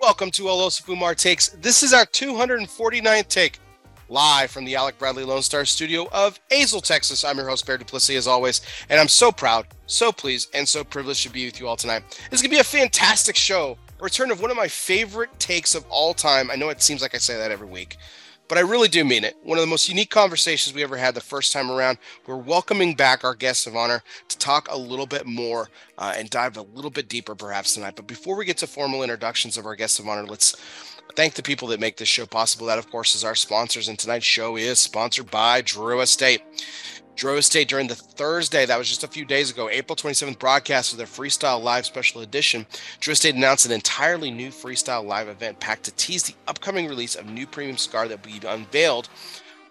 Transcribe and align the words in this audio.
welcome 0.00 0.30
to 0.30 0.48
El 0.48 0.56
Oso 0.56 0.82
Fumar 0.82 1.14
Takes. 1.14 1.48
This 1.60 1.82
is 1.82 1.92
our 1.92 2.06
249th 2.06 3.28
take 3.28 3.58
live 4.08 4.50
from 4.50 4.64
the 4.64 4.74
Alec 4.74 4.98
Bradley 4.98 5.24
Lone 5.24 5.42
Star 5.42 5.66
studio 5.66 6.08
of 6.10 6.40
Azle, 6.48 6.82
Texas. 6.82 7.22
I'm 7.22 7.36
your 7.36 7.46
host, 7.46 7.66
Bear 7.66 7.76
Duplessis, 7.76 8.16
as 8.16 8.26
always, 8.26 8.62
and 8.88 8.98
I'm 8.98 9.08
so 9.08 9.30
proud, 9.30 9.66
so 9.86 10.10
pleased, 10.10 10.48
and 10.54 10.66
so 10.66 10.84
privileged 10.84 11.24
to 11.24 11.30
be 11.30 11.44
with 11.44 11.60
you 11.60 11.68
all 11.68 11.76
tonight. 11.76 12.02
This 12.30 12.40
is 12.40 12.42
going 12.42 12.50
to 12.50 12.56
be 12.56 12.60
a 12.60 12.64
fantastic 12.64 13.36
show. 13.36 13.76
A 14.00 14.02
return 14.02 14.30
of 14.30 14.40
one 14.40 14.50
of 14.50 14.56
my 14.56 14.68
favorite 14.68 15.38
takes 15.38 15.74
of 15.74 15.84
all 15.90 16.14
time. 16.14 16.50
I 16.50 16.56
know 16.56 16.70
it 16.70 16.80
seems 16.80 17.02
like 17.02 17.14
I 17.14 17.18
say 17.18 17.36
that 17.36 17.50
every 17.50 17.68
week, 17.68 17.98
but 18.50 18.58
I 18.58 18.62
really 18.62 18.88
do 18.88 19.04
mean 19.04 19.22
it. 19.22 19.36
One 19.44 19.58
of 19.58 19.62
the 19.62 19.70
most 19.70 19.88
unique 19.88 20.10
conversations 20.10 20.74
we 20.74 20.82
ever 20.82 20.96
had 20.96 21.14
the 21.14 21.20
first 21.20 21.52
time 21.52 21.70
around. 21.70 21.98
We're 22.26 22.34
welcoming 22.34 22.96
back 22.96 23.22
our 23.22 23.36
guests 23.36 23.64
of 23.68 23.76
honor 23.76 24.02
to 24.26 24.38
talk 24.38 24.66
a 24.68 24.76
little 24.76 25.06
bit 25.06 25.24
more 25.24 25.68
uh, 25.96 26.14
and 26.16 26.28
dive 26.28 26.56
a 26.56 26.62
little 26.62 26.90
bit 26.90 27.08
deeper, 27.08 27.36
perhaps 27.36 27.74
tonight. 27.74 27.94
But 27.94 28.08
before 28.08 28.34
we 28.34 28.44
get 28.44 28.56
to 28.58 28.66
formal 28.66 29.04
introductions 29.04 29.56
of 29.56 29.66
our 29.66 29.76
guests 29.76 30.00
of 30.00 30.08
honor, 30.08 30.26
let's 30.26 30.56
thank 31.14 31.34
the 31.34 31.44
people 31.44 31.68
that 31.68 31.78
make 31.78 31.96
this 31.96 32.08
show 32.08 32.26
possible. 32.26 32.66
That, 32.66 32.80
of 32.80 32.90
course, 32.90 33.14
is 33.14 33.22
our 33.22 33.36
sponsors, 33.36 33.86
and 33.86 33.96
tonight's 33.96 34.24
show 34.24 34.56
is 34.56 34.80
sponsored 34.80 35.30
by 35.30 35.60
Drew 35.60 36.00
Estate. 36.00 36.42
Drew 37.20 37.36
Estate 37.36 37.68
during 37.68 37.86
the 37.86 37.94
Thursday, 37.94 38.64
that 38.64 38.78
was 38.78 38.88
just 38.88 39.04
a 39.04 39.06
few 39.06 39.26
days 39.26 39.50
ago, 39.50 39.68
April 39.68 39.94
27th 39.94 40.38
broadcast 40.38 40.92
of 40.92 40.96
their 40.96 41.06
Freestyle 41.06 41.62
Live 41.62 41.84
special 41.84 42.22
edition. 42.22 42.64
Drew 42.98 43.12
Estate 43.12 43.34
announced 43.34 43.66
an 43.66 43.72
entirely 43.72 44.30
new 44.30 44.48
Freestyle 44.48 45.04
Live 45.04 45.28
event 45.28 45.60
packed 45.60 45.82
to 45.84 45.90
tease 45.90 46.22
the 46.22 46.34
upcoming 46.48 46.88
release 46.88 47.16
of 47.16 47.26
new 47.26 47.46
premium 47.46 47.76
cigar 47.76 48.08
that 48.08 48.24
will 48.24 48.40
be 48.40 48.46
unveiled 48.46 49.10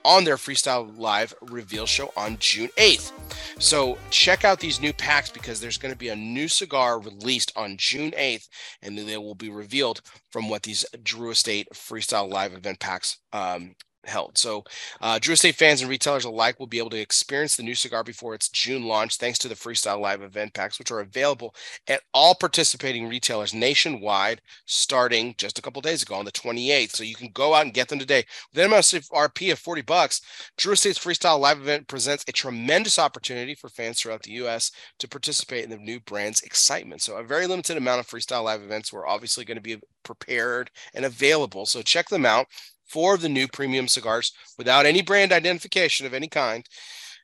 on 0.05 0.25
their 0.25 0.36
Freestyle 0.36 0.95
Live 1.00 1.33
reveal 1.42 1.88
show 1.88 2.14
on 2.16 2.38
June 2.39 2.70
8th. 2.77 3.14
So 3.58 3.97
check 4.11 4.45
out 4.45 4.59
these 4.59 4.80
new 4.80 4.94
packs 4.94 5.31
because 5.31 5.59
there's 5.59 5.80
going 5.80 5.92
to 5.92 5.97
be 5.97 6.09
a 6.09 6.16
new 6.16 6.50
cigar 6.50 7.00
released 7.00 7.52
on 7.55 7.77
June 7.77 8.11
8th, 8.11 8.47
and 8.83 8.95
then 8.95 9.08
they 9.08 9.17
will 9.17 9.33
be 9.33 9.50
revealed 9.50 10.02
from 10.30 10.50
what 10.50 10.61
these 10.61 10.86
Drew 11.02 11.31
Estate 11.31 11.67
Freestyle 11.73 12.31
Live 12.31 12.53
event 12.53 12.80
packs 12.80 13.17
um, 13.33 13.73
held. 14.05 14.38
So, 14.38 14.64
uh, 15.02 15.19
Drew 15.19 15.33
Estate 15.33 15.55
fans 15.55 15.81
and 15.81 15.89
retailers 15.89 16.25
alike 16.25 16.59
will 16.59 16.67
be 16.67 16.78
able 16.78 16.89
to 16.92 17.00
experience 17.00 17.55
the 17.55 17.64
new 17.64 17.75
cigar 17.75 18.03
before 18.03 18.33
its 18.33 18.50
June 18.50 18.83
launch, 18.83 19.17
thanks 19.17 19.38
to 19.39 19.47
the 19.47 19.55
Freestyle 19.55 20.00
Live 20.00 20.22
event 20.22 20.53
packs, 20.53 20.80
which 20.80 20.92
are 20.92 21.00
available 21.00 21.53
at 21.88 22.02
all 22.14 22.36
participating 22.36 23.08
retailers 23.08 23.53
nationwide, 23.53 24.42
starting 24.66 25.36
just 25.38 25.59
a 25.59 25.61
couple 25.61 25.81
days 25.81 26.03
ago 26.03 26.16
on 26.16 26.25
the 26.25 26.31
28th. 26.31 26.95
So 26.95 27.03
you 27.03 27.16
can 27.16 27.30
go 27.33 27.53
out 27.53 27.66
and 27.66 27.73
get 27.73 27.89
them 27.89 28.00
today. 28.00 28.25
With 28.53 28.64
an 28.64 28.72
MSRP 28.72 29.52
of 29.52 29.59
40 29.59 29.81
bucks, 29.81 30.22
Drew 30.58 30.73
Estate's 30.73 31.00
Freestyle 31.00 31.39
Live 31.39 31.59
event 31.59 31.88
presents 31.88 32.23
a 32.27 32.31
tremendous 32.31 33.00
opportunity 33.00 33.55
for 33.55 33.70
fans 33.70 34.00
throughout 34.00 34.23
the 34.23 34.31
U.S. 34.31 34.72
to 35.00 35.08
participate 35.08 35.64
in 35.64 35.70
the 35.70 35.77
new 35.77 36.00
brand's 36.00 36.42
excitement. 36.42 37.02
So, 37.02 37.17
a 37.17 37.23
very 37.23 37.47
limited 37.47 37.77
amount 37.77 38.00
of 38.00 38.08
Freestyle 38.08 38.44
Live 38.44 38.61
events 38.61 38.94
were 38.94 39.08
obviously 39.08 39.45
going 39.45 39.58
to 39.58 39.61
be 39.61 39.77
prepared 40.03 40.72
and 40.94 41.05
available. 41.05 41.66
So, 41.66 41.81
check 41.81 42.09
them 42.09 42.25
out 42.25 42.47
four 42.90 43.16
of 43.16 43.22
the 43.22 43.30
new 43.30 43.48
premium 43.48 43.88
cigars 43.88 44.34
without 44.58 44.86
any 44.86 45.02
brand 45.02 45.32
identification 45.32 46.06
of 46.06 46.14
any 46.14 46.28
kind, 46.28 46.66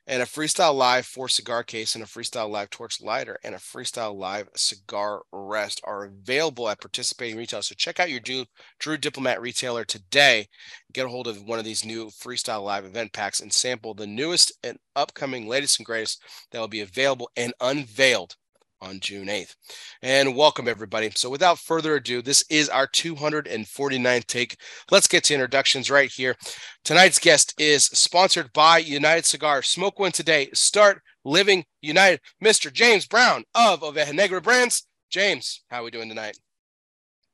and 0.06 0.22
a 0.22 0.26
Freestyle 0.26 0.74
Live 0.74 1.04
four 1.04 1.28
cigar 1.28 1.64
case 1.64 1.94
and 1.96 2.04
a 2.04 2.06
Freestyle 2.06 2.48
Live 2.48 2.70
torch 2.70 3.00
lighter 3.00 3.38
and 3.42 3.54
a 3.54 3.58
Freestyle 3.58 4.14
Live 4.14 4.48
cigar 4.54 5.22
rest 5.32 5.80
are 5.84 6.04
available 6.04 6.68
at 6.68 6.80
participating 6.80 7.36
retailers. 7.36 7.66
So 7.66 7.74
check 7.76 7.98
out 7.98 8.10
your 8.10 8.20
Drew, 8.20 8.44
Drew 8.78 8.96
Diplomat 8.96 9.40
retailer 9.40 9.84
today. 9.84 10.46
Get 10.92 11.06
a 11.06 11.08
hold 11.08 11.26
of 11.26 11.42
one 11.42 11.58
of 11.58 11.64
these 11.64 11.84
new 11.84 12.06
Freestyle 12.06 12.62
Live 12.62 12.84
event 12.84 13.12
packs 13.12 13.40
and 13.40 13.52
sample 13.52 13.94
the 13.94 14.06
newest 14.06 14.52
and 14.62 14.78
upcoming 14.94 15.48
latest 15.48 15.80
and 15.80 15.86
greatest 15.86 16.22
that 16.52 16.60
will 16.60 16.68
be 16.68 16.82
available 16.82 17.28
and 17.36 17.52
unveiled 17.60 18.36
on 18.80 19.00
June 19.00 19.28
8th. 19.28 19.54
And 20.02 20.36
welcome, 20.36 20.68
everybody. 20.68 21.10
So, 21.14 21.30
without 21.30 21.58
further 21.58 21.96
ado, 21.96 22.22
this 22.22 22.44
is 22.50 22.68
our 22.68 22.86
249th 22.86 24.26
take. 24.26 24.56
Let's 24.90 25.08
get 25.08 25.24
to 25.24 25.34
introductions 25.34 25.90
right 25.90 26.10
here. 26.10 26.36
Tonight's 26.84 27.18
guest 27.18 27.54
is 27.58 27.84
sponsored 27.84 28.52
by 28.52 28.78
United 28.78 29.24
Cigar. 29.24 29.62
Smoke 29.62 29.98
one 29.98 30.12
today. 30.12 30.48
Start 30.52 31.02
living 31.24 31.64
united. 31.82 32.20
Mr. 32.42 32.72
James 32.72 33.06
Brown 33.06 33.44
of 33.54 33.80
Oveja 33.80 34.14
Negra 34.14 34.40
Brands. 34.40 34.86
James, 35.10 35.62
how 35.70 35.80
are 35.80 35.84
we 35.84 35.90
doing 35.90 36.08
tonight? 36.08 36.38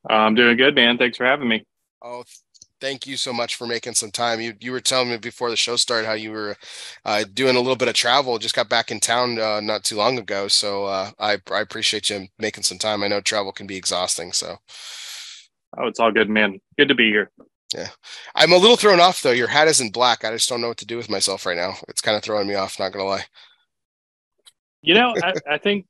I'm 0.09 0.35
doing 0.35 0.57
good, 0.57 0.75
man. 0.75 0.99
Thanks 0.99 1.17
for 1.17 1.25
having 1.25 1.49
me. 1.49 1.65
Oh, 2.03 2.25
thank 2.83 3.07
you 3.07 3.17
so 3.17 3.33
much 3.33 3.55
for 3.55 3.67
making 3.67 3.95
some 3.95 4.11
time. 4.11 4.41
You 4.41 4.55
you 4.61 4.73
were 4.73 4.81
telling 4.81 5.09
me 5.09 5.17
before 5.17 5.49
the 5.49 5.57
show 5.57 5.77
started 5.77 6.07
how 6.07 6.15
you 6.15 6.33
were 6.33 6.57
uh, 7.05 7.25
doing 7.33 7.55
a 7.55 7.61
little 7.61 7.77
bit 7.77 7.89
of 7.89 7.95
travel. 7.95 8.39
Just 8.39 8.57
got 8.57 8.69
back 8.69 8.91
in 8.91 8.99
town 8.99 9.39
uh, 9.39 9.61
not 9.61 9.85
too 9.85 9.97
long 9.97 10.19
ago, 10.19 10.49
so 10.49 10.85
uh, 10.85 11.11
I 11.19 11.39
I 11.51 11.61
appreciate 11.61 12.11
you 12.11 12.27
making 12.39 12.65
some 12.65 12.79
time. 12.79 13.03
I 13.03 13.09
know 13.09 13.21
travel 13.21 13.53
can 13.53 13.67
be 13.67 13.77
exhausting, 13.77 14.33
so. 14.33 14.57
Oh, 15.79 15.87
it's 15.87 16.01
all 16.01 16.13
good, 16.13 16.29
man. 16.29 16.61
Good 16.77 16.89
to 16.89 16.95
be 16.95 17.09
here. 17.09 17.31
Yeah, 17.73 17.89
I'm 18.35 18.53
a 18.53 18.59
little 18.59 18.77
thrown 18.77 19.01
off 19.01 19.23
though. 19.23 19.31
Your 19.31 19.49
hat 19.49 19.69
isn't 19.69 19.95
black. 19.95 20.25
I 20.25 20.33
just 20.33 20.49
don't 20.49 20.61
know 20.61 20.69
what 20.69 20.77
to 20.79 20.87
do 20.87 20.99
with 20.99 21.09
myself 21.09 21.47
right 21.47 21.57
now. 21.57 21.77
It's 21.89 22.03
kind 22.03 22.17
of 22.17 22.23
throwing 22.23 22.49
me 22.49 22.55
off. 22.57 22.79
Not 22.79 22.93
gonna 22.93 23.05
lie. 23.05 23.25
You 24.83 24.95
know, 24.95 25.15
I, 25.23 25.33
I 25.53 25.59
think 25.59 25.87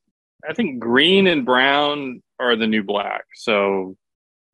I 0.47 0.53
think 0.53 0.79
green 0.79 1.25
and 1.25 1.43
brown 1.43 2.21
are 2.39 2.55
the 2.55 2.67
new 2.67 2.83
black. 2.83 3.25
So 3.33 3.97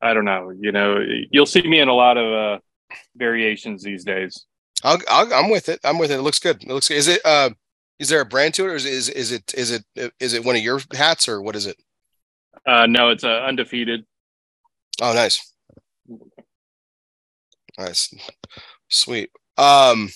I 0.02 0.14
don't 0.14 0.26
know. 0.26 0.52
You 0.60 0.72
know, 0.72 1.04
you'll 1.32 1.46
see 1.46 1.62
me 1.62 1.80
in 1.80 1.88
a 1.88 1.94
lot 1.94 2.18
of 2.18 2.34
uh, 2.34 2.60
variations 3.16 3.84
these 3.84 4.04
days. 4.04 4.46
i 4.84 4.98
am 5.10 5.50
with 5.50 5.70
it. 5.70 5.80
I'm 5.84 5.98
with 5.98 6.12
it. 6.12 6.20
It 6.20 6.22
looks 6.22 6.40
good. 6.40 6.64
It 6.64 6.70
looks 6.70 6.88
good. 6.88 6.98
Is 6.98 7.08
it? 7.08 7.22
Uh, 7.26 7.50
is 8.00 8.08
there 8.08 8.22
a 8.22 8.26
brand 8.26 8.54
to 8.54 8.64
it, 8.64 8.68
or 8.70 8.76
is, 8.76 8.86
is 8.86 9.10
is 9.10 9.32
it 9.32 9.54
is 9.54 9.72
it 9.72 10.14
is 10.20 10.34
it 10.34 10.46
one 10.46 10.56
of 10.56 10.62
your 10.62 10.80
hats, 10.94 11.28
or 11.28 11.42
what 11.42 11.56
is 11.56 11.66
it? 11.66 11.76
Uh, 12.66 12.86
no, 12.86 13.10
it's 13.10 13.24
uh, 13.24 13.44
undefeated. 13.46 14.06
Oh, 15.02 15.14
nice. 15.14 15.54
Nice, 17.78 18.14
sweet. 18.90 19.30
Um, 19.58 20.10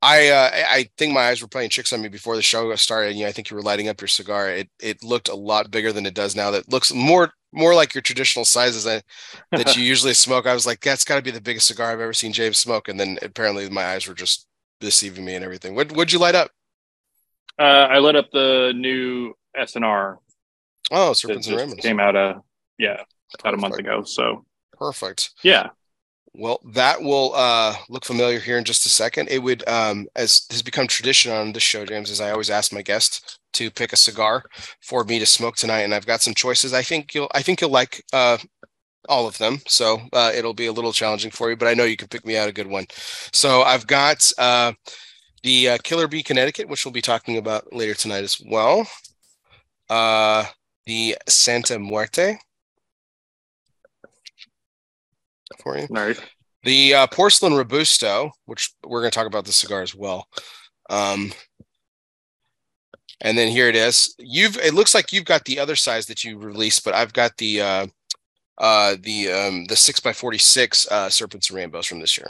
I 0.00 0.28
uh, 0.28 0.50
I 0.52 0.90
think 0.96 1.12
my 1.12 1.28
eyes 1.28 1.40
were 1.40 1.48
playing 1.48 1.70
tricks 1.70 1.92
on 1.92 2.02
me 2.02 2.08
before 2.08 2.36
the 2.36 2.42
show 2.42 2.74
started. 2.76 3.14
You 3.14 3.24
know, 3.24 3.28
I 3.28 3.32
think 3.32 3.50
you 3.50 3.56
were 3.56 3.62
lighting 3.62 3.88
up 3.88 4.00
your 4.00 4.08
cigar. 4.08 4.50
It 4.50 4.68
it 4.80 5.02
looked 5.02 5.28
a 5.28 5.34
lot 5.34 5.70
bigger 5.70 5.92
than 5.92 6.06
it 6.06 6.14
does 6.14 6.34
now. 6.34 6.50
That 6.50 6.70
looks 6.70 6.92
more 6.92 7.32
more 7.52 7.74
like 7.74 7.94
your 7.94 8.02
traditional 8.02 8.44
sizes 8.44 8.84
that, 8.84 9.04
that 9.50 9.76
you 9.76 9.82
usually 9.82 10.14
smoke. 10.14 10.46
I 10.46 10.54
was 10.54 10.66
like, 10.66 10.80
that's 10.80 11.04
got 11.04 11.16
to 11.16 11.22
be 11.22 11.30
the 11.30 11.40
biggest 11.40 11.66
cigar 11.66 11.92
I've 11.92 12.00
ever 12.00 12.12
seen 12.12 12.32
James 12.32 12.58
smoke. 12.58 12.88
And 12.88 12.98
then 12.98 13.18
apparently 13.22 13.68
my 13.68 13.84
eyes 13.84 14.06
were 14.08 14.14
just 14.14 14.46
deceiving 14.80 15.24
me 15.24 15.34
and 15.34 15.44
everything. 15.44 15.74
What 15.74 15.92
would 15.92 16.12
you 16.12 16.18
light 16.18 16.34
up? 16.34 16.50
Uh, 17.58 17.86
I 17.90 17.98
lit 17.98 18.16
up 18.16 18.30
the 18.32 18.72
new 18.74 19.34
SNR. 19.56 20.16
Oh, 20.90 21.12
Serpents 21.12 21.46
and 21.46 21.56
Rainbows 21.56 21.80
came 21.80 22.00
out 22.00 22.16
a 22.16 22.42
yeah 22.78 23.02
about 23.38 23.54
a 23.54 23.56
month 23.56 23.78
ago. 23.78 24.02
So 24.04 24.44
perfect. 24.72 25.30
Yeah. 25.42 25.70
Well, 26.34 26.60
that 26.72 27.02
will 27.02 27.34
uh, 27.34 27.74
look 27.90 28.06
familiar 28.06 28.40
here 28.40 28.56
in 28.56 28.64
just 28.64 28.86
a 28.86 28.88
second. 28.88 29.28
It 29.28 29.42
would, 29.42 29.68
um, 29.68 30.06
as 30.16 30.46
has 30.50 30.62
become 30.62 30.86
tradition 30.86 31.30
on 31.30 31.52
this 31.52 31.62
show, 31.62 31.84
James, 31.84 32.10
as 32.10 32.22
I 32.22 32.30
always 32.30 32.48
ask 32.48 32.72
my 32.72 32.80
guests 32.80 33.38
to 33.52 33.70
pick 33.70 33.92
a 33.92 33.96
cigar 33.96 34.44
for 34.80 35.04
me 35.04 35.18
to 35.18 35.26
smoke 35.26 35.56
tonight, 35.56 35.80
and 35.80 35.94
I've 35.94 36.06
got 36.06 36.22
some 36.22 36.34
choices. 36.34 36.72
I 36.72 36.82
think 36.82 37.14
you'll, 37.14 37.30
I 37.34 37.42
think 37.42 37.60
you'll 37.60 37.70
like 37.70 38.04
uh, 38.12 38.38
all 39.08 39.26
of 39.26 39.38
them. 39.38 39.60
So 39.66 40.00
uh, 40.12 40.32
it'll 40.34 40.54
be 40.54 40.66
a 40.66 40.72
little 40.72 40.92
challenging 40.92 41.30
for 41.30 41.50
you, 41.50 41.56
but 41.56 41.68
I 41.68 41.74
know 41.74 41.84
you 41.84 41.96
can 41.96 42.08
pick 42.08 42.24
me 42.26 42.36
out 42.36 42.48
a 42.48 42.52
good 42.52 42.66
one. 42.68 42.86
So 43.32 43.62
I've 43.62 43.86
got 43.86 44.30
uh, 44.38 44.72
the 45.42 45.70
uh, 45.70 45.78
Killer 45.82 46.08
Bee 46.08 46.22
Connecticut, 46.22 46.68
which 46.68 46.84
we'll 46.84 46.92
be 46.92 47.02
talking 47.02 47.38
about 47.38 47.72
later 47.72 47.94
tonight 47.94 48.24
as 48.24 48.40
well. 48.48 48.86
Uh, 49.90 50.44
the 50.86 51.16
Santa 51.28 51.78
Muerte 51.78 52.38
for 55.62 55.78
you. 55.78 55.86
Nice. 55.90 56.20
The 56.64 56.94
uh, 56.94 57.06
porcelain 57.08 57.54
robusto, 57.54 58.30
which 58.46 58.72
we're 58.86 59.00
going 59.00 59.10
to 59.10 59.14
talk 59.14 59.26
about 59.26 59.44
the 59.44 59.52
cigar 59.52 59.82
as 59.82 59.94
well. 59.94 60.26
Um, 60.90 61.32
and 63.22 63.38
then 63.38 63.48
here 63.48 63.68
it 63.68 63.76
is. 63.76 64.14
You've 64.18 64.58
it 64.58 64.74
looks 64.74 64.94
like 64.94 65.12
you've 65.12 65.24
got 65.24 65.44
the 65.44 65.58
other 65.58 65.76
size 65.76 66.06
that 66.06 66.24
you 66.24 66.38
released, 66.38 66.84
but 66.84 66.94
I've 66.94 67.12
got 67.12 67.36
the 67.38 67.62
uh, 67.62 67.86
uh, 68.58 68.96
the 69.00 69.32
um, 69.32 69.64
the 69.66 69.76
six 69.76 70.00
by 70.00 70.12
forty 70.12 70.38
six 70.38 70.86
uh, 70.90 71.08
serpents 71.08 71.48
and 71.48 71.56
rainbows 71.56 71.86
from 71.86 72.00
this 72.00 72.18
year. 72.18 72.28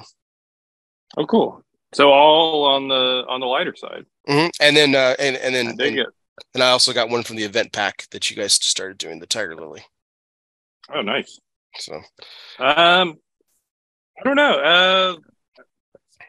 Oh, 1.17 1.27
cool. 1.27 1.65
So 1.95 2.11
all 2.11 2.65
on 2.65 2.89
the 2.89 3.25
on 3.29 3.41
the 3.41 3.47
lighter 3.47 3.75
side. 3.75 4.07
Mm-hmm. 4.29 4.49
And 4.61 4.77
then 4.77 4.95
uh, 4.95 5.17
and 5.19 5.37
and 5.37 5.55
then 5.55 5.67
and, 5.81 6.07
and 6.55 6.63
I 6.63 6.71
also 6.71 6.93
got 6.93 7.11
one 7.11 7.23
from 7.23 7.37
the 7.37 7.45
event 7.45 7.73
pack 7.73 8.07
that 8.11 8.31
you 8.31 8.37
guys 8.37 8.55
started 8.55 8.99
doing 8.99 9.19
the 9.19 9.27
Tiger 9.27 9.57
Lily. 9.57 9.85
Oh, 10.95 11.01
nice. 11.01 11.39
So, 11.79 11.95
um, 12.59 13.17
I 14.19 14.25
don't 14.25 14.37
know. 14.37 14.59
Uh, 14.59 15.17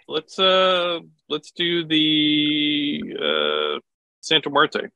let's 0.07 0.39
uh, 0.39 0.99
let's 1.27 1.51
do 1.51 1.85
the 1.85 3.01
uh, 3.19 3.79
Santa 4.23 4.49
Muerte. 4.49 4.87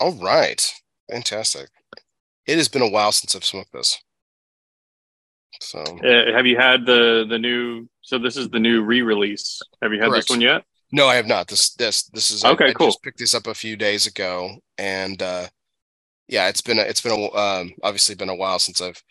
All 0.00 0.12
right, 0.12 0.72
fantastic. 1.10 1.68
It 2.46 2.56
has 2.56 2.68
been 2.68 2.82
a 2.82 2.88
while 2.88 3.12
since 3.12 3.36
I've 3.36 3.44
smoked 3.44 3.72
this. 3.72 3.98
So, 5.60 5.80
uh, 5.80 6.32
have 6.32 6.46
you 6.46 6.56
had 6.56 6.86
the 6.86 7.26
the 7.28 7.38
new? 7.38 7.88
So 8.00 8.18
this 8.18 8.36
is 8.36 8.48
the 8.48 8.58
new 8.58 8.82
re-release. 8.82 9.60
Have 9.82 9.92
you 9.92 10.00
had 10.00 10.08
Correct. 10.08 10.28
this 10.28 10.30
one 10.30 10.40
yet? 10.40 10.64
No, 10.90 11.06
I 11.06 11.16
have 11.16 11.26
not. 11.26 11.48
This 11.48 11.74
this 11.74 12.04
this 12.04 12.30
is 12.30 12.44
okay. 12.44 12.70
I, 12.70 12.72
cool. 12.72 12.86
I 12.86 12.90
just 12.90 13.02
picked 13.02 13.18
this 13.18 13.34
up 13.34 13.46
a 13.46 13.54
few 13.54 13.76
days 13.76 14.06
ago, 14.06 14.56
and 14.78 15.20
uh, 15.20 15.48
yeah, 16.28 16.48
it's 16.48 16.62
been 16.62 16.78
a, 16.78 16.82
it's 16.82 17.02
been 17.02 17.12
a, 17.12 17.36
um, 17.36 17.74
obviously 17.82 18.14
been 18.14 18.30
a 18.30 18.34
while 18.34 18.58
since 18.58 18.80
I've 18.80 19.02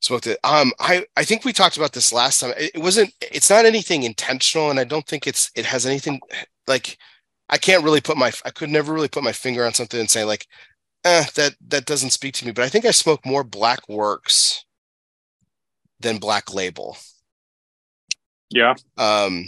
smoked 0.00 0.26
it. 0.26 0.38
Um, 0.42 0.72
I 0.78 1.04
I 1.16 1.24
think 1.24 1.44
we 1.44 1.52
talked 1.52 1.76
about 1.76 1.92
this 1.92 2.12
last 2.12 2.40
time. 2.40 2.54
It, 2.56 2.70
it 2.76 2.80
wasn't. 2.80 3.12
It's 3.20 3.50
not 3.50 3.66
anything 3.66 4.04
intentional, 4.04 4.70
and 4.70 4.80
I 4.80 4.84
don't 4.84 5.06
think 5.06 5.26
it's 5.26 5.50
it 5.54 5.66
has 5.66 5.84
anything 5.84 6.20
like. 6.66 6.96
I 7.48 7.58
can't 7.58 7.84
really 7.84 8.00
put 8.00 8.16
my 8.16 8.32
I 8.44 8.50
could 8.50 8.70
never 8.70 8.92
really 8.92 9.08
put 9.08 9.24
my 9.24 9.32
finger 9.32 9.64
on 9.64 9.74
something 9.74 10.00
and 10.00 10.10
say 10.10 10.24
like, 10.24 10.46
eh, 11.04 11.24
that 11.34 11.54
that 11.68 11.86
doesn't 11.86 12.10
speak 12.10 12.34
to 12.34 12.46
me. 12.46 12.52
But 12.52 12.64
I 12.64 12.68
think 12.68 12.84
I 12.84 12.90
smoke 12.90 13.24
more 13.26 13.44
Black 13.44 13.88
Works 13.88 14.64
than 16.00 16.18
Black 16.18 16.52
Label. 16.52 16.96
Yeah. 18.50 18.74
Um, 18.96 19.46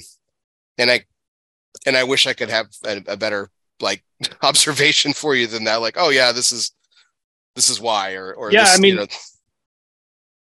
and 0.78 0.90
I 0.90 1.04
and 1.86 1.96
I 1.96 2.04
wish 2.04 2.26
I 2.26 2.34
could 2.34 2.50
have 2.50 2.66
a, 2.84 3.02
a 3.08 3.16
better 3.16 3.50
like 3.80 4.04
observation 4.42 5.12
for 5.12 5.34
you 5.34 5.46
than 5.46 5.64
that. 5.64 5.76
Like, 5.76 5.96
oh 5.98 6.10
yeah, 6.10 6.32
this 6.32 6.52
is 6.52 6.72
this 7.54 7.70
is 7.70 7.80
why, 7.80 8.14
or 8.14 8.32
or 8.34 8.52
yeah. 8.52 8.64
this, 8.64 8.78
I 8.78 8.80
mean, 8.80 8.94
you 8.94 9.00
know, 9.00 9.06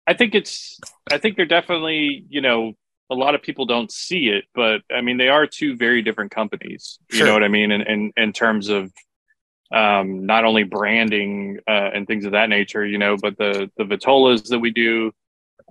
I 0.08 0.14
think 0.14 0.36
it's. 0.36 0.80
I 1.12 1.18
think 1.18 1.36
they're 1.36 1.46
definitely. 1.46 2.26
You 2.30 2.42
know, 2.42 2.74
a 3.12 3.16
lot 3.16 3.36
of 3.36 3.44
people 3.44 3.66
don't 3.66 3.92
see 3.92 4.30
it, 4.30 4.46
but 4.56 4.82
I 4.92 5.02
mean, 5.02 5.18
they 5.18 5.28
are 5.28 5.46
two 5.46 5.76
very 5.76 6.02
different 6.02 6.32
companies. 6.32 6.98
You 7.12 7.18
Sure. 7.20 7.28
know 7.28 7.34
what 7.34 7.44
I 7.44 7.50
mean? 7.50 7.72
In 7.72 7.82
in, 7.82 8.14
in 8.16 8.34
terms 8.34 8.70
of 8.70 8.92
um, 9.72 10.26
not 10.26 10.46
only 10.46 10.64
branding 10.64 11.60
uh, 11.68 11.92
and 11.94 12.08
things 12.08 12.26
of 12.26 12.32
that 12.32 12.50
nature, 12.50 12.86
you 12.86 12.98
know, 12.98 13.18
but 13.18 13.38
the 13.38 13.70
the 13.78 13.84
vitolas 13.84 14.48
that 14.48 14.60
we 14.60 14.72
do, 14.72 15.12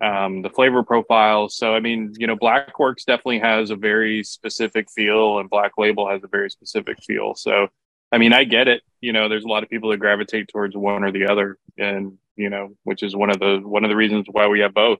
um, 0.02 0.42
the 0.42 0.50
flavor 0.50 0.82
profiles. 0.82 1.56
So 1.56 1.74
I 1.74 1.80
mean, 1.80 2.12
you 2.18 2.26
know, 2.26 2.36
Black 2.36 2.74
Blackworks 2.74 3.04
definitely 3.06 3.40
has 3.40 3.70
a 3.70 3.76
very 3.76 4.22
specific 4.22 4.90
feel, 4.90 5.38
and 5.38 5.48
Black 5.48 5.72
Label 5.78 6.08
has 6.08 6.22
a 6.22 6.28
very 6.28 6.50
specific 6.50 7.02
feel. 7.02 7.34
So 7.34 7.68
I 8.12 8.18
mean, 8.18 8.34
I 8.34 8.44
get 8.44 8.68
it. 8.68 8.82
You 9.00 9.14
know, 9.14 9.30
there's 9.30 9.44
a 9.44 9.48
lot 9.48 9.62
of 9.62 9.70
people 9.70 9.90
that 9.90 9.96
gravitate 9.98 10.48
towards 10.48 10.76
one 10.76 11.04
or 11.04 11.10
the 11.10 11.26
other, 11.26 11.58
and 11.78 12.18
you 12.36 12.50
know, 12.50 12.76
which 12.84 13.02
is 13.02 13.16
one 13.16 13.30
of 13.30 13.38
the 13.38 13.60
one 13.64 13.84
of 13.84 13.88
the 13.88 13.96
reasons 13.96 14.26
why 14.30 14.46
we 14.48 14.60
have 14.60 14.74
both. 14.74 14.98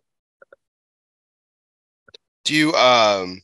Do 2.50 2.56
you 2.56 2.74
um 2.74 3.40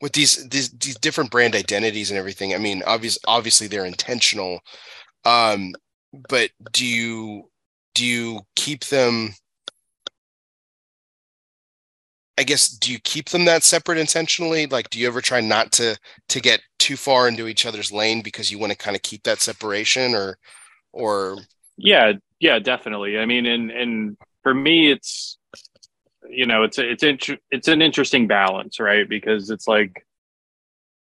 with 0.00 0.12
these 0.12 0.48
these 0.48 0.70
these 0.70 0.96
different 0.96 1.32
brand 1.32 1.56
identities 1.56 2.10
and 2.10 2.18
everything? 2.18 2.54
I 2.54 2.58
mean, 2.58 2.84
obvious 2.86 3.18
obviously 3.26 3.66
they're 3.66 3.84
intentional, 3.84 4.60
um, 5.24 5.72
but 6.28 6.50
do 6.72 6.86
you 6.86 7.50
do 7.94 8.06
you 8.06 8.42
keep 8.54 8.84
them? 8.86 9.34
I 12.38 12.44
guess 12.44 12.68
do 12.68 12.92
you 12.92 12.98
keep 13.00 13.28
them 13.30 13.44
that 13.46 13.64
separate 13.64 13.98
intentionally? 13.98 14.66
Like, 14.66 14.88
do 14.90 14.98
you 14.98 15.06
ever 15.08 15.20
try 15.20 15.40
not 15.40 15.72
to 15.72 15.98
to 16.28 16.40
get 16.40 16.60
too 16.78 16.96
far 16.96 17.28
into 17.28 17.48
each 17.48 17.66
other's 17.66 17.92
lane 17.92 18.22
because 18.22 18.50
you 18.50 18.58
want 18.58 18.72
to 18.72 18.78
kind 18.78 18.96
of 18.96 19.02
keep 19.02 19.24
that 19.24 19.40
separation, 19.40 20.14
or 20.14 20.38
or 20.92 21.38
Yeah, 21.76 22.12
yeah, 22.38 22.58
definitely. 22.60 23.18
I 23.18 23.26
mean, 23.26 23.46
and 23.46 23.70
and 23.72 24.16
for 24.42 24.54
me, 24.54 24.92
it's 24.92 25.38
you 26.30 26.46
know, 26.46 26.62
it's 26.62 26.78
it's 26.78 27.02
inter- 27.02 27.38
it's 27.50 27.68
an 27.68 27.82
interesting 27.82 28.26
balance, 28.26 28.80
right? 28.80 29.08
Because 29.08 29.50
it's 29.50 29.66
like 29.66 30.06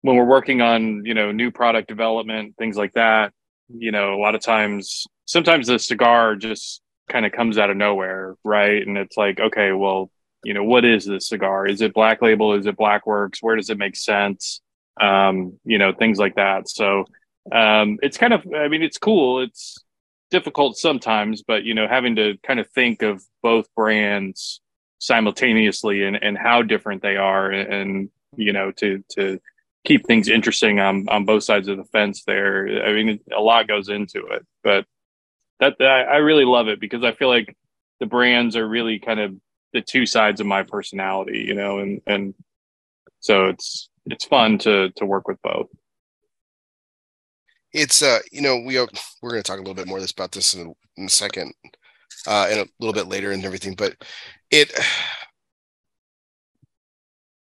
when 0.03 0.17
we're 0.17 0.25
working 0.25 0.61
on 0.61 1.05
you 1.05 1.15
know 1.15 1.33
new 1.33 1.51
product 1.51 1.89
development, 1.89 2.57
things 2.57 2.77
like 2.77 2.93
that. 2.95 3.33
You 3.69 3.93
know, 3.93 4.15
a 4.15 4.21
lot 4.21 4.35
of 4.35 4.41
times, 4.41 5.07
sometimes 5.27 5.67
the 5.67 5.79
cigar 5.79 6.37
just 6.37 6.81
kind 7.09 7.27
of 7.27 7.33
comes 7.33 7.59
out 7.59 7.71
of 7.71 7.77
nowhere, 7.77 8.37
right? 8.45 8.87
And 8.87 8.97
it's 8.97 9.17
like, 9.17 9.41
okay, 9.41 9.73
well, 9.73 10.11
you 10.45 10.55
know, 10.55 10.65
what 10.65 10.85
is 10.85 11.05
this 11.05 11.29
cigar? 11.29 11.67
Is 11.67 11.81
it 11.81 11.95
Black 11.95 12.23
Label? 12.23 12.55
Is 12.55 12.67
it 12.67 12.77
black 12.77 13.07
works 13.07 13.43
Where 13.43 13.57
does 13.57 13.71
it 13.71 13.79
make 13.79 13.97
sense? 13.97 14.61
Um, 15.01 15.59
you 15.65 15.79
know, 15.79 15.93
things 15.93 16.19
like 16.19 16.37
that. 16.37 16.69
So 16.69 17.05
um, 17.53 17.99
it's 18.03 18.19
kind 18.19 18.33
of, 18.33 18.43
I 18.55 18.69
mean, 18.69 18.83
it's 18.83 18.99
cool. 18.99 19.41
It's 19.41 19.79
difficult 20.31 20.77
sometimes, 20.77 21.43
but 21.43 21.65
you 21.65 21.75
know, 21.75 21.89
having 21.89 22.17
to 22.17 22.37
kind 22.43 22.61
of 22.61 22.69
think 22.71 23.03
of 23.03 23.23
both 23.43 23.67
brands 23.75 24.61
simultaneously 24.99 26.05
and, 26.05 26.17
and 26.23 26.37
how 26.37 26.63
different 26.63 27.03
they 27.03 27.17
are 27.17 27.51
and, 27.51 28.11
you 28.37 28.53
know, 28.53 28.71
to 28.73 29.03
to 29.11 29.41
keep 29.85 30.07
things 30.07 30.29
interesting 30.29 30.81
on, 30.81 31.09
on 31.09 31.25
both 31.25 31.45
sides 31.45 31.69
of 31.69 31.77
the 31.77 31.85
fence 31.85 32.25
there. 32.25 32.85
I 32.85 32.93
mean, 32.93 33.21
a 33.35 33.41
lot 33.41 33.69
goes 33.69 33.89
into 33.89 34.27
it, 34.27 34.45
but 34.63 34.85
that, 35.61 35.77
I, 35.81 36.03
I 36.03 36.17
really 36.17 36.45
love 36.45 36.69
it 36.69 36.81
because 36.81 37.05
I 37.05 37.13
feel 37.13 37.29
like 37.29 37.57
the 38.01 38.07
brands 38.07 38.57
are 38.57 38.69
really 38.69 38.99
kind 38.99 39.21
of 39.21 39.35
the 39.73 39.81
two 39.81 40.05
sides 40.05 40.41
of 40.41 40.47
my 40.47 40.63
personality, 40.63 41.45
you 41.47 41.55
know, 41.55 41.79
and, 41.79 42.01
and 42.07 42.35
so 43.21 43.47
it's, 43.47 43.89
it's 44.07 44.25
fun 44.25 44.59
to, 44.59 44.91
to 44.97 45.07
work 45.07 45.29
with 45.29 45.41
both. 45.43 45.69
it's 47.73 48.03
uh 48.03 48.19
you 48.33 48.41
know 48.41 48.59
we 48.65 48.79
are 48.79 48.89
we're 49.21 49.31
going 49.31 49.43
to 49.43 49.47
talk 49.47 49.59
a 49.59 49.63
little 49.63 49.75
bit 49.75 49.87
more 49.87 50.01
this 50.01 50.13
about 50.13 50.33
this 50.33 50.55
in, 50.55 50.75
in 50.97 51.05
a 51.05 51.09
second 51.09 51.53
uh 52.29 52.49
and 52.51 52.61
a 52.61 52.69
little 52.81 52.95
bit 52.95 53.09
later 53.09 53.33
and 53.33 53.45
everything 53.45 53.75
but 53.75 53.97
it 54.53 54.73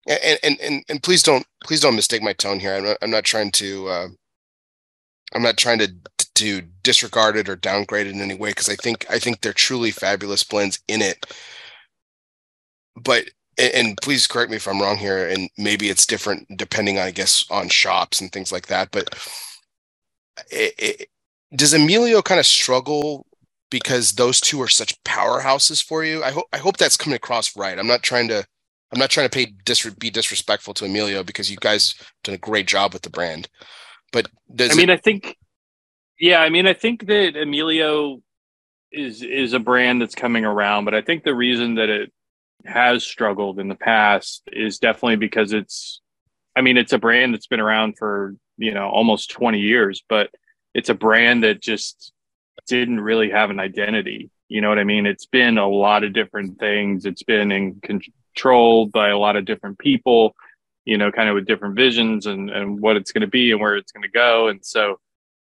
and 0.09 0.41
and 0.45 0.61
and, 0.61 0.85
and 0.91 1.05
please 1.05 1.25
don't 1.25 1.47
please 1.65 1.81
don't 1.81 1.97
mistake 1.97 2.23
my 2.23 2.35
tone 2.35 2.61
here. 2.61 2.75
I'm 2.77 2.85
not, 2.85 2.99
I'm 3.03 3.13
not 3.13 3.25
trying 3.25 3.53
to 3.53 3.89
uh 3.89 4.09
i'm 5.35 5.43
not 5.43 5.57
trying 5.59 5.81
to 5.81 5.89
to 6.37 6.63
disregard 6.83 7.37
it 7.37 7.49
or 7.49 7.57
downgrade 7.57 8.07
it 8.09 8.15
in 8.15 8.23
any 8.23 8.35
way 8.35 8.51
because 8.51 8.69
i 8.71 8.77
think 8.77 9.07
i 9.11 9.19
think 9.19 9.41
they're 9.41 9.53
truly 9.55 9.91
fabulous 9.93 10.45
blends 10.45 10.81
in 10.89 11.03
it. 11.03 11.27
But 12.97 13.27
and, 13.59 13.97
please 14.03 14.27
correct 14.29 14.51
me 14.51 14.57
if 14.59 14.69
i'm 14.69 14.81
wrong 14.83 14.99
here 14.99 15.29
and 15.29 15.51
maybe 15.59 15.91
it's 15.91 16.07
different 16.07 16.49
depending 16.59 16.99
i 16.99 17.11
guess 17.13 17.45
on 17.51 17.69
shops 17.71 18.21
and 18.21 18.33
things 18.33 18.53
like 18.53 18.67
that 18.69 18.91
but 18.93 19.11
it, 20.51 20.75
it, 20.79 21.09
does 21.57 21.75
Emilio 21.75 22.23
kind 22.23 22.41
of 22.41 22.47
struggle 22.47 23.27
because 23.71 24.13
those 24.13 24.41
two 24.41 24.61
are 24.63 24.69
such 24.69 25.03
powerhouses 25.05 25.83
for 25.83 26.05
you? 26.05 26.23
I 26.23 26.31
hope 26.31 26.47
I 26.53 26.59
hope 26.59 26.77
that's 26.77 26.97
coming 26.97 27.17
across 27.17 27.57
right. 27.57 27.79
I'm 27.79 27.87
not 27.87 28.03
trying 28.03 28.29
to 28.29 28.47
I'm 28.95 29.01
not 29.01 29.11
trying 29.11 29.29
to 29.29 29.35
pay 29.35 29.53
dis- 29.65 29.91
be 29.95 30.11
disrespectful 30.11 30.75
to 30.75 30.85
Emilio 30.85 31.25
because 31.25 31.51
you 31.51 31.57
guys 31.61 31.95
done 32.23 32.35
a 32.35 32.39
great 32.39 32.67
job 32.67 32.93
with 32.93 33.03
the 33.03 33.11
brand. 33.11 33.49
But 34.13 34.29
does 34.55 34.71
I 34.71 34.75
mean, 34.75 34.89
it, 34.89 34.93
I 34.93 34.97
think, 34.99 35.37
yeah, 36.21 36.39
I 36.39 36.49
mean, 36.49 36.69
I 36.69 36.75
think 36.75 37.07
that 37.07 37.37
Emilio 37.37 38.23
is 38.93 39.23
is 39.23 39.53
a 39.53 39.59
brand 39.59 40.01
that's 40.01 40.15
coming 40.15 40.45
around, 40.45 40.85
but 40.85 40.95
I 40.95 41.03
think 41.03 41.25
the 41.25 41.35
reason 41.35 41.75
that 41.75 41.89
it 41.89 42.13
has 42.65 43.05
struggled 43.05 43.59
in 43.59 43.69
the 43.69 43.75
past 43.75 44.43
is 44.53 44.79
definitely 44.79 45.17
because 45.17 45.53
it's, 45.53 46.01
I 46.57 46.61
mean, 46.61 46.77
it's 46.77 46.93
a 46.93 46.99
brand 46.99 47.35
that's 47.35 47.49
been 47.49 47.61
around 47.61 47.99
for 47.99 48.37
you 48.57 48.73
know 48.73 48.89
almost 48.89 49.33
20 49.33 49.59
years, 49.59 50.05
but 50.09 50.31
it's 50.73 50.89
a 50.89 50.95
brand 50.95 51.43
that 51.43 51.61
just 51.61 52.13
didn't 52.67 53.01
really 53.01 53.31
have 53.31 53.51
an 53.51 53.61
identity. 53.61 54.31
You 54.49 54.61
know 54.61 54.69
what 54.69 54.79
I 54.79 54.85
mean? 54.85 55.07
It's 55.07 55.27
been 55.27 55.59
a 55.59 55.69
lot 55.69 56.05
of 56.05 56.13
different 56.13 56.59
things. 56.59 57.07
It's 57.07 57.23
been 57.23 57.51
in 57.51 57.81
controlled 57.81 58.93
by 58.93 59.09
a 59.09 59.19
lot 59.19 59.37
of 59.37 59.45
different 59.45 59.79
people, 59.79 60.35
you 60.85 60.99
know, 60.99 61.11
kind 61.11 61.29
of 61.29 61.35
with 61.35 61.47
different 61.47 61.77
visions 61.77 62.27
and, 62.27 62.51
and 62.51 62.81
what 62.81 62.97
it's 62.97 63.13
going 63.13 63.23
to 63.23 63.27
be 63.27 63.53
and 63.53 63.61
where 63.61 63.77
it's 63.77 63.93
going 63.93 64.03
to 64.03 64.09
go. 64.09 64.49
And 64.49 64.65
so, 64.65 64.99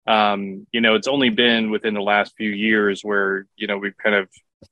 um, 0.08 0.68
you 0.72 0.82
know, 0.82 0.96
it's 0.96 1.08
only 1.08 1.30
been 1.30 1.70
within 1.70 1.94
the 1.94 2.02
last 2.02 2.34
few 2.38 2.50
years 2.50 3.04
where, 3.04 3.46
you 3.56 3.68
know, 3.68 3.78
we've 3.78 3.98
kind 3.98 4.16
of 4.16 4.30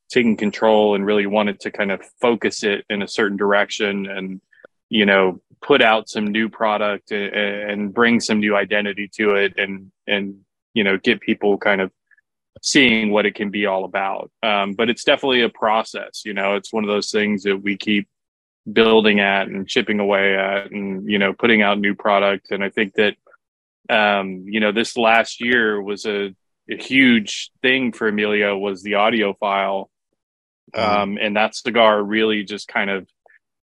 taken 0.09 0.37
control 0.37 0.95
and 0.95 1.05
really 1.05 1.25
wanted 1.25 1.59
to 1.61 1.71
kind 1.71 1.91
of 1.91 2.01
focus 2.19 2.63
it 2.63 2.85
in 2.89 3.01
a 3.01 3.07
certain 3.07 3.37
direction 3.37 4.07
and, 4.07 4.41
you 4.89 5.05
know, 5.05 5.41
put 5.61 5.81
out 5.81 6.09
some 6.09 6.27
new 6.27 6.49
product 6.49 7.11
and, 7.11 7.33
and 7.33 7.93
bring 7.93 8.19
some 8.19 8.39
new 8.39 8.55
identity 8.55 9.09
to 9.13 9.35
it 9.35 9.53
and, 9.57 9.91
and, 10.07 10.39
you 10.73 10.83
know, 10.83 10.97
get 10.97 11.21
people 11.21 11.57
kind 11.57 11.81
of 11.81 11.91
seeing 12.61 13.11
what 13.11 13.25
it 13.25 13.35
can 13.35 13.49
be 13.49 13.65
all 13.65 13.85
about. 13.85 14.31
Um, 14.43 14.73
but 14.73 14.89
it's 14.89 15.03
definitely 15.03 15.41
a 15.41 15.49
process. 15.49 16.23
You 16.25 16.33
know, 16.33 16.55
it's 16.55 16.73
one 16.73 16.83
of 16.83 16.89
those 16.89 17.11
things 17.11 17.43
that 17.43 17.57
we 17.57 17.77
keep 17.77 18.07
building 18.71 19.19
at 19.19 19.47
and 19.47 19.67
chipping 19.67 19.99
away 19.99 20.35
at, 20.35 20.71
and 20.71 21.09
you 21.09 21.17
know, 21.17 21.33
putting 21.33 21.61
out 21.61 21.79
new 21.79 21.95
product. 21.95 22.51
And 22.51 22.63
I 22.63 22.69
think 22.69 22.93
that 22.95 23.15
um, 23.89 24.45
you 24.47 24.59
know, 24.59 24.71
this 24.71 24.95
last 24.95 25.41
year 25.41 25.81
was 25.81 26.05
a, 26.05 26.33
a 26.69 26.77
huge 26.77 27.51
thing 27.61 27.91
for 27.91 28.07
Emilio 28.07 28.57
was 28.57 28.83
the 28.83 28.93
Audiophile, 28.93 29.87
um, 30.73 31.17
and 31.19 31.35
that 31.35 31.55
cigar 31.55 32.01
really 32.01 32.43
just 32.43 32.67
kind 32.67 32.89
of, 32.89 33.07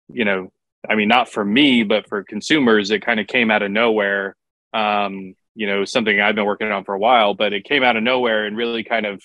you 0.09 0.25
know, 0.25 0.50
I 0.88 0.95
mean, 0.95 1.09
not 1.09 1.28
for 1.28 1.45
me, 1.45 1.83
but 1.83 2.09
for 2.09 2.23
consumers, 2.23 2.90
it 2.90 3.04
kind 3.04 3.21
of 3.21 3.26
came 3.26 3.50
out 3.50 3.62
of 3.62 3.71
nowhere. 3.71 4.37
Um, 4.73 5.35
you 5.56 5.66
know, 5.66 5.84
something 5.84 6.20
I've 6.20 6.34
been 6.34 6.44
working 6.44 6.70
on 6.70 6.84
for 6.84 6.94
a 6.94 6.98
while, 6.98 7.34
but 7.34 7.52
it 7.52 7.64
came 7.64 7.82
out 7.82 7.96
of 7.96 8.02
nowhere 8.02 8.44
and 8.44 8.56
really 8.56 8.84
kind 8.84 9.06
of 9.06 9.22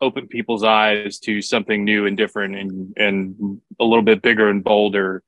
opened 0.00 0.30
people's 0.30 0.62
eyes 0.62 1.18
to 1.18 1.42
something 1.42 1.84
new 1.84 2.06
and 2.06 2.16
different 2.16 2.54
and, 2.56 2.94
and 2.96 3.60
a 3.80 3.84
little 3.84 4.04
bit 4.04 4.22
bigger 4.22 4.48
and 4.48 4.62
bolder 4.62 5.22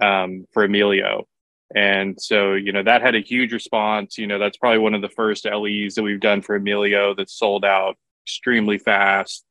um, 0.00 0.46
for 0.52 0.64
Emilio. 0.64 1.26
And 1.74 2.20
so, 2.20 2.54
you 2.54 2.72
know, 2.72 2.82
that 2.82 3.02
had 3.02 3.14
a 3.14 3.20
huge 3.20 3.52
response. 3.52 4.18
You 4.18 4.26
know, 4.26 4.38
that's 4.38 4.56
probably 4.56 4.78
one 4.78 4.94
of 4.94 5.02
the 5.02 5.08
first 5.08 5.44
LEs 5.44 5.94
that 5.94 6.02
we've 6.02 6.20
done 6.20 6.42
for 6.42 6.56
Emilio 6.56 7.14
that 7.14 7.30
sold 7.30 7.64
out 7.64 7.96
extremely 8.24 8.78
fast. 8.78 9.44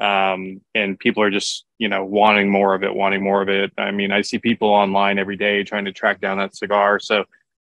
Um, 0.00 0.60
and 0.74 0.98
people 0.98 1.22
are 1.22 1.30
just, 1.30 1.66
you 1.78 1.88
know, 1.88 2.04
wanting 2.04 2.50
more 2.50 2.74
of 2.74 2.82
it, 2.82 2.94
wanting 2.94 3.22
more 3.22 3.42
of 3.42 3.48
it. 3.48 3.72
I 3.78 3.92
mean, 3.92 4.10
I 4.10 4.22
see 4.22 4.38
people 4.38 4.68
online 4.68 5.18
every 5.18 5.36
day 5.36 5.62
trying 5.62 5.84
to 5.84 5.92
track 5.92 6.20
down 6.20 6.38
that 6.38 6.56
cigar. 6.56 6.98
So, 6.98 7.24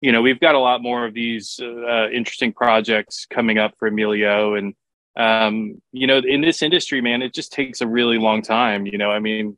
you 0.01 0.11
know, 0.11 0.21
we've 0.21 0.39
got 0.39 0.55
a 0.55 0.59
lot 0.59 0.81
more 0.81 1.05
of 1.05 1.13
these 1.13 1.59
uh, 1.61 2.09
interesting 2.09 2.53
projects 2.53 3.25
coming 3.29 3.57
up 3.57 3.73
for 3.77 3.87
Emilio, 3.87 4.55
and 4.55 4.73
um, 5.15 5.81
you 5.91 6.07
know, 6.07 6.19
in 6.19 6.41
this 6.41 6.61
industry, 6.61 7.01
man, 7.01 7.21
it 7.21 7.33
just 7.33 7.51
takes 7.51 7.81
a 7.81 7.87
really 7.87 8.17
long 8.17 8.41
time. 8.41 8.85
You 8.85 8.97
know, 8.97 9.11
I 9.11 9.19
mean, 9.19 9.57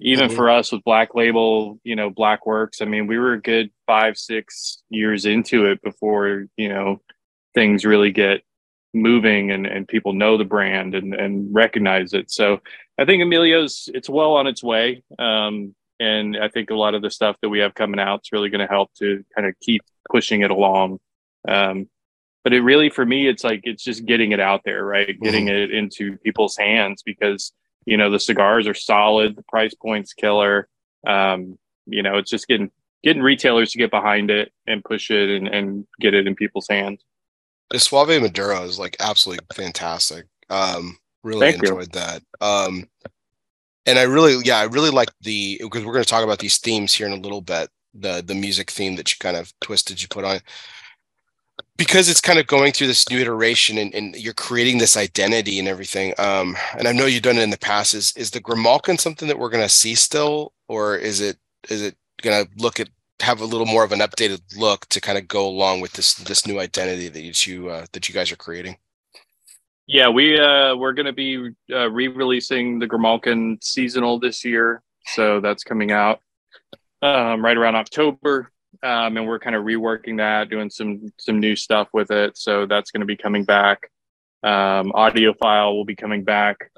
even 0.00 0.28
mm-hmm. 0.28 0.36
for 0.36 0.50
us 0.50 0.72
with 0.72 0.84
Black 0.84 1.14
Label, 1.14 1.78
you 1.84 1.96
know, 1.96 2.10
Black 2.10 2.46
Works, 2.46 2.80
I 2.80 2.86
mean, 2.86 3.06
we 3.06 3.18
were 3.18 3.34
a 3.34 3.40
good 3.40 3.70
five, 3.86 4.16
six 4.16 4.82
years 4.88 5.26
into 5.26 5.66
it 5.66 5.82
before, 5.82 6.46
you 6.56 6.68
know, 6.68 7.00
things 7.54 7.84
really 7.84 8.10
get 8.10 8.42
moving 8.94 9.50
and, 9.50 9.66
and 9.66 9.88
people 9.88 10.12
know 10.12 10.36
the 10.36 10.44
brand 10.44 10.94
and, 10.94 11.14
and 11.14 11.54
recognize 11.54 12.12
it. 12.14 12.30
So 12.30 12.60
I 12.98 13.04
think 13.04 13.22
Emilio's, 13.22 13.88
it's 13.94 14.08
well 14.08 14.34
on 14.34 14.46
its 14.46 14.62
way. 14.62 15.02
Um, 15.18 15.74
and 16.02 16.36
I 16.36 16.48
think 16.48 16.70
a 16.70 16.74
lot 16.74 16.94
of 16.94 17.02
the 17.02 17.10
stuff 17.10 17.36
that 17.40 17.48
we 17.48 17.60
have 17.60 17.74
coming 17.74 18.00
out 18.00 18.22
is 18.24 18.32
really 18.32 18.50
going 18.50 18.66
to 18.66 18.72
help 18.72 18.92
to 18.94 19.24
kind 19.34 19.46
of 19.46 19.54
keep 19.60 19.82
pushing 20.10 20.42
it 20.42 20.50
along. 20.50 20.98
Um, 21.46 21.88
but 22.42 22.52
it 22.52 22.62
really, 22.62 22.90
for 22.90 23.06
me, 23.06 23.28
it's 23.28 23.44
like, 23.44 23.60
it's 23.64 23.84
just 23.84 24.04
getting 24.04 24.32
it 24.32 24.40
out 24.40 24.62
there, 24.64 24.84
right? 24.84 25.08
Mm-hmm. 25.08 25.24
Getting 25.24 25.48
it 25.48 25.70
into 25.70 26.16
people's 26.18 26.56
hands 26.56 27.02
because, 27.04 27.52
you 27.86 27.96
know, 27.96 28.10
the 28.10 28.18
cigars 28.18 28.66
are 28.66 28.74
solid, 28.74 29.36
the 29.36 29.44
price 29.44 29.74
point's 29.74 30.12
killer. 30.12 30.68
Um, 31.06 31.56
you 31.86 32.02
know, 32.02 32.18
it's 32.18 32.30
just 32.30 32.48
getting, 32.48 32.70
getting 33.04 33.22
retailers 33.22 33.70
to 33.72 33.78
get 33.78 33.90
behind 33.90 34.30
it 34.30 34.52
and 34.66 34.84
push 34.84 35.10
it 35.10 35.30
and, 35.30 35.46
and 35.48 35.86
get 36.00 36.14
it 36.14 36.26
in 36.26 36.34
people's 36.34 36.68
hands. 36.68 37.04
The 37.70 37.78
Suave 37.78 38.20
Maduro 38.20 38.64
is 38.64 38.78
like 38.78 38.96
absolutely 39.00 39.46
fantastic. 39.54 40.26
Um, 40.50 40.98
really 41.22 41.52
Thank 41.52 41.62
enjoyed 41.62 41.94
you. 41.94 42.00
that. 42.00 42.22
Um, 42.40 42.88
and 43.86 43.98
I 43.98 44.02
really, 44.02 44.42
yeah, 44.44 44.58
I 44.58 44.64
really 44.64 44.90
like 44.90 45.10
the 45.20 45.58
because 45.62 45.84
we're 45.84 45.92
going 45.92 46.04
to 46.04 46.10
talk 46.10 46.24
about 46.24 46.38
these 46.38 46.58
themes 46.58 46.92
here 46.92 47.06
in 47.06 47.12
a 47.12 47.16
little 47.16 47.40
bit. 47.40 47.70
The 47.94 48.22
the 48.24 48.34
music 48.34 48.70
theme 48.70 48.96
that 48.96 49.10
you 49.12 49.16
kind 49.20 49.36
of 49.36 49.52
twisted, 49.60 50.00
you 50.00 50.08
put 50.08 50.24
on 50.24 50.40
because 51.76 52.08
it's 52.08 52.20
kind 52.20 52.38
of 52.38 52.46
going 52.46 52.72
through 52.72 52.86
this 52.86 53.08
new 53.08 53.18
iteration 53.18 53.78
and, 53.78 53.94
and 53.94 54.14
you're 54.16 54.34
creating 54.34 54.78
this 54.78 54.96
identity 54.96 55.58
and 55.58 55.68
everything. 55.68 56.14
Um, 56.18 56.56
and 56.78 56.86
I 56.86 56.92
know 56.92 57.06
you've 57.06 57.22
done 57.22 57.38
it 57.38 57.42
in 57.42 57.50
the 57.50 57.58
past. 57.58 57.94
Is 57.94 58.12
is 58.16 58.30
the 58.30 58.40
Grimalkin 58.40 59.00
something 59.00 59.28
that 59.28 59.38
we're 59.38 59.50
going 59.50 59.64
to 59.64 59.68
see 59.68 59.94
still, 59.94 60.52
or 60.68 60.96
is 60.96 61.20
it 61.20 61.38
is 61.68 61.82
it 61.82 61.96
going 62.22 62.44
to 62.44 62.50
look 62.56 62.80
at 62.80 62.88
have 63.20 63.40
a 63.40 63.44
little 63.44 63.66
more 63.66 63.84
of 63.84 63.92
an 63.92 64.00
updated 64.00 64.40
look 64.56 64.86
to 64.86 65.00
kind 65.00 65.18
of 65.18 65.28
go 65.28 65.46
along 65.46 65.80
with 65.80 65.92
this 65.94 66.14
this 66.14 66.46
new 66.46 66.60
identity 66.60 67.08
that 67.08 67.46
you 67.46 67.68
uh, 67.68 67.86
that 67.92 68.08
you 68.08 68.14
guys 68.14 68.32
are 68.32 68.36
creating? 68.36 68.76
Yeah, 69.86 70.08
we 70.08 70.38
uh, 70.38 70.76
we're 70.76 70.92
going 70.92 71.06
to 71.06 71.12
be 71.12 71.50
uh, 71.70 71.90
re-releasing 71.90 72.78
the 72.78 72.86
Grimalkin 72.86 73.62
seasonal 73.62 74.20
this 74.20 74.44
year, 74.44 74.82
so 75.06 75.40
that's 75.40 75.64
coming 75.64 75.90
out 75.90 76.20
um, 77.02 77.44
right 77.44 77.56
around 77.56 77.74
October, 77.74 78.52
um, 78.82 79.16
and 79.16 79.26
we're 79.26 79.40
kind 79.40 79.56
of 79.56 79.64
reworking 79.64 80.18
that, 80.18 80.50
doing 80.50 80.70
some 80.70 81.12
some 81.18 81.40
new 81.40 81.56
stuff 81.56 81.88
with 81.92 82.10
it. 82.12 82.38
So 82.38 82.66
that's 82.66 82.92
going 82.92 83.00
to 83.00 83.06
be 83.06 83.16
coming 83.16 83.44
back. 83.44 83.90
Um, 84.44 84.92
Audiophile 84.92 85.74
will 85.74 85.84
be 85.84 85.96
coming 85.96 86.22
back 86.22 86.70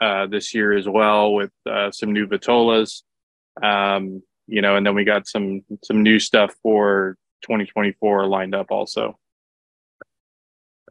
uh, 0.00 0.26
this 0.26 0.52
year 0.52 0.76
as 0.76 0.88
well 0.88 1.32
with 1.34 1.52
uh, 1.64 1.92
some 1.92 2.12
new 2.12 2.26
Vitolas. 2.26 3.02
Um, 3.62 4.22
you 4.48 4.62
know, 4.62 4.76
and 4.76 4.84
then 4.84 4.94
we 4.94 5.04
got 5.04 5.28
some 5.28 5.62
some 5.84 6.02
new 6.02 6.18
stuff 6.18 6.54
for 6.62 7.16
2024 7.42 8.26
lined 8.26 8.54
up 8.54 8.70
also. 8.70 9.16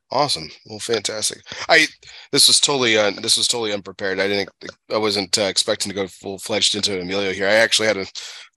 Awesome. 0.10 0.50
Well, 0.66 0.80
fantastic. 0.80 1.40
I 1.68 1.88
this 2.32 2.48
was 2.48 2.60
totally 2.60 2.98
uh, 2.98 3.12
this 3.12 3.38
was 3.38 3.48
totally 3.48 3.74
unprepared. 3.74 4.20
I 4.20 4.28
didn't 4.28 4.50
I 4.92 4.98
wasn't 4.98 5.38
uh, 5.38 5.44
expecting 5.44 5.90
to 5.90 5.96
go 5.96 6.08
full 6.08 6.40
fledged 6.40 6.76
into 6.76 7.00
Emilio 7.00 7.34
here. 7.34 7.48
I 7.48 7.56
actually 7.56 7.88
had 7.88 7.98
a 7.98 8.06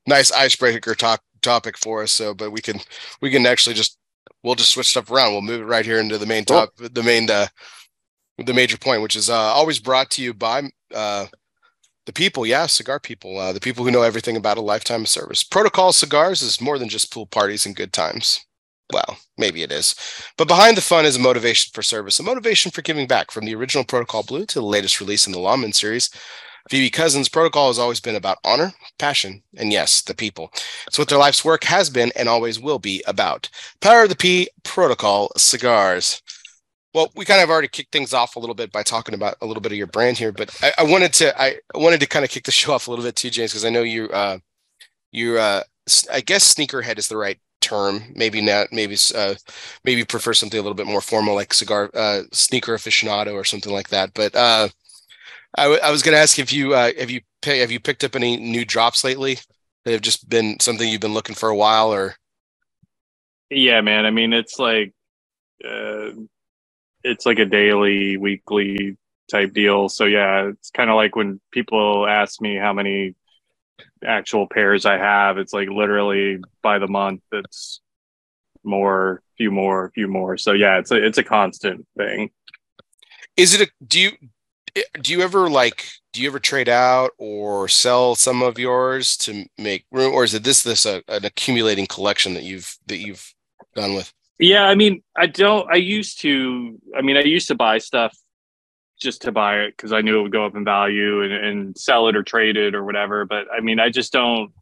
nice 0.06 0.30
icebreaker 0.30 0.94
talk 0.94 1.22
topic 1.42 1.76
for 1.76 2.02
us. 2.02 2.12
So, 2.12 2.34
but 2.34 2.52
we 2.52 2.60
can 2.60 2.80
we 3.20 3.30
can 3.30 3.46
actually 3.46 3.74
just 3.74 3.98
we'll 4.42 4.54
just 4.54 4.70
switch 4.70 4.88
stuff 4.88 5.10
around. 5.10 5.32
We'll 5.32 5.42
move 5.42 5.62
it 5.62 5.66
right 5.66 5.84
here 5.84 5.98
into 5.98 6.18
the 6.18 6.26
main 6.26 6.44
top 6.44 6.70
cool. 6.78 6.88
the 6.92 7.02
main 7.02 7.28
uh, 7.28 7.48
the 8.38 8.54
major 8.54 8.78
point, 8.78 9.02
which 9.02 9.16
is 9.16 9.28
uh, 9.28 9.34
always 9.34 9.78
brought 9.80 10.10
to 10.12 10.22
you 10.22 10.32
by 10.32 10.70
uh, 10.94 11.26
the 12.06 12.12
people, 12.12 12.46
yeah, 12.46 12.66
cigar 12.66 13.00
people, 13.00 13.38
uh, 13.38 13.52
the 13.52 13.60
people 13.60 13.84
who 13.84 13.90
know 13.90 14.02
everything 14.02 14.36
about 14.36 14.58
a 14.58 14.62
lifetime 14.62 15.02
of 15.02 15.08
service. 15.08 15.44
Protocol 15.44 15.92
Cigars 15.92 16.42
is 16.42 16.60
more 16.60 16.78
than 16.78 16.88
just 16.88 17.12
pool 17.12 17.26
parties 17.26 17.66
and 17.66 17.76
good 17.76 17.92
times. 17.92 18.40
Well, 18.92 19.18
maybe 19.38 19.62
it 19.62 19.72
is. 19.72 19.94
But 20.36 20.48
behind 20.48 20.76
the 20.76 20.82
fun 20.82 21.04
is 21.04 21.16
a 21.16 21.20
motivation 21.20 21.70
for 21.72 21.82
service, 21.82 22.18
a 22.18 22.22
motivation 22.22 22.70
for 22.70 22.82
giving 22.82 23.06
back 23.06 23.30
from 23.30 23.44
the 23.44 23.54
original 23.54 23.84
Protocol 23.84 24.22
Blue 24.22 24.46
to 24.46 24.60
the 24.60 24.66
latest 24.66 25.00
release 25.00 25.26
in 25.26 25.32
the 25.32 25.38
Lawman 25.38 25.72
series. 25.72 26.10
Phoebe 26.68 26.90
Cousins' 26.90 27.28
protocol 27.28 27.68
has 27.68 27.78
always 27.78 28.00
been 28.00 28.16
about 28.16 28.38
honor, 28.44 28.72
passion, 28.98 29.42
and 29.56 29.72
yes, 29.72 30.02
the 30.02 30.14
people. 30.14 30.52
It's 30.86 30.98
what 30.98 31.08
their 31.08 31.18
life's 31.18 31.44
work 31.44 31.64
has 31.64 31.88
been 31.88 32.12
and 32.16 32.28
always 32.28 32.60
will 32.60 32.78
be 32.78 33.02
about. 33.06 33.48
Power 33.80 34.02
of 34.04 34.08
the 34.08 34.16
P 34.16 34.48
Protocol 34.62 35.30
Cigars. 35.36 36.20
Well, 36.92 37.10
we 37.14 37.24
kind 37.24 37.40
of 37.40 37.50
already 37.50 37.68
kicked 37.68 37.92
things 37.92 38.12
off 38.12 38.36
a 38.36 38.40
little 38.40 38.54
bit 38.54 38.72
by 38.72 38.82
talking 38.82 39.14
about 39.14 39.36
a 39.40 39.46
little 39.46 39.60
bit 39.60 39.72
of 39.72 39.78
your 39.78 39.86
brand 39.86 40.18
here, 40.18 40.32
but 40.32 40.54
I, 40.62 40.72
I 40.78 40.82
wanted 40.82 41.12
to 41.14 41.40
I 41.40 41.56
wanted 41.74 42.00
to 42.00 42.06
kind 42.06 42.24
of 42.24 42.30
kick 42.30 42.44
the 42.44 42.50
show 42.50 42.72
off 42.72 42.88
a 42.88 42.90
little 42.90 43.04
bit 43.04 43.16
too, 43.16 43.30
James, 43.30 43.52
because 43.52 43.64
I 43.64 43.70
know 43.70 43.82
you 43.82 44.08
uh 44.08 44.38
you 45.12 45.38
uh 45.38 45.62
I 46.12 46.20
guess 46.20 46.52
sneakerhead 46.54 46.98
is 46.98 47.08
the 47.08 47.16
right 47.16 47.38
term. 47.70 48.02
Maybe 48.14 48.40
not. 48.40 48.68
Maybe 48.72 48.96
uh 49.14 49.34
maybe 49.84 50.04
prefer 50.04 50.34
something 50.34 50.58
a 50.58 50.62
little 50.62 50.74
bit 50.74 50.86
more 50.86 51.00
formal 51.00 51.34
like 51.34 51.54
cigar 51.54 51.90
uh 51.94 52.22
sneaker 52.32 52.74
aficionado 52.74 53.34
or 53.34 53.44
something 53.44 53.72
like 53.72 53.88
that. 53.90 54.12
But 54.14 54.34
uh 54.36 54.68
I, 55.58 55.64
w- 55.64 55.80
I 55.82 55.90
was 55.90 56.02
going 56.02 56.14
to 56.14 56.20
ask 56.20 56.38
if 56.38 56.52
you 56.52 56.74
uh 56.74 56.92
have 56.98 57.10
you 57.10 57.22
pay, 57.42 57.58
have 57.58 57.70
you 57.70 57.80
picked 57.80 58.04
up 58.04 58.16
any 58.16 58.36
new 58.36 58.64
drops 58.64 59.04
lately 59.04 59.38
that 59.84 59.92
have 59.92 60.02
just 60.02 60.28
been 60.28 60.58
something 60.60 60.88
you've 60.88 61.00
been 61.00 61.14
looking 61.14 61.34
for 61.34 61.48
a 61.48 61.56
while 61.56 61.92
or 61.92 62.16
yeah 63.50 63.80
man 63.80 64.06
i 64.06 64.10
mean 64.10 64.32
it's 64.32 64.58
like 64.58 64.92
uh 65.64 66.10
it's 67.04 67.26
like 67.26 67.38
a 67.38 67.44
daily, 67.46 68.16
weekly 68.16 68.96
type 69.30 69.52
deal. 69.52 69.88
So 69.88 70.04
yeah, 70.04 70.48
it's 70.48 70.70
kind 70.70 70.90
of 70.90 70.96
like 70.96 71.16
when 71.16 71.40
people 71.52 72.06
ask 72.06 72.40
me 72.40 72.56
how 72.56 72.72
many 72.72 73.14
actual 74.04 74.46
pairs 74.46 74.86
I 74.86 74.98
have, 74.98 75.38
it's 75.38 75.52
like 75.52 75.68
literally 75.68 76.38
by 76.62 76.78
the 76.78 76.88
month 76.88 77.22
it's 77.32 77.80
more, 78.62 79.22
few 79.36 79.50
more, 79.50 79.90
few 79.94 80.08
more. 80.08 80.36
So 80.36 80.52
yeah, 80.52 80.78
it's 80.78 80.90
a 80.90 81.04
it's 81.04 81.18
a 81.18 81.24
constant 81.24 81.86
thing. 81.96 82.30
Is 83.36 83.54
it 83.54 83.68
a 83.68 83.70
do 83.86 84.00
you 84.00 84.10
eh, 84.76 84.82
do 85.00 85.12
you 85.12 85.22
ever 85.22 85.48
like 85.48 85.86
do 86.12 86.22
you 86.22 86.28
ever 86.28 86.38
trade 86.38 86.68
out 86.68 87.12
or 87.18 87.68
sell 87.68 88.14
some 88.14 88.42
of 88.42 88.58
yours 88.58 89.16
to 89.18 89.44
make 89.56 89.84
room 89.90 90.12
or 90.12 90.24
is 90.24 90.34
it 90.34 90.44
this 90.44 90.62
this 90.62 90.86
a, 90.86 91.02
an 91.08 91.24
accumulating 91.24 91.86
collection 91.86 92.34
that 92.34 92.42
you've 92.42 92.76
that 92.86 92.98
you've 92.98 93.34
done 93.74 93.94
with? 93.94 94.12
Yeah, 94.38 94.64
I 94.64 94.74
mean, 94.74 95.02
I 95.16 95.26
don't. 95.26 95.70
I 95.70 95.76
used 95.76 96.20
to. 96.22 96.80
I 96.96 97.02
mean, 97.02 97.18
I 97.18 97.22
used 97.22 97.48
to 97.48 97.54
buy 97.54 97.76
stuff 97.76 98.16
just 99.00 99.22
to 99.22 99.32
buy 99.32 99.60
it 99.60 99.76
because 99.76 99.92
I 99.92 100.00
knew 100.00 100.18
it 100.18 100.22
would 100.22 100.32
go 100.32 100.44
up 100.44 100.54
in 100.54 100.64
value 100.64 101.22
and, 101.22 101.32
and 101.32 101.78
sell 101.78 102.08
it 102.08 102.16
or 102.16 102.22
trade 102.22 102.56
it 102.56 102.74
or 102.74 102.84
whatever. 102.84 103.24
But 103.24 103.46
I 103.52 103.60
mean, 103.60 103.80
I 103.80 103.90
just 103.90 104.12
don't. 104.12 104.52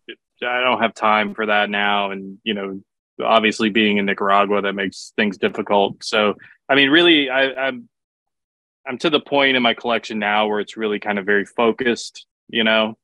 I 0.41 0.61
don't 0.61 0.81
have 0.81 0.95
time 0.95 1.35
for 1.35 1.47
that 1.47 1.69
now, 1.69 2.13
and 2.13 2.39
you 2.45 2.55
know, 2.55 2.81
obviously 3.23 3.71
being 3.71 3.97
in 3.97 4.07
Nicaragua, 4.07 4.63
that 4.63 4.75
makes 4.75 5.13
things 5.17 5.37
difficult. 5.37 6.05
So, 6.05 6.35
I 6.69 6.77
mean, 6.77 6.91
really, 6.91 7.29
I, 7.29 7.53
I'm 7.55 7.89
I'm 8.87 8.99
to 8.99 9.11
the 9.11 9.21
point 9.21 9.57
in 9.57 9.63
my 9.63 9.75
collection 9.75 10.19
now 10.19 10.47
where 10.47 10.61
it's 10.61 10.77
really 10.77 11.01
kind 11.01 11.19
of 11.19 11.27
very 11.27 11.45
focused. 11.45 12.27
You 12.49 12.65
know, 12.65 12.97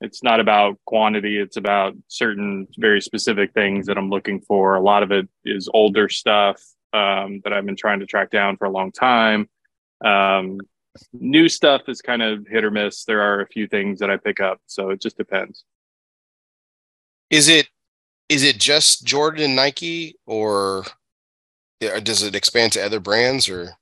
it's 0.00 0.22
not 0.22 0.40
about 0.40 0.78
quantity 0.84 1.38
it's 1.38 1.56
about 1.56 1.94
certain 2.08 2.66
very 2.78 3.00
specific 3.00 3.52
things 3.52 3.86
that 3.86 3.96
i'm 3.96 4.10
looking 4.10 4.40
for 4.40 4.74
a 4.74 4.80
lot 4.80 5.02
of 5.02 5.10
it 5.10 5.28
is 5.44 5.68
older 5.72 6.08
stuff 6.08 6.62
um, 6.92 7.40
that 7.44 7.52
i've 7.52 7.66
been 7.66 7.76
trying 7.76 8.00
to 8.00 8.06
track 8.06 8.30
down 8.30 8.56
for 8.56 8.66
a 8.66 8.70
long 8.70 8.92
time 8.92 9.48
um, 10.04 10.58
new 11.12 11.48
stuff 11.48 11.82
is 11.88 12.00
kind 12.02 12.22
of 12.22 12.46
hit 12.46 12.64
or 12.64 12.70
miss 12.70 13.04
there 13.04 13.20
are 13.20 13.40
a 13.40 13.46
few 13.46 13.66
things 13.66 13.98
that 13.98 14.10
i 14.10 14.16
pick 14.16 14.40
up 14.40 14.60
so 14.66 14.90
it 14.90 15.00
just 15.00 15.16
depends 15.16 15.64
is 17.30 17.48
it 17.48 17.68
is 18.28 18.42
it 18.42 18.58
just 18.58 19.04
jordan 19.04 19.44
and 19.44 19.56
nike 19.56 20.16
or 20.26 20.84
does 22.02 22.22
it 22.22 22.34
expand 22.34 22.72
to 22.72 22.84
other 22.84 23.00
brands 23.00 23.48
or 23.48 23.72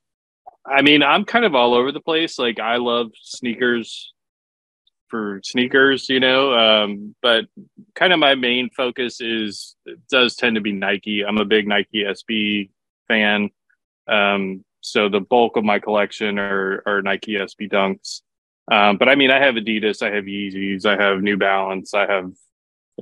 i 0.66 0.82
mean 0.82 1.02
i'm 1.02 1.24
kind 1.24 1.44
of 1.44 1.54
all 1.54 1.74
over 1.74 1.92
the 1.92 2.00
place 2.00 2.38
like 2.38 2.58
i 2.58 2.76
love 2.76 3.10
sneakers 3.20 4.14
for 5.14 5.40
sneakers, 5.44 6.08
you 6.08 6.18
know. 6.18 6.52
Um, 6.54 7.14
but 7.22 7.44
kind 7.94 8.12
of 8.12 8.18
my 8.18 8.34
main 8.34 8.68
focus 8.70 9.20
is 9.20 9.76
does 10.10 10.34
tend 10.34 10.56
to 10.56 10.60
be 10.60 10.72
Nike. 10.72 11.24
I'm 11.24 11.38
a 11.38 11.44
big 11.44 11.68
Nike 11.68 12.02
SB 12.02 12.70
fan. 13.06 13.50
Um, 14.08 14.64
so 14.84 15.08
the 15.08 15.20
bulk 15.20 15.56
of 15.56 15.64
my 15.64 15.78
collection 15.78 16.38
are, 16.38 16.82
are 16.86 17.02
Nike 17.02 17.32
SB 17.32 17.70
Dunks. 17.70 18.22
Um, 18.70 18.96
but 18.96 19.08
I 19.08 19.14
mean, 19.14 19.30
I 19.30 19.40
have 19.44 19.54
Adidas, 19.54 20.02
I 20.02 20.14
have 20.14 20.24
Yeezys, 20.24 20.86
I 20.86 21.02
have 21.02 21.20
New 21.20 21.36
Balance, 21.36 21.94
I 21.94 22.06
have 22.06 22.30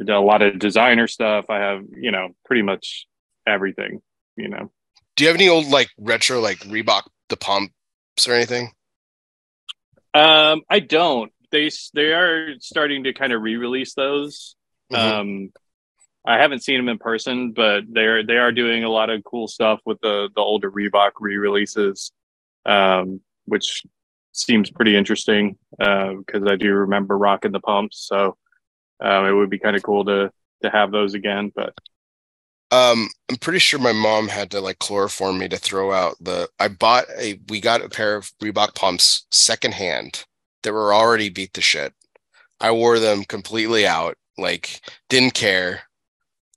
a 0.08 0.18
lot 0.18 0.42
of 0.42 0.58
designer 0.58 1.06
stuff. 1.06 1.46
I 1.48 1.58
have, 1.58 1.84
you 1.94 2.10
know, 2.10 2.28
pretty 2.44 2.62
much 2.62 3.06
everything, 3.46 4.00
you 4.36 4.48
know. 4.48 4.70
Do 5.16 5.24
you 5.24 5.28
have 5.28 5.36
any 5.36 5.48
old 5.48 5.66
like 5.66 5.88
retro, 5.98 6.40
like 6.40 6.58
Reebok, 6.60 7.02
the 7.28 7.36
pumps 7.36 7.72
or 8.26 8.32
anything? 8.32 8.72
Um, 10.14 10.62
I 10.68 10.80
don't 10.80 11.32
they 11.52 11.70
they 11.94 12.12
are 12.12 12.54
starting 12.58 13.04
to 13.04 13.12
kind 13.12 13.32
of 13.32 13.42
re-release 13.42 13.94
those. 13.94 14.56
Mm-hmm. 14.92 15.20
Um, 15.20 15.52
I 16.24 16.38
haven't 16.38 16.62
seen 16.62 16.76
them 16.78 16.88
in 16.88 16.98
person, 16.98 17.52
but 17.52 17.84
they're 17.88 18.24
they 18.24 18.38
are 18.38 18.52
doing 18.52 18.84
a 18.84 18.88
lot 18.88 19.10
of 19.10 19.24
cool 19.24 19.48
stuff 19.48 19.80
with 19.84 20.00
the 20.00 20.28
the 20.34 20.40
older 20.40 20.70
Reebok 20.70 21.12
re-releases. 21.20 22.12
um, 22.66 23.20
which 23.46 23.82
seems 24.32 24.70
pretty 24.70 24.96
interesting 24.96 25.58
because 25.78 26.42
uh, 26.46 26.50
I 26.50 26.56
do 26.56 26.72
remember 26.72 27.18
rocking 27.18 27.52
the 27.52 27.60
pumps. 27.60 28.06
So 28.08 28.36
um, 29.00 29.26
it 29.26 29.32
would 29.32 29.50
be 29.50 29.58
kind 29.58 29.76
of 29.76 29.82
cool 29.82 30.04
to 30.06 30.30
to 30.62 30.70
have 30.70 30.92
those 30.92 31.14
again. 31.14 31.52
But 31.54 31.74
um, 32.70 33.08
I'm 33.28 33.36
pretty 33.36 33.58
sure 33.58 33.78
my 33.78 33.92
mom 33.92 34.28
had 34.28 34.50
to 34.52 34.60
like 34.60 34.78
chloroform 34.78 35.38
me 35.38 35.48
to 35.48 35.56
throw 35.56 35.92
out 35.92 36.16
the. 36.20 36.48
I 36.58 36.68
bought 36.68 37.04
a. 37.18 37.40
We 37.48 37.60
got 37.60 37.84
a 37.84 37.88
pair 37.88 38.16
of 38.16 38.32
Reebok 38.42 38.74
pumps 38.74 39.26
secondhand 39.30 40.24
that 40.62 40.72
were 40.72 40.94
already 40.94 41.28
beat 41.28 41.52
to 41.54 41.60
shit. 41.60 41.94
I 42.60 42.70
wore 42.70 42.98
them 42.98 43.24
completely 43.24 43.86
out, 43.86 44.16
like 44.38 44.80
didn't 45.08 45.34
care. 45.34 45.82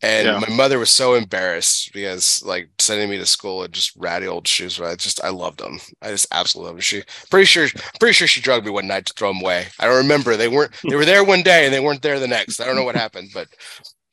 And 0.05 0.27
yeah. 0.27 0.39
my 0.39 0.55
mother 0.55 0.77
was 0.77 0.91
so 0.91 1.15
embarrassed 1.15 1.91
because 1.91 2.43
like 2.45 2.69
sending 2.77 3.09
me 3.09 3.17
to 3.17 3.25
school 3.25 3.57
with 3.59 3.71
just 3.71 3.95
ratty 3.97 4.27
old 4.27 4.47
shoes. 4.47 4.77
But 4.77 4.88
I 4.91 4.95
just 4.95 5.24
I 5.24 5.29
loved 5.29 5.59
them. 5.59 5.79
I 6.00 6.12
just 6.12 6.27
absolutely 6.31 6.67
loved 6.67 6.77
them. 6.77 6.81
She 6.81 7.03
pretty 7.31 7.45
sure 7.45 7.67
pretty 8.00 8.13
sure 8.13 8.27
she 8.27 8.39
drugged 8.39 8.65
me 8.65 8.71
one 8.71 8.85
night 8.85 9.07
to 9.07 9.13
throw 9.13 9.29
them 9.29 9.41
away. 9.41 9.65
I 9.79 9.85
don't 9.85 9.97
remember. 9.97 10.38
They 10.38 10.47
weren't 10.47 10.74
they 10.88 10.95
were 10.95 11.05
there 11.05 11.24
one 11.24 11.41
day 11.41 11.65
and 11.65 11.74
they 11.74 11.79
weren't 11.79 12.03
there 12.03 12.19
the 12.19 12.27
next. 12.27 12.59
I 12.59 12.65
don't 12.65 12.75
know 12.75 12.83
what 12.83 12.95
happened, 12.95 13.31
but 13.33 13.47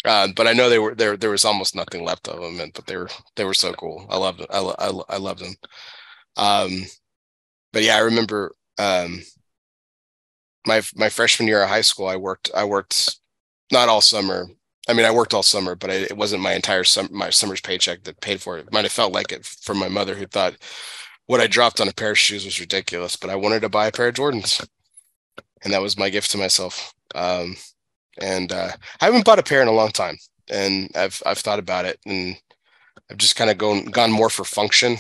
uh, 0.07 0.29
but 0.35 0.47
I 0.47 0.55
know 0.55 0.71
they 0.71 0.79
were 0.79 0.95
there. 0.95 1.19
There 1.19 1.31
was 1.31 1.45
almost 1.45 1.77
nothing 1.77 2.05
left 2.05 2.27
of 2.27 2.41
them, 2.41 2.59
and 2.59 2.73
but 2.73 2.87
they 2.87 2.97
were 2.97 3.11
they 3.37 3.45
were 3.45 3.53
so 3.53 3.75
cool. 3.75 4.07
I 4.09 4.17
loved 4.17 4.41
them. 4.41 4.47
I 4.51 4.61
I, 4.79 4.89
I 5.11 5.17
loved 5.19 5.41
them. 5.41 5.55
Um, 6.39 6.87
but 7.73 7.83
yeah, 7.83 7.97
I 7.97 8.01
remember 8.01 8.55
um, 8.79 9.23
my 10.67 10.81
my 10.95 11.11
freshman 11.11 11.49
year 11.49 11.63
of 11.63 11.69
high 11.69 11.83
school. 11.83 12.07
I 12.07 12.17
worked 12.17 12.51
I 12.55 12.65
worked 12.65 13.19
not 13.71 13.91
all 13.91 14.01
summer. 14.01 14.47
I 14.89 14.95
mean, 14.95 15.07
I 15.07 15.11
worked 15.11 15.33
all 15.33 15.43
summer, 15.43 15.75
but 15.75 15.91
I, 15.91 15.95
it 15.95 16.17
wasn't 16.17 16.43
my 16.43 16.55
entire 16.55 16.85
my 17.11 17.31
summer's 17.31 17.61
paycheck 17.61 18.03
that 18.05 18.21
paid 18.21 18.41
for 18.41 18.59
it. 18.59 18.67
it. 18.67 18.73
Might 18.73 18.85
have 18.85 18.93
felt 18.93 19.13
like 19.13 19.33
it 19.33 19.45
from 19.47 19.79
my 19.79 19.89
mother, 19.89 20.15
who 20.15 20.27
thought 20.27 20.57
what 21.27 21.41
I 21.41 21.47
dropped 21.47 21.81
on 21.81 21.89
a 21.89 21.93
pair 21.93 22.13
of 22.13 22.19
shoes 22.19 22.45
was 22.45 22.61
ridiculous. 22.61 23.17
But 23.17 23.31
I 23.31 23.37
wanted 23.37 23.61
to 23.63 23.69
buy 23.69 23.87
a 23.87 23.93
pair 23.93 24.09
of 24.09 24.15
Jordans, 24.15 24.67
and 25.63 25.73
that 25.73 25.83
was 25.83 25.99
my 25.99 26.11
gift 26.11 26.31
to 26.33 26.39
myself. 26.39 26.93
Um, 27.15 27.57
and 28.21 28.53
uh, 28.53 28.73
I 29.01 29.05
haven't 29.05 29.25
bought 29.25 29.39
a 29.39 29.43
pair 29.45 29.63
in 29.63 29.69
a 29.69 29.73
long 29.73 29.91
time, 29.91 30.17
and 30.51 30.91
I've 30.97 31.23
I've 31.25 31.39
thought 31.39 31.59
about 31.61 31.85
it, 31.85 32.01
and 32.05 32.37
I've 33.11 33.19
just 33.19 33.37
kind 33.37 33.51
of 33.51 33.59
gone 33.59 33.87
gone 33.87 34.11
more 34.11 34.31
for 34.31 34.45
function. 34.45 34.97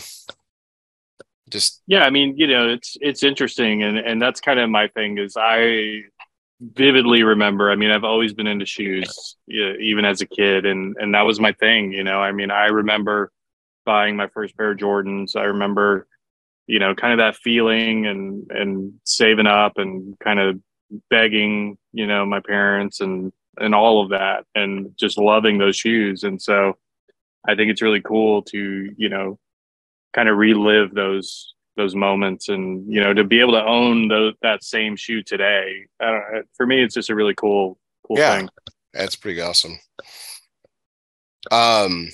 Just 1.51 1.83
yeah, 1.87 2.05
I 2.05 2.11
mean, 2.11 2.35
you 2.37 2.47
know, 2.47 2.69
it's 2.69 2.97
it's 3.01 3.23
interesting, 3.23 3.83
and 3.83 3.99
and 3.99 4.23
that's 4.23 4.41
kind 4.41 4.61
of 4.61 4.71
my 4.71 4.89
thing 4.89 5.19
is 5.19 5.37
I 5.37 6.03
vividly 6.62 7.23
remember. 7.23 7.71
I 7.71 7.76
mean, 7.76 7.90
I've 7.90 8.04
always 8.04 8.33
been 8.33 8.47
into 8.47 8.66
shoes, 8.66 9.37
even 9.49 10.04
as 10.04 10.21
a 10.21 10.26
kid, 10.26 10.64
and 10.64 10.97
and 10.99 11.14
that 11.14 11.23
was 11.23 11.40
my 11.40 11.52
thing. 11.52 11.92
You 11.92 12.04
know, 12.04 12.21
I 12.21 12.33
mean, 12.33 12.50
I 12.50 12.66
remember 12.66 13.33
buying 13.85 14.16
my 14.16 14.28
first 14.28 14.57
pair 14.57 14.71
of 14.71 14.78
Jordans. 14.78 15.37
I 15.37 15.45
remember, 15.45 16.07
you 16.66 16.78
know, 16.78 16.95
kind 16.95 17.12
of 17.12 17.19
that 17.19 17.37
feeling 17.37 18.07
and 18.07 18.50
and 18.50 18.95
saving 19.04 19.47
up 19.47 19.78
and 19.78 20.19
kind 20.21 20.38
of 20.38 20.61
begging, 21.11 21.78
you 21.92 22.07
know, 22.07 22.25
my 22.25 22.40
parents 22.40 23.00
and 23.00 23.33
and 23.59 23.75
all 23.75 24.02
of 24.02 24.11
that 24.11 24.45
and 24.54 24.97
just 24.97 25.19
loving 25.19 25.59
those 25.59 25.76
shoes. 25.76 26.25
And 26.25 26.40
so 26.40 26.78
I 27.47 27.54
think 27.54 27.71
it's 27.71 27.83
really 27.83 28.00
cool 28.00 28.42
to, 28.45 28.95
you 28.97 29.09
know, 29.09 29.38
kind 30.14 30.28
of 30.28 30.38
relive 30.38 30.95
those 30.95 31.54
those 31.76 31.95
moments 31.95 32.49
and 32.49 32.91
you 32.93 33.00
know 33.00 33.14
to 33.14 33.25
be 33.25 33.41
able 33.41 33.52
to 33.52 33.64
own 33.64 34.09
the, 34.09 34.33
that 34.43 34.62
same 34.62 34.97
shoe 34.97 35.23
today 35.23 35.87
for 36.57 36.67
me 36.67 36.83
it's 36.83 36.95
just 36.95 37.11
a 37.11 37.14
really 37.14 37.35
cool 37.35 37.79
cool 38.07 38.18
yeah, 38.18 38.37
thing. 38.37 38.49
That's 38.92 39.16
pretty 39.16 39.40
awesome. 39.40 39.79
Um 41.51 42.11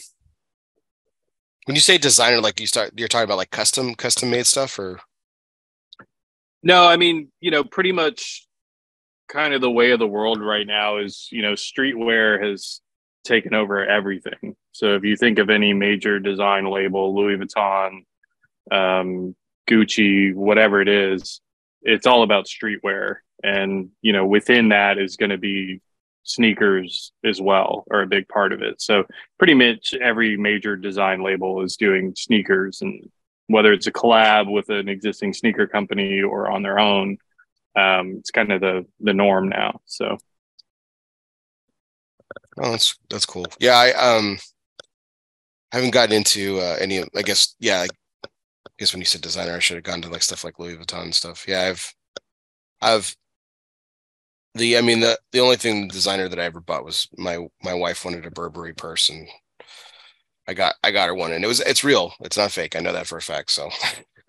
when 1.64 1.74
you 1.74 1.80
say 1.80 1.98
designer 1.98 2.40
like 2.40 2.60
you 2.60 2.66
start 2.66 2.92
you're 2.96 3.08
talking 3.08 3.24
about 3.24 3.36
like 3.36 3.50
custom 3.50 3.94
custom 3.94 4.30
made 4.30 4.46
stuff 4.46 4.78
or? 4.78 5.00
No 6.62 6.86
i 6.86 6.96
mean 6.96 7.30
you 7.40 7.50
know 7.50 7.64
pretty 7.64 7.92
much 7.92 8.46
kind 9.28 9.52
of 9.54 9.60
the 9.60 9.70
way 9.70 9.90
of 9.90 9.98
the 9.98 10.06
world 10.06 10.40
right 10.40 10.66
now 10.66 10.98
is 10.98 11.28
you 11.30 11.42
know 11.42 11.52
streetwear 11.52 12.42
has 12.42 12.80
taken 13.24 13.52
over 13.52 13.86
everything. 13.86 14.56
So 14.72 14.94
if 14.94 15.04
you 15.04 15.16
think 15.16 15.38
of 15.38 15.50
any 15.50 15.74
major 15.74 16.18
design 16.18 16.64
label 16.64 17.14
louis 17.14 17.36
vuitton 17.36 18.04
um, 18.70 19.34
gucci 19.68 20.34
whatever 20.34 20.80
it 20.80 20.88
is 20.88 21.40
it's 21.82 22.06
all 22.06 22.22
about 22.22 22.46
streetwear 22.46 23.16
and 23.42 23.90
you 24.02 24.12
know 24.12 24.26
within 24.26 24.70
that 24.70 24.98
is 24.98 25.16
going 25.16 25.30
to 25.30 25.38
be 25.38 25.80
sneakers 26.24 27.12
as 27.24 27.40
well 27.40 27.84
are 27.90 28.02
a 28.02 28.06
big 28.06 28.28
part 28.28 28.52
of 28.52 28.60
it 28.60 28.80
so 28.80 29.04
pretty 29.38 29.54
much 29.54 29.94
every 30.02 30.36
major 30.36 30.76
design 30.76 31.22
label 31.22 31.62
is 31.62 31.76
doing 31.76 32.14
sneakers 32.16 32.82
and 32.82 33.08
whether 33.46 33.72
it's 33.72 33.86
a 33.86 33.92
collab 33.92 34.50
with 34.50 34.68
an 34.68 34.88
existing 34.88 35.32
sneaker 35.32 35.66
company 35.66 36.20
or 36.20 36.50
on 36.50 36.62
their 36.62 36.78
own 36.78 37.16
um, 37.78 38.16
it's 38.18 38.30
kind 38.30 38.52
of 38.52 38.60
the 38.60 38.86
the 39.00 39.12
norm 39.12 39.48
now. 39.48 39.80
So. 39.86 40.18
Oh, 42.60 42.72
that's 42.72 42.98
that's 43.08 43.26
cool. 43.26 43.46
Yeah, 43.60 43.76
I 43.76 43.92
um 43.92 44.38
haven't 45.72 45.90
gotten 45.90 46.14
into 46.14 46.58
uh, 46.58 46.76
any. 46.80 47.04
I 47.14 47.22
guess 47.22 47.54
yeah. 47.60 47.86
I 48.78 48.82
guess 48.82 48.92
when 48.92 49.00
you 49.00 49.06
said 49.06 49.20
designer, 49.22 49.54
I 49.56 49.58
should 49.58 49.76
have 49.76 49.84
gone 49.84 50.02
to 50.02 50.08
like 50.08 50.22
stuff 50.22 50.44
like 50.44 50.58
Louis 50.58 50.76
Vuitton 50.76 51.12
stuff. 51.12 51.46
Yeah, 51.48 51.62
I've 51.62 51.94
I've 52.82 53.16
the 54.54 54.76
I 54.76 54.80
mean 54.80 55.00
the 55.00 55.18
the 55.32 55.40
only 55.40 55.56
thing 55.56 55.88
designer 55.88 56.28
that 56.28 56.38
I 56.38 56.44
ever 56.44 56.60
bought 56.60 56.84
was 56.84 57.08
my 57.16 57.46
my 57.62 57.74
wife 57.74 58.04
wanted 58.04 58.26
a 58.26 58.30
Burberry 58.30 58.74
purse 58.74 59.08
and 59.08 59.28
I 60.46 60.54
got 60.54 60.76
I 60.82 60.90
got 60.92 61.08
her 61.08 61.14
one 61.14 61.32
and 61.32 61.44
it 61.44 61.48
was 61.48 61.60
it's 61.60 61.84
real. 61.84 62.14
It's 62.20 62.36
not 62.36 62.52
fake. 62.52 62.74
I 62.76 62.80
know 62.80 62.92
that 62.92 63.06
for 63.06 63.18
a 63.18 63.22
fact. 63.22 63.50
So 63.50 63.68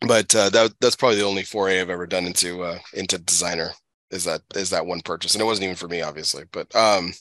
but 0.00 0.34
uh, 0.34 0.50
that 0.50 0.74
that's 0.80 0.96
probably 0.96 1.16
the 1.18 1.24
only 1.24 1.42
foray 1.42 1.80
I've 1.80 1.90
ever 1.90 2.06
done 2.06 2.26
into 2.26 2.62
uh, 2.62 2.78
into 2.92 3.18
designer 3.18 3.72
is 4.10 4.24
that 4.24 4.42
is 4.54 4.70
that 4.70 4.86
one 4.86 5.00
purchase, 5.00 5.34
and 5.34 5.42
it 5.42 5.46
wasn't 5.46 5.64
even 5.64 5.76
for 5.76 5.88
me, 5.88 6.02
obviously. 6.02 6.44
But 6.52 6.74
um, 6.74 7.12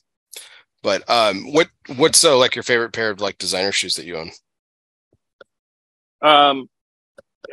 but 0.86 1.10
um, 1.10 1.52
what 1.52 1.68
what's 1.96 2.20
so 2.20 2.38
like 2.38 2.56
your 2.56 2.62
favorite 2.62 2.94
pair 2.94 3.10
of 3.10 3.20
like 3.20 3.40
designer 3.40 3.72
shoes 3.72 3.96
that 3.96 4.06
you 4.06 4.18
own? 4.18 4.30
Um, 6.22 6.70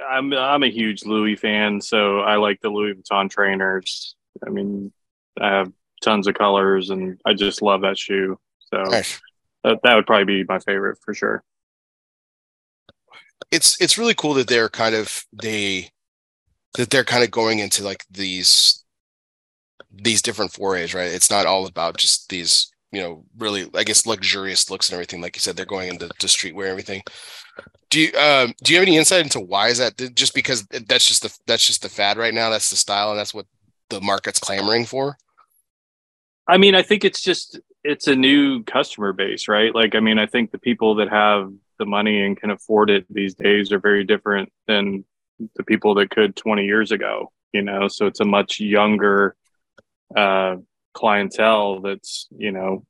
I'm 0.06 0.34
I'm 0.34 0.62
a 0.62 0.70
huge 0.70 1.06
Louis 1.06 1.36
fan, 1.36 1.80
so 1.80 2.20
I 2.20 2.36
like 2.36 2.60
the 2.60 2.68
Louis 2.68 2.92
Vuitton 2.92 3.30
trainers. 3.30 4.14
I 4.46 4.50
mean, 4.50 4.92
I 5.40 5.48
have 5.48 5.72
tons 6.02 6.26
of 6.26 6.34
colors, 6.34 6.90
and 6.90 7.18
I 7.24 7.32
just 7.32 7.62
love 7.62 7.80
that 7.80 7.96
shoe. 7.96 8.38
So 8.70 8.82
nice. 8.82 9.18
that 9.64 9.80
that 9.82 9.94
would 9.96 10.06
probably 10.06 10.42
be 10.42 10.44
my 10.46 10.58
favorite 10.58 10.98
for 11.02 11.14
sure 11.14 11.42
it's 13.50 13.78
it's 13.82 13.98
really 13.98 14.14
cool 14.14 14.32
that 14.32 14.46
they're 14.46 14.70
kind 14.70 14.94
of 14.94 15.26
they 15.32 15.90
that 16.74 16.88
they're 16.88 17.04
kind 17.04 17.22
of 17.22 17.30
going 17.30 17.58
into 17.58 17.84
like 17.84 18.06
these 18.10 18.82
these 19.92 20.22
different 20.22 20.52
forays, 20.52 20.94
right? 20.94 21.12
It's 21.12 21.30
not 21.30 21.46
all 21.46 21.66
about 21.66 21.98
just 21.98 22.28
these, 22.28 22.71
you 22.92 23.00
know, 23.00 23.24
really, 23.38 23.68
I 23.74 23.84
guess, 23.84 24.06
luxurious 24.06 24.70
looks 24.70 24.88
and 24.88 24.94
everything. 24.94 25.20
Like 25.20 25.36
you 25.36 25.40
said, 25.40 25.56
they're 25.56 25.64
going 25.64 25.88
into 25.88 26.08
to 26.08 26.26
streetwear 26.26 26.62
and 26.62 26.70
everything. 26.70 27.02
Do 27.90 28.00
you 28.00 28.12
um, 28.18 28.54
do 28.62 28.72
you 28.72 28.78
have 28.78 28.86
any 28.86 28.96
insight 28.96 29.24
into 29.24 29.40
why 29.40 29.68
is 29.68 29.78
that? 29.78 29.96
Just 30.14 30.34
because 30.34 30.66
that's 30.66 31.06
just 31.06 31.22
the 31.22 31.38
that's 31.46 31.66
just 31.66 31.82
the 31.82 31.88
fad 31.88 32.16
right 32.16 32.34
now. 32.34 32.50
That's 32.50 32.70
the 32.70 32.76
style, 32.76 33.10
and 33.10 33.18
that's 33.18 33.34
what 33.34 33.46
the 33.90 34.00
market's 34.00 34.38
clamoring 34.38 34.86
for. 34.86 35.16
I 36.46 36.58
mean, 36.58 36.74
I 36.74 36.82
think 36.82 37.04
it's 37.04 37.20
just 37.20 37.60
it's 37.84 38.06
a 38.06 38.16
new 38.16 38.62
customer 38.64 39.12
base, 39.12 39.48
right? 39.48 39.74
Like, 39.74 39.94
I 39.94 40.00
mean, 40.00 40.18
I 40.18 40.26
think 40.26 40.50
the 40.50 40.58
people 40.58 40.94
that 40.96 41.08
have 41.08 41.52
the 41.78 41.86
money 41.86 42.22
and 42.22 42.36
can 42.36 42.50
afford 42.50 42.90
it 42.90 43.06
these 43.10 43.34
days 43.34 43.72
are 43.72 43.80
very 43.80 44.04
different 44.04 44.52
than 44.66 45.04
the 45.56 45.64
people 45.64 45.94
that 45.94 46.10
could 46.10 46.36
20 46.36 46.64
years 46.64 46.92
ago 46.92 47.32
you 47.52 47.62
know 47.62 47.88
so 47.88 48.06
it's 48.06 48.20
a 48.20 48.24
much 48.24 48.60
younger 48.60 49.36
uh, 50.16 50.56
clientele 50.94 51.80
that's 51.80 52.26
you 52.36 52.52
know 52.52 52.84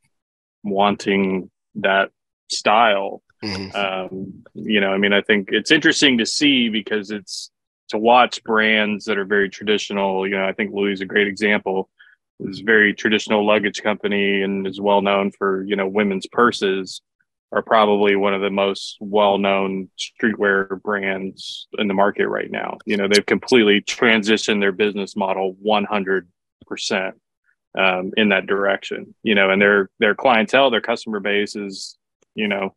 wanting 0.65 1.51
that 1.77 2.11
style 2.51 3.23
mm-hmm. 3.43 3.75
um, 3.77 4.45
you 4.55 4.81
know 4.81 4.91
i 4.93 4.99
mean 4.99 5.13
i 5.13 5.21
think 5.23 5.49
it's 5.53 5.71
interesting 5.71 6.19
to 6.19 6.27
see 6.27 6.69
because 6.69 7.11
it's 7.11 7.51
to 7.89 7.99
watch 7.99 8.43
brands 8.45 9.05
that 9.05 9.19
are 9.19 9.25
very 9.25 9.49
traditional 9.49 10.27
you 10.27 10.37
know 10.37 10.47
i 10.47 10.53
think 10.53 10.73
louis 10.73 10.93
is 10.93 11.01
a 11.01 11.07
great 11.07 11.29
example 11.29 11.89
is 12.41 12.61
very 12.61 12.93
traditional 12.93 13.47
luggage 13.47 13.83
company 13.83 14.43
and 14.43 14.67
is 14.67 14.81
well 14.81 15.03
known 15.03 15.31
for 15.31 15.63
you 15.65 15.77
know 15.77 15.87
women's 15.87 16.27
purses 16.27 17.01
are 17.53 17.63
probably 17.63 18.17
one 18.17 18.33
of 18.33 18.41
the 18.41 18.51
most 18.51 18.97
well-known 19.01 19.91
streetwear 19.99 20.81
brands 20.83 21.69
in 21.79 21.87
the 21.87 21.95
market 21.95 22.27
right 22.27 22.51
now. 22.51 22.79
You 22.87 22.97
know, 22.97 23.09
they've 23.09 23.25
completely 23.25 23.83
transitioned 23.83 24.61
their 24.61 24.73
business 24.73 25.17
model 25.17 25.55
100% 25.65 26.25
um, 27.79 28.13
in 28.17 28.31
that 28.31 28.47
direction. 28.47 29.15
You 29.23 29.35
know, 29.35 29.51
and 29.51 29.61
their 29.61 29.91
their 29.99 30.15
clientele, 30.15 30.71
their 30.71 30.81
customer 30.81 31.21
base 31.21 31.57
is, 31.57 31.97
you 32.35 32.49
know, 32.49 32.75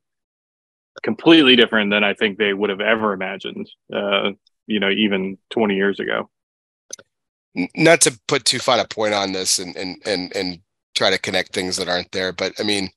completely 1.04 1.56
different 1.56 1.92
than 1.92 2.04
I 2.04 2.14
think 2.14 2.38
they 2.38 2.54
would 2.54 2.70
have 2.70 2.82
ever 2.82 3.14
imagined. 3.14 3.70
Uh, 3.94 4.32
you 4.68 4.80
know, 4.80 4.90
even 4.90 5.38
20 5.52 5.76
years 5.76 6.00
ago. 6.00 6.30
Not 7.76 8.02
to 8.02 8.20
put 8.28 8.46
too 8.46 8.60
fine 8.60 8.80
a 8.80 8.86
point 8.86 9.14
on 9.14 9.32
this 9.32 9.60
and 9.60 9.76
and 9.76 10.02
and 10.06 10.36
and 10.36 10.60
try 10.96 11.10
to 11.10 11.18
connect 11.18 11.54
things 11.54 11.78
that 11.78 11.88
aren't 11.88 12.12
there, 12.12 12.34
but 12.34 12.54
I 12.60 12.64
mean 12.64 12.90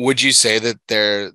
would 0.00 0.22
you 0.22 0.32
say 0.32 0.58
that 0.58 0.76
they're 0.88 1.32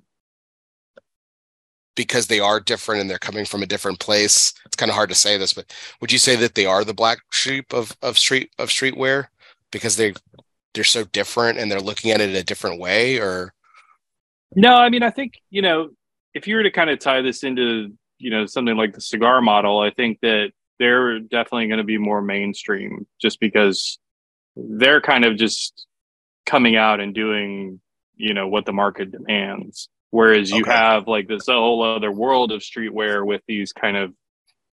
because 1.94 2.26
they 2.26 2.40
are 2.40 2.60
different 2.60 3.00
and 3.00 3.08
they're 3.08 3.18
coming 3.18 3.46
from 3.46 3.62
a 3.62 3.66
different 3.66 3.98
place. 4.00 4.52
It's 4.66 4.76
kind 4.76 4.90
of 4.90 4.94
hard 4.94 5.08
to 5.08 5.14
say 5.14 5.38
this, 5.38 5.54
but 5.54 5.72
would 6.00 6.12
you 6.12 6.18
say 6.18 6.36
that 6.36 6.54
they 6.54 6.66
are 6.66 6.84
the 6.84 6.94
black 6.94 7.18
sheep 7.30 7.72
of 7.72 7.96
of 8.02 8.18
street 8.18 8.50
of 8.58 8.68
streetwear 8.68 9.28
because 9.70 9.96
they 9.96 10.14
they're 10.74 10.84
so 10.84 11.04
different 11.04 11.58
and 11.58 11.70
they're 11.70 11.80
looking 11.80 12.10
at 12.10 12.20
it 12.20 12.30
in 12.30 12.36
a 12.36 12.42
different 12.42 12.80
way 12.80 13.18
or 13.18 13.52
no 14.54 14.74
i 14.74 14.88
mean 14.88 15.02
i 15.02 15.10
think 15.10 15.34
you 15.50 15.62
know 15.62 15.90
if 16.34 16.46
you 16.46 16.56
were 16.56 16.62
to 16.62 16.70
kind 16.70 16.90
of 16.90 16.98
tie 16.98 17.22
this 17.22 17.42
into 17.42 17.92
you 18.18 18.30
know 18.30 18.46
something 18.46 18.76
like 18.76 18.94
the 18.94 19.00
cigar 19.00 19.40
model 19.40 19.80
i 19.80 19.90
think 19.90 20.18
that 20.20 20.50
they're 20.78 21.18
definitely 21.18 21.66
going 21.68 21.78
to 21.78 21.84
be 21.84 21.98
more 21.98 22.20
mainstream 22.20 23.06
just 23.20 23.40
because 23.40 23.98
they're 24.54 25.00
kind 25.00 25.24
of 25.24 25.36
just 25.36 25.86
coming 26.44 26.76
out 26.76 27.00
and 27.00 27.14
doing 27.14 27.80
you 28.16 28.34
know 28.34 28.48
what 28.48 28.64
the 28.64 28.72
market 28.72 29.10
demands 29.10 29.88
whereas 30.10 30.50
you 30.50 30.62
okay. 30.62 30.72
have 30.72 31.08
like 31.08 31.28
this 31.28 31.46
whole 31.46 31.82
other 31.82 32.12
world 32.12 32.52
of 32.52 32.60
streetwear 32.60 33.24
with 33.24 33.42
these 33.46 33.72
kind 33.72 33.96
of 33.96 34.12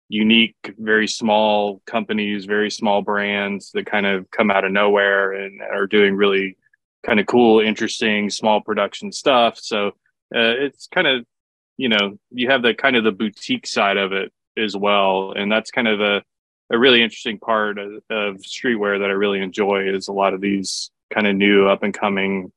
unique 0.08 0.74
very 0.78 1.06
small 1.06 1.82
companies 1.86 2.44
very 2.46 2.70
small 2.70 3.02
brands 3.02 3.70
that 3.72 3.86
kind 3.86 4.06
of 4.06 4.30
come 4.30 4.50
out 4.50 4.64
of 4.64 4.72
nowhere 4.72 5.32
and 5.32 5.60
are 5.60 5.86
doing 5.86 6.14
really 6.14 6.56
kind 7.04 7.20
of 7.20 7.26
cool 7.26 7.60
interesting 7.60 8.30
small 8.30 8.60
production 8.60 9.12
stuff 9.12 9.58
so 9.58 9.88
uh, 10.34 10.54
it's 10.58 10.86
kind 10.88 11.06
of 11.06 11.24
you 11.76 11.88
know 11.88 12.18
you 12.30 12.50
have 12.50 12.62
the 12.62 12.74
kind 12.74 12.96
of 12.96 13.04
the 13.04 13.12
boutique 13.12 13.66
side 13.66 13.96
of 13.96 14.12
it 14.12 14.32
as 14.56 14.76
well 14.76 15.32
and 15.36 15.52
that's 15.52 15.70
kind 15.70 15.88
of 15.88 16.00
a, 16.00 16.22
a 16.70 16.78
really 16.78 17.02
interesting 17.02 17.38
part 17.38 17.78
of, 17.78 17.92
of 18.10 18.36
streetwear 18.38 18.98
that 18.98 19.10
i 19.10 19.14
really 19.14 19.40
enjoy 19.40 19.86
is 19.88 20.08
a 20.08 20.12
lot 20.12 20.34
of 20.34 20.40
these 20.40 20.90
kind 21.12 21.26
of 21.26 21.36
new 21.36 21.68
up 21.68 21.82
and 21.82 21.94
coming 21.94 22.50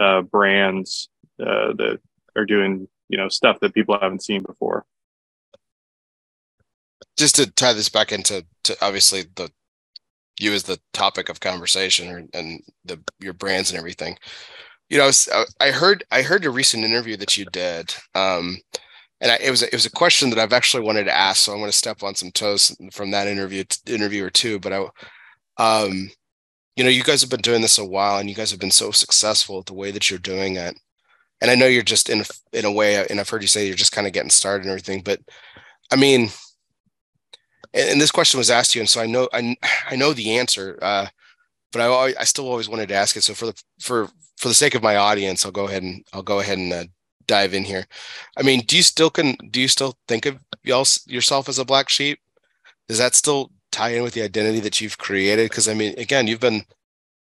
uh, 0.00 0.22
brands 0.22 1.08
uh, 1.40 1.72
that 1.74 2.00
are 2.36 2.46
doing 2.46 2.88
you 3.08 3.18
know 3.18 3.28
stuff 3.28 3.60
that 3.60 3.74
people 3.74 3.98
haven't 4.00 4.22
seen 4.22 4.42
before. 4.42 4.84
Just 7.22 7.36
to 7.36 7.50
tie 7.52 7.72
this 7.72 7.88
back 7.88 8.10
into 8.10 8.44
to 8.64 8.76
obviously 8.84 9.22
the 9.36 9.48
you 10.40 10.52
as 10.52 10.64
the 10.64 10.80
topic 10.92 11.28
of 11.28 11.38
conversation 11.38 12.08
or, 12.08 12.24
and 12.34 12.60
the 12.84 13.00
your 13.20 13.32
brands 13.32 13.70
and 13.70 13.78
everything. 13.78 14.16
You 14.90 14.98
know, 14.98 15.10
I 15.60 15.70
heard 15.70 16.02
I 16.10 16.22
heard 16.22 16.44
a 16.44 16.50
recent 16.50 16.82
interview 16.84 17.16
that 17.18 17.36
you 17.36 17.44
did, 17.46 17.94
um, 18.16 18.58
and 19.20 19.30
I, 19.30 19.36
it 19.36 19.50
was 19.50 19.62
it 19.62 19.72
was 19.72 19.86
a 19.86 19.90
question 19.90 20.30
that 20.30 20.38
I've 20.40 20.52
actually 20.52 20.82
wanted 20.82 21.04
to 21.04 21.16
ask. 21.16 21.44
So 21.44 21.52
I'm 21.52 21.58
going 21.60 21.70
to 21.70 21.76
step 21.76 22.02
on 22.02 22.16
some 22.16 22.32
toes 22.32 22.76
from 22.92 23.12
that 23.12 23.28
interview 23.28 23.62
interview 23.86 24.24
or 24.24 24.30
two. 24.30 24.58
But 24.58 24.72
I, 24.72 24.86
um, 25.58 26.10
you 26.76 26.82
know, 26.82 26.90
you 26.90 27.04
guys 27.04 27.20
have 27.20 27.30
been 27.30 27.40
doing 27.40 27.62
this 27.62 27.78
a 27.78 27.84
while, 27.84 28.18
and 28.18 28.28
you 28.28 28.34
guys 28.34 28.50
have 28.50 28.60
been 28.60 28.72
so 28.72 28.90
successful 28.90 29.60
at 29.60 29.66
the 29.66 29.74
way 29.74 29.92
that 29.92 30.10
you're 30.10 30.18
doing 30.18 30.56
it 30.56 30.76
and 31.40 31.50
I 31.50 31.56
know 31.56 31.66
you're 31.66 31.82
just 31.82 32.08
in 32.08 32.20
a, 32.22 32.24
in 32.52 32.64
a 32.64 32.72
way, 32.72 33.04
and 33.08 33.20
I've 33.20 33.28
heard 33.28 33.42
you 33.42 33.48
say 33.48 33.66
you're 33.66 33.76
just 33.76 33.92
kind 33.92 34.06
of 34.06 34.12
getting 34.12 34.30
started 34.30 34.62
and 34.62 34.70
everything, 34.70 35.02
but 35.02 35.20
I 35.92 35.96
mean, 35.96 36.30
and, 37.74 37.90
and, 37.90 38.00
this 38.00 38.10
question 38.10 38.38
was 38.38 38.50
asked 38.50 38.72
to 38.72 38.78
you, 38.78 38.82
and 38.82 38.88
so 38.88 39.00
I 39.00 39.06
know 39.06 39.28
I 39.32 39.56
I 39.88 39.96
know 39.96 40.12
the 40.12 40.38
answer, 40.38 40.78
uh, 40.82 41.06
but 41.72 41.80
I 41.80 42.14
I 42.18 42.24
still 42.24 42.48
always 42.48 42.68
wanted 42.68 42.88
to 42.88 42.94
ask 42.94 43.16
it. 43.16 43.22
So 43.22 43.34
for 43.34 43.46
the 43.46 43.62
for 43.80 44.08
for 44.36 44.48
the 44.48 44.54
sake 44.54 44.74
of 44.74 44.82
my 44.82 44.96
audience, 44.96 45.44
I'll 45.44 45.52
go 45.52 45.66
ahead 45.68 45.82
and 45.82 46.04
I'll 46.12 46.22
go 46.22 46.40
ahead 46.40 46.58
and 46.58 46.72
uh, 46.72 46.84
dive 47.26 47.54
in 47.54 47.64
here. 47.64 47.86
I 48.36 48.42
mean, 48.42 48.60
do 48.60 48.76
you 48.76 48.82
still 48.82 49.10
can 49.10 49.36
do 49.50 49.60
you 49.60 49.68
still 49.68 49.96
think 50.08 50.26
of 50.26 50.38
y'all 50.64 50.86
yourself 51.06 51.48
as 51.48 51.58
a 51.58 51.64
black 51.64 51.88
sheep? 51.88 52.20
Does 52.88 52.98
that 52.98 53.14
still 53.14 53.50
tie 53.70 53.90
in 53.90 54.02
with 54.02 54.14
the 54.14 54.22
identity 54.22 54.60
that 54.60 54.80
you've 54.80 54.98
created? 54.98 55.48
Because 55.48 55.68
I 55.68 55.74
mean, 55.74 55.94
again, 55.98 56.26
you've 56.26 56.40
been 56.40 56.64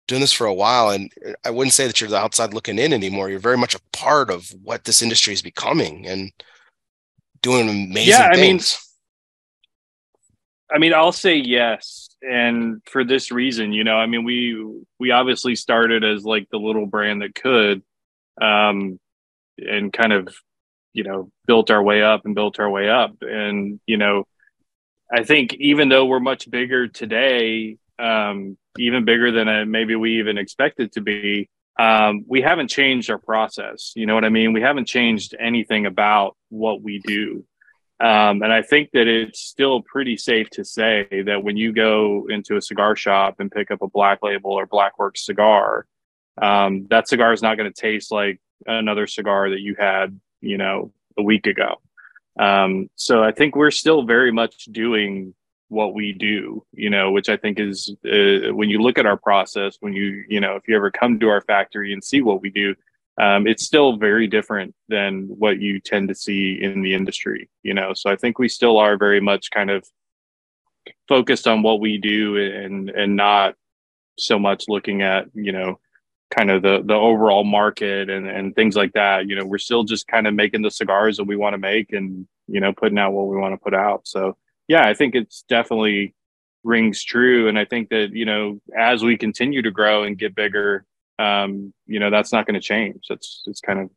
doing 0.10 0.21
this 0.21 0.34
for 0.34 0.47
a 0.47 0.54
while 0.54 0.89
and 0.89 1.13
i 1.45 1.52
wouldn't 1.52 1.71
say 1.71 1.86
that 1.86 2.02
you're 2.02 2.10
the 2.10 2.17
outside 2.17 2.52
looking 2.52 2.80
in 2.80 2.93
anymore 2.93 3.30
you're 3.30 3.38
very 3.38 3.56
much 3.56 3.75
a 3.75 3.80
part 3.93 4.32
of 4.32 4.52
what 4.63 4.84
this 4.86 5.04
industry 5.04 5.36
is 5.36 5.41
becoming 5.43 6.08
and 6.08 6.32
doing 7.43 7.69
amazing 7.69 8.10
yeah, 8.10 8.28
I 8.32 8.36
things 8.36 8.73
mean, 8.73 8.88
i 10.71 10.77
mean 10.77 10.93
i'll 10.93 11.12
say 11.12 11.36
yes 11.36 12.10
and 12.21 12.82
for 12.86 13.03
this 13.03 13.32
reason 13.32 13.73
you 13.73 13.84
know 13.84 13.95
i 13.95 14.05
mean 14.05 14.23
we 14.23 14.58
we 14.99 15.12
obviously 15.12 15.55
started 15.55 16.03
as 16.03 16.23
like 16.23 16.47
the 16.51 16.58
little 16.58 16.86
brand 16.86 17.21
that 17.21 17.36
could 17.36 17.82
um 18.41 18.99
and 19.58 19.91
kind 19.91 20.13
of 20.13 20.34
you 20.93 21.03
know 21.03 21.32
built 21.45 21.71
our 21.71 21.82
way 21.82 22.01
up 22.01 22.25
and 22.25 22.36
built 22.36 22.60
our 22.60 22.69
way 22.69 22.89
up 22.89 23.15
and 23.21 23.79
you 23.86 23.97
know 23.97 24.25
i 25.12 25.23
think 25.23 25.53
even 25.55 25.89
though 25.89 26.05
we're 26.05 26.19
much 26.19 26.49
bigger 26.49 26.88
today 26.88 27.77
um 27.97 28.58
even 28.79 29.05
bigger 29.05 29.32
than 29.32 29.69
maybe 29.71 29.95
we 29.95 30.19
even 30.19 30.38
expected 30.38 30.93
to 30.93 31.01
be. 31.01 31.49
Um, 31.79 32.25
we 32.27 32.41
haven't 32.41 32.67
changed 32.67 33.10
our 33.10 33.17
process. 33.17 33.93
You 33.95 34.05
know 34.05 34.13
what 34.13 34.25
I 34.25 34.29
mean? 34.29 34.53
We 34.53 34.62
haven't 34.62 34.88
changed 34.88 35.36
anything 35.39 35.86
about 35.86 36.36
what 36.49 36.82
we 36.82 36.99
do. 36.99 37.45
Um, 38.02 38.42
and 38.44 38.54
I 38.54 38.62
think 38.62 38.92
that 38.92 39.08
it's 39.08 39.42
still 39.42 39.82
pretty 39.82 40.16
safe 40.16 40.50
to 40.52 40.64
say 40.64 41.24
that 41.26 41.44
when 41.44 41.58
you 41.58 41.74
go 41.74 42.28
into 42.30 42.56
a 42.56 42.62
cigar 42.62 42.96
shop 42.96 43.40
and 43.40 43.52
pick 43.52 43.72
up 43.72 43.82
a 43.82 43.88
black 43.88 44.20
label 44.24 44.52
or 44.52 44.66
Blackworks 44.66 45.18
cigar, 45.18 45.86
um, 46.42 46.88
that 46.90 47.10
cigar 47.10 47.34
is 47.34 47.42
not 47.42 47.58
going 47.58 47.72
to 47.72 47.82
taste 47.82 48.12
like 48.12 48.40
another 48.66 49.06
cigar 49.06 49.50
that 49.50 49.60
you 49.60 49.76
had, 49.78 50.18
you 50.40 50.58
know, 50.58 50.94
a 51.18 51.24
week 51.24 51.46
ago. 51.46 51.82
Um, 52.40 52.90
so 52.96 53.22
I 53.22 53.34
think 53.34 53.56
we're 53.56 53.72
still 53.72 54.04
very 54.04 54.32
much 54.32 54.66
doing 54.66 55.34
what 55.70 55.94
we 55.94 56.12
do 56.12 56.66
you 56.74 56.90
know 56.90 57.12
which 57.12 57.30
i 57.30 57.38
think 57.38 57.60
is 57.60 57.96
uh, 58.06 58.52
when 58.54 58.70
you 58.70 58.82
look 58.82 58.98
at 58.98 59.06
our 59.06 59.18
process 59.18 59.78
when 59.80 59.94
you 59.94 60.26
you 60.28 60.40
know 60.40 60.56
if 60.56 60.68
you 60.68 60.76
ever 60.76 60.92
come 60.92 61.20
to 61.20 61.30
our 61.30 61.42
factory 61.42 61.94
and 61.94 62.04
see 62.04 62.22
what 62.22 62.42
we 62.42 62.50
do 62.50 62.76
um, 63.19 63.47
it's 63.47 63.65
still 63.65 63.97
very 63.97 64.27
different 64.27 64.73
than 64.88 65.23
what 65.27 65.60
you 65.60 65.79
tend 65.79 66.08
to 66.08 66.15
see 66.15 66.60
in 66.62 66.82
the 66.82 66.93
industry 66.93 67.49
you 67.63 67.73
know? 67.73 67.93
So 67.93 68.10
i 68.10 68.15
think 68.15 68.39
we 68.39 68.49
still 68.49 68.77
are 68.77 68.97
very 68.97 69.19
much 69.21 69.51
kind 69.51 69.69
of 69.69 69.86
focused 71.08 71.47
on 71.47 71.62
what 71.62 71.79
we 71.79 71.97
do 71.97 72.38
and 72.38 72.89
and 72.89 73.15
not 73.15 73.55
so 74.17 74.38
much 74.38 74.65
looking 74.67 75.01
at 75.01 75.25
you 75.34 75.51
know 75.51 75.79
kind 76.36 76.51
of 76.51 76.62
the 76.62 76.82
the 76.86 76.93
overall 76.93 77.43
market 77.43 78.10
and 78.10 78.27
and 78.27 78.55
things 78.55 78.75
like 78.75 78.93
that. 78.93 79.27
You 79.27 79.36
know 79.36 79.45
we're 79.45 79.58
still 79.58 79.84
just 79.84 80.08
kind 80.08 80.27
of 80.27 80.34
making 80.34 80.62
the 80.62 80.71
cigars 80.71 81.17
that 81.17 81.25
we 81.25 81.36
want 81.36 81.53
to 81.53 81.58
make 81.58 81.91
and 81.93 82.27
you 82.47 82.60
know 82.60 82.73
putting 82.73 82.99
out 82.99 83.13
what 83.13 83.27
we 83.27 83.38
want 83.38 83.53
to 83.53 83.63
put 83.63 83.73
out. 83.73 84.08
So 84.08 84.38
yeah, 84.67 84.88
I 84.88 84.93
think 84.93 85.15
it's 85.15 85.43
definitely 85.49 86.13
rings 86.63 87.03
true. 87.03 87.47
And 87.47 87.58
I 87.58 87.65
think 87.65 87.89
that, 87.89 88.12
you 88.13 88.25
know, 88.25 88.60
as 88.77 89.03
we 89.03 89.17
continue 89.17 89.62
to 89.62 89.71
grow 89.71 90.03
and 90.03 90.17
get 90.17 90.36
bigger, 90.36 90.86
um, 91.19 91.73
you 91.86 91.99
know, 91.99 92.10
that's 92.10 92.32
not 92.32 92.45
going 92.47 92.60
to 92.60 92.67
change. 92.73 93.05
That's, 93.10 93.43
it's 93.45 93.62
kind 93.62 93.79
of, 93.79 93.89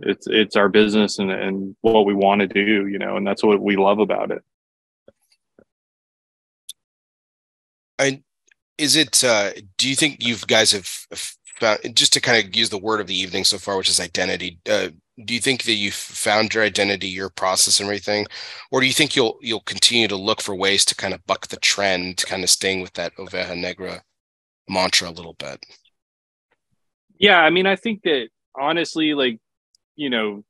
it's, 0.00 0.26
it's 0.26 0.56
our 0.56 0.68
business 0.68 1.18
and, 1.20 1.30
and 1.30 1.76
what 1.80 2.04
we 2.04 2.14
want 2.14 2.40
to 2.40 2.48
do, 2.48 2.86
you 2.88 2.98
know, 2.98 3.16
and 3.16 3.26
that's 3.26 3.44
what 3.44 3.60
we 3.60 3.76
love 3.76 4.00
about 4.00 4.30
it. 4.30 4.42
I, 7.98 8.22
is 8.76 8.96
it, 8.96 9.22
uh, 9.22 9.52
do 9.78 9.88
you 9.88 9.94
think 9.94 10.16
you 10.18 10.36
guys 10.48 10.72
have 10.72 10.86
found, 11.60 11.78
just 11.94 12.12
to 12.14 12.20
kind 12.20 12.44
of 12.44 12.56
use 12.56 12.70
the 12.70 12.78
word 12.78 13.00
of 13.00 13.06
the 13.06 13.14
evening 13.14 13.44
so 13.44 13.56
far, 13.56 13.76
which 13.76 13.88
is 13.88 14.00
identity, 14.00 14.58
uh, 14.68 14.88
do 15.24 15.32
you 15.32 15.40
think 15.40 15.62
that 15.62 15.74
you've 15.74 15.94
found 15.94 16.52
your 16.52 16.64
identity, 16.64 17.06
your 17.06 17.30
process, 17.30 17.78
and 17.78 17.86
everything, 17.86 18.26
or 18.72 18.80
do 18.80 18.86
you 18.86 18.92
think 18.92 19.14
you'll 19.14 19.38
you'll 19.40 19.60
continue 19.60 20.08
to 20.08 20.16
look 20.16 20.42
for 20.42 20.56
ways 20.56 20.84
to 20.86 20.96
kind 20.96 21.14
of 21.14 21.24
buck 21.24 21.46
the 21.46 21.56
trend, 21.58 22.16
kind 22.26 22.42
of 22.42 22.50
staying 22.50 22.80
with 22.80 22.92
that 22.94 23.14
Oveja 23.14 23.56
Negra 23.56 24.02
mantra 24.68 25.08
a 25.08 25.12
little 25.12 25.34
bit? 25.34 25.64
Yeah, 27.24 27.40
I 27.40 27.48
mean, 27.48 27.66
I 27.66 27.76
think 27.76 28.02
that 28.02 28.28
honestly, 28.54 29.14
like 29.14 29.38
you 29.96 30.10
know, 30.10 30.44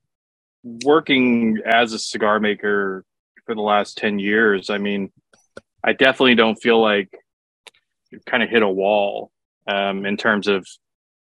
working 0.85 1.61
as 1.65 1.93
a 1.93 2.01
cigar 2.01 2.41
maker 2.41 3.05
for 3.47 3.55
the 3.55 3.61
last 3.61 3.97
ten 3.97 4.19
years, 4.19 4.71
I 4.71 4.79
mean, 4.79 5.13
I 5.85 5.93
definitely 5.93 6.35
don't 6.35 6.57
feel 6.57 6.83
like 6.83 7.17
you've 8.11 8.25
kind 8.25 8.43
of 8.43 8.51
hit 8.51 8.65
a 8.65 8.69
wall 8.69 9.31
um, 9.69 10.05
in 10.05 10.17
terms 10.17 10.49
of 10.49 10.67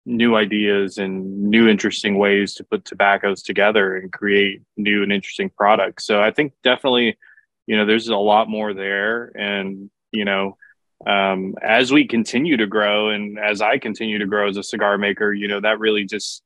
new 0.03 0.35
ideas 0.35 0.97
and 0.97 1.43
new 1.43 1.67
interesting 1.67 2.17
ways 2.17 2.55
to 2.55 2.63
put 2.63 2.83
tobaccos 2.83 3.43
together 3.43 3.97
and 3.97 4.11
create 4.11 4.63
new 4.77 5.03
and 5.03 5.13
interesting 5.13 5.51
products. 5.51 6.07
So 6.07 6.23
I 6.23 6.31
think 6.31 6.53
definitely, 6.63 7.19
you 7.67 7.77
know, 7.77 7.85
there's 7.85 8.07
a 8.07 8.15
lot 8.15 8.49
more 8.49 8.73
there. 8.73 9.31
And, 9.37 9.91
you 10.11 10.25
know, 10.25 10.57
um, 11.05 11.55
as 11.61 11.91
we 11.91 12.07
continue 12.07 12.57
to 12.57 12.67
grow 12.67 13.09
and 13.09 13.37
as 13.37 13.61
I 13.61 13.77
continue 13.77 14.19
to 14.19 14.25
grow 14.25 14.49
as 14.49 14.57
a 14.57 14.63
cigar 14.63 14.97
maker, 14.97 15.33
you 15.33 15.47
know, 15.47 15.61
that 15.61 15.79
really 15.79 16.05
just 16.05 16.41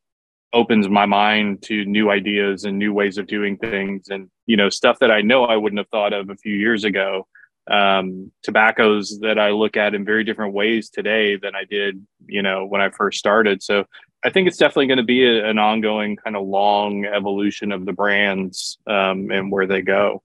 opens 0.51 0.89
my 0.89 1.05
mind 1.05 1.61
to 1.63 1.85
new 1.85 2.09
ideas 2.09 2.65
and 2.65 2.77
new 2.77 2.91
ways 2.91 3.17
of 3.17 3.27
doing 3.27 3.57
things 3.57 4.09
and, 4.09 4.29
you 4.47 4.57
know, 4.57 4.69
stuff 4.69 4.99
that 4.99 5.11
I 5.11 5.21
know 5.21 5.45
I 5.45 5.55
wouldn't 5.55 5.77
have 5.77 5.89
thought 5.89 6.13
of 6.13 6.29
a 6.29 6.35
few 6.35 6.55
years 6.55 6.83
ago 6.83 7.27
um, 7.69 8.31
tobaccos 8.41 9.19
that 9.19 9.37
I 9.37 9.51
look 9.51 9.77
at 9.77 9.93
in 9.93 10.03
very 10.03 10.23
different 10.23 10.53
ways 10.53 10.89
today 10.89 11.35
than 11.37 11.55
I 11.55 11.65
did, 11.65 12.03
you 12.25 12.41
know, 12.41 12.65
when 12.65 12.81
I 12.81 12.89
first 12.89 13.19
started. 13.19 13.61
So 13.61 13.85
I 14.23 14.31
think 14.31 14.47
it's 14.47 14.57
definitely 14.57 14.87
going 14.87 14.97
to 14.97 15.03
be 15.03 15.23
a, 15.23 15.47
an 15.47 15.59
ongoing 15.59 16.15
kind 16.15 16.35
of 16.35 16.47
long 16.47 17.05
evolution 17.05 17.71
of 17.71 17.85
the 17.85 17.93
brands 17.93 18.79
um, 18.87 19.29
and 19.31 19.51
where 19.51 19.67
they 19.67 19.81
go. 19.81 20.23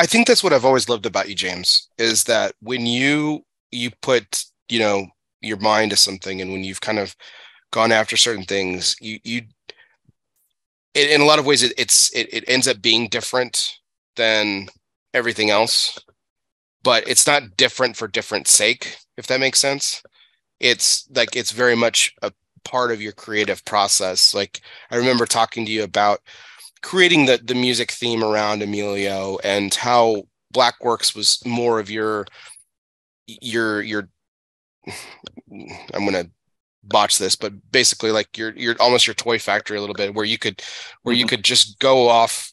I 0.00 0.06
think 0.06 0.26
that's 0.26 0.42
what 0.42 0.54
I've 0.54 0.64
always 0.64 0.88
loved 0.88 1.04
about 1.04 1.28
you, 1.28 1.34
James, 1.34 1.90
is 1.98 2.24
that 2.24 2.54
when 2.62 2.86
you 2.86 3.44
you 3.70 3.90
put 4.02 4.44
you 4.70 4.78
know 4.78 5.08
your 5.42 5.58
mind 5.58 5.90
to 5.90 5.96
something, 5.98 6.40
and 6.40 6.52
when 6.52 6.64
you've 6.64 6.80
kind 6.80 6.98
of 6.98 7.14
gone 7.72 7.92
after 7.92 8.16
certain 8.16 8.44
things, 8.44 8.96
you 9.00 9.20
you 9.24 9.42
it, 10.94 11.10
in 11.10 11.20
a 11.20 11.24
lot 11.24 11.38
of 11.38 11.46
ways, 11.46 11.62
it, 11.62 11.72
it's 11.78 12.14
it, 12.14 12.32
it 12.32 12.44
ends 12.48 12.66
up 12.68 12.80
being 12.82 13.08
different 13.08 13.76
than 14.16 14.68
everything 15.14 15.50
else, 15.50 15.98
but 16.82 17.08
it's 17.08 17.26
not 17.26 17.56
different 17.56 17.96
for 17.96 18.08
different 18.08 18.48
sake, 18.48 18.98
if 19.18 19.26
that 19.28 19.40
makes 19.40 19.60
sense. 19.60 20.02
It's 20.60 21.08
like 21.14 21.36
it's 21.36 21.52
very 21.52 21.76
much 21.76 22.14
a 22.22 22.32
part 22.64 22.92
of 22.92 23.02
your 23.02 23.12
creative 23.12 23.64
process. 23.66 24.34
Like 24.34 24.60
I 24.90 24.96
remember 24.96 25.26
talking 25.26 25.66
to 25.66 25.72
you 25.72 25.84
about 25.84 26.20
creating 26.82 27.26
the 27.26 27.38
the 27.42 27.54
music 27.54 27.90
theme 27.90 28.24
around 28.24 28.62
Emilio 28.62 29.38
and 29.44 29.74
how 29.74 30.22
Blackworks 30.54 31.14
was 31.14 31.44
more 31.46 31.78
of 31.78 31.90
your 31.90 32.26
your 33.26 33.82
your 33.82 34.08
I'm 35.52 36.04
gonna 36.04 36.30
botch 36.82 37.18
this, 37.18 37.36
but 37.36 37.52
basically 37.70 38.10
like 38.10 38.36
you're 38.36 38.56
you're 38.56 38.76
almost 38.80 39.06
your 39.06 39.14
toy 39.14 39.38
factory 39.38 39.76
a 39.76 39.80
little 39.80 39.94
bit 39.94 40.14
where 40.14 40.24
you 40.24 40.38
could 40.38 40.62
where 41.02 41.14
mm-hmm. 41.14 41.20
you 41.20 41.26
could 41.26 41.44
just 41.44 41.78
go 41.78 42.08
off 42.08 42.52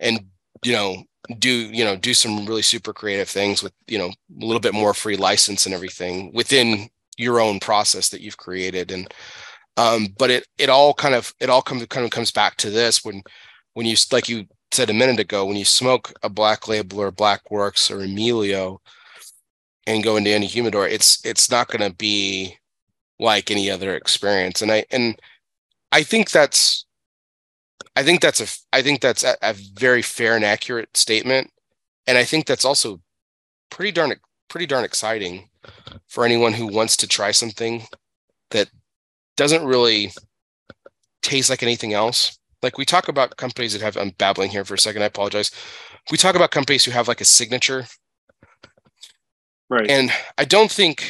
and 0.00 0.20
you 0.64 0.72
know 0.72 1.02
do 1.38 1.50
you 1.50 1.84
know 1.84 1.96
do 1.96 2.14
some 2.14 2.46
really 2.46 2.62
super 2.62 2.92
creative 2.92 3.28
things 3.28 3.62
with 3.62 3.72
you 3.86 3.98
know 3.98 4.08
a 4.08 4.44
little 4.44 4.60
bit 4.60 4.74
more 4.74 4.94
free 4.94 5.16
license 5.16 5.66
and 5.66 5.74
everything 5.74 6.32
within 6.32 6.88
your 7.16 7.40
own 7.40 7.60
process 7.60 8.08
that 8.08 8.20
you've 8.20 8.36
created 8.36 8.90
and 8.90 9.12
um 9.76 10.08
but 10.18 10.30
it 10.30 10.46
it 10.56 10.70
all 10.70 10.94
kind 10.94 11.14
of 11.14 11.34
it 11.40 11.50
all 11.50 11.60
comes 11.60 11.84
kind 11.86 12.04
of 12.04 12.10
comes 12.10 12.30
back 12.30 12.56
to 12.56 12.70
this 12.70 13.04
when 13.04 13.22
when 13.78 13.86
you 13.86 13.94
like 14.10 14.28
you 14.28 14.44
said 14.72 14.90
a 14.90 14.92
minute 14.92 15.20
ago 15.20 15.46
when 15.46 15.56
you 15.56 15.64
smoke 15.64 16.12
a 16.24 16.28
black 16.28 16.66
label 16.66 16.98
or 16.98 17.12
black 17.12 17.48
works 17.48 17.92
or 17.92 18.02
emilio 18.02 18.80
and 19.86 20.02
go 20.02 20.16
into 20.16 20.30
any 20.30 20.46
humidor 20.46 20.88
it's 20.88 21.24
it's 21.24 21.48
not 21.48 21.68
going 21.68 21.88
to 21.88 21.96
be 21.96 22.58
like 23.20 23.52
any 23.52 23.70
other 23.70 23.94
experience. 23.94 24.62
And 24.62 24.72
i 24.72 24.84
and 24.90 25.16
i 25.92 26.02
think 26.02 26.32
that's 26.32 26.86
i 27.94 28.02
think 28.02 28.20
that's 28.20 28.40
a 28.40 28.76
i 28.76 28.82
think 28.82 29.00
that's 29.00 29.22
a, 29.22 29.36
a 29.42 29.54
very 29.74 30.02
fair 30.02 30.34
and 30.34 30.44
accurate 30.44 30.96
statement. 30.96 31.48
And 32.08 32.18
i 32.18 32.24
think 32.24 32.46
that's 32.46 32.64
also 32.64 33.00
pretty 33.70 33.92
darn 33.92 34.12
pretty 34.48 34.66
darn 34.66 34.84
exciting 34.84 35.50
for 36.08 36.24
anyone 36.24 36.52
who 36.52 36.66
wants 36.66 36.96
to 36.96 37.06
try 37.06 37.30
something 37.30 37.84
that 38.50 38.68
doesn't 39.36 39.64
really 39.64 40.10
taste 41.22 41.48
like 41.48 41.62
anything 41.62 41.92
else 41.92 42.37
like 42.62 42.78
we 42.78 42.84
talk 42.84 43.08
about 43.08 43.36
companies 43.36 43.72
that 43.72 43.82
have 43.82 43.96
i'm 43.96 44.10
babbling 44.18 44.50
here 44.50 44.64
for 44.64 44.74
a 44.74 44.78
second 44.78 45.02
i 45.02 45.06
apologize 45.06 45.50
we 46.10 46.18
talk 46.18 46.34
about 46.34 46.50
companies 46.50 46.84
who 46.84 46.90
have 46.90 47.08
like 47.08 47.20
a 47.20 47.24
signature 47.24 47.86
right 49.68 49.90
and 49.90 50.10
i 50.36 50.44
don't 50.44 50.70
think 50.70 51.04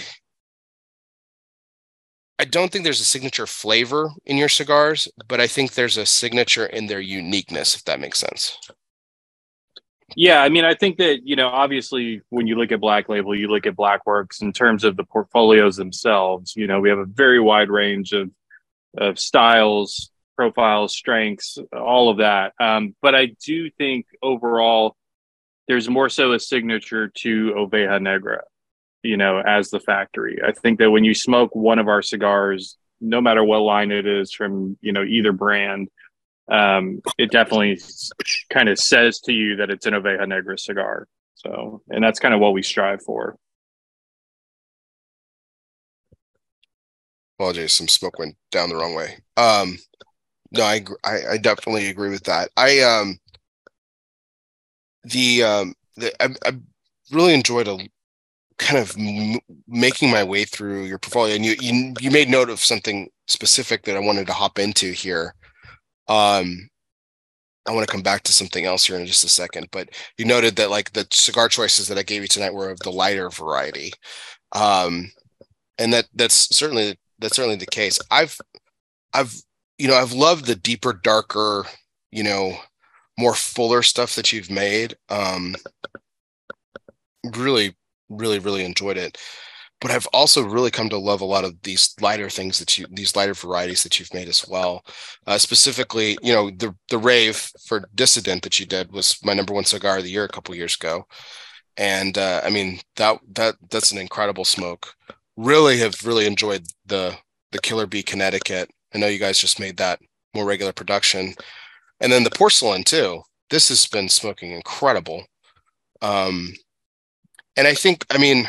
I 2.41 2.45
don't 2.45 2.71
think 2.71 2.85
there's 2.85 3.01
a 3.01 3.05
signature 3.05 3.47
flavor 3.47 4.11
in 4.25 4.37
your 4.37 4.49
cigars, 4.49 5.09
but 5.27 5.41
I 5.41 5.49
think 5.49 5.73
there's 5.73 5.97
a 5.97 6.07
signature 6.07 6.67
in 6.67 6.87
their 6.87 7.01
uniqueness, 7.01 7.75
if 7.75 7.85
that 7.85 7.99
makes 7.99 8.21
sense. 8.21 8.57
Yeah, 10.15 10.41
I 10.43 10.49
mean, 10.49 10.65
I 10.65 10.75
think 10.75 10.99
that 10.99 11.27
you 11.27 11.37
know, 11.37 11.49
obviously, 11.49 12.23
when 12.31 12.47
you 12.47 12.57
look 12.57 12.73
at 12.73 12.81
Black 12.81 13.09
Label, 13.09 13.35
you 13.35 13.49
look 13.49 13.67
at 13.67 13.77
Blackworks 13.77 14.41
in 14.41 14.53
terms 14.53 14.85
of 14.85 14.97
the 14.97 15.05
portfolios 15.05 15.77
themselves. 15.77 16.55
You 16.57 16.67
know, 16.67 16.81
we 16.81 16.89
have 16.89 16.99
a 16.99 17.05
very 17.05 17.41
wide 17.41 17.69
range 17.71 18.13
of 18.13 18.31
of 18.97 19.19
styles, 19.19 20.11
profiles, 20.39 20.95
strengths, 20.95 21.59
all 21.73 22.11
of 22.11 22.19
that. 22.19 22.53
Um, 22.61 22.95
but 23.03 23.15
I 23.15 23.35
do 23.45 23.71
think 23.73 24.07
overall, 24.23 24.95
there's 25.67 25.89
more 25.89 26.09
so 26.09 26.33
a 26.33 26.39
signature 26.39 27.09
to 27.09 27.53
Oveja 27.57 28.01
Negra 28.01 28.43
you 29.03 29.17
know, 29.17 29.41
as 29.41 29.71
the 29.71 29.81
factory. 29.81 30.39
I 30.47 30.53
think 30.53 30.79
that 30.79 30.91
when 30.91 31.05
you 31.05 31.15
smoke 31.15 31.55
one 31.55 31.79
of 31.79 31.89
our 31.89 32.03
cigars, 32.03 32.77
no 33.01 33.21
matter 33.21 33.45
what 33.45 33.61
line 33.61 33.91
it 33.93 34.07
is 34.07 34.33
from, 34.33 34.77
you 34.81 34.93
know, 34.93 35.05
either 35.05 35.33
brand, 35.33 35.89
um, 36.51 37.01
it 37.17 37.31
definitely 37.31 37.81
kind 38.51 38.69
of 38.69 38.79
says 38.79 39.21
to 39.21 39.33
you 39.33 39.57
that 39.57 39.71
it's 39.71 39.87
an 39.87 39.95
Oveja 39.95 40.27
Negra 40.27 40.59
cigar. 40.59 41.07
So, 41.35 41.83
and 41.89 42.03
that's 42.03 42.19
kind 42.19 42.35
of 42.35 42.41
what 42.41 42.53
we 42.53 42.63
strive 42.63 43.03
for. 43.03 43.37
Apologies, 47.39 47.75
some 47.75 47.87
smoke 47.87 48.19
went 48.19 48.37
down 48.51 48.69
the 48.69 48.77
wrong 48.77 48.95
way. 48.95 49.19
Um, 49.37 49.79
no, 50.53 50.63
I, 50.63 50.85
I, 51.05 51.19
I 51.33 51.39
definitely 51.39 51.89
agree 51.89 52.11
with 52.11 52.25
that. 52.25 52.51
I 52.57 52.81
um, 52.81 53.19
the 55.05 55.43
um, 55.43 55.75
the 55.97 56.23
I, 56.23 56.29
I 56.47 56.53
really 57.13 57.35
enjoyed 57.35 57.69
a 57.69 57.79
kind 58.59 58.79
of 58.79 58.97
m- 58.99 59.41
making 59.67 60.11
my 60.11 60.25
way 60.25 60.45
through 60.45 60.85
your 60.85 60.99
portfolio, 60.99 61.35
and 61.35 61.45
you, 61.45 61.55
you 61.61 61.95
you 62.01 62.11
made 62.11 62.29
note 62.29 62.51
of 62.51 62.61
something 62.61 63.09
specific 63.29 63.85
that 63.85 63.97
I 63.97 64.01
wanted 64.01 64.27
to 64.29 64.33
hop 64.33 64.59
into 64.59 64.93
here. 64.93 65.35
Um, 66.09 66.69
I 67.67 67.73
want 67.73 67.87
to 67.87 67.93
come 67.93 68.03
back 68.03 68.23
to 68.25 68.33
something 68.33 68.65
else 68.65 68.87
here 68.87 68.99
in 68.99 69.07
just 69.07 69.25
a 69.25 69.29
second, 69.29 69.69
but 69.73 69.91
you 70.17 70.25
noted 70.25 70.57
that 70.57 70.71
like 70.71 70.93
the 70.93 71.07
cigar 71.13 71.49
choices 71.49 71.89
that 71.89 71.99
I 71.99 72.03
gave 72.03 72.23
you 72.23 72.29
tonight 72.29 72.55
were 72.55 72.71
of 72.71 72.81
the 72.81 72.91
lighter 72.91 73.29
variety, 73.31 73.93
um, 74.53 75.11
and 75.79 75.93
that 75.93 76.07
that's 76.15 76.55
certainly 76.57 76.99
that's 77.19 77.37
certainly 77.37 77.57
the 77.57 77.67
case. 77.67 78.01
I've 78.11 78.39
I've 79.13 79.35
you 79.79 79.89
know 79.89 79.95
I've 79.95 80.13
loved 80.13 80.47
the 80.47 80.57
deeper, 80.57 80.93
darker, 80.93 81.65
you 82.11 82.23
know, 82.23 82.59
more 83.19 83.35
fuller 83.35 83.83
stuff 83.83 84.15
that 84.17 84.33
you've 84.33 84.51
made. 84.51 84.97
Um, 85.09 85.57
really 87.37 87.77
really 88.09 88.39
really 88.39 88.65
enjoyed 88.65 88.97
it 88.97 89.19
but 89.81 89.91
I've 89.91 90.09
also 90.13 90.43
really 90.43 90.71
come 90.71 90.89
to 90.89 90.99
love 90.99 91.21
a 91.21 91.27
lot 91.27 91.45
of 91.45 91.63
these 91.63 91.95
lighter 92.01 92.29
things 92.29 92.59
that 92.59 92.77
you 92.79 92.87
these 92.91 93.15
lighter 93.15 93.35
varieties 93.35 93.83
that 93.83 93.99
you've 93.99 94.13
made 94.13 94.29
as 94.29 94.47
well. 94.49 94.85
Uh, 95.27 95.39
specifically, 95.39 96.19
you 96.23 96.33
know, 96.33 96.51
the 96.51 96.75
the 96.89 96.99
rave 96.99 97.51
for 97.67 97.89
Dissident 97.95 98.43
that 98.43 98.59
you 98.59 98.67
did 98.67 98.93
was 98.93 99.19
my 99.25 99.35
number 99.35 99.55
one 99.55 99.65
cigar 99.65 99.99
of 99.99 100.05
the 100.05 100.11
year 100.11 100.25
a 100.25 100.29
couple 100.29 100.55
years 100.55 100.77
ago, 100.77 101.07
and 101.77 102.19
uh, 102.19 102.41
I 102.45 102.51
mean 102.51 102.81
that 102.97 103.21
that 103.35 103.57
that's 103.71 103.93
an 103.93 103.99
incredible 103.99 104.45
smoke. 104.45 104.95
Really 105.37 105.79
have 105.79 106.05
really 106.05 106.27
enjoyed 106.27 106.67
the 106.87 107.17
the 107.53 107.61
Killer 107.61 107.87
Bee 107.87 108.03
Connecticut. 108.03 108.71
I 108.95 108.99
know 108.99 109.07
you 109.07 109.19
guys 109.19 109.39
just 109.39 109.61
made 109.61 109.77
that 109.79 110.01
more 110.35 110.45
regular 110.45 110.73
production, 110.73 111.35
and 112.01 112.13
then 112.13 112.25
the 112.25 112.31
porcelain 112.31 112.85
too. 112.85 113.23
This 113.51 113.69
has 113.69 113.87
been 113.87 114.09
smoking 114.09 114.53
incredible. 114.53 115.25
Um, 116.03 116.53
and 117.57 117.67
I 117.67 117.75
think, 117.75 118.05
I 118.11 118.19
mean, 118.19 118.49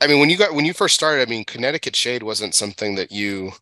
I 0.00 0.06
mean, 0.06 0.20
when 0.20 0.30
you 0.30 0.36
got 0.36 0.54
when 0.54 0.64
you 0.64 0.72
first 0.72 0.94
started, 0.94 1.26
I 1.26 1.30
mean, 1.30 1.44
Connecticut 1.44 1.96
Shade 1.96 2.22
wasn't 2.22 2.54
something 2.54 2.94
that 2.96 3.12
you 3.12 3.52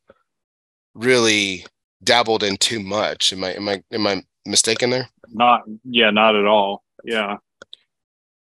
really 0.94 1.66
dabbled 2.02 2.42
in 2.42 2.56
too 2.56 2.80
much. 2.80 3.32
Am 3.32 3.44
I 3.44 3.54
am 3.54 3.68
I 3.68 3.82
am 3.92 4.06
I 4.06 4.22
mistaken 4.46 4.90
there? 4.90 5.08
Not 5.32 5.62
yeah, 5.84 6.10
not 6.10 6.34
at 6.34 6.46
all. 6.46 6.82
Yeah. 7.04 7.36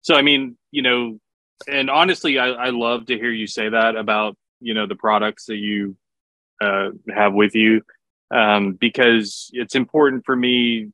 So 0.01 0.15
I 0.15 0.21
mean, 0.21 0.57
you 0.71 0.81
know, 0.81 1.19
and 1.67 1.89
honestly, 1.89 2.39
I, 2.39 2.47
I 2.47 2.69
love 2.69 3.05
to 3.07 3.17
hear 3.17 3.31
you 3.31 3.47
say 3.47 3.69
that 3.69 3.95
about 3.95 4.35
you 4.59 4.73
know 4.73 4.87
the 4.87 4.95
products 4.95 5.45
that 5.45 5.57
you 5.57 5.95
uh, 6.63 6.89
have 7.13 7.33
with 7.33 7.55
you, 7.55 7.81
um, 8.33 8.73
because 8.73 9.49
it's 9.53 9.75
important 9.75 10.25
for 10.25 10.35
me 10.35 10.91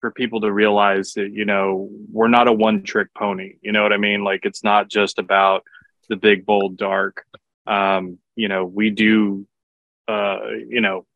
for 0.00 0.10
people 0.10 0.40
to 0.40 0.52
realize 0.52 1.12
that 1.12 1.32
you 1.32 1.44
know 1.44 1.88
we're 2.10 2.28
not 2.28 2.48
a 2.48 2.52
one 2.52 2.82
trick 2.82 3.08
pony. 3.14 3.54
You 3.62 3.72
know 3.72 3.82
what 3.82 3.92
i 3.92 3.96
mean? 3.96 4.24
Like 4.24 4.44
it's 4.44 4.64
not 4.64 4.88
just 4.88 5.18
about 5.18 5.62
the 6.08 6.16
big 6.16 6.46
bold 6.46 6.76
dark. 6.76 7.24
Um 7.66 8.18
you 8.34 8.48
know 8.48 8.64
we 8.64 8.90
do 8.90 9.46
uh 10.08 10.38
you 10.68 10.80
know 10.80 11.06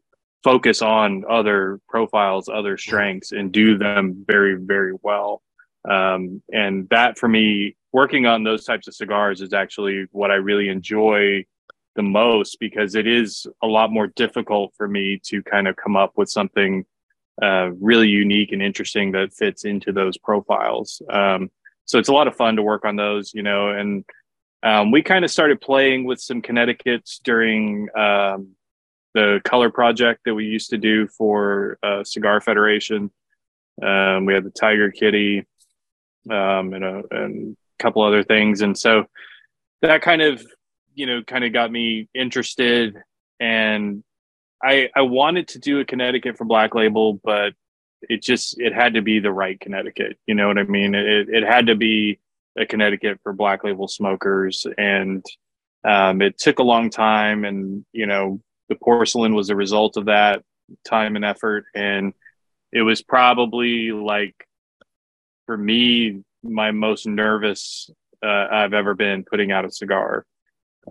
focus 0.42 0.82
on 0.82 1.24
other 1.28 1.80
profiles 1.88 2.48
other 2.48 2.76
strengths 2.76 3.32
and 3.32 3.50
do 3.50 3.78
them 3.78 4.24
very 4.26 4.56
very 4.56 4.94
well. 5.02 5.42
Um 5.88 6.42
and 6.52 6.88
that 6.90 7.18
for 7.18 7.28
me 7.28 7.76
working 7.92 8.26
on 8.26 8.44
those 8.44 8.64
types 8.64 8.86
of 8.88 8.94
cigars 8.94 9.40
is 9.40 9.52
actually 9.52 10.06
what 10.10 10.30
i 10.30 10.34
really 10.34 10.68
enjoy 10.68 11.44
the 11.96 12.02
most 12.02 12.58
because 12.60 12.94
it 12.94 13.06
is 13.06 13.46
a 13.62 13.66
lot 13.66 13.90
more 13.90 14.08
difficult 14.08 14.72
for 14.76 14.88
me 14.88 15.20
to 15.24 15.42
kind 15.42 15.68
of 15.68 15.76
come 15.76 15.96
up 15.96 16.12
with 16.16 16.28
something 16.28 16.84
uh, 17.42 17.70
really 17.80 18.08
unique 18.08 18.52
and 18.52 18.62
interesting 18.62 19.12
that 19.12 19.32
fits 19.32 19.64
into 19.64 19.92
those 19.92 20.16
profiles. 20.18 21.02
Um, 21.10 21.50
so 21.84 21.98
it's 21.98 22.08
a 22.08 22.12
lot 22.12 22.28
of 22.28 22.36
fun 22.36 22.56
to 22.56 22.62
work 22.62 22.84
on 22.84 22.96
those, 22.96 23.34
you 23.34 23.42
know, 23.42 23.68
and 23.68 24.04
um, 24.62 24.90
we 24.90 25.02
kind 25.02 25.24
of 25.24 25.30
started 25.30 25.60
playing 25.60 26.04
with 26.04 26.20
some 26.20 26.40
Connecticut's 26.40 27.20
during 27.22 27.88
um, 27.96 28.54
the 29.12 29.40
color 29.44 29.70
project 29.70 30.22
that 30.24 30.34
we 30.34 30.46
used 30.46 30.70
to 30.70 30.78
do 30.78 31.06
for 31.06 31.78
uh, 31.82 32.02
Cigar 32.02 32.40
Federation. 32.40 33.10
Um, 33.82 34.24
we 34.24 34.32
had 34.32 34.44
the 34.44 34.50
Tiger 34.50 34.90
Kitty 34.90 35.46
um, 36.30 36.72
and, 36.72 36.84
a, 36.84 37.02
and 37.10 37.56
a 37.78 37.82
couple 37.82 38.02
other 38.02 38.22
things. 38.22 38.62
And 38.62 38.76
so 38.78 39.04
that 39.82 40.00
kind 40.00 40.22
of, 40.22 40.44
you 40.94 41.06
know, 41.06 41.22
kind 41.22 41.44
of 41.44 41.52
got 41.52 41.70
me 41.70 42.08
interested 42.14 42.96
and 43.40 44.02
I 44.62 44.88
I 44.94 45.02
wanted 45.02 45.48
to 45.48 45.58
do 45.58 45.80
a 45.80 45.84
Connecticut 45.84 46.38
for 46.38 46.44
Black 46.44 46.74
Label, 46.74 47.20
but 47.22 47.52
it 48.02 48.22
just 48.22 48.58
it 48.58 48.74
had 48.74 48.94
to 48.94 49.02
be 49.02 49.18
the 49.18 49.32
right 49.32 49.60
Connecticut. 49.60 50.18
You 50.26 50.34
know 50.34 50.48
what 50.48 50.58
I 50.58 50.64
mean? 50.64 50.94
It 50.94 51.28
it 51.28 51.44
had 51.44 51.66
to 51.66 51.74
be 51.74 52.20
a 52.58 52.64
Connecticut 52.64 53.20
for 53.22 53.32
Black 53.32 53.64
Label 53.64 53.88
smokers, 53.88 54.66
and 54.78 55.24
um, 55.84 56.22
it 56.22 56.38
took 56.38 56.58
a 56.58 56.64
long 56.64 56.90
time. 56.90 57.44
And 57.44 57.84
you 57.92 58.06
know, 58.06 58.40
the 58.68 58.76
porcelain 58.76 59.34
was 59.34 59.50
a 59.50 59.56
result 59.56 59.96
of 59.96 60.06
that 60.06 60.42
time 60.84 61.16
and 61.16 61.24
effort, 61.24 61.66
and 61.74 62.14
it 62.72 62.82
was 62.82 63.02
probably 63.02 63.92
like 63.92 64.34
for 65.46 65.56
me 65.56 66.22
my 66.42 66.70
most 66.70 67.06
nervous 67.06 67.90
uh, 68.22 68.46
I've 68.50 68.72
ever 68.72 68.94
been 68.94 69.24
putting 69.24 69.52
out 69.52 69.66
a 69.66 69.70
cigar, 69.70 70.24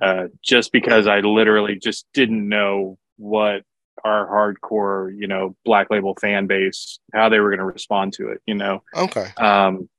uh, 0.01 0.27
just 0.43 0.71
because 0.71 1.07
I 1.07 1.19
literally 1.19 1.77
just 1.77 2.05
didn't 2.13 2.47
know 2.47 2.97
what 3.17 3.63
our 4.03 4.27
hardcore, 4.27 5.15
you 5.15 5.27
know, 5.27 5.55
black 5.63 5.89
label 5.89 6.15
fan 6.19 6.47
base 6.47 6.99
how 7.13 7.29
they 7.29 7.39
were 7.39 7.49
going 7.49 7.59
to 7.59 7.65
respond 7.65 8.13
to 8.13 8.29
it. 8.29 8.41
You 8.45 8.55
know. 8.55 8.83
Okay. 8.95 9.27
Um, 9.37 9.89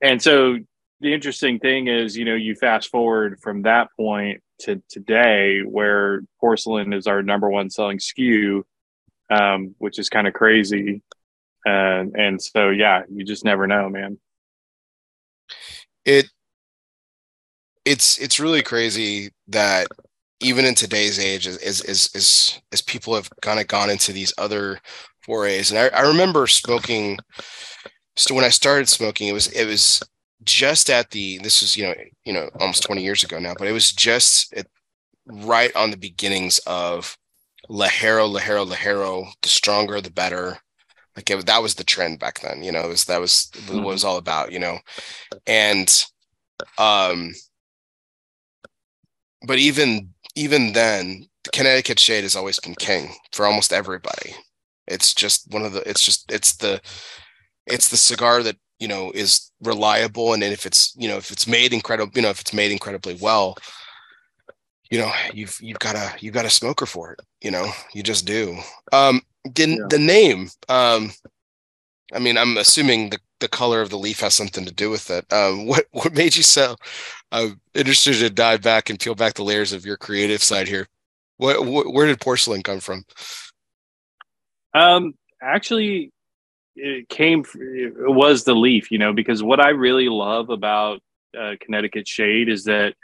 and 0.00 0.20
so 0.20 0.58
the 1.00 1.12
interesting 1.12 1.58
thing 1.58 1.88
is, 1.88 2.16
you 2.16 2.24
know, 2.24 2.34
you 2.34 2.54
fast 2.54 2.90
forward 2.90 3.40
from 3.40 3.62
that 3.62 3.88
point 3.96 4.42
to 4.60 4.82
today, 4.88 5.60
where 5.60 6.22
porcelain 6.40 6.92
is 6.92 7.06
our 7.06 7.22
number 7.22 7.50
one 7.50 7.70
selling 7.70 7.98
SKU, 7.98 8.62
um, 9.30 9.74
which 9.78 9.98
is 9.98 10.08
kind 10.08 10.26
of 10.26 10.34
crazy. 10.34 11.02
And 11.66 12.14
and 12.16 12.42
so 12.42 12.70
yeah, 12.70 13.02
you 13.10 13.24
just 13.24 13.44
never 13.44 13.66
know, 13.66 13.88
man. 13.88 14.18
It 16.04 16.28
it's 17.84 18.18
it's 18.18 18.40
really 18.40 18.62
crazy 18.62 19.30
that 19.48 19.86
even 20.40 20.64
in 20.64 20.74
today's 20.74 21.18
age 21.18 21.46
as 21.46 21.58
as 21.58 21.80
as 22.14 22.60
as, 22.72 22.82
people 22.82 23.14
have 23.14 23.30
kind 23.42 23.60
of 23.60 23.66
gone 23.66 23.90
into 23.90 24.12
these 24.12 24.32
other 24.38 24.78
forays 25.22 25.70
and 25.70 25.78
I, 25.78 25.88
I 25.88 26.02
remember 26.02 26.46
smoking 26.46 27.18
so 28.16 28.34
when 28.34 28.44
I 28.44 28.50
started 28.50 28.88
smoking 28.88 29.28
it 29.28 29.32
was 29.32 29.48
it 29.48 29.66
was 29.66 30.02
just 30.44 30.90
at 30.90 31.10
the 31.10 31.38
this 31.38 31.62
was 31.62 31.76
you 31.76 31.84
know 31.84 31.94
you 32.24 32.32
know 32.32 32.50
almost 32.60 32.82
20 32.82 33.02
years 33.02 33.22
ago 33.22 33.38
now 33.38 33.54
but 33.58 33.68
it 33.68 33.72
was 33.72 33.92
just 33.92 34.52
at, 34.54 34.66
right 35.26 35.74
on 35.74 35.90
the 35.90 35.96
beginnings 35.96 36.58
of 36.66 37.16
Ligero, 37.70 38.30
Ligero, 38.30 38.70
Ligero, 38.70 39.26
the 39.40 39.48
stronger 39.48 40.00
the 40.00 40.10
better. 40.10 40.58
Like 41.16 41.30
it, 41.30 41.46
that 41.46 41.62
was 41.62 41.76
the 41.76 41.84
trend 41.84 42.18
back 42.18 42.40
then, 42.40 42.62
you 42.62 42.72
know, 42.72 42.80
it 42.80 42.88
was 42.88 43.04
that 43.06 43.20
was 43.20 43.50
mm-hmm. 43.54 43.76
what 43.76 43.90
it 43.90 43.94
was 43.94 44.04
all 44.04 44.16
about, 44.16 44.52
you 44.52 44.58
know. 44.58 44.78
And 45.46 45.88
um 46.78 47.32
but 49.46 49.58
even 49.58 50.10
even 50.36 50.72
then, 50.72 51.26
the 51.44 51.50
Connecticut 51.50 52.00
shade 52.00 52.22
has 52.22 52.36
always 52.36 52.58
been 52.58 52.74
king 52.74 53.14
for 53.32 53.46
almost 53.46 53.72
everybody. 53.72 54.34
It's 54.86 55.14
just 55.14 55.50
one 55.52 55.64
of 55.64 55.72
the 55.72 55.88
it's 55.88 56.02
just 56.02 56.30
it's 56.30 56.56
the 56.56 56.80
it's 57.66 57.88
the 57.88 57.96
cigar 57.96 58.42
that 58.42 58.56
you 58.78 58.88
know 58.88 59.10
is 59.12 59.50
reliable 59.62 60.32
and 60.32 60.42
then 60.42 60.52
if 60.52 60.66
it's 60.66 60.94
you 60.96 61.08
know 61.08 61.16
if 61.16 61.30
it's 61.30 61.46
made 61.46 61.72
incredible 61.72 62.12
you 62.14 62.22
know 62.22 62.30
if 62.30 62.40
it's 62.40 62.52
made 62.52 62.72
incredibly 62.72 63.14
well 63.14 63.56
you 64.90 64.98
know 64.98 65.10
you've 65.32 65.56
you've 65.60 65.78
got 65.78 65.94
a 65.94 66.12
you've 66.20 66.34
got 66.34 66.44
a 66.44 66.50
smoker 66.50 66.84
for 66.84 67.12
it 67.12 67.20
you 67.40 67.50
know 67.50 67.66
you 67.94 68.02
just 68.02 68.26
do 68.26 68.58
um 68.92 69.22
the, 69.54 69.66
yeah. 69.66 69.86
the 69.88 69.98
name 69.98 70.50
um 70.68 71.10
i 72.14 72.18
mean 72.18 72.38
i'm 72.38 72.56
assuming 72.56 73.10
the 73.10 73.18
the 73.44 73.48
color 73.48 73.82
of 73.82 73.90
the 73.90 73.98
leaf 73.98 74.20
has 74.20 74.34
something 74.34 74.64
to 74.64 74.72
do 74.72 74.88
with 74.88 75.10
it. 75.10 75.30
Um 75.32 75.66
what 75.70 75.84
what 75.92 76.14
made 76.14 76.34
you 76.34 76.42
so 76.42 76.76
i'm 77.30 77.60
interested 77.74 78.14
to 78.14 78.30
dive 78.30 78.62
back 78.62 78.90
and 78.90 78.98
peel 78.98 79.14
back 79.14 79.34
the 79.34 79.44
layers 79.44 79.72
of 79.72 79.84
your 79.84 79.96
creative 79.96 80.42
side 80.42 80.66
here? 80.66 80.88
What, 81.36 81.64
what 81.66 81.92
where 81.92 82.06
did 82.06 82.20
porcelain 82.20 82.62
come 82.62 82.80
from? 82.80 83.04
Um 84.72 85.14
actually 85.42 86.10
it 86.76 87.08
came 87.08 87.44
it 87.54 87.92
was 87.96 88.44
the 88.44 88.54
leaf 88.54 88.90
you 88.90 88.98
know 88.98 89.12
because 89.12 89.44
what 89.44 89.60
i 89.60 89.68
really 89.68 90.08
love 90.08 90.50
about 90.50 91.00
uh, 91.38 91.52
connecticut 91.60 92.08
shade 92.08 92.48
is 92.48 92.64
that 92.64 92.94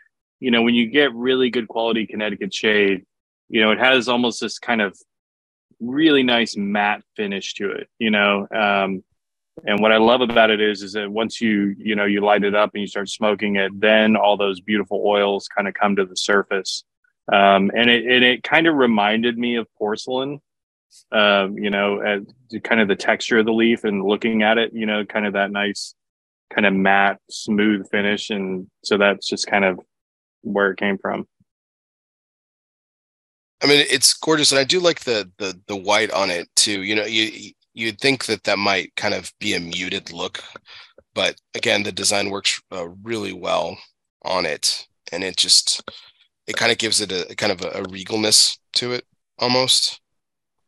you 0.41 0.51
know 0.51 0.63
when 0.63 0.75
you 0.75 0.89
get 0.89 1.15
really 1.15 1.51
good 1.51 1.69
quality 1.69 2.05
connecticut 2.05 2.53
shade 2.53 3.05
you 3.49 3.61
know 3.61 3.71
it 3.71 3.79
has 3.79 4.09
almost 4.09 4.41
this 4.41 4.59
kind 4.59 4.81
of 4.81 4.99
really 5.81 6.23
nice 6.23 6.57
matte 6.57 7.03
finish 7.17 7.55
to 7.55 7.71
it 7.71 7.89
you 7.99 8.11
know 8.11 8.47
um, 8.55 9.03
and 9.65 9.81
what 9.81 9.93
i 9.93 9.97
love 9.97 10.21
about 10.21 10.51
it 10.51 10.61
is 10.61 10.83
is 10.83 10.93
that 10.93 11.11
once 11.11 11.41
you 11.41 11.75
you 11.79 11.97
know 11.97 12.05
you 12.05 12.21
light 12.21 12.45
it 12.45 12.55
up 12.55 12.71
and 12.75 12.81
you 12.81 12.87
start 12.87 13.09
smoking 13.09 13.57
it 13.57 13.73
then 13.79 14.17
all 14.17 14.37
those 14.37 14.61
beautiful 14.61 15.03
oils 15.05 15.49
kind 15.49 15.69
of 15.69 15.75
come 15.75 15.97
to 15.97 16.05
the 16.05 16.17
surface 16.17 16.85
um, 17.33 17.71
and 17.77 17.89
it, 17.89 18.05
and 18.07 18.25
it 18.25 18.43
kind 18.43 18.67
of 18.67 18.75
reminded 18.75 19.39
me 19.39 19.57
of 19.57 19.67
porcelain 19.79 20.41
um, 21.13 21.57
you 21.57 21.71
know, 21.71 22.01
as 22.01 22.23
kind 22.65 22.81
of 22.81 22.89
the 22.89 22.97
texture 22.97 23.39
of 23.39 23.47
the 23.47 23.53
leaf 23.53 23.85
and 23.85 24.05
looking 24.05 24.43
at 24.43 24.59
it, 24.59 24.73
you 24.73 24.87
know, 24.87 25.05
kind 25.05 25.27
of 25.27 25.35
that 25.35 25.51
nice 25.51 25.95
kind 26.53 26.67
of 26.67 26.75
matte, 26.75 27.21
smooth 27.31 27.89
finish. 27.91 28.31
And 28.31 28.69
so 28.85 28.99
that's 28.99 29.29
just 29.29 29.47
kind 29.47 29.65
of 29.65 29.81
where 30.43 30.71
it 30.71 30.79
came 30.79 30.99
from. 30.99 31.27
I 33.63 33.67
mean, 33.67 33.85
it's 33.91 34.15
gorgeous, 34.15 34.53
and 34.53 34.59
I 34.59 34.65
do 34.65 34.81
like 34.81 35.01
the 35.01 35.31
the 35.39 35.61
the 35.67 35.77
white 35.77 36.11
on 36.13 36.31
it 36.31 36.49
too. 36.57 36.83
You 36.83 36.97
know, 36.97 37.05
you 37.05 37.53
you'd 37.75 38.01
think 38.01 38.27
that 38.27 38.45
that 38.45 38.59
might 38.59 38.95
kind 38.97 39.15
of 39.15 39.33
be 39.39 39.55
a 39.55 39.61
muted 39.61 40.13
look, 40.13 40.43
but 41.15 41.37
again, 41.55 41.83
the 41.83 41.93
design 41.93 42.31
works 42.31 42.61
uh, 42.73 42.89
really 43.03 43.33
well 43.33 43.79
on 44.25 44.47
it, 44.47 44.87
and 45.13 45.25
it 45.25 45.37
just 45.37 45.83
it 46.47 46.57
kind 46.57 46.73
of 46.73 46.79
gives 46.79 47.01
it 47.01 47.13
a, 47.13 47.35
kind 47.37 47.53
of 47.53 47.63
a, 47.63 47.69
a 47.81 47.85
regalness 47.85 48.59
to 48.75 48.93
it 48.93 49.05
almost 49.39 50.01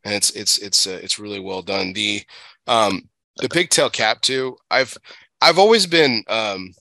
and 0.05 0.15
it's 0.15 0.31
it's 0.31 0.59
it's 0.59 0.87
uh, 0.87 0.99
it's 1.03 1.19
really 1.19 1.41
well 1.41 1.63
done. 1.63 1.93
The 1.93 2.23
um 2.67 3.09
the 3.39 3.49
pigtail 3.49 3.91
cap 3.91 4.21
too. 4.21 4.57
I've 4.71 4.97
I've 5.41 5.59
always 5.59 5.87
been 5.87 6.25
um 6.29 6.73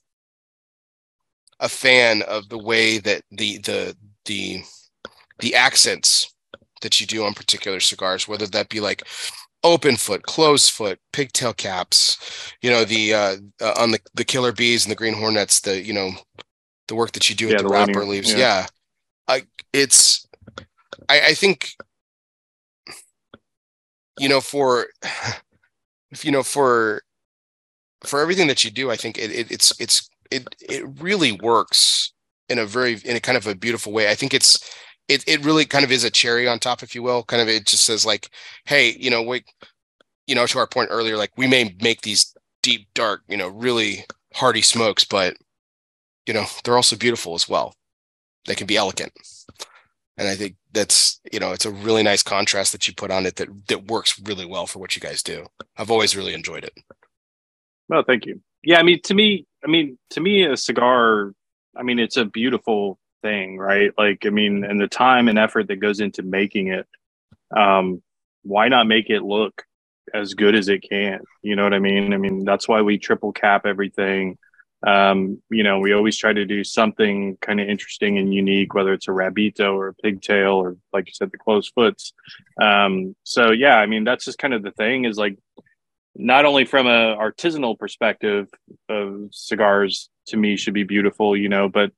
a 1.60 1.70
fan 1.70 2.22
of 2.24 2.50
the 2.50 2.58
way 2.58 2.98
that 3.00 3.24
the 3.32 3.58
the 3.60 3.96
the 4.26 4.64
the 5.42 5.56
accents 5.56 6.34
that 6.82 7.00
you 7.00 7.08
do 7.08 7.26
on 7.26 7.34
particular 7.34 7.80
cigars, 7.80 8.28
whether 8.28 8.48
that 8.48 8.70
be 8.70 8.80
like 8.80 9.04
open 9.64 9.96
foot, 9.96 10.24
closed 10.24 10.72
foot, 10.72 11.00
pigtail 11.14 11.54
caps, 11.54 12.18
you 12.62 12.70
know, 12.70 12.84
the 12.86 13.14
uh, 13.14 13.36
uh, 13.62 13.74
on 13.78 13.92
the 13.92 14.00
the 14.14 14.26
killer 14.26 14.52
bees 14.52 14.86
and 14.86 14.92
the 14.92 14.96
green 14.96 15.14
hornets, 15.14 15.60
the 15.62 15.82
you 15.82 15.94
know, 15.94 16.12
the 16.88 16.96
work 16.96 17.12
that 17.12 17.30
you 17.30 17.36
do 17.36 17.46
yeah, 17.46 17.54
with 17.54 17.64
the, 17.64 17.68
the 17.68 17.74
wrapper 17.74 18.06
leaves. 18.06 18.32
Yeah. 18.32 18.38
yeah. 18.38 18.66
I 19.28 19.44
it's 19.74 20.26
I, 21.10 21.22
I 21.28 21.34
think 21.34 21.72
you 24.20 24.30
know, 24.30 24.42
for 24.42 24.88
you 26.22 26.32
know, 26.32 26.44
for 26.44 27.02
for 28.04 28.22
everything 28.22 28.48
that 28.48 28.64
you 28.64 28.72
do, 28.72 28.92
I 28.92 28.96
think 28.96 29.18
it, 29.18 29.32
it 29.32 29.52
it's 29.52 29.80
it's 29.80 30.10
it 30.30 30.48
it 30.62 30.84
really 31.02 31.32
works 31.32 32.14
in 32.50 32.60
a 32.60 32.66
very 32.66 33.00
in 33.06 33.16
a 33.16 33.20
kind 33.20 33.38
of 33.38 33.48
a 33.48 33.56
beautiful 33.56 33.94
way. 33.94 34.10
I 34.10 34.16
think 34.16 34.34
it's 34.34 34.60
it 35.14 35.24
it 35.28 35.46
really 35.46 35.66
kind 35.66 35.84
of 35.86 35.92
is 35.92 36.04
a 36.04 36.10
cherry 36.10 36.48
on 36.48 36.60
top, 36.60 36.84
if 36.84 36.96
you 36.96 37.04
will. 37.04 37.24
Kind 37.24 37.42
of 37.42 37.48
it 37.48 37.66
just 37.66 37.86
says 37.86 38.06
like, 38.06 38.30
hey, 38.66 38.96
you 39.00 39.10
know, 39.10 39.22
we 39.22 39.44
you 40.28 40.36
know, 40.36 40.46
to 40.46 40.60
our 40.60 40.68
point 40.68 40.90
earlier, 40.92 41.18
like 41.18 41.32
we 41.38 41.48
may 41.48 41.76
make 41.82 42.02
these 42.02 42.36
deep, 42.64 42.88
dark, 42.94 43.22
you 43.28 43.38
know, 43.38 43.48
really 43.50 44.06
hearty 44.34 44.62
smokes, 44.62 45.04
but 45.04 45.36
you 46.28 46.34
know, 46.34 46.46
they're 46.64 46.76
also 46.78 46.96
beautiful 46.96 47.34
as 47.34 47.50
well. 47.50 47.76
They 48.46 48.56
can 48.56 48.68
be 48.68 48.78
elegant 48.78 49.12
and 50.22 50.30
I 50.30 50.36
think 50.36 50.56
that's 50.72 51.20
you 51.32 51.40
know 51.40 51.52
it's 51.52 51.66
a 51.66 51.72
really 51.72 52.04
nice 52.04 52.22
contrast 52.22 52.72
that 52.74 52.88
you 52.88 52.94
put 52.94 53.10
on 53.10 53.26
it 53.26 53.38
that 53.38 53.50
that 53.68 53.88
works 53.88 54.20
really 54.24 54.46
well 54.46 54.68
for 54.68 54.78
what 54.78 54.96
you 54.96 55.02
guys 55.02 55.24
do. 55.24 55.48
I've 55.78 55.90
always 55.92 56.16
really 56.16 56.36
enjoyed 56.36 56.64
it. 56.64 56.74
Well, 57.90 58.04
thank 58.06 58.28
you. 58.28 58.40
Yeah, 58.64 58.80
I 58.80 58.84
mean 58.84 59.02
to 59.04 59.16
me, 59.16 59.48
I 59.66 59.68
mean 59.68 59.98
to 60.12 60.22
me, 60.22 60.44
a 60.44 60.56
cigar, 60.56 61.34
I 61.76 61.82
mean 61.82 61.98
it's 61.98 62.18
a 62.18 62.26
beautiful 62.26 63.00
thing, 63.22 63.58
right? 63.58 63.92
Like 63.98 64.26
I 64.26 64.30
mean, 64.30 64.64
and 64.64 64.80
the 64.82 64.88
time 64.88 65.28
and 65.30 65.40
effort 65.40 65.68
that 65.70 65.78
goes 65.78 66.00
into 66.02 66.24
making 66.24 66.70
it, 66.70 66.88
um, 67.56 68.02
why 68.44 68.70
not 68.70 68.88
make 68.88 69.10
it 69.10 69.24
look 69.24 69.64
as 70.14 70.34
good 70.36 70.56
as 70.56 70.70
it 70.70 70.86
can? 70.90 71.22
You 71.44 71.56
know 71.56 71.64
what 71.64 71.74
I 71.76 71.80
mean? 71.80 72.14
I 72.14 72.18
mean 72.18 72.46
that's 72.46 72.68
why 72.68 72.82
we 72.82 72.98
triple 73.00 73.34
cap 73.34 73.66
everything 73.66 74.38
um, 74.86 75.42
you 75.52 75.64
know, 75.64 75.80
we 75.80 75.94
always 75.94 76.18
try 76.18 76.34
to 76.34 76.46
do 76.46 76.64
something 76.64 77.38
kind 77.42 77.60
of 77.60 77.70
interesting 77.70 78.18
and 78.18 78.34
unique, 78.34 78.74
whether 78.74 78.94
it's 78.94 79.08
a 79.08 79.12
rabito 79.12 79.76
or 79.76 79.90
a 79.90 79.94
pigtail 79.94 80.54
or, 80.54 80.78
like 80.94 81.08
you 81.08 81.14
said, 81.14 81.32
the 81.32 81.38
closed 81.38 81.74
foots. 81.76 82.14
Um, 82.62 83.16
so 83.24 83.52
yeah, 83.52 83.76
I 83.76 83.86
mean, 83.86 84.06
that's 84.06 84.26
just 84.26 84.40
kind 84.40 84.54
of 84.54 84.64
the 84.64 84.72
thing 84.72 85.06
is 85.06 85.18
like, 85.18 85.38
not 86.16 86.46
only 86.46 86.66
from 86.66 86.88
a 86.88 87.16
artisanal 87.18 87.80
perspective 87.80 88.48
of 88.90 89.30
cigars 89.32 90.10
to 90.28 90.38
me 90.38 90.58
should 90.58 90.74
be 90.74 90.84
beautiful, 90.84 91.38
you 91.38 91.50
know, 91.50 91.70
but 91.70 91.92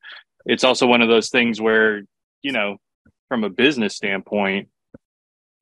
it's 0.46 0.64
also 0.64 0.88
one 0.88 1.02
of 1.02 1.10
those 1.10 1.30
things 1.30 1.62
where, 1.62 2.04
you 2.42 2.52
know, 2.52 2.78
from 3.28 3.44
a 3.44 3.50
business 3.50 3.96
standpoint, 3.96 4.70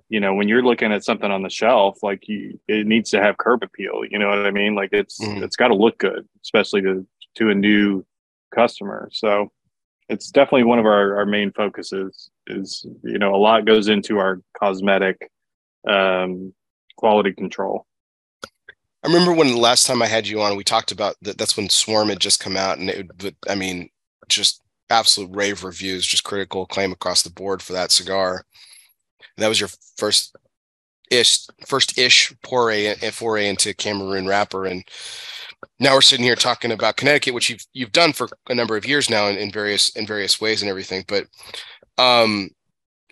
you 0.09 0.19
know, 0.19 0.33
when 0.33 0.47
you're 0.47 0.63
looking 0.63 0.91
at 0.91 1.05
something 1.05 1.31
on 1.31 1.41
the 1.41 1.49
shelf, 1.49 1.99
like 2.03 2.27
you, 2.27 2.59
it 2.67 2.85
needs 2.85 3.11
to 3.11 3.21
have 3.21 3.37
curb 3.37 3.63
appeal. 3.63 4.01
You 4.09 4.19
know 4.19 4.27
what 4.27 4.45
I 4.45 4.51
mean? 4.51 4.75
Like 4.75 4.89
it's 4.91 5.19
mm. 5.21 5.41
it's 5.41 5.55
got 5.55 5.69
to 5.69 5.75
look 5.75 5.97
good, 5.97 6.27
especially 6.43 6.81
to 6.81 7.07
to 7.35 7.49
a 7.49 7.55
new 7.55 8.05
customer. 8.53 9.09
So 9.13 9.51
it's 10.09 10.29
definitely 10.29 10.65
one 10.65 10.79
of 10.79 10.85
our, 10.85 11.15
our 11.17 11.25
main 11.25 11.53
focuses. 11.53 12.29
Is 12.47 12.85
you 13.03 13.19
know 13.19 13.33
a 13.33 13.37
lot 13.37 13.65
goes 13.65 13.87
into 13.87 14.17
our 14.17 14.41
cosmetic 14.59 15.31
um, 15.87 16.53
quality 16.97 17.31
control. 17.31 17.85
I 19.03 19.07
remember 19.07 19.33
when 19.33 19.47
the 19.47 19.57
last 19.57 19.87
time 19.87 20.01
I 20.01 20.07
had 20.07 20.27
you 20.27 20.41
on, 20.41 20.57
we 20.57 20.63
talked 20.65 20.91
about 20.91 21.15
that. 21.21 21.37
That's 21.37 21.55
when 21.55 21.69
Swarm 21.69 22.09
had 22.09 22.19
just 22.19 22.41
come 22.41 22.57
out, 22.57 22.79
and 22.79 22.89
it. 22.89 23.17
But 23.17 23.35
I 23.49 23.55
mean, 23.55 23.89
just 24.27 24.61
absolute 24.91 25.35
rave 25.35 25.63
reviews, 25.63 26.05
just 26.05 26.23
critical 26.23 26.63
acclaim 26.63 26.91
across 26.91 27.23
the 27.23 27.31
board 27.31 27.61
for 27.61 27.73
that 27.73 27.91
cigar 27.91 28.45
And 29.37 29.43
that 29.43 29.49
was 29.49 29.59
your 29.59 29.69
first 29.97 30.35
ish 31.11 31.47
first 31.67 31.97
ish 31.97 32.33
foray 32.47 32.95
foray 33.11 33.49
into 33.49 33.73
Cameroon 33.73 34.27
wrapper, 34.27 34.65
and 34.65 34.83
now 35.79 35.93
we're 35.95 36.01
sitting 36.01 36.25
here 36.25 36.35
talking 36.35 36.71
about 36.71 36.97
Connecticut, 36.97 37.33
which 37.33 37.49
you've 37.49 37.65
you've 37.73 37.91
done 37.91 38.13
for 38.13 38.27
a 38.49 38.55
number 38.55 38.77
of 38.77 38.85
years 38.85 39.09
now 39.09 39.27
in, 39.27 39.37
in 39.37 39.51
various 39.51 39.89
in 39.95 40.07
various 40.07 40.41
ways 40.41 40.61
and 40.61 40.69
everything. 40.69 41.03
But 41.07 41.27
um, 41.97 42.49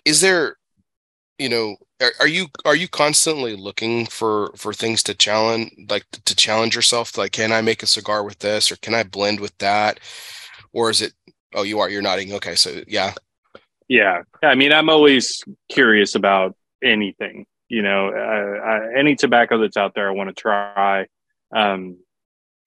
is 0.04 0.20
there, 0.20 0.56
you 1.38 1.48
know, 1.48 1.76
are, 2.00 2.12
are, 2.20 2.28
you 2.28 2.46
are 2.64 2.76
you 2.76 2.88
constantly 2.88 3.56
looking 3.56 4.06
for 4.06 4.52
for 4.56 4.72
things 4.72 5.02
to 5.04 5.14
challenge, 5.14 5.72
like 5.88 6.04
to 6.24 6.36
challenge 6.36 6.74
yourself? 6.74 7.16
Like, 7.18 7.32
can 7.32 7.52
I 7.52 7.60
make 7.62 7.82
a 7.82 7.86
cigar 7.86 8.24
with 8.24 8.38
this, 8.40 8.72
or 8.72 8.76
can 8.76 8.94
I 8.94 9.02
blend 9.04 9.40
with 9.40 9.56
that, 9.58 10.00
or 10.72 10.90
is 10.90 11.02
it? 11.02 11.12
Oh, 11.54 11.62
you 11.62 11.80
are. 11.80 11.88
You're 11.88 12.02
nodding. 12.02 12.32
Okay, 12.34 12.54
so 12.54 12.82
yeah. 12.86 13.14
Yeah, 13.88 14.22
I 14.42 14.54
mean, 14.54 14.72
I'm 14.72 14.88
always 14.88 15.42
curious 15.68 16.14
about 16.14 16.56
anything. 16.82 17.46
You 17.68 17.82
know, 17.82 18.10
I, 18.10 18.98
any 18.98 19.16
tobacco 19.16 19.58
that's 19.58 19.76
out 19.76 19.94
there, 19.94 20.08
I 20.08 20.12
want 20.12 20.28
to 20.28 20.40
try. 20.40 21.06
Um, 21.54 21.98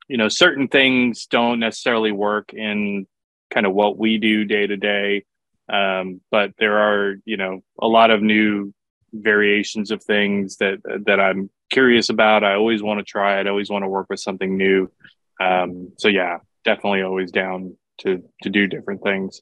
you 0.08 0.18
know, 0.18 0.28
certain 0.28 0.68
things 0.68 1.26
don't 1.28 1.60
necessarily 1.60 2.12
work 2.12 2.54
in 2.54 3.08
kind 3.50 3.66
of 3.66 3.74
what 3.74 3.98
we 3.98 4.18
do 4.18 4.44
day 4.44 4.68
to 4.68 4.76
day. 4.76 5.26
Um, 5.72 6.20
but 6.30 6.52
there 6.58 6.78
are, 6.78 7.16
you 7.24 7.38
know, 7.38 7.64
a 7.82 7.88
lot 7.88 8.12
of 8.12 8.22
new 8.22 8.74
variations 9.14 9.92
of 9.92 10.04
things 10.04 10.58
that 10.58 10.80
that 11.06 11.20
I'm 11.20 11.50
curious 11.70 12.10
about. 12.10 12.44
I 12.44 12.56
always 12.56 12.84
want 12.84 13.00
to 13.00 13.06
try 13.06 13.40
it. 13.40 13.48
I 13.48 13.50
always 13.50 13.70
want 13.70 13.84
to 13.84 13.90
work 13.90 14.08
with 14.10 14.20
something 14.20 14.58
new. 14.58 14.92
Um, 15.40 15.94
so 15.98 16.10
yeah, 16.10 16.40
definitely 16.66 17.02
always 17.02 17.32
down 17.32 17.78
to 18.00 18.24
to 18.42 18.50
do 18.50 18.68
different 18.68 19.02
things. 19.04 19.42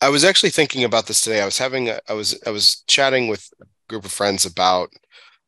I 0.00 0.08
was 0.08 0.24
actually 0.24 0.50
thinking 0.50 0.84
about 0.84 1.06
this 1.06 1.20
today. 1.20 1.40
I 1.40 1.46
was 1.46 1.58
having 1.58 1.88
a, 1.88 1.98
I 2.08 2.12
was 2.12 2.38
I 2.46 2.50
was 2.50 2.82
chatting 2.86 3.28
with 3.28 3.48
a 3.60 3.64
group 3.88 4.04
of 4.04 4.12
friends 4.12 4.44
about 4.44 4.90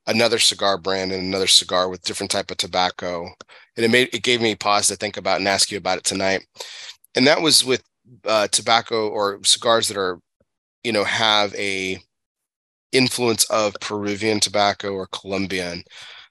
another 0.07 0.38
cigar 0.38 0.78
brand 0.78 1.12
and 1.12 1.22
another 1.22 1.47
cigar 1.47 1.88
with 1.88 2.03
different 2.03 2.30
type 2.30 2.51
of 2.51 2.57
tobacco, 2.57 3.28
and 3.76 3.84
it 3.84 3.90
made 3.90 4.14
it 4.14 4.22
gave 4.22 4.40
me 4.40 4.55
pause 4.55 4.88
to 4.88 4.97
think 4.97 5.16
about 5.16 5.38
and 5.38 5.49
ask 5.49 5.70
you 5.70 5.78
about 5.78 5.99
it 5.99 6.05
tonight. 6.05 6.47
And 7.14 7.26
that 7.26 7.40
was 7.40 7.64
with 7.64 7.82
uh, 8.24 8.49
tobacco 8.49 9.09
or 9.09 9.40
cigars 9.44 9.88
that 9.88 9.97
are, 9.97 10.20
you 10.84 10.92
know, 10.92 11.05
have 11.05 11.55
a 11.55 11.99
influence 12.92 13.44
of 13.51 13.74
Peruvian 13.80 14.40
tobacco 14.40 14.92
or 14.92 15.07
Colombian. 15.09 15.82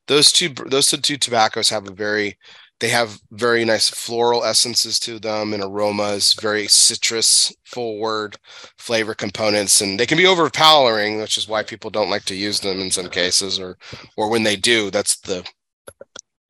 Those 0.07 0.31
two 0.31 0.49
those 0.49 0.89
two 0.89 1.17
tobaccos 1.17 1.69
have 1.69 1.87
a 1.87 1.93
very 1.93 2.37
they 2.79 2.89
have 2.89 3.19
very 3.31 3.63
nice 3.63 3.89
floral 3.89 4.43
essences 4.43 4.99
to 4.99 5.17
them 5.17 5.53
and 5.53 5.63
aromas, 5.63 6.33
very 6.33 6.67
citrus 6.67 7.55
forward 7.65 8.37
flavor 8.77 9.13
components, 9.13 9.81
and 9.81 9.99
they 9.99 10.05
can 10.05 10.17
be 10.17 10.27
overpowering, 10.27 11.19
which 11.19 11.37
is 11.37 11.47
why 11.47 11.63
people 11.63 11.89
don't 11.89 12.09
like 12.09 12.25
to 12.25 12.35
use 12.35 12.59
them 12.59 12.79
in 12.79 12.91
some 12.91 13.09
cases, 13.09 13.59
or 13.59 13.77
or 14.17 14.29
when 14.29 14.43
they 14.43 14.55
do, 14.55 14.91
that's 14.91 15.17
the 15.21 15.47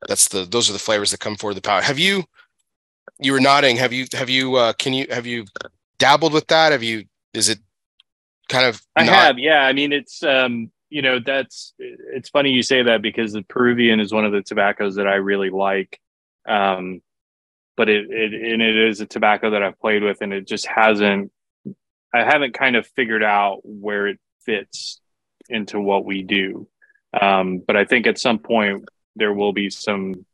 that's 0.08 0.28
the 0.28 0.44
those 0.44 0.68
are 0.68 0.72
the 0.72 0.78
flavors 0.78 1.10
that 1.10 1.20
come 1.20 1.36
for 1.36 1.54
the 1.54 1.60
power. 1.60 1.80
Have 1.80 1.98
you 1.98 2.24
you 3.18 3.32
were 3.32 3.40
nodding. 3.40 3.76
Have 3.76 3.92
you 3.92 4.06
have 4.12 4.28
you 4.28 4.56
uh 4.56 4.72
can 4.74 4.92
you 4.92 5.06
have 5.10 5.26
you 5.26 5.44
dabbled 5.98 6.32
with 6.32 6.46
that? 6.48 6.72
Have 6.72 6.82
you 6.82 7.04
is 7.32 7.48
it 7.48 7.58
kind 8.48 8.66
of 8.66 8.80
I 8.94 9.04
have, 9.04 9.38
yeah. 9.38 9.62
I 9.62 9.72
mean 9.72 9.92
it's 9.92 10.22
um 10.22 10.70
you 10.90 11.02
know 11.02 11.18
that's 11.18 11.74
it's 11.78 12.28
funny 12.28 12.50
you 12.50 12.62
say 12.62 12.82
that 12.82 13.02
because 13.02 13.32
the 13.32 13.42
Peruvian 13.42 14.00
is 14.00 14.12
one 14.12 14.24
of 14.24 14.32
the 14.32 14.42
tobaccos 14.42 14.96
that 14.96 15.06
I 15.06 15.14
really 15.14 15.50
like. 15.50 15.98
Um 16.46 17.00
but 17.76 17.88
it, 17.88 18.06
it 18.10 18.32
and 18.32 18.62
it 18.62 18.76
is 18.76 19.00
a 19.00 19.06
tobacco 19.06 19.50
that 19.50 19.62
I've 19.62 19.78
played 19.78 20.02
with 20.02 20.22
and 20.22 20.32
it 20.32 20.46
just 20.46 20.66
hasn't 20.66 21.30
I 22.14 22.24
haven't 22.24 22.54
kind 22.54 22.76
of 22.76 22.86
figured 22.86 23.22
out 23.22 23.60
where 23.62 24.06
it 24.06 24.18
fits 24.44 25.00
into 25.48 25.80
what 25.80 26.04
we 26.04 26.22
do. 26.22 26.68
Um, 27.20 27.62
but 27.66 27.76
I 27.76 27.84
think 27.84 28.06
at 28.06 28.18
some 28.18 28.38
point 28.38 28.84
there 29.16 29.32
will 29.32 29.52
be 29.52 29.70
some 29.70 30.24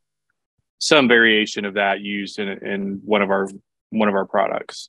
some 0.78 1.06
variation 1.06 1.64
of 1.64 1.74
that 1.74 2.00
used 2.00 2.38
in 2.38 2.48
in 2.48 3.00
one 3.04 3.22
of 3.22 3.30
our 3.30 3.48
one 3.90 4.08
of 4.08 4.14
our 4.14 4.26
products. 4.26 4.88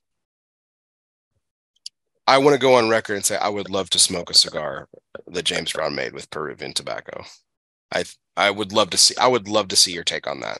I 2.26 2.38
want 2.38 2.54
to 2.54 2.60
go 2.60 2.76
on 2.76 2.90
record 2.90 3.16
and 3.16 3.26
say 3.26 3.38
I 3.38 3.50
would 3.50 3.70
love 3.70 3.90
to 3.92 4.00
smoke 4.00 4.30
a 4.30 4.34
cigar 4.34 4.88
that 5.28 5.44
James 5.44 5.74
Brown 5.74 5.94
made 5.94 6.14
with 6.14 6.30
Peruvian 6.30 6.74
tobacco. 6.74 7.26
I 7.94 8.06
I 8.38 8.50
would 8.50 8.72
love 8.72 8.90
to 8.92 8.98
see 8.98 9.16
I 9.18 9.28
would 9.28 9.48
love 9.48 9.68
to 9.70 9.76
see 9.76 9.94
your 9.94 10.04
take 10.04 10.28
on 10.28 10.40
that. 10.40 10.60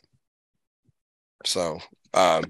So, 1.46 1.80
um, 2.14 2.46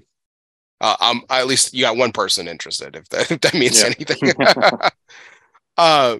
uh, 0.80 0.96
I'm 1.00 1.22
at 1.30 1.46
least 1.46 1.74
you 1.74 1.82
got 1.82 1.96
one 1.96 2.12
person 2.12 2.48
interested 2.48 2.96
if 2.96 3.08
that, 3.10 3.30
if 3.30 3.40
that 3.40 3.54
means 3.54 3.80
yeah. 3.80 3.86
anything. 3.86 4.32
uh, 5.76 6.18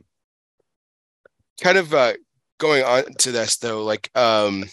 kind 1.62 1.78
of 1.78 1.92
uh, 1.94 2.14
going 2.58 2.84
on 2.84 3.04
to 3.18 3.32
this 3.32 3.56
though, 3.58 3.84
like 3.84 4.10
um, 4.16 4.64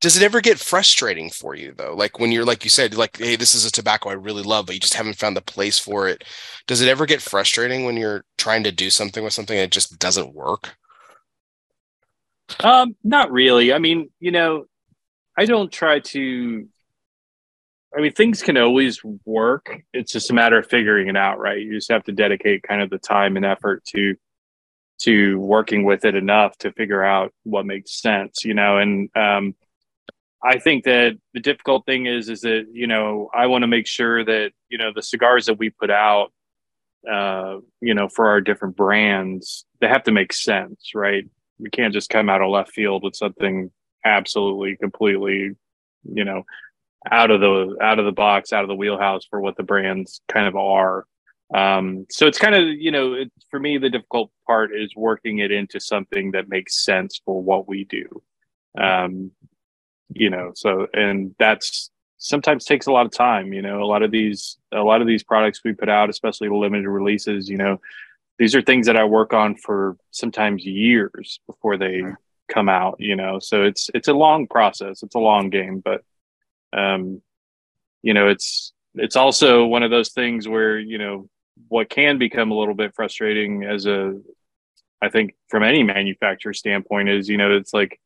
does 0.00 0.16
it 0.16 0.22
ever 0.22 0.40
get 0.40 0.58
frustrating 0.58 1.30
for 1.30 1.54
you 1.54 1.72
though 1.76 1.94
like 1.94 2.18
when 2.18 2.32
you're 2.32 2.44
like 2.44 2.64
you 2.64 2.70
said 2.70 2.94
like 2.94 3.18
hey 3.18 3.36
this 3.36 3.54
is 3.54 3.64
a 3.64 3.72
tobacco 3.72 4.08
i 4.08 4.14
really 4.14 4.42
love 4.42 4.66
but 4.66 4.74
you 4.74 4.80
just 4.80 4.94
haven't 4.94 5.16
found 5.16 5.36
the 5.36 5.42
place 5.42 5.78
for 5.78 6.08
it 6.08 6.24
does 6.66 6.80
it 6.80 6.88
ever 6.88 7.06
get 7.06 7.22
frustrating 7.22 7.84
when 7.84 7.96
you're 7.96 8.24
trying 8.38 8.64
to 8.64 8.72
do 8.72 8.90
something 8.90 9.22
with 9.22 9.32
something 9.32 9.56
and 9.56 9.64
it 9.64 9.72
just 9.72 9.98
doesn't 9.98 10.34
work 10.34 10.74
um 12.60 12.96
not 13.04 13.30
really 13.30 13.72
i 13.72 13.78
mean 13.78 14.10
you 14.18 14.30
know 14.30 14.64
i 15.36 15.44
don't 15.44 15.70
try 15.70 16.00
to 16.00 16.66
i 17.96 18.00
mean 18.00 18.12
things 18.12 18.42
can 18.42 18.56
always 18.56 19.00
work. 19.24 19.82
It's 19.92 20.12
just 20.12 20.30
a 20.30 20.34
matter 20.34 20.58
of 20.58 20.68
figuring 20.68 21.08
it 21.08 21.16
out 21.16 21.38
right? 21.38 21.60
You 21.60 21.74
just 21.74 21.90
have 21.90 22.04
to 22.04 22.12
dedicate 22.12 22.62
kind 22.62 22.82
of 22.82 22.90
the 22.90 22.98
time 22.98 23.36
and 23.36 23.44
effort 23.44 23.84
to 23.86 24.16
to 25.00 25.38
working 25.40 25.84
with 25.84 26.04
it 26.04 26.14
enough 26.14 26.56
to 26.58 26.72
figure 26.72 27.02
out 27.02 27.32
what 27.44 27.66
makes 27.66 28.00
sense 28.00 28.44
you 28.44 28.54
know? 28.54 28.78
And 28.78 29.10
um 29.16 29.54
I 30.42 30.58
think 30.58 30.84
that 30.84 31.18
the 31.34 31.40
difficult 31.40 31.84
thing 31.84 32.06
is 32.06 32.28
is 32.28 32.40
that 32.42 32.66
you 32.72 32.86
know 32.86 33.30
I 33.34 33.46
want 33.46 33.62
to 33.62 33.68
make 33.68 33.86
sure 33.86 34.24
that 34.24 34.52
you 34.68 34.78
know 34.78 34.92
the 34.94 35.02
cigars 35.02 35.46
that 35.46 35.58
we 35.58 35.70
put 35.70 35.90
out, 35.90 36.32
uh, 37.10 37.56
you 37.80 37.94
know, 37.94 38.08
for 38.08 38.28
our 38.28 38.40
different 38.40 38.76
brands, 38.76 39.66
they 39.80 39.88
have 39.88 40.04
to 40.04 40.12
make 40.12 40.32
sense, 40.32 40.92
right? 40.94 41.24
We 41.58 41.70
can't 41.70 41.92
just 41.92 42.08
come 42.10 42.30
out 42.30 42.40
of 42.40 42.50
left 42.50 42.72
field 42.72 43.02
with 43.04 43.16
something 43.16 43.70
absolutely, 44.04 44.76
completely, 44.76 45.56
you 46.04 46.24
know, 46.24 46.44
out 47.10 47.30
of 47.30 47.40
the 47.40 47.76
out 47.80 47.98
of 47.98 48.04
the 48.04 48.12
box, 48.12 48.52
out 48.52 48.64
of 48.64 48.68
the 48.68 48.74
wheelhouse 48.74 49.24
for 49.28 49.40
what 49.40 49.56
the 49.56 49.62
brands 49.62 50.20
kind 50.28 50.46
of 50.46 50.56
are. 50.56 51.06
Um, 51.54 52.06
so 52.10 52.26
it's 52.26 52.38
kind 52.38 52.54
of 52.54 52.64
you 52.68 52.90
know, 52.90 53.14
it, 53.14 53.32
for 53.50 53.58
me, 53.60 53.78
the 53.78 53.90
difficult 53.90 54.30
part 54.46 54.70
is 54.74 54.94
working 54.96 55.38
it 55.38 55.50
into 55.50 55.80
something 55.80 56.32
that 56.32 56.48
makes 56.48 56.84
sense 56.84 57.20
for 57.24 57.42
what 57.42 57.66
we 57.68 57.84
do. 57.84 58.22
Um, 58.78 59.32
you 60.14 60.30
know 60.30 60.52
so 60.54 60.86
and 60.92 61.34
that's 61.38 61.90
sometimes 62.18 62.64
takes 62.64 62.86
a 62.86 62.92
lot 62.92 63.06
of 63.06 63.12
time 63.12 63.52
you 63.52 63.62
know 63.62 63.82
a 63.82 63.86
lot 63.86 64.02
of 64.02 64.10
these 64.10 64.58
a 64.72 64.82
lot 64.82 65.00
of 65.00 65.06
these 65.06 65.22
products 65.22 65.60
we 65.64 65.72
put 65.72 65.88
out 65.88 66.10
especially 66.10 66.48
the 66.48 66.54
limited 66.54 66.88
releases 66.88 67.48
you 67.48 67.56
know 67.56 67.80
these 68.38 68.54
are 68.54 68.62
things 68.62 68.86
that 68.86 68.96
i 68.96 69.04
work 69.04 69.32
on 69.32 69.54
for 69.54 69.96
sometimes 70.10 70.64
years 70.64 71.40
before 71.46 71.76
they 71.76 72.02
come 72.48 72.68
out 72.68 72.96
you 72.98 73.14
know 73.14 73.38
so 73.38 73.62
it's 73.62 73.90
it's 73.94 74.08
a 74.08 74.12
long 74.12 74.46
process 74.46 75.02
it's 75.02 75.14
a 75.14 75.20
long 75.20 75.48
game 75.50 75.80
but 75.80 76.02
um 76.72 77.20
you 78.02 78.14
know 78.14 78.28
it's 78.28 78.72
it's 78.94 79.16
also 79.16 79.64
one 79.66 79.82
of 79.82 79.90
those 79.90 80.10
things 80.10 80.48
where 80.48 80.78
you 80.78 80.98
know 80.98 81.28
what 81.68 81.90
can 81.90 82.18
become 82.18 82.50
a 82.50 82.58
little 82.58 82.74
bit 82.74 82.94
frustrating 82.94 83.64
as 83.64 83.86
a 83.86 84.18
i 85.02 85.08
think 85.08 85.34
from 85.48 85.62
any 85.62 85.82
manufacturer 85.82 86.54
standpoint 86.54 87.08
is 87.08 87.28
you 87.28 87.36
know 87.36 87.56
it's 87.56 87.74
like 87.74 88.00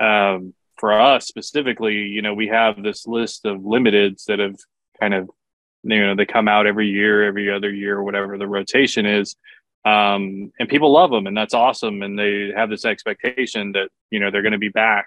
um 0.00 0.54
for 0.76 1.00
us 1.00 1.26
specifically, 1.26 1.94
you 1.94 2.22
know, 2.22 2.34
we 2.34 2.48
have 2.48 2.82
this 2.82 3.06
list 3.06 3.44
of 3.46 3.58
limiteds 3.60 4.24
that 4.24 4.38
have 4.38 4.56
kind 5.00 5.14
of, 5.14 5.30
you 5.82 6.04
know, 6.04 6.14
they 6.14 6.26
come 6.26 6.48
out 6.48 6.66
every 6.66 6.88
year, 6.88 7.24
every 7.24 7.50
other 7.50 7.72
year, 7.72 8.02
whatever 8.02 8.38
the 8.38 8.46
rotation 8.46 9.06
is. 9.06 9.36
Um, 9.84 10.50
and 10.58 10.68
people 10.68 10.92
love 10.92 11.10
them 11.10 11.26
and 11.26 11.36
that's 11.36 11.54
awesome. 11.54 12.02
And 12.02 12.18
they 12.18 12.52
have 12.56 12.70
this 12.70 12.84
expectation 12.84 13.72
that, 13.72 13.88
you 14.10 14.18
know, 14.18 14.30
they're 14.30 14.42
going 14.42 14.52
to 14.52 14.58
be 14.58 14.70
back. 14.70 15.06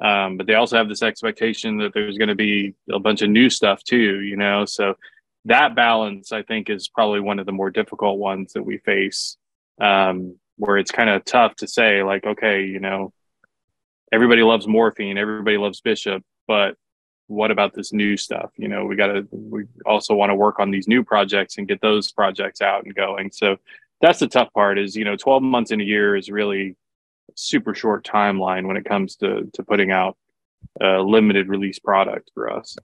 Um, 0.00 0.36
but 0.36 0.46
they 0.46 0.54
also 0.54 0.78
have 0.78 0.88
this 0.88 1.02
expectation 1.02 1.78
that 1.78 1.92
there's 1.92 2.16
going 2.16 2.28
to 2.28 2.34
be 2.34 2.74
a 2.90 2.98
bunch 2.98 3.22
of 3.22 3.30
new 3.30 3.50
stuff 3.50 3.82
too, 3.84 4.20
you 4.20 4.36
know? 4.36 4.64
So 4.64 4.94
that 5.44 5.74
balance, 5.74 6.32
I 6.32 6.42
think, 6.42 6.70
is 6.70 6.88
probably 6.88 7.20
one 7.20 7.38
of 7.38 7.46
the 7.46 7.52
more 7.52 7.70
difficult 7.70 8.18
ones 8.18 8.54
that 8.54 8.62
we 8.62 8.78
face, 8.78 9.36
um, 9.80 10.36
where 10.56 10.78
it's 10.78 10.90
kind 10.90 11.10
of 11.10 11.24
tough 11.24 11.54
to 11.56 11.68
say, 11.68 12.02
like, 12.02 12.24
okay, 12.24 12.64
you 12.64 12.80
know, 12.80 13.12
everybody 14.12 14.42
loves 14.42 14.66
morphine, 14.66 15.18
everybody 15.18 15.58
loves 15.58 15.80
Bishop, 15.80 16.22
but 16.46 16.76
what 17.26 17.50
about 17.50 17.74
this 17.74 17.92
new 17.92 18.16
stuff? 18.16 18.50
You 18.56 18.68
know, 18.68 18.86
we 18.86 18.96
got 18.96 19.08
to, 19.08 19.28
we 19.30 19.64
also 19.86 20.14
want 20.14 20.30
to 20.30 20.34
work 20.34 20.58
on 20.58 20.70
these 20.70 20.88
new 20.88 21.04
projects 21.04 21.58
and 21.58 21.68
get 21.68 21.80
those 21.80 22.10
projects 22.10 22.60
out 22.60 22.84
and 22.84 22.94
going. 22.94 23.30
So 23.32 23.56
that's 24.00 24.18
the 24.18 24.26
tough 24.26 24.52
part 24.52 24.78
is, 24.78 24.96
you 24.96 25.04
know, 25.04 25.16
12 25.16 25.42
months 25.42 25.70
in 25.70 25.80
a 25.80 25.84
year 25.84 26.16
is 26.16 26.30
really 26.30 26.76
super 27.34 27.74
short 27.74 28.04
timeline 28.04 28.66
when 28.66 28.76
it 28.76 28.84
comes 28.84 29.16
to, 29.16 29.50
to 29.54 29.62
putting 29.62 29.90
out 29.90 30.16
a 30.80 30.98
limited 30.98 31.48
release 31.48 31.78
product 31.78 32.30
for 32.34 32.50
us. 32.50 32.76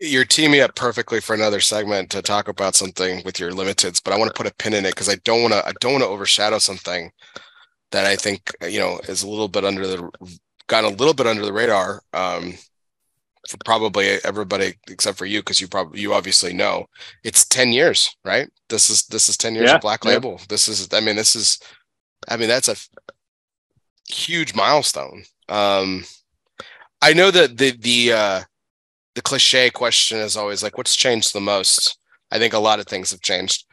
You're 0.00 0.24
teaming 0.24 0.60
up 0.60 0.76
perfectly 0.76 1.20
for 1.20 1.34
another 1.34 1.60
segment 1.60 2.10
to 2.10 2.22
talk 2.22 2.46
about 2.46 2.76
something 2.76 3.22
with 3.24 3.40
your 3.40 3.50
limiteds, 3.50 4.00
but 4.02 4.12
I 4.12 4.18
want 4.18 4.28
to 4.32 4.36
put 4.36 4.50
a 4.50 4.54
pin 4.54 4.74
in 4.74 4.86
it 4.86 4.94
because 4.94 5.08
I 5.08 5.16
don't 5.24 5.42
want 5.42 5.54
to, 5.54 5.66
I 5.66 5.72
don't 5.80 5.92
want 5.92 6.04
to 6.04 6.08
overshadow 6.08 6.58
something 6.58 7.10
that 7.90 8.06
I 8.06 8.16
think 8.16 8.52
you 8.62 8.78
know 8.78 9.00
is 9.08 9.22
a 9.22 9.28
little 9.28 9.48
bit 9.48 9.64
under 9.64 9.86
the 9.86 10.38
got 10.66 10.84
a 10.84 10.88
little 10.88 11.14
bit 11.14 11.26
under 11.26 11.44
the 11.44 11.52
radar 11.52 12.02
um, 12.12 12.54
for 13.48 13.56
probably 13.64 14.18
everybody 14.24 14.74
except 14.88 15.18
for 15.18 15.26
you 15.26 15.40
because 15.40 15.60
you 15.60 15.68
probably 15.68 16.00
you 16.00 16.12
obviously 16.12 16.52
know 16.52 16.86
it's 17.24 17.46
10 17.46 17.72
years 17.72 18.14
right 18.24 18.48
this 18.68 18.90
is 18.90 19.06
this 19.06 19.28
is 19.28 19.36
10 19.36 19.54
years 19.54 19.70
Yeah, 19.70 19.76
of 19.76 19.80
black 19.80 20.04
yeah. 20.04 20.12
label 20.12 20.40
this 20.48 20.68
is 20.68 20.88
i 20.92 21.00
mean 21.00 21.16
this 21.16 21.34
is 21.34 21.58
i 22.28 22.36
mean 22.36 22.48
that's 22.48 22.68
a 22.68 22.76
huge 24.08 24.54
milestone. 24.54 25.24
Um 25.48 26.04
i 27.00 27.12
know 27.12 27.30
that 27.30 27.56
the 27.56 27.70
the 27.70 28.12
uh 28.12 28.42
the 29.14 29.22
cliche 29.22 29.70
question 29.70 30.18
is 30.18 30.36
always 30.36 30.62
like 30.62 30.78
what's 30.78 30.94
changed 30.94 31.32
the 31.32 31.40
most? 31.40 31.98
I 32.30 32.38
think 32.38 32.54
a 32.54 32.58
lot 32.58 32.78
of 32.78 32.86
things 32.86 33.10
have 33.10 33.20
changed. 33.20 33.64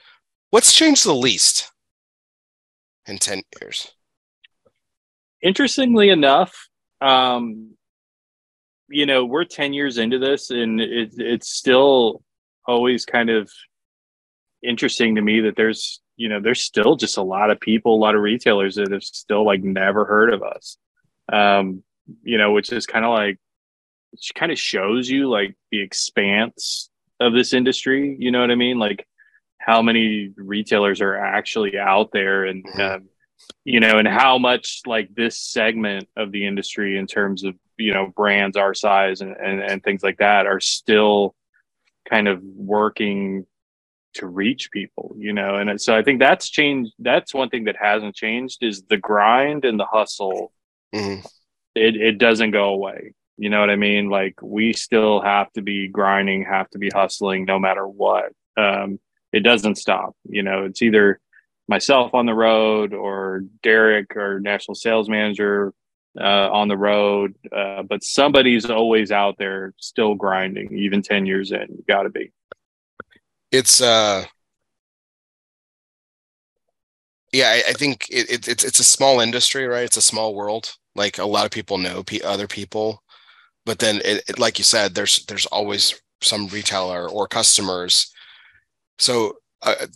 What's 0.50 0.74
changed 0.74 1.06
the 1.06 1.14
least 1.14 1.72
in 3.06 3.18
10 3.18 3.44
years? 3.62 3.92
Interestingly 5.42 6.10
enough, 6.10 6.68
um, 7.02 7.76
you 8.88 9.06
know, 9.06 9.26
we're 9.26 9.44
10 9.44 9.74
years 9.74 9.98
into 9.98 10.18
this 10.18 10.50
and 10.50 10.80
it, 10.82 11.14
it's 11.18 11.50
still 11.50 12.24
always 12.66 13.06
kind 13.06 13.30
of 13.30 13.52
interesting 14.64 15.16
to 15.16 15.22
me 15.22 15.42
that 15.42 15.56
there's, 15.56 16.02
you 16.18 16.30
know, 16.30 16.40
there's 16.40 16.62
still 16.62 16.96
just 16.96 17.18
a 17.18 17.22
lot 17.22 17.52
of 17.52 17.60
people, 17.60 17.96
a 17.96 17.98
lot 17.98 18.16
of 18.16 18.22
retailers 18.22 18.76
that 18.76 18.92
have 18.92 19.04
still 19.04 19.46
like 19.46 19.64
never 19.64 20.06
heard 20.06 20.34
of 20.34 20.44
us. 20.44 20.78
Um, 21.32 21.84
you 22.24 22.38
know, 22.38 22.52
which 22.52 22.72
is 22.72 22.86
kind 22.86 23.04
of 23.04 23.12
like, 23.12 23.38
kind 24.36 24.52
of 24.52 24.60
shows 24.60 25.10
you 25.10 25.28
like 25.30 25.56
the 25.72 25.82
expanse 25.82 26.90
of 27.20 27.34
this 27.34 27.54
industry. 27.54 28.16
You 28.20 28.32
know 28.32 28.42
what 28.42 28.52
I 28.52 28.56
mean? 28.56 28.80
Like 28.80 29.06
how 29.58 29.82
many 29.82 30.32
retailers 30.36 31.02
are 31.02 31.18
actually 31.18 31.78
out 31.78 32.12
there 32.14 32.46
and, 32.46 32.64
Mhm. 32.64 32.80
um, 32.80 33.10
you 33.64 33.80
know, 33.80 33.98
and 33.98 34.08
how 34.08 34.38
much 34.38 34.82
like 34.86 35.14
this 35.16 35.38
segment 35.40 36.08
of 36.16 36.32
the 36.32 36.46
industry 36.46 36.98
in 36.98 37.08
terms 37.08 37.44
of, 37.44 37.56
you 37.78 37.94
know, 37.94 38.14
brands 38.16 38.56
our 38.56 38.74
size 38.74 39.22
and, 39.22 39.36
and, 39.36 39.62
and 39.62 39.84
things 39.84 40.04
like 40.04 40.18
that 40.20 40.46
are 40.46 40.60
still 40.60 41.36
kind 42.10 42.28
of 42.28 42.42
working 42.44 43.46
to 44.16 44.28
reach 44.28 44.72
people, 44.72 45.16
you 45.18 45.34
know? 45.34 45.56
And 45.56 45.80
so 45.80 45.96
I 45.96 46.04
think 46.04 46.20
that's 46.20 46.50
changed. 46.50 46.92
That's 47.00 47.34
one 47.34 47.50
thing 47.50 47.66
that 47.66 47.76
hasn't 47.80 48.16
changed 48.16 48.64
is 48.64 48.84
the 48.84 48.98
grind 48.98 49.66
and 49.66 49.80
the 49.80 49.86
hustle. 49.86 50.52
Mhm. 50.94 51.26
It, 51.76 51.96
it 51.96 52.18
doesn't 52.18 52.52
go 52.52 52.66
away. 52.66 53.14
You 53.38 53.50
know 53.50 53.60
what 53.60 53.70
I 53.70 53.76
mean? 53.76 54.10
Like 54.10 54.36
we 54.42 54.72
still 54.74 55.22
have 55.22 55.52
to 55.54 55.62
be 55.62 55.88
grinding, 55.88 56.46
have 56.46 56.70
to 56.72 56.78
be 56.78 56.90
hustling 56.90 57.46
no 57.46 57.60
matter 57.60 57.86
what. 57.86 58.32
Um, 58.58 59.00
it 59.34 59.42
doesn't 59.42 59.76
stop. 59.76 60.16
You 60.30 60.44
know, 60.44 60.64
it's 60.64 60.82
either 60.82 61.20
myself 61.68 62.14
on 62.14 62.26
the 62.26 62.34
road 62.34 62.94
or 62.94 63.44
Derek 63.62 64.16
or 64.16 64.40
national 64.40 64.76
sales 64.76 65.10
manager 65.10 65.74
uh, 66.18 66.50
on 66.52 66.70
the 66.70 66.78
road. 66.78 67.36
Uh, 67.52 67.84
but 67.84 68.04
somebody's 68.04 68.70
always 68.70 69.12
out 69.12 69.36
there 69.38 69.74
still 69.78 70.16
grinding, 70.16 70.78
even 70.78 71.02
10 71.02 71.26
years 71.26 71.52
in. 71.52 71.68
You 71.70 71.84
got 71.88 72.04
to 72.04 72.10
be. 72.10 72.32
It's 73.56 73.80
uh 73.80 74.26
yeah 77.32 77.50
i, 77.50 77.70
I 77.70 77.74
think 77.74 78.08
it, 78.10 78.30
it, 78.30 78.48
it's 78.48 78.64
it's 78.64 78.80
a 78.80 78.84
small 78.84 79.20
industry 79.20 79.68
right? 79.68 79.84
It's 79.84 79.98
a 79.98 80.02
small 80.02 80.36
world. 80.36 80.76
Like 80.96 81.18
a 81.18 81.26
lot 81.26 81.46
of 81.46 81.52
people 81.52 81.78
know 81.78 82.04
pe 82.04 82.22
other 82.22 82.48
people. 82.48 83.04
But 83.66 83.80
then 83.80 83.98
it, 84.06 84.24
it, 84.30 84.40
like 84.40 84.60
you 84.60 84.66
said 84.66 84.96
there's 84.96 85.26
there's 85.28 85.48
always 85.48 85.96
some 86.22 86.48
retailer 86.50 87.10
or 87.10 87.28
customers. 87.28 88.12
So 89.00 89.38
uh, 89.64 89.88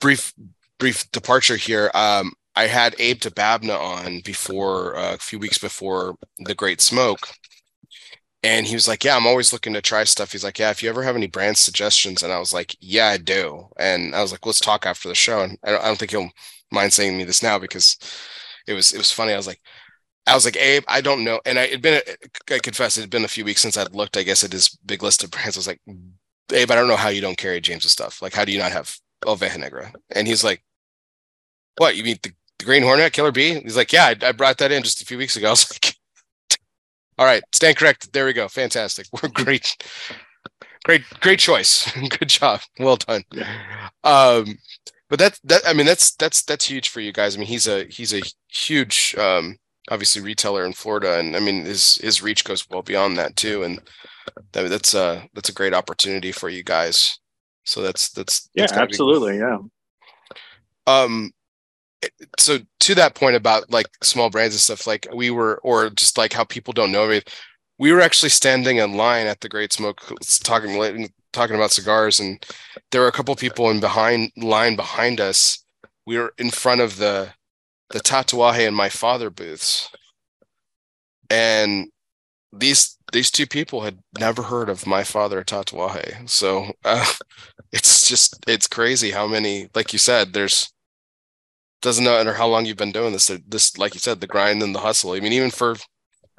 brief 0.00 0.34
brief 0.78 1.10
departure 1.12 1.56
here. 1.56 1.90
Um 1.94 2.32
i 2.56 2.66
had 2.66 2.94
abe 3.00 3.20
Dababneh 3.20 3.78
on 3.80 4.20
before 4.24 4.96
uh, 4.96 5.14
a 5.14 5.18
few 5.18 5.38
weeks 5.40 5.58
before 5.58 6.16
the 6.40 6.54
great 6.54 6.80
smoke 6.82 7.28
and 8.46 8.66
he 8.66 8.74
was 8.74 8.86
like, 8.88 9.04
Yeah, 9.04 9.16
I'm 9.16 9.26
always 9.26 9.52
looking 9.52 9.72
to 9.74 9.82
try 9.82 10.04
stuff. 10.04 10.32
He's 10.32 10.44
like, 10.44 10.58
Yeah, 10.58 10.70
if 10.70 10.82
you 10.82 10.88
ever 10.88 11.02
have 11.02 11.16
any 11.16 11.26
brand 11.26 11.58
suggestions. 11.58 12.22
And 12.22 12.32
I 12.32 12.38
was 12.38 12.52
like, 12.52 12.76
Yeah, 12.80 13.08
I 13.08 13.16
do. 13.18 13.68
And 13.78 14.14
I 14.14 14.22
was 14.22 14.32
like, 14.32 14.46
Let's 14.46 14.60
talk 14.60 14.86
after 14.86 15.08
the 15.08 15.14
show. 15.14 15.42
And 15.42 15.58
I 15.64 15.72
don't, 15.72 15.82
I 15.82 15.86
don't 15.86 15.98
think 15.98 16.10
he'll 16.12 16.30
mind 16.72 16.92
saying 16.92 17.16
me 17.16 17.24
this 17.24 17.42
now 17.42 17.58
because 17.58 17.96
it 18.66 18.74
was 18.74 18.92
it 18.92 18.98
was 18.98 19.12
funny. 19.12 19.32
I 19.32 19.36
was 19.36 19.46
like, 19.46 19.60
I 20.26 20.34
was 20.34 20.44
like, 20.44 20.56
Abe, 20.56 20.84
I 20.88 21.00
don't 21.02 21.24
know. 21.24 21.40
And 21.46 21.58
I 21.58 21.68
had 21.68 21.82
been 21.82 22.02
I 22.50 22.58
confess 22.60 22.96
it 22.98 23.02
had 23.02 23.10
been 23.10 23.24
a 23.24 23.28
few 23.28 23.44
weeks 23.44 23.62
since 23.62 23.76
I'd 23.76 23.94
looked, 23.94 24.16
I 24.16 24.24
guess, 24.24 24.44
at 24.44 24.52
his 24.52 24.70
big 24.86 25.02
list 25.02 25.24
of 25.24 25.30
brands. 25.32 25.56
I 25.56 25.60
was 25.60 25.68
like, 25.68 25.80
Abe, 26.52 26.70
I 26.70 26.76
don't 26.76 26.88
know 26.88 26.96
how 26.96 27.10
you 27.10 27.20
don't 27.22 27.38
carry 27.38 27.60
James's 27.60 27.92
stuff. 27.92 28.22
Like, 28.22 28.34
how 28.34 28.44
do 28.44 28.52
you 28.52 28.58
not 28.58 28.72
have 28.72 28.96
Oveja 29.24 29.58
Negra? 29.58 29.92
And 30.14 30.28
he's 30.28 30.44
like, 30.44 30.62
What, 31.78 31.96
you 31.96 32.04
mean 32.04 32.18
the, 32.22 32.32
the 32.58 32.64
Green 32.64 32.82
Hornet 32.82 33.12
Killer 33.12 33.32
Bee? 33.32 33.60
He's 33.60 33.76
like, 33.76 33.92
Yeah, 33.92 34.06
I, 34.06 34.28
I 34.28 34.32
brought 34.32 34.58
that 34.58 34.72
in 34.72 34.82
just 34.82 35.02
a 35.02 35.06
few 35.06 35.18
weeks 35.18 35.36
ago. 35.36 35.46
I 35.48 35.50
was 35.50 35.70
like, 35.70 35.95
all 37.18 37.26
right, 37.26 37.42
stand 37.52 37.76
corrected. 37.76 38.12
There 38.12 38.26
we 38.26 38.32
go. 38.32 38.48
Fantastic. 38.48 39.06
We're 39.22 39.28
great. 39.30 39.76
Great, 40.84 41.02
great 41.20 41.38
choice. 41.40 41.90
Good 42.18 42.28
job. 42.28 42.60
Well 42.78 42.96
done. 42.96 43.24
Um, 44.04 44.58
but 45.08 45.18
that 45.18 45.38
that 45.44 45.62
I 45.66 45.72
mean 45.72 45.86
that's 45.86 46.14
that's 46.14 46.42
that's 46.42 46.66
huge 46.66 46.88
for 46.90 47.00
you 47.00 47.12
guys. 47.12 47.36
I 47.36 47.38
mean 47.38 47.48
he's 47.48 47.66
a 47.66 47.84
he's 47.86 48.12
a 48.14 48.22
huge 48.48 49.14
um 49.18 49.56
obviously 49.90 50.22
retailer 50.22 50.64
in 50.64 50.72
Florida 50.72 51.18
and 51.18 51.36
I 51.36 51.40
mean 51.40 51.64
his 51.64 51.96
his 51.96 52.22
reach 52.22 52.44
goes 52.44 52.68
well 52.68 52.82
beyond 52.82 53.16
that 53.16 53.36
too 53.36 53.62
and 53.62 53.80
that, 54.52 54.68
that's 54.68 54.94
a 54.94 55.28
that's 55.34 55.48
a 55.48 55.52
great 55.54 55.74
opportunity 55.74 56.32
for 56.32 56.48
you 56.48 56.62
guys. 56.62 57.18
So 57.64 57.82
that's 57.82 58.10
that's, 58.10 58.48
Yeah, 58.54 58.62
that's 58.62 58.72
be- 58.72 58.78
absolutely. 58.78 59.38
Yeah. 59.38 59.58
um 60.86 61.32
so 62.38 62.58
to 62.80 62.94
that 62.94 63.14
point 63.14 63.36
about 63.36 63.70
like 63.70 63.86
small 64.02 64.30
brands 64.30 64.54
and 64.54 64.60
stuff 64.60 64.86
like 64.86 65.06
we 65.14 65.30
were 65.30 65.58
or 65.62 65.90
just 65.90 66.18
like 66.18 66.32
how 66.32 66.44
people 66.44 66.72
don't 66.72 66.92
know 66.92 67.04
everything 67.04 67.32
we 67.78 67.92
were 67.92 68.00
actually 68.00 68.28
standing 68.28 68.78
in 68.78 68.94
line 68.94 69.26
at 69.26 69.40
the 69.40 69.48
great 69.48 69.72
smoke 69.72 70.00
talking 70.42 71.08
talking 71.32 71.54
about 71.54 71.70
cigars 71.70 72.18
and 72.18 72.44
there 72.90 73.02
were 73.02 73.08
a 73.08 73.12
couple 73.12 73.34
people 73.36 73.70
in 73.70 73.78
behind 73.80 74.32
line 74.36 74.74
behind 74.76 75.20
us. 75.20 75.64
We 76.06 76.18
were 76.18 76.32
in 76.38 76.50
front 76.50 76.80
of 76.80 76.96
the 76.96 77.32
the 77.90 78.00
tatuaje 78.00 78.66
and 78.66 78.74
my 78.74 78.88
father 78.88 79.30
booths. 79.30 79.90
And 81.30 81.88
these 82.52 82.96
these 83.12 83.30
two 83.30 83.46
people 83.46 83.82
had 83.82 83.98
never 84.18 84.42
heard 84.42 84.68
of 84.68 84.86
my 84.86 85.04
father 85.04 85.44
tatuaje. 85.44 86.28
So 86.28 86.72
uh, 86.84 87.12
it's 87.72 88.08
just 88.08 88.44
it's 88.48 88.66
crazy 88.66 89.10
how 89.10 89.26
many 89.26 89.68
like 89.74 89.92
you 89.92 89.98
said 89.98 90.32
there's 90.32 90.72
doesn't 91.86 92.04
matter 92.04 92.34
how 92.34 92.46
long 92.46 92.66
you've 92.66 92.76
been 92.76 92.92
doing 92.92 93.12
this 93.12 93.30
this 93.48 93.78
like 93.78 93.94
you 93.94 94.00
said 94.00 94.20
the 94.20 94.26
grind 94.26 94.62
and 94.62 94.74
the 94.74 94.80
hustle 94.80 95.12
i 95.12 95.20
mean 95.20 95.32
even 95.32 95.50
for 95.50 95.74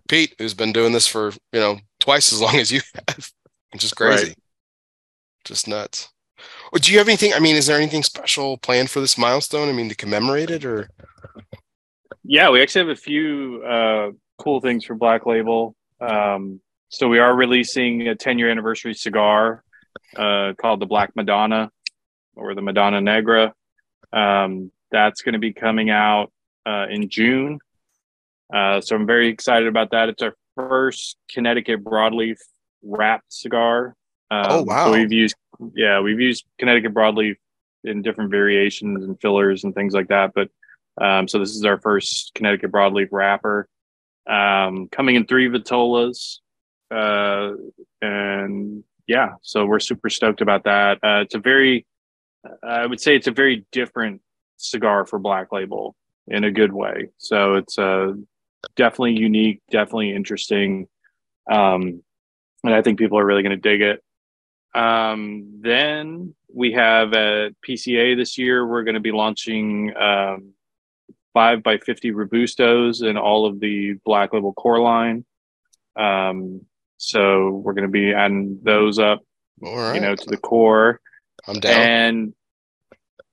pete 0.09 0.35
who's 0.37 0.53
been 0.53 0.71
doing 0.73 0.91
this 0.93 1.07
for 1.07 1.31
you 1.53 1.59
know 1.59 1.79
twice 1.99 2.31
as 2.33 2.41
long 2.45 2.55
as 2.57 2.71
you 2.71 2.81
have 3.07 3.31
which 3.71 3.83
is 3.83 3.93
crazy 3.93 4.27
Right. 4.27 4.35
just 5.45 5.67
nuts 5.67 6.09
Well, 6.71 6.79
do 6.79 6.91
you 6.91 6.97
have 6.99 7.07
anything 7.07 7.33
i 7.33 7.39
mean 7.39 7.55
is 7.55 7.65
there 7.67 7.77
anything 7.77 8.03
special 8.03 8.57
planned 8.57 8.89
for 8.89 8.99
this 8.99 9.17
milestone 9.17 9.69
i 9.69 9.71
mean 9.71 9.89
to 9.89 9.95
commemorate 9.95 10.49
it 10.51 10.63
or 10.65 10.89
Yeah, 12.23 12.49
we 12.49 12.61
actually 12.61 12.87
have 12.87 12.97
a 12.97 13.01
few 13.01 13.63
uh, 13.63 14.11
cool 14.37 14.59
things 14.59 14.83
for 14.83 14.95
Black 14.95 15.25
Label. 15.25 15.75
Um, 16.01 16.59
so 16.89 17.07
we 17.07 17.19
are 17.19 17.33
releasing 17.33 18.09
a 18.09 18.15
10 18.15 18.37
year 18.37 18.49
anniversary 18.49 18.93
cigar 18.93 19.63
uh, 20.17 20.51
called 20.61 20.81
the 20.81 20.85
Black 20.85 21.15
Madonna 21.15 21.71
or 22.35 22.53
the 22.53 22.61
Madonna 22.61 22.99
Negra. 22.99 23.53
Um, 24.11 24.71
that's 24.91 25.21
going 25.21 25.33
to 25.33 25.39
be 25.39 25.53
coming 25.53 25.89
out 25.89 26.31
uh, 26.65 26.87
in 26.89 27.09
June. 27.09 27.59
Uh, 28.53 28.81
so 28.81 28.95
I'm 28.95 29.05
very 29.05 29.27
excited 29.27 29.67
about 29.67 29.91
that. 29.91 30.09
It's 30.09 30.21
our 30.21 30.35
first 30.55 31.17
Connecticut 31.31 31.83
broadleaf 31.83 32.37
wrapped 32.81 33.31
cigar. 33.31 33.95
Um, 34.31 34.45
Oh, 34.49 34.63
wow. 34.63 34.85
So 34.85 34.93
we've 34.93 35.11
used, 35.11 35.35
yeah, 35.75 35.99
we've 35.99 36.19
used 36.19 36.45
Connecticut 36.57 36.93
broadleaf 36.93 37.35
in 37.83 38.01
different 38.01 38.31
variations 38.31 39.03
and 39.03 39.19
fillers 39.21 39.63
and 39.63 39.73
things 39.73 39.93
like 39.93 40.07
that. 40.09 40.33
But 40.33 40.49
um, 40.99 41.27
so 41.27 41.39
this 41.39 41.55
is 41.55 41.63
our 41.65 41.79
first 41.79 42.31
Connecticut 42.35 42.71
broadleaf 42.71 43.09
wrapper. 43.11 43.67
Um, 44.29 44.89
coming 44.89 45.15
in 45.15 45.25
three 45.25 45.47
vitolas. 45.47 46.39
Uh, 46.89 47.51
and 48.01 48.83
yeah, 49.07 49.31
so 49.41 49.65
we're 49.65 49.79
super 49.79 50.09
stoked 50.09 50.41
about 50.41 50.65
that. 50.65 50.97
Uh, 51.03 51.21
it's 51.21 51.35
a 51.35 51.39
very, 51.39 51.85
I 52.63 52.85
would 52.85 52.99
say 52.99 53.15
it's 53.15 53.27
a 53.27 53.31
very 53.31 53.65
different 53.71 54.21
cigar 54.57 55.05
for 55.05 55.19
Black 55.19 55.51
Label 55.51 55.95
in 56.27 56.43
a 56.43 56.51
good 56.51 56.73
way. 56.73 57.09
So 57.17 57.55
it's 57.55 57.77
uh, 57.79 58.13
definitely 58.75 59.17
unique, 59.17 59.61
definitely 59.71 60.13
interesting. 60.13 60.87
Um, 61.49 62.03
and 62.63 62.73
I 62.73 62.81
think 62.81 62.99
people 62.99 63.17
are 63.19 63.25
really 63.25 63.43
going 63.43 63.59
to 63.59 63.69
dig 63.69 63.81
it. 63.81 64.03
Um, 64.75 65.59
then 65.61 66.35
we 66.53 66.73
have 66.73 67.13
at 67.13 67.53
PCA 67.67 68.15
this 68.17 68.37
year, 68.37 68.65
we're 68.65 68.83
going 68.83 68.95
to 68.95 68.99
be 69.01 69.11
launching 69.11 69.95
um, 69.95 70.53
five 71.33 71.63
by 71.63 71.77
50 71.77 72.11
Robustos 72.11 73.07
and 73.07 73.17
all 73.17 73.45
of 73.45 73.59
the 73.59 73.93
Black 74.05 74.33
Label 74.33 74.53
core 74.53 74.79
line. 74.79 75.25
Um, 75.95 76.61
so 76.97 77.49
we're 77.49 77.73
going 77.73 77.87
to 77.87 77.91
be 77.91 78.13
adding 78.13 78.59
those 78.63 78.99
up, 78.99 79.21
right 79.61 79.95
you 79.95 80.01
know, 80.01 80.15
to 80.15 80.25
the 80.29 80.37
core. 80.37 80.99
i'm 81.47 81.59
down 81.59 81.81
And 81.81 82.33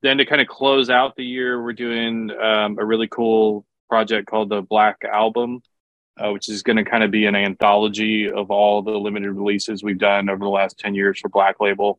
then 0.05 0.19
to 0.19 0.27
kind 0.27 0.41
of 0.41 0.49
close 0.49 0.91
out 0.91 1.17
the 1.17 1.25
year, 1.25 1.63
we're 1.63 1.73
doing 1.73 2.31
um, 2.31 2.79
a 2.79 2.85
really 2.85 3.09
cool 3.09 3.65
project 3.89 4.29
called 4.29 4.51
the 4.51 4.61
Black 4.61 5.03
Album, 5.11 5.63
uh, 6.19 6.31
which 6.31 6.49
is 6.49 6.63
going 6.63 6.77
to 6.77 6.85
kind 6.85 7.03
of 7.03 7.11
be 7.11 7.25
an 7.25 7.35
anthology 7.35 8.31
of 8.31 8.51
all 8.51 8.83
the 8.83 8.91
limited 8.91 9.33
releases 9.33 9.83
we've 9.83 9.99
done 9.99 10.29
over 10.29 10.45
the 10.45 10.51
last 10.51 10.79
10 10.79 10.95
years 10.95 11.19
for 11.19 11.31
Black 11.31 11.59
Label. 11.59 11.99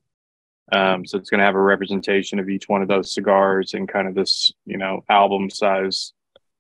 Um, 0.72 1.06
so 1.06 1.18
it's 1.18 1.30
going 1.30 1.40
to 1.40 1.46
have 1.46 1.56
a 1.56 1.62
representation 1.62 2.38
of 2.40 2.48
each 2.48 2.70
one 2.70 2.82
of 2.82 2.88
those 2.88 3.12
cigars 3.12 3.74
in 3.74 3.88
kind 3.88 4.08
of 4.08 4.14
this, 4.14 4.52
you 4.66 4.78
know, 4.78 5.04
album 5.10 5.50
size 5.50 6.14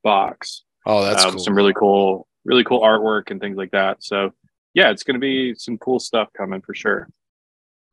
box. 0.03 0.63
Oh, 0.85 1.03
that's 1.03 1.25
um, 1.25 1.31
cool. 1.31 1.39
Some 1.39 1.55
really 1.55 1.73
cool, 1.73 2.27
really 2.43 2.63
cool 2.63 2.81
artwork 2.81 3.29
and 3.29 3.39
things 3.39 3.57
like 3.57 3.71
that. 3.71 4.03
So 4.03 4.33
yeah, 4.73 4.89
it's 4.89 5.03
going 5.03 5.15
to 5.15 5.19
be 5.19 5.53
some 5.55 5.77
cool 5.77 5.99
stuff 5.99 6.29
coming 6.33 6.61
for 6.61 6.73
sure. 6.73 7.07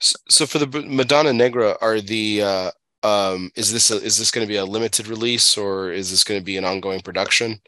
So 0.00 0.46
for 0.46 0.58
the 0.58 0.82
Madonna 0.82 1.32
Negra, 1.32 1.76
are 1.80 2.00
the 2.00 2.42
uh, 2.42 2.70
um, 3.02 3.50
is 3.56 3.72
this 3.72 3.90
a, 3.90 3.96
is 3.96 4.18
this 4.18 4.30
going 4.30 4.46
to 4.46 4.48
be 4.48 4.56
a 4.56 4.64
limited 4.64 5.08
release 5.08 5.56
or 5.56 5.92
is 5.92 6.10
this 6.10 6.24
going 6.24 6.40
to 6.40 6.44
be 6.44 6.56
an 6.56 6.64
ongoing 6.64 7.00
production? 7.00 7.60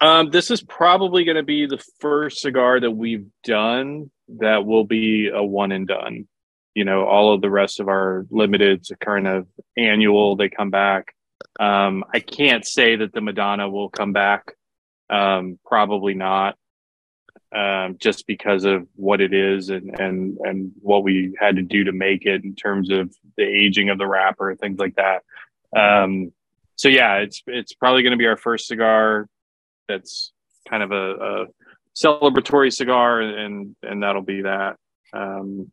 Um, 0.00 0.30
this 0.30 0.50
is 0.50 0.62
probably 0.62 1.24
going 1.24 1.36
to 1.36 1.42
be 1.42 1.66
the 1.66 1.82
first 1.98 2.40
cigar 2.40 2.78
that 2.80 2.90
we've 2.90 3.26
done 3.42 4.10
that 4.38 4.64
will 4.64 4.84
be 4.84 5.28
a 5.32 5.42
one 5.42 5.72
and 5.72 5.88
done. 5.88 6.28
You 6.74 6.84
know, 6.84 7.04
all 7.04 7.34
of 7.34 7.40
the 7.40 7.50
rest 7.50 7.80
of 7.80 7.88
our 7.88 8.24
limiteds 8.30 8.92
are 8.92 8.96
kind 8.96 9.26
of 9.26 9.48
annual. 9.76 10.36
They 10.36 10.48
come 10.48 10.70
back. 10.70 11.14
Um, 11.58 12.04
I 12.14 12.20
can't 12.20 12.64
say 12.64 12.96
that 12.96 13.12
the 13.12 13.20
Madonna 13.20 13.68
will 13.68 13.88
come 13.88 14.12
back. 14.12 14.52
Um, 15.10 15.58
probably 15.64 16.14
not 16.14 16.56
um, 17.54 17.96
just 17.98 18.26
because 18.26 18.64
of 18.64 18.86
what 18.94 19.20
it 19.20 19.32
is 19.32 19.70
and 19.70 19.98
and 19.98 20.38
and 20.42 20.72
what 20.80 21.02
we 21.02 21.34
had 21.40 21.56
to 21.56 21.62
do 21.62 21.84
to 21.84 21.92
make 21.92 22.26
it 22.26 22.44
in 22.44 22.54
terms 22.54 22.90
of 22.90 23.14
the 23.36 23.44
aging 23.44 23.88
of 23.88 23.98
the 23.98 24.06
wrapper 24.06 24.54
things 24.54 24.78
like 24.78 24.96
that. 24.96 25.22
Um, 25.76 26.32
so 26.76 26.88
yeah, 26.88 27.16
it's 27.16 27.42
it's 27.46 27.72
probably 27.74 28.02
going 28.02 28.12
to 28.12 28.18
be 28.18 28.26
our 28.26 28.36
first 28.36 28.66
cigar 28.66 29.28
that's 29.88 30.32
kind 30.68 30.82
of 30.82 30.92
a, 30.92 31.14
a 31.14 31.46
celebratory 31.96 32.72
cigar, 32.72 33.20
and 33.20 33.74
and 33.82 34.02
that'll 34.02 34.22
be 34.22 34.42
that. 34.42 34.76
Um, 35.12 35.72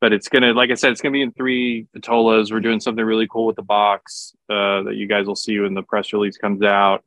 but 0.00 0.12
it's 0.12 0.28
gonna, 0.28 0.52
like 0.52 0.70
I 0.70 0.74
said, 0.74 0.92
it's 0.92 1.00
gonna 1.00 1.12
be 1.12 1.22
in 1.22 1.32
three 1.32 1.86
vitolas. 1.96 2.52
We're 2.52 2.60
doing 2.60 2.80
something 2.80 3.04
really 3.04 3.28
cool 3.28 3.46
with 3.46 3.56
the 3.56 3.62
box 3.62 4.34
uh, 4.48 4.82
that 4.84 4.94
you 4.96 5.06
guys 5.06 5.26
will 5.26 5.36
see 5.36 5.58
when 5.58 5.74
the 5.74 5.82
press 5.82 6.12
release 6.12 6.36
comes 6.36 6.62
out. 6.62 7.04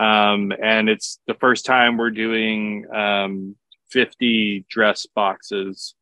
Um, 0.00 0.50
and 0.62 0.88
it's 0.88 1.18
the 1.26 1.34
first 1.34 1.66
time 1.66 1.98
we're 1.98 2.10
doing 2.10 2.86
um, 2.90 3.54
50 3.90 4.64
dress 4.70 5.06
boxes 5.14 5.94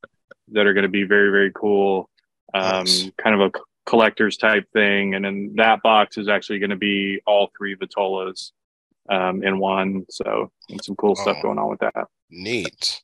that 0.53 0.67
are 0.67 0.73
going 0.73 0.85
to 0.85 0.89
be 0.89 1.03
very, 1.03 1.31
very 1.31 1.51
cool. 1.53 2.09
Um, 2.55 2.85
nice. 2.85 3.11
Kind 3.19 3.41
of 3.41 3.53
a 3.53 3.59
collector's 3.87 4.37
type 4.37 4.67
thing. 4.73 5.15
And 5.15 5.25
then 5.25 5.55
that 5.57 5.83
box 5.83 6.17
is 6.17 6.29
actually 6.29 6.61
going 6.61 6.71
to 6.71 6.77
be 6.77 7.21
all 7.27 7.51
three 7.59 7.75
Vitolas 7.75 8.53
um, 9.11 9.43
in 9.43 9.59
one. 9.59 10.07
So, 10.11 10.53
some 10.81 10.95
cool 10.95 11.17
oh, 11.19 11.23
stuff 11.23 11.43
going 11.43 11.59
on 11.59 11.69
with 11.69 11.81
that. 11.81 12.07
Neat. 12.31 13.03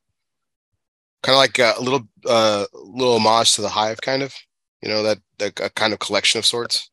Kind 1.24 1.34
of 1.34 1.38
like 1.38 1.58
a 1.58 1.74
little, 1.80 2.06
uh, 2.24 2.66
little 2.72 3.16
homage 3.16 3.54
to 3.54 3.62
the 3.62 3.68
Hive, 3.68 4.00
kind 4.00 4.22
of, 4.22 4.32
you 4.80 4.88
know, 4.88 5.02
that, 5.02 5.18
that 5.38 5.58
a 5.58 5.70
kind 5.70 5.92
of 5.92 5.98
collection 5.98 6.38
of 6.38 6.46
sorts 6.46 6.88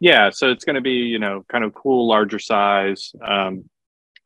yeah 0.00 0.30
so 0.30 0.50
it's 0.50 0.64
going 0.64 0.74
to 0.74 0.80
be 0.80 0.92
you 0.92 1.18
know 1.18 1.44
kind 1.50 1.64
of 1.64 1.74
cool 1.74 2.06
larger 2.06 2.38
size 2.38 3.12
um 3.26 3.64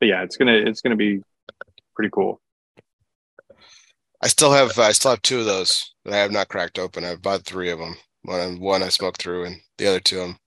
but 0.01 0.07
yeah 0.07 0.23
it's 0.23 0.35
gonna 0.35 0.53
it's 0.53 0.81
gonna 0.81 0.95
be 0.97 1.21
pretty 1.95 2.09
cool. 2.11 2.41
I 4.23 4.27
still 4.27 4.51
have 4.51 4.77
i 4.79 4.91
still 4.91 5.11
have 5.11 5.21
two 5.21 5.39
of 5.39 5.45
those 5.45 5.93
that 6.03 6.13
i 6.13 6.17
have 6.17 6.31
not 6.31 6.49
cracked 6.49 6.79
open. 6.79 7.05
I've 7.05 7.21
bought 7.21 7.45
three 7.45 7.69
of 7.69 7.79
them 7.79 7.95
one 8.23 8.59
one 8.59 8.83
i 8.83 8.89
smoked 8.89 9.21
through 9.21 9.45
and 9.45 9.61
the 9.77 9.87
other 9.87 9.99
two 9.99 10.17
them 10.17 10.37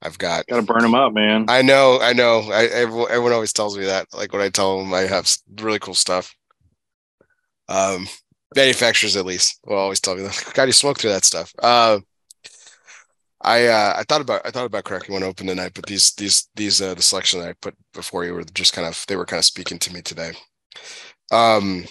i've 0.00 0.18
got. 0.18 0.46
Gotta 0.46 0.62
burn 0.62 0.82
them 0.82 0.94
up 0.94 1.12
man. 1.12 1.46
I 1.48 1.62
know 1.62 1.98
i 2.00 2.12
know. 2.12 2.48
I, 2.50 2.64
everyone, 2.66 3.10
everyone 3.10 3.32
always 3.32 3.52
tells 3.52 3.76
me 3.76 3.84
that 3.86 4.06
like 4.14 4.32
when 4.32 4.42
i 4.42 4.48
tell 4.48 4.78
them 4.78 4.94
i 4.94 5.00
have 5.00 5.28
really 5.60 5.80
cool 5.80 5.94
stuff. 5.94 6.34
Um 7.68 8.06
manufacturers 8.56 9.16
at 9.16 9.26
least 9.26 9.60
will 9.66 9.76
always 9.76 10.00
tell 10.00 10.14
me 10.14 10.22
that 10.22 10.50
god 10.54 10.64
you 10.64 10.72
smoke 10.72 10.98
through 10.98 11.10
that 11.10 11.24
stuff? 11.24 11.52
Uh 11.60 11.98
I 13.40 13.66
uh, 13.68 13.94
I 13.96 14.02
thought 14.04 14.20
about 14.20 14.42
I 14.44 14.50
thought 14.50 14.66
about 14.66 14.84
cracking 14.84 15.12
one 15.14 15.22
open 15.22 15.46
tonight, 15.46 15.72
but 15.74 15.86
these 15.86 16.12
these 16.14 16.48
these 16.56 16.82
uh, 16.82 16.94
the 16.94 17.02
selection 17.02 17.40
that 17.40 17.48
I 17.48 17.52
put 17.54 17.74
before 17.94 18.24
you 18.24 18.34
were 18.34 18.42
just 18.42 18.72
kind 18.72 18.86
of 18.86 19.04
they 19.06 19.16
were 19.16 19.26
kind 19.26 19.38
of 19.38 19.44
speaking 19.44 19.78
to 19.80 19.92
me 19.92 20.02
today. 20.02 20.32
Um. 21.30 21.84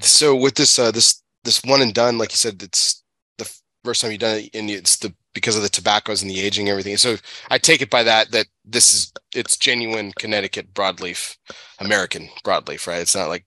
So 0.00 0.36
with 0.36 0.56
this 0.56 0.78
uh, 0.78 0.90
this 0.90 1.22
this 1.44 1.62
one 1.64 1.80
and 1.80 1.94
done, 1.94 2.18
like 2.18 2.32
you 2.32 2.36
said, 2.36 2.62
it's 2.62 3.02
the 3.38 3.50
first 3.84 4.02
time 4.02 4.10
you've 4.10 4.20
done 4.20 4.38
it, 4.40 4.50
and 4.54 4.70
it's 4.70 4.98
the 4.98 5.14
because 5.32 5.56
of 5.56 5.62
the 5.62 5.68
tobaccos 5.70 6.22
and 6.22 6.30
the 6.30 6.40
aging, 6.40 6.68
and 6.68 6.72
everything. 6.72 6.96
So 6.98 7.16
I 7.50 7.58
take 7.58 7.80
it 7.80 7.90
by 7.90 8.02
that 8.02 8.30
that 8.32 8.46
this 8.64 8.92
is 8.92 9.12
it's 9.34 9.56
genuine 9.56 10.12
Connecticut 10.18 10.74
broadleaf, 10.74 11.36
American 11.78 12.28
broadleaf, 12.44 12.86
right? 12.86 13.00
It's 13.00 13.16
not 13.16 13.28
like 13.28 13.46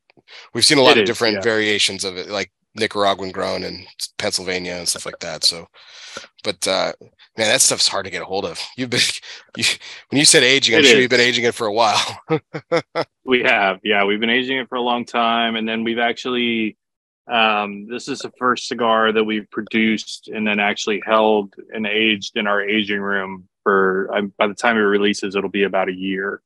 we've 0.54 0.66
seen 0.66 0.80
a 0.80 0.82
lot 0.82 0.98
it 0.98 1.02
of 1.02 1.04
is, 1.04 1.10
different 1.10 1.36
yeah. 1.36 1.42
variations 1.42 2.04
of 2.04 2.18
it, 2.18 2.30
like 2.30 2.52
Nicaraguan 2.76 3.32
grown 3.32 3.64
in 3.64 3.86
Pennsylvania 4.18 4.74
and 4.74 4.88
stuff 4.88 5.06
like 5.06 5.20
that. 5.20 5.44
So, 5.44 5.68
but 6.44 6.68
uh, 6.68 6.94
man, 7.38 7.48
that 7.48 7.62
stuff's 7.62 7.88
hard 7.88 8.06
to 8.06 8.12
get 8.12 8.22
a 8.22 8.26
hold 8.26 8.46
of. 8.46 8.60
You've 8.78 8.90
been 8.90 9.00
you, 9.58 9.64
when 10.10 10.20
you 10.20 10.26
said 10.26 10.44
aging, 10.44 10.76
I'm 10.76 10.82
it 10.82 10.86
sure 10.86 10.98
is. 10.98 11.02
you've 11.02 11.10
been 11.10 11.20
aging 11.20 11.46
it 11.46 11.56
for 11.56 11.68
a 11.68 11.74
while. 11.74 12.22
we 13.26 13.44
have, 13.44 13.80
yeah, 13.84 14.04
we've 14.06 14.20
been 14.20 14.30
aging 14.30 14.58
it 14.58 14.70
for 14.70 14.76
a 14.76 14.82
long 14.82 15.06
time, 15.06 15.56
and 15.56 15.68
then 15.68 15.84
we've 15.84 16.00
actually. 16.00 16.78
Um, 17.32 17.88
this 17.88 18.08
is 18.08 18.22
the 18.22 18.32
first 18.40 18.68
cigar 18.68 19.12
that 19.12 19.24
we've 19.24 19.48
produced 19.52 20.30
and 20.30 20.48
then 20.48 20.60
actually 20.60 21.00
held 21.06 21.54
and 21.72 21.86
aged 21.86 22.36
in 22.38 22.48
our 22.48 22.60
aging 22.60 23.02
room 23.02 23.48
for. 23.62 24.10
Um, 24.12 24.34
by 24.38 24.48
the 24.48 24.56
time 24.56 24.78
it 24.78 24.82
releases, 24.82 25.36
it'll 25.36 25.48
be 25.52 25.62
about 25.62 25.90
a 25.90 25.94
year 25.94 26.42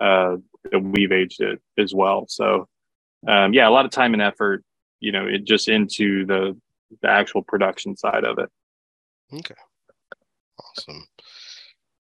uh, 0.00 0.38
that 0.72 0.80
we've 0.80 1.12
aged 1.12 1.40
it 1.40 1.60
as 1.78 1.94
well. 1.94 2.26
So, 2.28 2.66
um, 3.28 3.52
yeah, 3.52 3.68
a 3.68 3.70
lot 3.70 3.84
of 3.84 3.92
time 3.92 4.12
and 4.12 4.20
effort 4.22 4.64
you 5.00 5.12
know 5.12 5.26
it 5.26 5.44
just 5.44 5.68
into 5.68 6.26
the 6.26 6.56
the 7.02 7.10
actual 7.10 7.42
production 7.42 7.96
side 7.96 8.24
of 8.24 8.38
it. 8.38 8.48
Okay. 9.32 9.54
Awesome. 10.58 11.06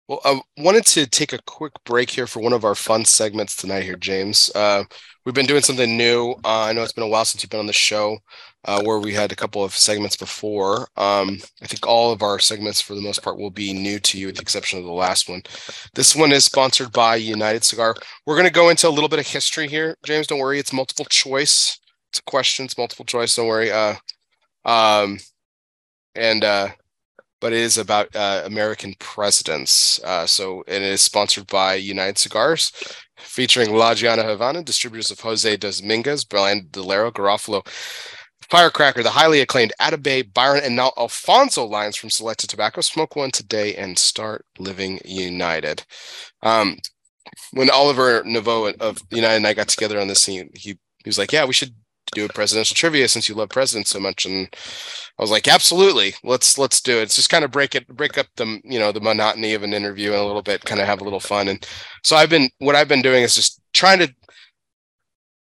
Well 0.08 0.22
i 0.24 0.40
wanted 0.58 0.86
to 0.86 1.06
take 1.06 1.34
a 1.34 1.40
quick 1.46 1.74
break 1.84 2.10
here 2.10 2.28
for 2.28 2.40
one 2.40 2.54
of 2.54 2.64
our 2.64 2.76
fun 2.76 3.04
segments 3.04 3.56
tonight 3.58 3.84
here 3.84 3.98
james. 3.98 4.50
Uh, 4.56 4.84
we've 5.26 5.36
been 5.36 5.46
doing 5.46 5.62
something 5.62 5.98
new. 5.98 6.32
Uh, 6.46 6.64
i 6.64 6.74
know 6.74 6.82
it's 6.82 6.94
been 6.94 7.04
a 7.04 7.08
while 7.08 7.26
since 7.26 7.44
you've 7.44 7.50
been 7.50 7.60
on 7.60 7.68
the 7.68 7.74
show 7.74 8.18
uh, 8.66 8.82
where 8.84 9.00
we 9.00 9.14
had 9.14 9.32
a 9.32 9.36
couple 9.36 9.64
of 9.64 9.74
segments 9.76 10.16
before. 10.16 10.88
Um, 10.96 11.40
i 11.62 11.68
think 11.68 11.86
all 11.86 12.14
of 12.14 12.22
our 12.22 12.40
segments 12.40 12.80
for 12.80 12.96
the 12.96 13.02
most 13.02 13.22
part 13.22 13.38
will 13.38 13.52
be 13.52 13.74
new 13.74 14.00
to 14.00 14.18
you 14.18 14.28
with 14.28 14.38
the 14.38 14.42
exception 14.42 14.80
of 14.80 14.86
the 14.86 14.92
last 14.92 15.28
one. 15.28 15.42
This 15.94 16.16
one 16.16 16.32
is 16.32 16.46
sponsored 16.46 16.94
by 16.94 17.18
united 17.18 17.66
cigar. 17.66 17.94
We're 18.26 18.36
going 18.36 18.48
to 18.48 18.54
go 18.54 18.70
into 18.70 18.88
a 18.88 18.96
little 18.96 19.10
bit 19.10 19.20
of 19.20 19.28
history 19.28 19.68
here 19.68 19.98
james. 20.06 20.28
Don't 20.28 20.40
worry 20.40 20.58
it's 20.58 20.72
multiple 20.72 21.06
choice 21.06 21.78
questions, 22.26 22.78
multiple 22.78 23.06
choice. 23.06 23.36
Don't 23.36 23.48
worry. 23.48 23.72
Uh, 23.72 23.96
um, 24.66 25.18
and 26.16 26.44
uh, 26.44 26.70
but 27.40 27.54
it 27.54 27.60
is 27.60 27.78
about 27.78 28.14
uh, 28.16 28.44
American 28.46 28.96
presidents. 29.00 30.02
Uh, 30.04 30.26
so 30.26 30.64
it 30.68 30.82
is 30.82 31.02
sponsored 31.02 31.48
by 31.48 31.76
United 31.76 32.18
Cigars, 32.18 32.72
featuring 33.18 33.74
La 33.74 33.94
Gianna 33.94 34.24
Havana, 34.24 34.64
distributors 34.64 35.12
of 35.12 35.20
Jose 35.20 35.58
Dominguez, 35.58 36.26
Bandolero, 36.26 37.12
Garofalo, 37.12 37.66
Firecracker, 38.50 39.04
the 39.04 39.10
highly 39.10 39.42
acclaimed 39.42 39.74
Atabey, 39.80 40.34
Byron, 40.34 40.62
and 40.64 40.76
now 40.76 40.92
Alfonso 40.98 41.66
lines 41.66 41.96
from 41.96 42.10
Selected 42.10 42.50
Tobacco. 42.50 42.82
Smoke 42.82 43.16
one 43.16 43.32
today 43.32 43.76
and 43.76 43.98
start 43.98 44.46
living 44.58 45.00
united. 45.04 45.84
Um, 46.42 46.78
when 47.52 47.70
Oliver 47.70 48.24
Naveau 48.24 48.76
of 48.80 49.02
United 49.12 49.38
and 49.38 49.48
I 49.48 49.54
got 49.54 49.68
together 49.68 50.00
on 50.00 50.08
this 50.08 50.22
scene, 50.22 50.50
he, 50.56 50.72
he 51.04 51.10
was 51.10 51.18
like, 51.18 51.34
"Yeah, 51.34 51.46
we 51.46 51.54
should 51.54 51.76
do 52.14 52.26
a 52.26 52.30
presidential 52.30 52.76
trivia 52.76 53.08
since 53.08 53.28
you 53.28 53.36
love 53.36 53.50
presidents 53.50 53.90
so 53.90 54.00
much 54.00 54.26
and 54.26 54.48
i 55.18 55.22
was 55.22 55.32
like 55.32 55.48
absolutely 55.48 56.14
let's 56.24 56.58
let's 56.58 56.82
do 56.82 56.98
it 57.00 57.04
it's 57.04 57.16
just 57.16 57.30
kind 57.30 57.44
of 57.44 57.52
break 57.52 57.76
it 57.76 57.88
break 57.88 58.18
up 58.18 58.28
the 58.38 58.60
you 58.64 58.80
know 58.80 58.92
the 58.92 59.02
monotony 59.02 59.54
of 59.54 59.64
an 59.64 59.74
interview 59.74 60.12
and 60.12 60.22
a 60.22 60.26
little 60.26 60.42
bit 60.42 60.64
kind 60.64 60.82
of 60.82 60.88
have 60.88 61.02
a 61.02 61.04
little 61.04 61.20
fun 61.20 61.48
and 61.48 61.68
so 62.04 62.16
i've 62.16 62.30
been 62.30 62.50
what 62.60 62.76
i've 62.76 62.88
been 62.88 63.02
doing 63.02 63.24
is 63.24 63.36
just 63.36 63.62
trying 63.74 64.00
to 64.00 64.14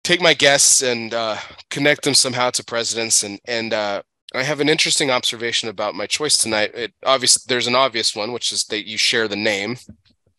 take 0.04 0.20
my 0.20 0.34
guests 0.34 0.82
and 0.82 1.14
uh, 1.14 1.36
connect 1.70 2.02
them 2.02 2.14
somehow 2.14 2.50
to 2.50 2.64
presidents 2.64 3.22
and 3.22 3.38
and 3.46 3.72
uh, 3.72 4.02
I 4.34 4.42
have 4.44 4.60
an 4.60 4.68
interesting 4.68 5.10
observation 5.10 5.68
about 5.68 5.94
my 5.94 6.06
choice 6.06 6.38
tonight. 6.38 6.74
It 6.74 6.94
obvious 7.04 7.42
there's 7.44 7.66
an 7.66 7.74
obvious 7.74 8.16
one, 8.16 8.32
which 8.32 8.50
is 8.50 8.64
that 8.64 8.88
you 8.88 8.96
share 8.96 9.28
the 9.28 9.36
name, 9.36 9.76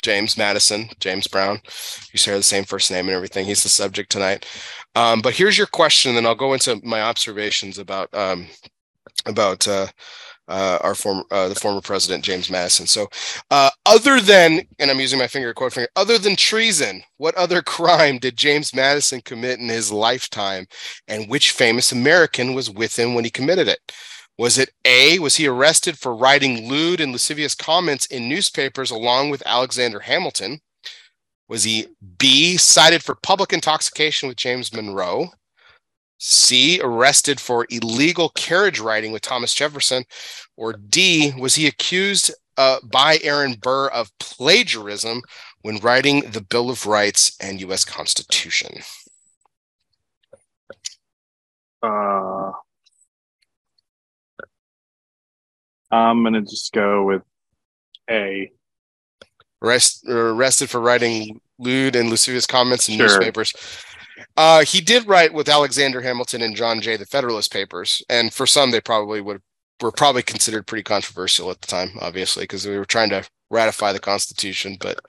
James 0.03 0.37
Madison, 0.37 0.89
James 0.99 1.27
Brown. 1.27 1.59
You 2.11 2.19
share 2.19 2.37
the 2.37 2.43
same 2.43 2.65
first 2.65 2.91
name 2.91 3.07
and 3.07 3.15
everything. 3.15 3.45
He's 3.45 3.63
the 3.63 3.69
subject 3.69 4.11
tonight. 4.11 4.45
Um, 4.95 5.21
but 5.21 5.33
here's 5.33 5.57
your 5.57 5.67
question, 5.67 6.09
and 6.09 6.17
then 6.17 6.25
I'll 6.25 6.35
go 6.35 6.53
into 6.53 6.79
my 6.83 7.01
observations 7.01 7.79
about 7.79 8.13
um, 8.13 8.47
about 9.25 9.67
uh, 9.67 9.87
uh, 10.47 10.77
our 10.81 10.93
former 10.93 11.23
uh, 11.31 11.47
the 11.47 11.55
former 11.55 11.81
president 11.81 12.23
James 12.23 12.49
Madison. 12.49 12.85
So, 12.85 13.07
uh, 13.49 13.69
other 13.85 14.19
than, 14.19 14.61
and 14.79 14.91
I'm 14.91 14.99
using 14.99 15.19
my 15.19 15.27
finger 15.27 15.53
quote 15.53 15.73
finger, 15.73 15.89
other 15.95 16.17
than 16.17 16.35
treason, 16.35 17.01
what 17.17 17.35
other 17.35 17.61
crime 17.63 18.17
did 18.19 18.37
James 18.37 18.75
Madison 18.75 19.21
commit 19.21 19.59
in 19.59 19.69
his 19.69 19.91
lifetime, 19.91 20.67
and 21.07 21.29
which 21.29 21.51
famous 21.51 21.91
American 21.91 22.53
was 22.53 22.69
with 22.69 22.97
him 22.97 23.13
when 23.13 23.23
he 23.23 23.31
committed 23.31 23.67
it? 23.67 23.79
Was 24.37 24.57
it 24.57 24.71
A, 24.83 25.19
was 25.19 25.35
he 25.35 25.47
arrested 25.47 25.97
for 25.97 26.15
writing 26.15 26.67
lewd 26.67 26.99
and 26.99 27.11
lascivious 27.11 27.53
comments 27.53 28.05
in 28.07 28.27
newspapers 28.27 28.89
along 28.89 29.29
with 29.29 29.43
Alexander 29.45 29.99
Hamilton? 29.99 30.59
Was 31.47 31.63
he 31.65 31.87
B, 32.17 32.57
cited 32.57 33.03
for 33.03 33.15
public 33.15 33.53
intoxication 33.53 34.27
with 34.27 34.37
James 34.37 34.73
Monroe? 34.73 35.27
C, 36.17 36.79
arrested 36.81 37.39
for 37.39 37.67
illegal 37.69 38.29
carriage 38.29 38.79
riding 38.79 39.11
with 39.11 39.21
Thomas 39.21 39.53
Jefferson? 39.53 40.05
Or 40.55 40.73
D, 40.73 41.33
was 41.37 41.55
he 41.55 41.67
accused 41.67 42.33
uh, 42.57 42.77
by 42.83 43.19
Aaron 43.21 43.55
Burr 43.61 43.87
of 43.89 44.17
plagiarism 44.19 45.21
when 45.61 45.77
writing 45.77 46.31
the 46.31 46.41
Bill 46.41 46.69
of 46.69 46.85
Rights 46.87 47.35
and 47.39 47.59
U.S. 47.61 47.85
Constitution? 47.85 48.81
Uh, 51.81 52.51
I'm 55.93 56.23
gonna 56.23 56.41
just 56.41 56.73
go 56.73 57.03
with 57.05 57.21
A. 58.09 58.51
Arrest, 59.61 60.05
arrested 60.07 60.69
for 60.69 60.81
writing 60.81 61.39
lewd 61.57 61.95
and 61.95 62.09
lascivious 62.09 62.45
comments 62.45 62.89
in 62.89 62.97
Sure. 62.97 63.07
newspapers. 63.07 63.53
Uh, 64.35 64.63
he 64.65 64.81
did 64.81 65.07
write 65.07 65.33
with 65.33 65.47
Alexander 65.47 66.01
Hamilton 66.01 66.41
and 66.41 66.55
John 66.55 66.81
Jay, 66.81 66.97
the 66.97 67.05
Federalist 67.05 67.51
Papers, 67.51 68.01
and 68.09 68.33
for 68.33 68.45
some, 68.45 68.71
they 68.71 68.81
probably 68.81 69.21
would 69.21 69.41
were 69.81 69.91
probably 69.91 70.21
considered 70.23 70.65
pretty 70.67 70.83
controversial 70.83 71.49
at 71.51 71.59
the 71.61 71.67
time, 71.67 71.91
obviously, 71.99 72.43
because 72.43 72.65
we 72.65 72.77
were 72.77 72.85
trying 72.85 73.09
to 73.09 73.23
ratify 73.49 73.91
the 73.91 73.99
Constitution. 73.99 74.77
But 74.79 74.99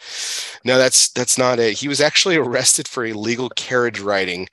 no, 0.65 0.79
that's 0.79 1.11
that's 1.11 1.39
not 1.39 1.59
it. 1.59 1.79
He 1.79 1.89
was 1.89 2.01
actually 2.01 2.37
arrested 2.37 2.89
for 2.89 3.05
illegal 3.05 3.49
carriage 3.51 4.01
riding 4.01 4.49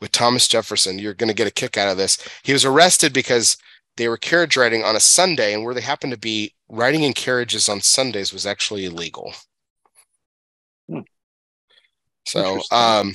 with 0.00 0.12
Thomas 0.12 0.48
Jefferson. 0.48 0.98
You're 0.98 1.14
going 1.14 1.28
to 1.28 1.34
get 1.34 1.46
a 1.48 1.52
kick 1.52 1.76
out 1.76 1.90
of 1.90 1.96
this. 1.96 2.18
He 2.42 2.52
was 2.52 2.64
arrested 2.64 3.12
because 3.12 3.56
they 3.96 4.08
were 4.08 4.16
carriage 4.18 4.56
riding 4.56 4.84
on 4.84 4.96
a 4.96 5.00
Sunday, 5.00 5.54
and 5.54 5.64
where 5.64 5.74
they 5.74 5.80
happened 5.80 6.12
to 6.12 6.18
be 6.18 6.54
riding 6.68 7.02
in 7.02 7.12
carriages 7.12 7.68
on 7.68 7.80
Sundays 7.80 8.32
was 8.32 8.46
actually 8.46 8.84
illegal. 8.86 9.34
Hmm. 10.88 11.04
So, 12.26 12.62
um, 12.70 13.14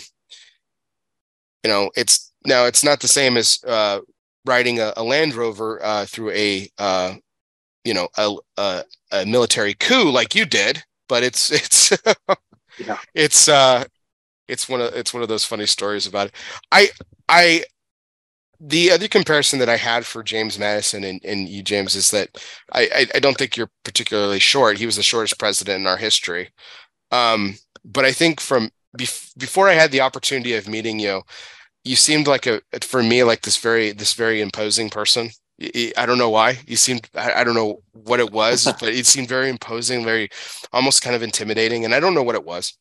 you 1.64 1.70
know, 1.70 1.90
it's 1.96 2.32
now 2.46 2.66
it's 2.66 2.84
not 2.84 3.00
the 3.02 3.08
same 3.08 3.38
as 3.38 3.60
uh, 3.68 4.00
riding 4.46 4.80
a, 4.80 4.94
a 4.98 5.04
Land 5.04 5.34
Rover 5.36 5.84
uh, 5.84 6.06
through 6.06 6.32
a 6.32 6.70
uh, 6.78 7.16
you 7.86 7.94
know 7.96 8.10
a, 8.18 8.36
a 8.58 8.84
a 9.12 9.26
military 9.26 9.76
coup 9.76 10.12
like 10.12 10.36
you 10.36 10.46
did, 10.46 10.84
but 11.10 11.24
it's 11.24 11.52
it's 11.54 11.94
Yeah. 12.78 12.98
it's 13.14 13.48
uh 13.50 13.84
it's 14.48 14.70
one 14.70 14.82
of 14.82 14.94
it's 14.96 15.14
one 15.14 15.24
of 15.24 15.30
those 15.30 15.46
funny 15.46 15.66
stories 15.66 16.08
about 16.08 16.28
it. 16.28 16.36
I 16.72 16.90
I 17.30 17.66
the 18.60 18.92
other 18.92 19.08
comparison 19.08 19.60
that 19.60 19.70
I 19.70 19.78
had 19.78 20.06
for 20.06 20.22
James 20.24 20.60
Madison 20.60 21.04
and, 21.04 21.24
and 21.24 21.48
you, 21.48 21.64
James, 21.64 21.96
is 21.96 22.12
that 22.12 22.30
I, 22.74 22.82
I 22.94 23.08
I 23.16 23.20
don't 23.20 23.38
think 23.38 23.56
you're 23.56 23.72
particularly 23.84 24.40
short. 24.40 24.78
He 24.78 24.86
was 24.86 24.98
the 24.98 25.04
shortest 25.04 25.40
president 25.40 25.82
in 25.82 25.88
our 25.88 25.98
history. 25.98 26.50
Um, 27.12 27.56
but 27.86 28.06
I 28.06 28.12
think 28.12 28.40
from 28.42 28.70
bef- 28.98 29.38
before 29.38 29.70
I 29.70 29.74
had 29.74 29.92
the 29.92 30.02
opportunity 30.02 30.56
of 30.56 30.68
meeting 30.68 31.00
you, 31.00 31.24
you 31.84 31.96
seemed 31.96 32.28
like 32.28 32.48
a 32.48 32.62
for 32.82 33.02
me 33.04 33.24
like 33.24 33.42
this 33.44 33.58
very 33.58 33.92
this 33.92 34.14
very 34.14 34.42
imposing 34.42 34.90
person. 34.90 35.30
I 35.98 36.06
don't 36.06 36.18
know 36.18 36.30
why 36.30 36.60
you 36.68 36.76
seemed 36.78 37.10
I, 37.16 37.42
I 37.42 37.44
don't 37.44 37.56
know 37.56 37.82
what 37.94 38.20
it 38.20 38.32
was, 38.32 38.66
but 38.80 38.90
it 38.90 39.06
seemed 39.08 39.30
very 39.30 39.50
imposing, 39.50 40.04
very 40.04 40.30
almost 40.74 41.02
kind 41.02 41.16
of 41.16 41.24
intimidating, 41.24 41.86
and 41.86 41.94
I 41.96 42.00
don't 42.00 42.14
know 42.14 42.24
what 42.24 42.36
it 42.36 42.46
was. 42.46 42.78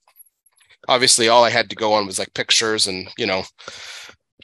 Obviously, 0.88 1.28
all 1.28 1.44
I 1.44 1.50
had 1.50 1.70
to 1.70 1.76
go 1.76 1.92
on 1.92 2.06
was 2.06 2.18
like 2.18 2.34
pictures, 2.34 2.86
and 2.86 3.08
you 3.18 3.26
know, 3.26 3.44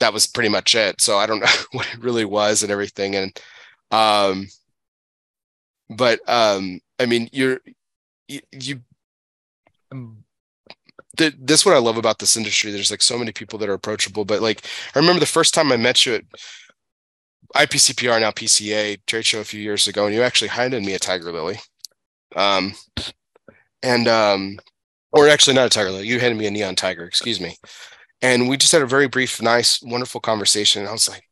that 0.01 0.13
was 0.13 0.27
pretty 0.27 0.49
much 0.49 0.75
it. 0.75 1.01
So 1.01 1.19
I 1.19 1.27
don't 1.27 1.41
know 1.41 1.47
what 1.73 1.93
it 1.93 2.01
really 2.01 2.25
was 2.25 2.63
and 2.63 2.73
everything, 2.73 3.15
and 3.17 3.41
um, 3.91 4.49
but 5.91 6.21
um, 6.29 6.81
I 6.99 7.07
mean, 7.07 7.29
you're 7.33 7.61
you. 8.29 8.41
you 8.53 8.81
th- 11.17 11.35
this 11.39 11.65
what 11.65 11.75
I 11.75 11.79
love 11.79 11.97
about 11.97 12.19
this 12.19 12.37
industry. 12.37 12.71
There's 12.71 12.91
like 12.91 13.03
so 13.03 13.19
many 13.19 13.33
people 13.33 13.59
that 13.59 13.69
are 13.69 13.75
approachable, 13.75 14.25
but 14.25 14.43
like 14.43 14.65
I 14.95 14.99
remember 14.99 15.21
the 15.21 15.27
first 15.27 15.55
time 15.55 15.73
I 15.73 15.77
met 15.77 16.05
you 16.07 16.15
at 16.17 16.25
IPCPR 17.57 18.21
now 18.21 18.31
PCA 18.31 18.99
trade 19.07 19.25
show 19.25 19.41
a 19.41 19.45
few 19.45 19.61
years 19.61 19.87
ago, 19.87 20.07
and 20.07 20.15
you 20.15 20.23
actually 20.23 20.49
handed 20.49 20.85
me 20.85 20.95
a 20.95 20.99
Tiger 20.99 21.33
Lily, 21.33 21.59
um, 22.37 22.75
and 23.83 24.09
um, 24.09 24.59
or 25.13 25.29
actually 25.29 25.55
not 25.55 25.67
a 25.67 25.71
Tiger 25.71 25.91
Lily, 25.91 26.09
you 26.09 26.19
handed 26.19 26.39
me 26.39 26.47
a 26.47 26.51
Neon 26.51 26.75
Tiger, 26.75 27.05
excuse 27.05 27.41
me, 27.41 27.57
and 28.25 28.49
we 28.49 28.57
just 28.57 28.72
had 28.72 28.83
a 28.83 28.87
very 28.87 29.09
brief, 29.09 29.43
nice, 29.43 29.83
wonderful 29.83 30.20
conversation. 30.20 30.81
And 30.83 30.89
I 30.89 30.93
was 30.93 31.09
like, 31.11 31.25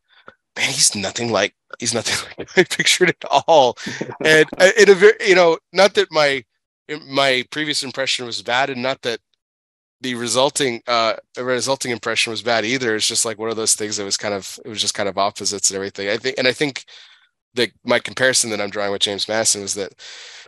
man, 0.56 0.68
he's 0.68 0.94
nothing 0.96 1.32
like 1.32 1.54
he's 1.78 1.94
nothing 1.94 2.16
like 2.38 2.50
I 2.58 2.64
pictured 2.64 3.10
at 3.10 3.24
all, 3.48 3.76
and 4.24 4.46
uh, 4.58 4.70
in 4.78 4.90
a 4.90 4.94
very 4.94 5.14
you 5.26 5.34
know, 5.36 5.58
not 5.72 5.94
that 5.94 6.12
my 6.12 6.44
my 7.08 7.44
previous 7.50 7.82
impression 7.82 8.26
was 8.26 8.42
bad, 8.42 8.70
and 8.70 8.82
not 8.82 9.02
that 9.02 9.20
the 10.00 10.14
resulting 10.16 10.82
uh 10.88 11.14
resulting 11.38 11.92
impression 11.92 12.30
was 12.32 12.42
bad 12.42 12.64
either. 12.64 12.96
It's 12.96 13.08
just 13.08 13.24
like 13.24 13.38
one 13.38 13.50
of 13.50 13.56
those 13.56 13.74
things 13.74 13.96
that 13.96 14.04
was 14.04 14.16
kind 14.16 14.34
of 14.34 14.58
it 14.64 14.68
was 14.68 14.80
just 14.80 14.94
kind 14.94 15.08
of 15.08 15.18
opposites 15.18 15.70
and 15.70 15.76
everything. 15.76 16.08
I 16.08 16.18
think 16.18 16.38
and 16.38 16.48
I 16.48 16.52
think 16.52 16.84
that 17.54 17.70
my 17.84 17.98
comparison 17.98 18.50
that 18.50 18.60
I'm 18.60 18.70
drawing 18.70 18.92
with 18.92 19.02
James 19.02 19.28
Madison 19.28 19.62
was 19.62 19.74
that, 19.74 19.92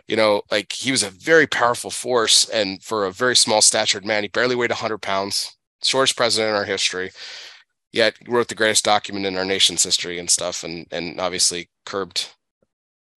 you 0.07 0.15
know, 0.15 0.41
like 0.51 0.73
he 0.73 0.91
was 0.91 1.03
a 1.03 1.09
very 1.09 1.47
powerful 1.47 1.91
force 1.91 2.49
and 2.49 2.81
for 2.83 3.05
a 3.05 3.11
very 3.11 3.35
small 3.35 3.61
statured 3.61 4.05
man, 4.05 4.23
he 4.23 4.29
barely 4.29 4.55
weighed 4.55 4.71
hundred 4.71 4.99
pounds, 4.99 5.54
shortest 5.85 6.17
president 6.17 6.49
in 6.49 6.55
our 6.55 6.65
history. 6.65 7.11
Yet 7.91 8.17
wrote 8.27 8.49
the 8.49 8.55
greatest 8.55 8.83
document 8.83 9.25
in 9.25 9.37
our 9.37 9.45
nation's 9.45 9.83
history 9.83 10.19
and 10.19 10.29
stuff, 10.29 10.63
and 10.63 10.85
and 10.91 11.19
obviously 11.19 11.69
curbed 11.85 12.29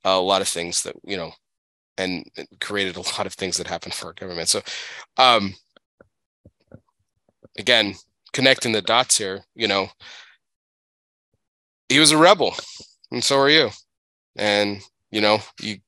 a 0.05 0.21
lot 0.21 0.41
of 0.43 0.49
things 0.49 0.83
that 0.83 0.95
you 1.05 1.17
know, 1.17 1.33
and 1.97 2.25
created 2.61 2.97
a 2.97 3.01
lot 3.19 3.27
of 3.27 3.35
things 3.35 3.57
that 3.57 3.67
happened 3.67 3.95
for 3.95 4.07
our 4.07 4.13
government. 4.13 4.49
So, 4.49 4.63
um, 5.17 5.55
again, 7.59 7.95
connecting 8.33 8.73
the 8.73 8.83
dots 8.83 9.19
here, 9.19 9.41
you 9.55 9.67
know, 9.67 9.89
he 11.89 11.99
was 11.99 12.13
a 12.13 12.17
rebel, 12.17 12.55
and 13.11 13.25
so 13.25 13.39
are 13.39 13.51
you. 13.51 13.71
And 14.37 14.81
you 15.11 15.21
know, 15.21 15.41
you 15.61 15.79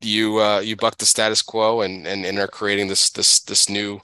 you 0.00 0.38
uh, 0.38 0.60
you 0.60 0.76
buck 0.76 0.98
the 0.98 1.06
status 1.06 1.42
quo 1.42 1.80
and 1.80 2.06
and 2.06 2.24
and 2.24 2.38
are 2.38 2.48
creating 2.48 2.88
this 2.88 3.10
this 3.10 3.40
this 3.40 3.68
new 3.68 4.00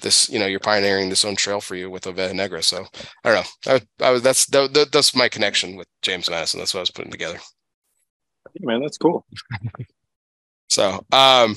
this 0.00 0.28
you 0.28 0.38
know 0.38 0.46
you're 0.46 0.60
pioneering 0.60 1.08
this 1.08 1.24
own 1.24 1.36
trail 1.36 1.60
for 1.60 1.74
you 1.74 1.90
with 1.90 2.04
Oveja 2.04 2.34
Negra. 2.34 2.62
So 2.62 2.84
I 3.24 3.32
don't 3.32 3.46
know. 3.66 3.74
I, 4.00 4.06
I 4.06 4.10
was 4.10 4.22
that's 4.22 4.46
that, 4.46 4.72
that- 4.74 4.92
that's 4.92 5.14
my 5.14 5.28
connection 5.28 5.76
with 5.76 5.88
James 6.02 6.28
Madison. 6.30 6.58
That's 6.58 6.74
what 6.74 6.80
I 6.80 6.82
was 6.82 6.90
putting 6.90 7.10
together. 7.12 7.38
Hey, 8.54 8.60
man, 8.62 8.80
that's 8.82 8.98
cool. 8.98 9.24
So 10.68 10.90
um, 10.90 11.00
I'm 11.12 11.56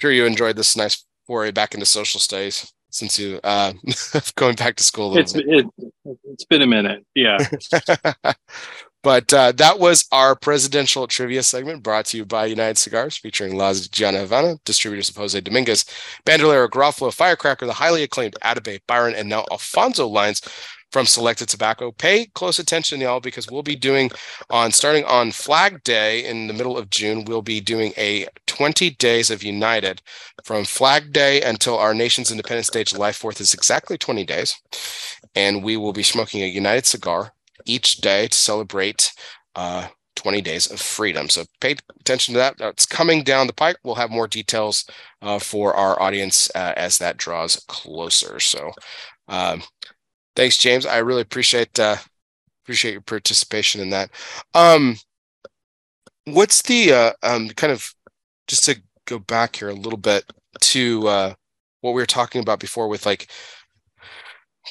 sure 0.00 0.12
you 0.12 0.24
enjoyed 0.24 0.54
this 0.54 0.76
nice 0.76 1.04
foray 1.26 1.50
back 1.50 1.74
into 1.74 1.84
social 1.86 2.20
studies 2.20 2.72
since 2.90 3.18
you 3.18 3.40
uh 3.42 3.72
going 4.36 4.54
back 4.54 4.76
to 4.76 4.84
school 4.84 5.18
It's 5.18 5.32
bit. 5.32 5.44
it, 5.48 5.66
it's 6.24 6.44
been 6.44 6.62
a 6.62 6.66
minute. 6.66 7.04
Yeah. 7.16 7.36
but 9.02 9.32
uh, 9.32 9.52
that 9.52 9.78
was 9.78 10.06
our 10.12 10.34
presidential 10.34 11.06
trivia 11.06 11.42
segment 11.42 11.82
brought 11.82 12.06
to 12.06 12.16
you 12.16 12.24
by 12.24 12.46
United 12.46 12.78
Cigars, 12.78 13.16
featuring 13.16 13.56
Las 13.56 13.88
Gianna 13.88 14.18
Havana, 14.18 14.56
distributors 14.64 15.08
of 15.08 15.16
Jose 15.16 15.40
Dominguez, 15.40 15.84
Bandolero, 16.24 16.68
Garofalo, 16.68 17.12
Firecracker, 17.12 17.66
the 17.66 17.72
highly 17.72 18.02
acclaimed 18.02 18.36
Atabey, 18.42 18.80
Byron, 18.86 19.14
and 19.14 19.28
now 19.28 19.44
Alfonso 19.50 20.06
lines 20.06 20.42
from 20.90 21.06
Selected 21.06 21.48
Tobacco. 21.48 21.92
Pay 21.92 22.26
close 22.34 22.58
attention, 22.58 23.00
y'all, 23.00 23.20
because 23.20 23.50
we'll 23.50 23.62
be 23.62 23.76
doing 23.76 24.10
on 24.50 24.72
starting 24.72 25.04
on 25.04 25.32
Flag 25.32 25.82
Day 25.84 26.24
in 26.24 26.46
the 26.46 26.54
middle 26.54 26.78
of 26.78 26.90
June. 26.90 27.24
We'll 27.24 27.42
be 27.42 27.60
doing 27.60 27.92
a 27.96 28.26
20 28.46 28.90
days 28.90 29.30
of 29.30 29.42
United 29.42 30.02
from 30.44 30.64
Flag 30.64 31.12
Day 31.12 31.42
until 31.42 31.78
our 31.78 31.94
nation's 31.94 32.30
Independence 32.30 32.70
Day, 32.70 32.84
July 32.84 33.10
4th, 33.10 33.40
is 33.40 33.54
exactly 33.54 33.98
20 33.98 34.24
days. 34.24 34.56
And 35.34 35.62
we 35.62 35.76
will 35.76 35.92
be 35.92 36.02
smoking 36.02 36.42
a 36.42 36.46
United 36.46 36.86
cigar 36.86 37.32
each 37.66 37.96
day 37.96 38.28
to 38.28 38.36
celebrate 38.36 39.12
uh, 39.54 39.88
20 40.16 40.40
days 40.40 40.70
of 40.70 40.80
freedom. 40.80 41.28
So 41.28 41.44
pay 41.60 41.76
attention 42.00 42.34
to 42.34 42.38
that. 42.38 42.58
That's 42.58 42.86
coming 42.86 43.22
down 43.22 43.46
the 43.46 43.52
pike. 43.52 43.76
We'll 43.84 43.94
have 43.94 44.10
more 44.10 44.26
details 44.28 44.84
uh, 45.22 45.38
for 45.38 45.74
our 45.74 46.00
audience 46.00 46.50
uh, 46.54 46.74
as 46.76 46.98
that 46.98 47.16
draws 47.16 47.56
closer. 47.68 48.40
So 48.40 48.72
um, 49.28 49.62
thanks, 50.34 50.58
James. 50.58 50.86
I 50.86 50.98
really 50.98 51.22
appreciate 51.22 51.78
uh, 51.78 51.96
appreciate 52.64 52.92
your 52.92 53.00
participation 53.00 53.80
in 53.80 53.90
that. 53.90 54.10
Um, 54.54 54.96
what's 56.24 56.62
the 56.62 56.92
uh, 56.92 57.12
um, 57.22 57.48
kind 57.50 57.72
of 57.72 57.94
just 58.46 58.64
to 58.64 58.80
go 59.06 59.18
back 59.18 59.56
here 59.56 59.68
a 59.68 59.74
little 59.74 59.98
bit 59.98 60.24
to 60.60 61.06
uh, 61.08 61.34
what 61.80 61.92
we 61.92 62.02
were 62.02 62.06
talking 62.06 62.40
about 62.40 62.60
before 62.60 62.88
with 62.88 63.06
like 63.06 63.30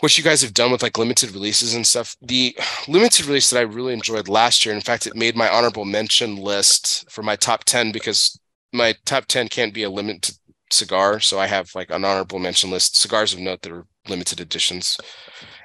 what 0.01 0.17
you 0.17 0.23
guys 0.23 0.41
have 0.41 0.53
done 0.53 0.71
with 0.71 0.83
like 0.83 0.97
limited 0.97 1.31
releases 1.31 1.73
and 1.73 1.85
stuff. 1.85 2.15
The 2.21 2.55
limited 2.87 3.25
release 3.25 3.49
that 3.49 3.59
I 3.59 3.63
really 3.63 3.93
enjoyed 3.93 4.27
last 4.27 4.65
year, 4.65 4.75
in 4.75 4.81
fact, 4.81 5.07
it 5.07 5.15
made 5.15 5.35
my 5.35 5.49
honorable 5.49 5.85
mention 5.85 6.35
list 6.35 7.09
for 7.11 7.23
my 7.23 7.35
top 7.35 7.63
10 7.63 7.91
because 7.91 8.39
my 8.73 8.95
top 9.05 9.25
10 9.25 9.47
can't 9.47 9.73
be 9.73 9.83
a 9.83 9.89
limited 9.89 10.35
cigar. 10.71 11.19
So 11.19 11.39
I 11.39 11.47
have 11.47 11.73
like 11.75 11.89
an 11.89 12.05
honorable 12.05 12.39
mention 12.39 12.71
list, 12.71 12.97
cigars 12.97 13.33
of 13.33 13.39
note 13.39 13.61
that 13.61 13.71
are 13.71 13.85
limited 14.07 14.39
editions. 14.39 14.97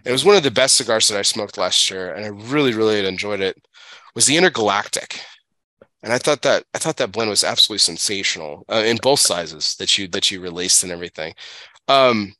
It 0.05 0.13
was 0.13 0.25
one 0.25 0.37
of 0.37 0.43
the 0.43 0.51
best 0.51 0.77
cigars 0.77 1.09
that 1.09 1.19
I 1.19 1.23
smoked 1.23 1.59
last 1.59 1.91
year, 1.91 2.13
and 2.13 2.25
I 2.25 2.29
really, 2.29 2.75
really 2.75 3.07
enjoyed 3.07 3.41
it. 3.41 3.57
was 4.15 4.27
the 4.27 4.37
Intergalactic, 4.37 5.21
and 6.03 6.13
I 6.13 6.19
thought 6.19 6.43
that 6.43 6.65
I 6.75 6.79
thought 6.79 6.97
that 6.97 7.13
blend 7.13 7.31
was 7.31 7.45
absolutely 7.45 7.79
sensational 7.79 8.65
uh, 8.69 8.83
in 8.85 8.99
both 9.01 9.21
sizes 9.21 9.77
that 9.77 9.97
you 9.97 10.09
that 10.09 10.31
you 10.31 10.41
released 10.41 10.83
and 10.83 10.93
everything. 10.93 11.35
Um, 11.89 12.35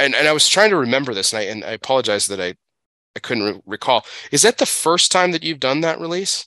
and 0.00 0.14
and 0.14 0.28
I 0.28 0.32
was 0.32 0.48
trying 0.48 0.70
to 0.70 0.76
remember 0.76 1.14
this, 1.14 1.32
and 1.32 1.40
I 1.40 1.42
and 1.44 1.64
I 1.64 1.70
apologize 1.70 2.26
that 2.28 2.40
I 2.40 2.54
I 3.16 3.20
couldn't 3.20 3.44
re- 3.44 3.60
recall. 3.66 4.04
Is 4.30 4.42
that 4.42 4.58
the 4.58 4.66
first 4.66 5.10
time 5.10 5.32
that 5.32 5.42
you've 5.42 5.60
done 5.60 5.80
that 5.80 6.00
release? 6.00 6.46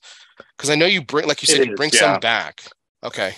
Because 0.56 0.70
I 0.70 0.76
know 0.76 0.86
you 0.86 1.02
bring, 1.02 1.28
like 1.28 1.42
you 1.42 1.48
said, 1.48 1.62
It 1.62 1.70
you 1.70 1.76
bring 1.76 1.92
yeah. 1.94 2.00
some 2.00 2.20
back. 2.20 2.62
Okay. 3.04 3.34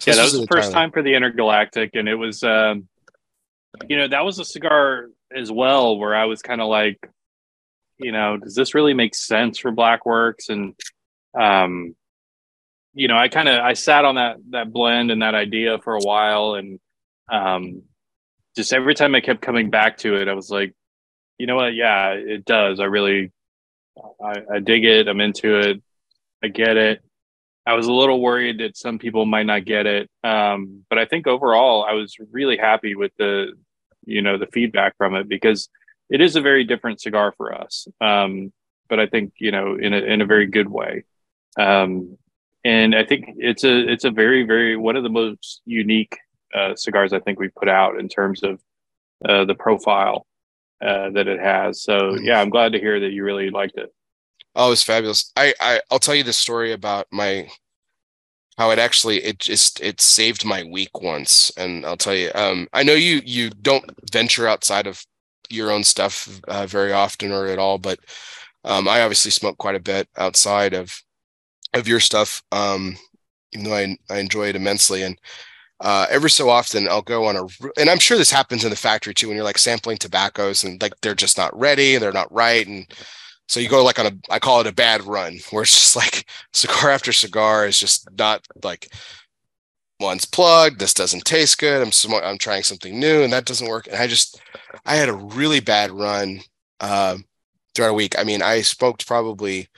So 0.00 0.10
yeah, 0.10 0.16
that 0.16 0.24
was 0.24 0.40
the 0.40 0.46
first 0.46 0.72
time 0.72 0.90
for 0.90 1.02
the 1.02 1.14
Intergalactic, 1.14 1.90
and 1.94 2.08
it 2.08 2.16
was, 2.16 2.42
um, 2.42 2.88
you 3.88 3.96
know, 3.96 4.08
that 4.08 4.24
was 4.24 4.38
a 4.40 4.44
cigar 4.44 5.08
as 5.34 5.52
well 5.52 5.96
where 5.98 6.14
I 6.14 6.24
was 6.24 6.42
kind 6.42 6.60
of 6.60 6.68
like, 6.68 6.98
you 7.98 8.10
know, 8.10 8.36
does 8.36 8.56
this 8.56 8.74
really 8.74 8.94
make 8.94 9.14
sense 9.14 9.58
for 9.58 9.70
Blackworks? 9.70 10.48
And, 10.48 10.74
um, 11.40 11.94
you 12.92 13.06
know, 13.06 13.16
I 13.16 13.28
kind 13.28 13.48
of 13.48 13.60
I 13.60 13.74
sat 13.74 14.04
on 14.04 14.16
that 14.16 14.36
that 14.50 14.72
blend 14.72 15.12
and 15.12 15.22
that 15.22 15.34
idea 15.34 15.78
for 15.78 15.94
a 15.94 16.02
while, 16.02 16.54
and 16.54 16.80
um, 17.30 17.82
just 18.56 18.72
every 18.72 18.94
time 18.94 19.14
I 19.14 19.20
kept 19.20 19.40
coming 19.40 19.70
back 19.70 19.98
to 19.98 20.16
it, 20.16 20.28
I 20.28 20.34
was 20.34 20.50
like, 20.50 20.74
you 21.38 21.46
know 21.46 21.56
what? 21.56 21.74
Yeah, 21.74 22.10
it 22.10 22.44
does. 22.44 22.80
I 22.80 22.84
really, 22.84 23.32
I, 24.22 24.42
I 24.54 24.58
dig 24.60 24.84
it. 24.84 25.08
I'm 25.08 25.20
into 25.20 25.58
it. 25.58 25.82
I 26.42 26.48
get 26.48 26.76
it. 26.76 27.00
I 27.66 27.74
was 27.74 27.86
a 27.86 27.92
little 27.92 28.20
worried 28.20 28.58
that 28.58 28.76
some 28.76 28.98
people 28.98 29.24
might 29.24 29.46
not 29.46 29.64
get 29.64 29.86
it, 29.86 30.10
um, 30.22 30.84
but 30.90 30.98
I 30.98 31.06
think 31.06 31.26
overall 31.26 31.82
I 31.82 31.94
was 31.94 32.14
really 32.30 32.58
happy 32.58 32.94
with 32.94 33.12
the, 33.18 33.54
you 34.04 34.20
know, 34.20 34.36
the 34.36 34.46
feedback 34.46 34.98
from 34.98 35.14
it 35.14 35.28
because 35.28 35.70
it 36.10 36.20
is 36.20 36.36
a 36.36 36.42
very 36.42 36.64
different 36.64 37.00
cigar 37.00 37.32
for 37.38 37.54
us. 37.54 37.88
Um, 38.02 38.52
but 38.88 39.00
I 39.00 39.06
think 39.06 39.32
you 39.38 39.50
know 39.50 39.76
in 39.76 39.92
a 39.92 39.98
in 39.98 40.20
a 40.20 40.26
very 40.26 40.46
good 40.46 40.68
way, 40.68 41.04
um, 41.58 42.18
and 42.64 42.94
I 42.94 43.04
think 43.04 43.34
it's 43.38 43.64
a 43.64 43.88
it's 43.90 44.04
a 44.04 44.10
very 44.10 44.44
very 44.44 44.76
one 44.76 44.96
of 44.96 45.02
the 45.02 45.08
most 45.08 45.62
unique 45.64 46.16
uh, 46.54 46.74
cigars 46.76 47.12
I 47.12 47.20
think 47.20 47.38
we 47.38 47.48
put 47.48 47.68
out 47.68 47.98
in 47.98 48.08
terms 48.08 48.42
of 48.42 48.60
uh, 49.24 49.44
the 49.44 49.54
profile 49.54 50.26
uh, 50.84 51.10
that 51.10 51.26
it 51.26 51.40
has. 51.40 51.82
So 51.82 52.16
yeah, 52.20 52.40
I'm 52.40 52.50
glad 52.50 52.72
to 52.72 52.80
hear 52.80 53.00
that 53.00 53.12
you 53.12 53.24
really 53.24 53.50
liked 53.50 53.76
it. 53.76 53.92
Oh, 54.54 54.72
it's 54.72 54.82
fabulous. 54.82 55.32
I, 55.36 55.54
I 55.60 55.80
I'll 55.90 55.98
tell 55.98 56.14
you 56.14 56.22
the 56.22 56.32
story 56.32 56.72
about 56.72 57.06
my 57.10 57.48
how 58.56 58.70
it 58.70 58.78
actually 58.78 59.22
it 59.24 59.38
just 59.38 59.80
it 59.80 60.00
saved 60.00 60.44
my 60.44 60.62
week 60.62 61.00
once, 61.00 61.50
and 61.56 61.84
I'll 61.84 61.96
tell 61.96 62.14
you. 62.14 62.30
Um, 62.34 62.68
I 62.72 62.82
know 62.82 62.94
you 62.94 63.20
you 63.24 63.50
don't 63.50 63.84
venture 64.12 64.46
outside 64.46 64.86
of 64.86 65.04
your 65.50 65.70
own 65.70 65.84
stuff 65.84 66.40
uh, 66.48 66.66
very 66.66 66.92
often 66.92 67.32
or 67.32 67.46
at 67.46 67.58
all, 67.58 67.78
but 67.78 67.98
um, 68.64 68.88
I 68.88 69.02
obviously 69.02 69.30
smoke 69.30 69.58
quite 69.58 69.74
a 69.74 69.80
bit 69.80 70.08
outside 70.16 70.72
of 70.74 71.02
of 71.74 71.88
your 71.88 72.00
stuff. 72.00 72.42
Um, 72.52 72.96
even 73.52 73.64
though 73.64 73.76
I 73.76 73.96
I 74.10 74.18
enjoy 74.18 74.48
it 74.48 74.56
immensely, 74.56 75.02
and 75.02 75.18
uh, 75.80 76.06
every 76.10 76.30
so 76.30 76.48
often 76.48 76.88
I'll 76.88 77.02
go 77.02 77.26
on 77.26 77.36
a, 77.36 77.42
and 77.78 77.90
I'm 77.90 77.98
sure 77.98 78.16
this 78.16 78.30
happens 78.30 78.64
in 78.64 78.70
the 78.70 78.76
factory 78.76 79.14
too 79.14 79.28
when 79.28 79.36
you're 79.36 79.44
like 79.44 79.58
sampling 79.58 79.98
tobaccos 79.98 80.64
and 80.64 80.80
like 80.80 80.92
they're 81.02 81.14
just 81.14 81.36
not 81.36 81.56
ready, 81.58 81.96
they're 81.96 82.12
not 82.12 82.32
right, 82.32 82.66
and 82.66 82.86
so 83.48 83.60
you 83.60 83.68
go 83.68 83.84
like 83.84 83.98
on 83.98 84.06
a, 84.06 84.12
I 84.30 84.38
call 84.38 84.60
it 84.60 84.66
a 84.66 84.72
bad 84.72 85.02
run, 85.02 85.38
where 85.50 85.62
it's 85.62 85.72
just 85.72 85.96
like 85.96 86.26
cigar 86.52 86.90
after 86.90 87.12
cigar 87.12 87.66
is 87.66 87.78
just 87.78 88.08
not 88.18 88.46
like 88.62 88.88
one's 90.00 90.24
plugged. 90.24 90.80
This 90.80 90.94
doesn't 90.94 91.24
taste 91.24 91.58
good. 91.58 91.82
I'm 91.82 91.92
sm- 91.92 92.14
I'm 92.14 92.38
trying 92.38 92.62
something 92.62 92.98
new, 92.98 93.22
and 93.22 93.32
that 93.32 93.46
doesn't 93.46 93.68
work. 93.68 93.86
And 93.86 93.96
I 93.96 94.06
just 94.06 94.40
I 94.84 94.96
had 94.96 95.08
a 95.08 95.14
really 95.14 95.60
bad 95.60 95.90
run 95.90 96.40
uh, 96.80 97.18
throughout 97.74 97.90
a 97.90 97.94
week. 97.94 98.18
I 98.18 98.24
mean, 98.24 98.42
I 98.42 98.62
smoked 98.62 99.06
probably 99.06 99.68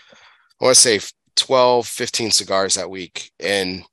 I 0.61 0.65
want 0.65 0.77
to 0.77 0.81
say 0.81 1.01
12, 1.37 1.87
15 1.87 2.31
cigars 2.31 2.75
that 2.77 2.91
week, 2.91 3.31
and 3.41 3.85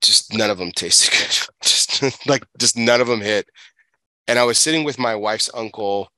just 0.00 0.34
none 0.34 0.50
of 0.50 0.58
them 0.58 0.72
tasted 0.72 1.10
good. 1.18 1.54
just 1.62 2.26
like 2.26 2.44
just 2.58 2.76
none 2.76 3.00
of 3.00 3.06
them 3.06 3.20
hit. 3.20 3.48
And 4.28 4.38
I 4.38 4.44
was 4.44 4.58
sitting 4.58 4.84
with 4.84 4.98
my 4.98 5.14
wife's 5.14 5.50
uncle 5.54 6.10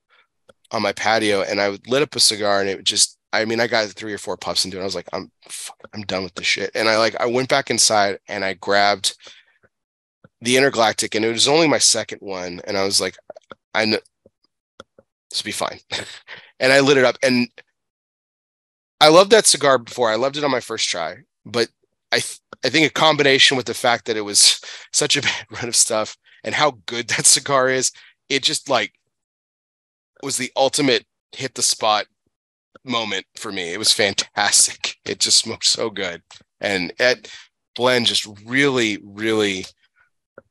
on 0.70 0.82
my 0.82 0.92
patio 0.92 1.42
and 1.42 1.60
I 1.60 1.78
lit 1.86 2.02
up 2.02 2.14
a 2.16 2.20
cigar 2.20 2.60
and 2.60 2.68
it 2.68 2.84
just 2.84 3.18
I 3.32 3.44
mean 3.44 3.60
I 3.60 3.66
got 3.66 3.88
three 3.88 4.12
or 4.12 4.18
four 4.18 4.36
puffs 4.36 4.64
into 4.64 4.78
it. 4.78 4.82
I 4.82 4.84
was 4.84 4.94
like, 4.94 5.08
I'm 5.12 5.30
I'm 5.94 6.02
done 6.02 6.24
with 6.24 6.34
this 6.34 6.46
shit. 6.46 6.70
And 6.74 6.88
I 6.88 6.98
like 6.98 7.16
I 7.20 7.26
went 7.26 7.48
back 7.48 7.70
inside 7.70 8.18
and 8.28 8.44
I 8.44 8.54
grabbed 8.54 9.16
the 10.40 10.56
intergalactic 10.56 11.14
and 11.14 11.24
it 11.24 11.32
was 11.32 11.48
only 11.48 11.68
my 11.68 11.78
second 11.78 12.18
one. 12.20 12.60
And 12.64 12.76
I 12.76 12.84
was 12.84 13.00
like, 13.00 13.16
I 13.74 13.84
know 13.84 13.98
this 15.30 15.42
will 15.42 15.48
be 15.48 15.52
fine. 15.52 15.78
and 16.60 16.72
I 16.72 16.80
lit 16.80 16.98
it 16.98 17.04
up 17.04 17.16
and 17.22 17.48
I 19.00 19.08
loved 19.08 19.32
that 19.32 19.46
cigar 19.46 19.78
before. 19.78 20.10
I 20.10 20.16
loved 20.16 20.36
it 20.36 20.44
on 20.44 20.50
my 20.50 20.60
first 20.60 20.88
try, 20.88 21.16
but 21.44 21.68
I 22.12 22.16
th- 22.18 22.38
I 22.64 22.68
think 22.68 22.86
a 22.86 22.92
combination 22.92 23.56
with 23.56 23.66
the 23.66 23.74
fact 23.74 24.04
that 24.06 24.16
it 24.16 24.20
was 24.20 24.60
such 24.92 25.16
a 25.16 25.22
bad 25.22 25.46
run 25.50 25.68
of 25.68 25.76
stuff 25.76 26.16
and 26.44 26.54
how 26.54 26.78
good 26.86 27.08
that 27.08 27.26
cigar 27.26 27.68
is, 27.68 27.90
it 28.28 28.42
just 28.42 28.68
like 28.68 28.92
was 30.22 30.36
the 30.36 30.52
ultimate 30.56 31.04
hit 31.32 31.54
the 31.54 31.62
spot 31.62 32.06
moment 32.84 33.26
for 33.36 33.50
me. 33.50 33.72
It 33.72 33.78
was 33.78 33.92
fantastic. 33.92 34.96
It 35.04 35.18
just 35.18 35.38
smoked 35.38 35.66
so 35.66 35.90
good. 35.90 36.22
And 36.60 36.92
that 36.98 37.28
blend 37.74 38.06
just 38.06 38.24
really, 38.46 38.98
really 39.02 39.64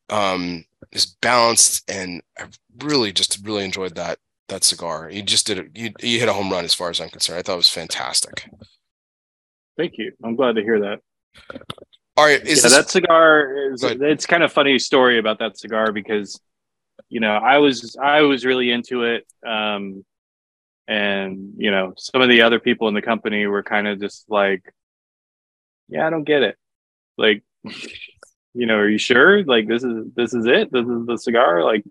um 0.09 0.65
is 0.91 1.05
balanced 1.21 1.89
and 1.89 2.21
I 2.37 2.47
really 2.83 3.13
just 3.13 3.39
really 3.45 3.63
enjoyed 3.63 3.95
that 3.95 4.19
that 4.49 4.65
cigar. 4.65 5.09
You 5.09 5.21
just 5.21 5.47
did 5.47 5.57
it 5.57 5.67
you 5.73 5.91
you 6.01 6.19
hit 6.19 6.27
a 6.27 6.33
home 6.33 6.51
run 6.51 6.65
as 6.65 6.73
far 6.73 6.89
as 6.89 6.99
I'm 6.99 7.09
concerned. 7.09 7.39
I 7.39 7.43
thought 7.43 7.53
it 7.53 7.57
was 7.65 7.69
fantastic. 7.69 8.49
Thank 9.77 9.93
you. 9.97 10.11
I'm 10.23 10.35
glad 10.35 10.55
to 10.55 10.63
hear 10.63 10.81
that. 10.81 10.99
All 12.17 12.25
right, 12.25 12.41
is 12.45 12.57
yeah, 12.59 12.63
this 12.63 12.73
that 12.73 12.89
cigar 12.89 13.71
is 13.73 13.83
it's 13.83 14.25
kind 14.25 14.43
of 14.43 14.51
funny 14.51 14.77
story 14.79 15.17
about 15.17 15.39
that 15.39 15.57
cigar 15.57 15.91
because 15.91 16.39
you 17.09 17.19
know 17.19 17.31
I 17.35 17.57
was 17.59 17.95
I 18.01 18.21
was 18.21 18.45
really 18.45 18.69
into 18.71 19.03
it 19.03 19.25
um 19.47 20.05
and 20.87 21.53
you 21.57 21.71
know 21.71 21.93
some 21.97 22.21
of 22.21 22.29
the 22.29 22.41
other 22.41 22.59
people 22.59 22.87
in 22.89 22.93
the 22.93 23.01
company 23.01 23.45
were 23.47 23.63
kind 23.63 23.87
of 23.87 23.99
just 23.99 24.25
like 24.29 24.63
yeah 25.87 26.05
I 26.05 26.09
don't 26.09 26.25
get 26.25 26.43
it 26.43 26.57
like 27.17 27.43
you 28.53 28.65
know 28.65 28.75
are 28.75 28.89
you 28.89 28.97
sure 28.97 29.43
like 29.45 29.67
this 29.67 29.83
is 29.83 30.05
this 30.15 30.33
is 30.33 30.45
it 30.45 30.71
this 30.71 30.85
is 30.85 31.05
the 31.05 31.17
cigar 31.17 31.63
like 31.63 31.83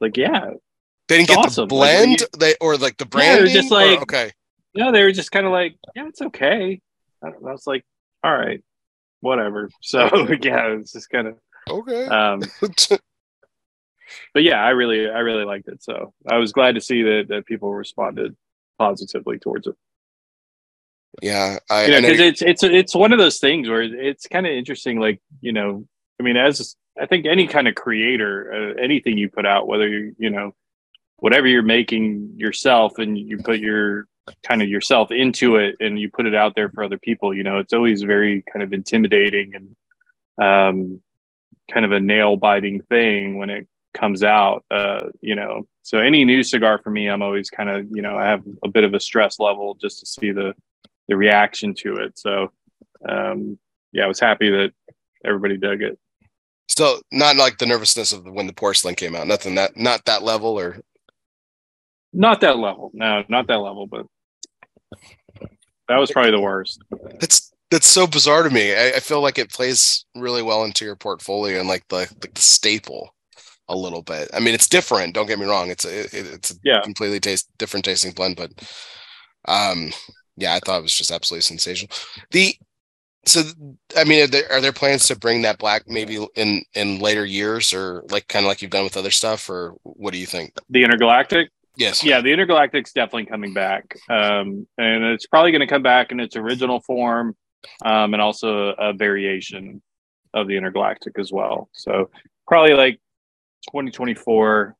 like 0.00 0.16
yeah 0.16 0.50
they 1.08 1.18
didn't 1.18 1.28
get 1.28 1.38
awesome. 1.38 1.68
the 1.68 1.74
Like, 1.74 1.96
blend 1.96 2.22
they 2.38 2.54
or 2.60 2.76
like 2.76 2.96
the 2.96 3.04
Yeah, 3.04 3.34
they're 3.36 3.36
branding? 3.44 3.54
just 3.54 3.72
or- 3.72 3.76
like- 3.76 4.02
okay. 4.02 4.32
no 4.74 4.90
they 4.90 5.02
were 5.04 5.12
just 5.12 5.30
kind 5.30 5.46
of 5.46 5.52
like 5.52 5.76
yeah 5.94 6.08
it's 6.08 6.20
okay 6.22 6.80
I. 7.22 7.28
I 7.28 7.30
was 7.52 7.66
like 7.68 7.84
all 8.24 8.36
right 8.36 8.62
whatever 9.20 9.68
so 9.80 10.04
yeah 10.42 10.68
it's 10.68 10.92
just 10.92 11.10
kind 11.10 11.28
of 11.28 11.38
Okay. 11.70 12.06
um 12.06 12.42
but 14.34 14.42
yeah, 14.42 14.62
I 14.62 14.70
really, 14.70 15.08
I 15.08 15.20
really 15.20 15.44
liked 15.44 15.68
it. 15.68 15.82
So 15.82 16.12
I 16.28 16.36
was 16.38 16.52
glad 16.52 16.74
to 16.74 16.80
see 16.80 17.02
that 17.02 17.26
that 17.28 17.46
people 17.46 17.72
responded 17.72 18.36
positively 18.78 19.38
towards 19.38 19.66
it. 19.66 19.74
yeah, 21.22 21.58
I, 21.70 21.86
You 21.86 21.90
know, 21.92 22.00
because 22.00 22.20
it's 22.20 22.42
it's 22.42 22.62
it's 22.62 22.94
one 22.94 23.12
of 23.12 23.18
those 23.18 23.38
things 23.38 23.68
where 23.68 23.82
it's 23.82 24.26
kind 24.26 24.46
of 24.46 24.52
interesting. 24.52 24.98
Like 24.98 25.20
you 25.40 25.52
know, 25.52 25.86
I 26.20 26.22
mean, 26.22 26.36
as 26.36 26.76
I 27.00 27.06
think 27.06 27.26
any 27.26 27.46
kind 27.46 27.68
of 27.68 27.74
creator, 27.74 28.74
uh, 28.76 28.82
anything 28.82 29.18
you 29.18 29.28
put 29.30 29.46
out, 29.46 29.66
whether 29.68 29.88
you 29.88 30.14
you 30.18 30.30
know, 30.30 30.54
whatever 31.18 31.46
you're 31.46 31.62
making 31.62 32.34
yourself, 32.36 32.98
and 32.98 33.16
you 33.16 33.38
put 33.38 33.60
your 33.60 34.06
kind 34.46 34.62
of 34.62 34.68
yourself 34.68 35.10
into 35.10 35.56
it, 35.56 35.76
and 35.80 35.98
you 35.98 36.10
put 36.10 36.26
it 36.26 36.34
out 36.34 36.54
there 36.54 36.70
for 36.70 36.84
other 36.84 36.98
people. 36.98 37.34
You 37.34 37.42
know, 37.42 37.58
it's 37.58 37.72
always 37.72 38.02
very 38.02 38.42
kind 38.52 38.62
of 38.62 38.72
intimidating 38.72 39.54
and 39.54 39.76
um, 40.40 41.00
kind 41.70 41.84
of 41.84 41.92
a 41.92 42.00
nail 42.00 42.36
biting 42.36 42.82
thing 42.82 43.38
when 43.38 43.50
it 43.50 43.66
comes 43.94 44.22
out. 44.22 44.64
Uh, 44.70 45.08
you 45.20 45.34
know, 45.34 45.66
so 45.82 45.98
any 45.98 46.24
new 46.24 46.42
cigar 46.42 46.80
for 46.82 46.90
me, 46.90 47.08
I'm 47.08 47.22
always 47.22 47.50
kind 47.50 47.70
of 47.70 47.86
you 47.90 48.02
know 48.02 48.16
I 48.16 48.26
have 48.26 48.42
a 48.64 48.68
bit 48.68 48.84
of 48.84 48.94
a 48.94 49.00
stress 49.00 49.38
level 49.38 49.76
just 49.80 50.00
to 50.00 50.06
see 50.06 50.32
the 50.32 50.54
the 51.08 51.16
reaction 51.16 51.74
to 51.78 51.96
it. 51.96 52.18
So 52.18 52.52
um, 53.08 53.58
yeah, 53.92 54.04
I 54.04 54.08
was 54.08 54.20
happy 54.20 54.50
that 54.50 54.72
everybody 55.24 55.56
dug 55.56 55.82
it. 55.82 55.98
still 56.68 57.00
not 57.10 57.36
like 57.36 57.58
the 57.58 57.66
nervousness 57.66 58.12
of 58.12 58.24
when 58.24 58.46
the 58.46 58.52
porcelain 58.52 58.94
came 58.94 59.16
out. 59.16 59.26
Nothing 59.26 59.56
that 59.56 59.76
not 59.76 60.04
that 60.06 60.22
level 60.22 60.58
or 60.58 60.80
Not 62.12 62.40
that 62.42 62.58
level, 62.58 62.90
no, 62.94 63.24
not 63.28 63.46
that 63.48 63.56
level, 63.60 63.86
but 63.86 64.06
that 65.88 65.98
was 65.98 66.10
probably 66.10 66.30
the 66.30 66.40
worst. 66.40 66.80
that's 67.20 67.52
that's 67.70 67.86
so 67.86 68.06
bizarre 68.06 68.42
to 68.42 68.50
me. 68.50 68.74
I, 68.74 68.88
I 68.96 69.00
feel 69.00 69.22
like 69.22 69.38
it 69.38 69.50
plays 69.50 70.04
really 70.14 70.42
well 70.42 70.64
into 70.64 70.84
your 70.84 70.96
portfolio 70.96 71.58
and 71.60 71.68
like 71.68 71.86
the 71.88 71.96
like 72.22 72.34
the 72.34 72.40
staple 72.40 73.14
a 73.68 73.76
little 73.76 74.02
bit. 74.02 74.30
I 74.34 74.40
mean, 74.40 74.54
it's 74.54 74.68
different. 74.68 75.14
Don't 75.14 75.26
get 75.26 75.38
me 75.38 75.46
wrong. 75.46 75.70
It's 75.70 75.84
a 75.84 76.00
it, 76.04 76.14
it's 76.14 76.50
a 76.52 76.56
Yeah. 76.62 76.82
completely 76.82 77.20
taste 77.20 77.48
different 77.58 77.84
tasting 77.84 78.12
blend, 78.12 78.36
but 78.36 78.52
um, 79.48 79.92
yeah, 80.36 80.54
I 80.54 80.60
thought 80.60 80.80
it 80.80 80.82
was 80.82 80.94
just 80.96 81.10
absolutely 81.10 81.42
sensational. 81.42 81.94
The 82.30 82.56
so 83.26 83.42
I 83.96 84.04
mean, 84.04 84.24
are 84.24 84.28
there, 84.28 84.52
are 84.52 84.60
there 84.62 84.72
plans 84.72 85.08
to 85.08 85.18
bring 85.18 85.42
that 85.42 85.58
black 85.58 85.84
maybe 85.88 86.26
in 86.36 86.62
in 86.74 87.00
later 87.00 87.26
years 87.26 87.74
or 87.74 88.04
like 88.10 88.28
kind 88.28 88.44
of 88.44 88.48
like 88.48 88.62
you've 88.62 88.72
done 88.72 88.84
with 88.84 88.96
other 88.98 89.12
stuff, 89.12 89.50
or 89.50 89.74
what 89.84 90.12
do 90.12 90.18
you 90.20 90.26
think? 90.26 90.54
The 90.70 90.82
intergalactic, 90.84 91.50
Yes. 91.76 92.04
Yeah, 92.04 92.20
the 92.20 92.30
Intergalactic's 92.30 92.92
definitely 92.92 93.26
coming 93.26 93.54
back, 93.54 93.96
um, 94.10 94.66
and 94.76 95.04
it's 95.04 95.26
probably 95.26 95.52
going 95.52 95.60
to 95.60 95.66
come 95.66 95.82
back 95.82 96.12
in 96.12 96.20
its 96.20 96.36
original 96.36 96.80
form, 96.80 97.34
um, 97.84 98.12
and 98.12 98.20
also 98.20 98.74
a, 98.78 98.92
variation 98.92 99.80
of 100.34 100.48
the 100.48 100.56
Intergalactic 100.56 101.18
as 101.18 101.32
well. 101.32 101.70
So 101.72 102.10
probably 102.46 102.74
like 102.74 103.00
2024, 103.68 104.76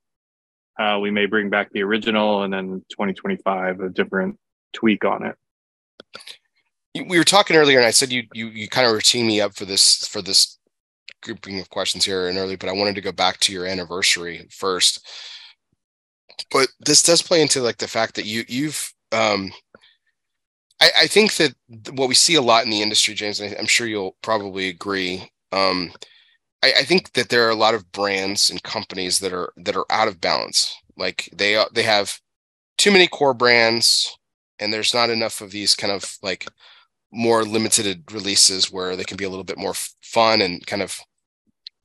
uh, 0.79 0.99
we 1.01 1.11
may 1.11 1.25
bring 1.25 1.49
back 1.49 1.71
the 1.73 1.83
original, 1.83 2.43
and 2.43 2.53
then 2.53 2.85
2025 2.91 3.81
a 3.81 3.89
different 3.89 4.39
tweak 4.75 5.05
on 5.05 5.25
it. 5.25 5.37
We 7.09 7.17
were 7.17 7.25
talking 7.25 7.57
earlier, 7.57 7.79
and 7.79 7.87
I 7.87 7.91
said 7.91 8.13
you 8.13 8.25
you 8.35 8.49
you 8.49 8.69
kind 8.69 8.87
of 8.87 8.93
were 8.93 9.01
teeing 9.01 9.27
me 9.27 9.41
up 9.41 9.55
for 9.55 9.65
this 9.65 10.07
for 10.07 10.21
this 10.21 10.59
grouping 11.23 11.59
of 11.59 11.71
questions 11.71 12.05
here 12.05 12.29
and 12.29 12.37
early, 12.37 12.57
but 12.57 12.69
I 12.69 12.73
wanted 12.73 12.97
to 12.97 13.01
go 13.01 13.13
back 13.13 13.39
to 13.41 13.53
your 13.53 13.65
anniversary 13.65 14.47
first. 14.51 15.07
But 16.51 16.69
this 16.81 17.03
does 17.03 17.23
play 17.23 17.43
into 17.43 17.61
like 17.63 17.79
the 17.79 17.89
fact 17.89 18.15
that 18.17 18.27
you 18.27 18.45
you've 18.49 18.93
um 19.13 19.53
I, 20.81 20.91
I 21.03 21.07
think 21.07 21.35
that 21.37 21.55
what 21.93 22.09
we 22.09 22.15
see 22.15 22.35
a 22.35 22.43
lot 22.43 22.65
in 22.65 22.71
the 22.71 22.83
industry, 22.83 23.15
James, 23.15 23.41
and 23.41 23.57
I'm 23.59 23.67
sure 23.67 23.87
you'll 23.87 24.17
probably 24.23 24.69
agree. 24.69 25.31
Um, 25.53 25.93
I, 26.63 26.73
I 26.81 26.85
think 26.85 27.13
that 27.15 27.29
there 27.29 27.47
are 27.47 27.51
a 27.51 27.57
lot 27.57 27.75
of 27.75 27.93
brands 27.93 28.51
and 28.51 28.63
companies 28.63 29.21
that 29.21 29.33
are 29.33 29.53
that 29.59 29.77
are 29.77 29.87
out 29.91 30.09
of 30.09 30.21
balance. 30.21 30.75
Like 30.97 31.29
they 31.35 31.63
they 31.75 31.83
have 31.85 32.19
too 32.79 32.93
many 32.93 33.09
core 33.09 33.35
brands, 33.35 34.17
and 34.59 34.73
there's 34.73 34.95
not 34.95 35.11
enough 35.11 35.41
of 35.41 35.51
these 35.53 35.75
kind 35.75 35.93
of 35.93 36.19
like 36.23 36.49
more 37.13 37.45
limited 37.45 38.05
releases 38.13 38.73
where 38.73 38.97
they 38.97 39.05
can 39.05 39.17
be 39.17 39.25
a 39.25 39.31
little 39.31 39.45
bit 39.45 39.59
more 39.59 39.75
fun 40.03 40.43
and 40.43 40.67
kind 40.67 40.83
of 40.83 40.99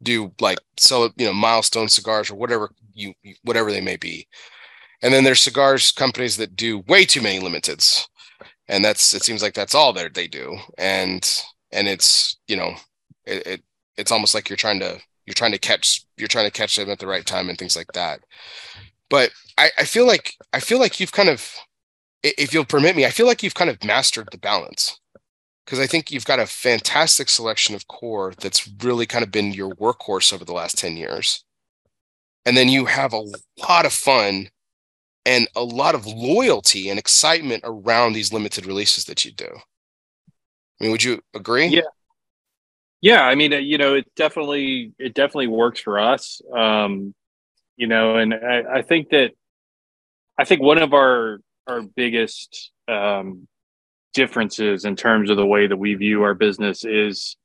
do 0.01 0.31
like 0.39 0.59
sell 0.77 1.09
you 1.17 1.25
know 1.25 1.33
milestone 1.33 1.89
cigars 1.89 2.29
or 2.29 2.35
whatever 2.35 2.71
you 2.93 3.13
whatever 3.43 3.71
they 3.71 3.81
may 3.81 3.97
be. 3.97 4.27
And 5.01 5.13
then 5.13 5.23
there's 5.23 5.41
cigars 5.41 5.91
companies 5.91 6.37
that 6.37 6.55
do 6.55 6.79
way 6.87 7.05
too 7.05 7.21
many 7.21 7.39
limiteds. 7.39 8.07
And 8.67 8.83
that's 8.83 9.13
it 9.13 9.23
seems 9.23 9.41
like 9.41 9.53
that's 9.53 9.75
all 9.75 9.93
that 9.93 10.13
they 10.13 10.27
do. 10.27 10.57
And 10.77 11.43
and 11.71 11.87
it's 11.87 12.37
you 12.47 12.57
know 12.57 12.73
it, 13.25 13.47
it 13.47 13.63
it's 13.97 14.11
almost 14.11 14.35
like 14.35 14.49
you're 14.49 14.57
trying 14.57 14.79
to 14.79 14.99
you're 15.25 15.33
trying 15.33 15.51
to 15.51 15.59
catch 15.59 16.05
you're 16.17 16.27
trying 16.27 16.47
to 16.47 16.51
catch 16.51 16.75
them 16.75 16.89
at 16.89 16.99
the 16.99 17.07
right 17.07 17.25
time 17.25 17.49
and 17.49 17.57
things 17.57 17.75
like 17.75 17.91
that. 17.93 18.19
But 19.09 19.31
i 19.57 19.69
i 19.77 19.83
feel 19.83 20.05
like 20.05 20.35
i 20.53 20.59
feel 20.59 20.79
like 20.79 20.99
you've 20.99 21.11
kind 21.11 21.29
of 21.29 21.55
if 22.23 22.53
you'll 22.53 22.65
permit 22.65 22.95
me 22.95 23.05
i 23.05 23.09
feel 23.09 23.25
like 23.25 23.43
you've 23.43 23.55
kind 23.55 23.69
of 23.69 23.83
mastered 23.83 24.27
the 24.31 24.37
balance 24.37 24.99
because 25.67 25.79
I 25.79 25.85
think 25.85 26.11
you've 26.11 26.23
got 26.23 26.39
a 26.39 26.45
fantastic 26.45 27.27
selection 27.27 27.75
of 27.75 27.89
core 27.89 28.33
that's 28.39 28.69
really 28.81 29.05
kind 29.05 29.21
of 29.21 29.33
been 29.33 29.51
your 29.51 29.75
workhorse 29.75 30.31
over 30.31 30.45
the 30.45 30.53
last 30.53 30.77
10 30.77 30.95
years. 30.95 31.43
And 32.45 32.55
then 32.55 32.69
you 32.69 32.85
have 32.85 33.11
a 33.11 33.25
lot 33.67 33.85
of 33.85 33.91
fun 33.91 34.47
and 35.25 35.49
a 35.57 35.63
lot 35.65 35.93
of 35.93 36.07
loyalty 36.07 36.87
and 36.87 36.97
excitement 36.97 37.63
around 37.65 38.13
these 38.13 38.31
limited 38.31 38.65
releases 38.65 39.03
that 39.05 39.25
you 39.25 39.33
do. 39.33 39.49
I 39.57 40.83
mean, 40.83 40.91
would 40.91 41.03
you 41.03 41.21
agree? 41.35 41.67
Yeah. 41.67 41.81
Yeah, 43.01 43.23
I 43.23 43.35
mean, 43.35 43.53
uh, 43.53 43.57
you 43.57 43.77
know, 43.77 43.93
it 43.93 44.07
definitely 44.15 44.93
it 44.97 45.13
definitely 45.13 45.47
works 45.47 45.79
for 45.79 45.99
us. 45.99 46.41
Um, 46.55 47.13
you 47.75 47.85
know, 47.85 48.15
and 48.15 48.33
I, 48.33 48.77
I 48.77 48.81
think 48.81 49.09
that 49.09 49.33
I 50.35 50.45
think 50.45 50.61
one 50.61 50.81
of 50.81 50.93
our 50.93 51.39
our 51.67 51.81
biggest 51.83 52.71
um, 52.87 53.47
differences 54.17 54.83
in 54.83 54.95
terms 54.95 55.29
of 55.29 55.37
the 55.37 55.45
way 55.45 55.67
that 55.67 55.77
we 55.77 55.93
view 55.93 56.23
our 56.23 56.33
business 56.33 56.83
is 56.83 57.37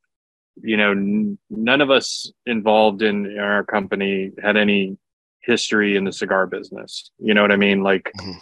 you 0.62 0.79
know 0.79 0.93
n- 0.93 1.39
none 1.51 1.83
of 1.83 1.91
us 1.91 2.33
involved 2.47 3.03
in, 3.03 3.27
in 3.27 3.39
our 3.39 3.62
company 3.62 4.31
had 4.43 4.57
any 4.57 4.97
history 5.41 5.97
in 5.97 6.05
the 6.05 6.12
cigar 6.12 6.47
business 6.47 7.11
you 7.18 7.35
know 7.35 7.43
what 7.43 7.53
i 7.53 7.57
mean 7.57 7.83
like 7.83 8.11
mm-hmm. 8.18 8.39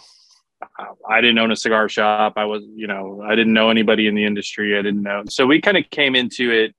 I 1.09 1.21
didn't 1.21 1.39
own 1.39 1.51
a 1.51 1.55
cigar 1.55 1.89
shop. 1.89 2.33
I 2.37 2.45
was, 2.45 2.61
you 2.75 2.85
know, 2.85 3.23
I 3.27 3.33
didn't 3.33 3.53
know 3.53 3.71
anybody 3.71 4.05
in 4.05 4.13
the 4.13 4.25
industry. 4.25 4.77
I 4.77 4.83
didn't 4.83 5.01
know. 5.01 5.23
So 5.27 5.47
we 5.47 5.59
kind 5.59 5.75
of 5.75 5.89
came 5.89 6.15
into 6.15 6.51
it, 6.51 6.75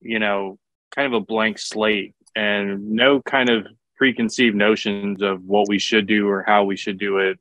you 0.00 0.18
know, 0.18 0.58
kind 0.94 1.06
of 1.06 1.12
a 1.12 1.24
blank 1.24 1.58
slate 1.58 2.14
and 2.34 2.90
no 2.90 3.20
kind 3.20 3.50
of 3.50 3.66
preconceived 3.96 4.56
notions 4.56 5.20
of 5.20 5.44
what 5.44 5.68
we 5.68 5.78
should 5.78 6.06
do 6.06 6.26
or 6.26 6.42
how 6.42 6.64
we 6.64 6.76
should 6.76 6.98
do 6.98 7.18
it 7.18 7.38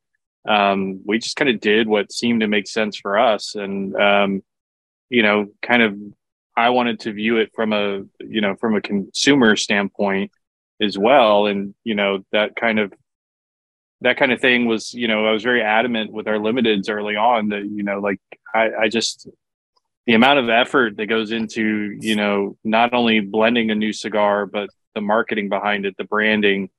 um, 0.47 1.01
we 1.05 1.19
just 1.19 1.35
kind 1.35 1.49
of 1.49 1.59
did 1.59 1.87
what 1.87 2.11
seemed 2.11 2.41
to 2.41 2.47
make 2.47 2.67
sense 2.67 2.97
for 2.97 3.17
us 3.17 3.55
and 3.55 3.95
um, 3.95 4.41
you 5.09 5.23
know 5.23 5.47
kind 5.61 5.81
of 5.81 5.95
i 6.55 6.69
wanted 6.69 6.99
to 6.99 7.11
view 7.11 7.37
it 7.37 7.51
from 7.55 7.73
a 7.73 8.01
you 8.19 8.41
know 8.41 8.55
from 8.55 8.75
a 8.75 8.81
consumer 8.81 9.55
standpoint 9.55 10.31
as 10.81 10.97
well. 10.97 11.47
And 11.47 11.73
you 11.83 11.95
know 11.95 12.23
that 12.31 12.55
kind 12.55 12.79
of 12.79 12.93
that 14.01 14.17
kind 14.17 14.31
of 14.31 14.39
thing 14.39 14.67
was 14.67 14.93
you 14.93 15.07
know 15.07 15.25
i 15.25 15.31
was 15.31 15.41
very 15.41 15.63
adamant 15.63 16.11
with 16.11 16.27
our 16.27 16.35
limiteds 16.35 16.87
early 16.87 17.15
on 17.15 17.49
that 17.49 17.65
you 17.65 17.81
know 17.81 17.99
like 17.99 18.19
i 18.53 18.69
i 18.81 18.87
just 18.87 19.27
the 20.05 20.13
amount 20.13 20.37
of 20.37 20.49
effort 20.49 20.97
that 20.97 21.07
goes 21.07 21.31
into 21.31 21.97
you 21.99 22.15
know 22.15 22.55
not 22.63 22.93
only 22.93 23.21
blending 23.21 23.71
a 23.71 23.75
new 23.75 23.91
cigar 23.91 24.45
but 24.45 24.69
the 24.93 25.01
marketing 25.01 25.49
behind 25.49 25.87
it 25.87 25.95
the 25.97 26.03
branding 26.03 26.69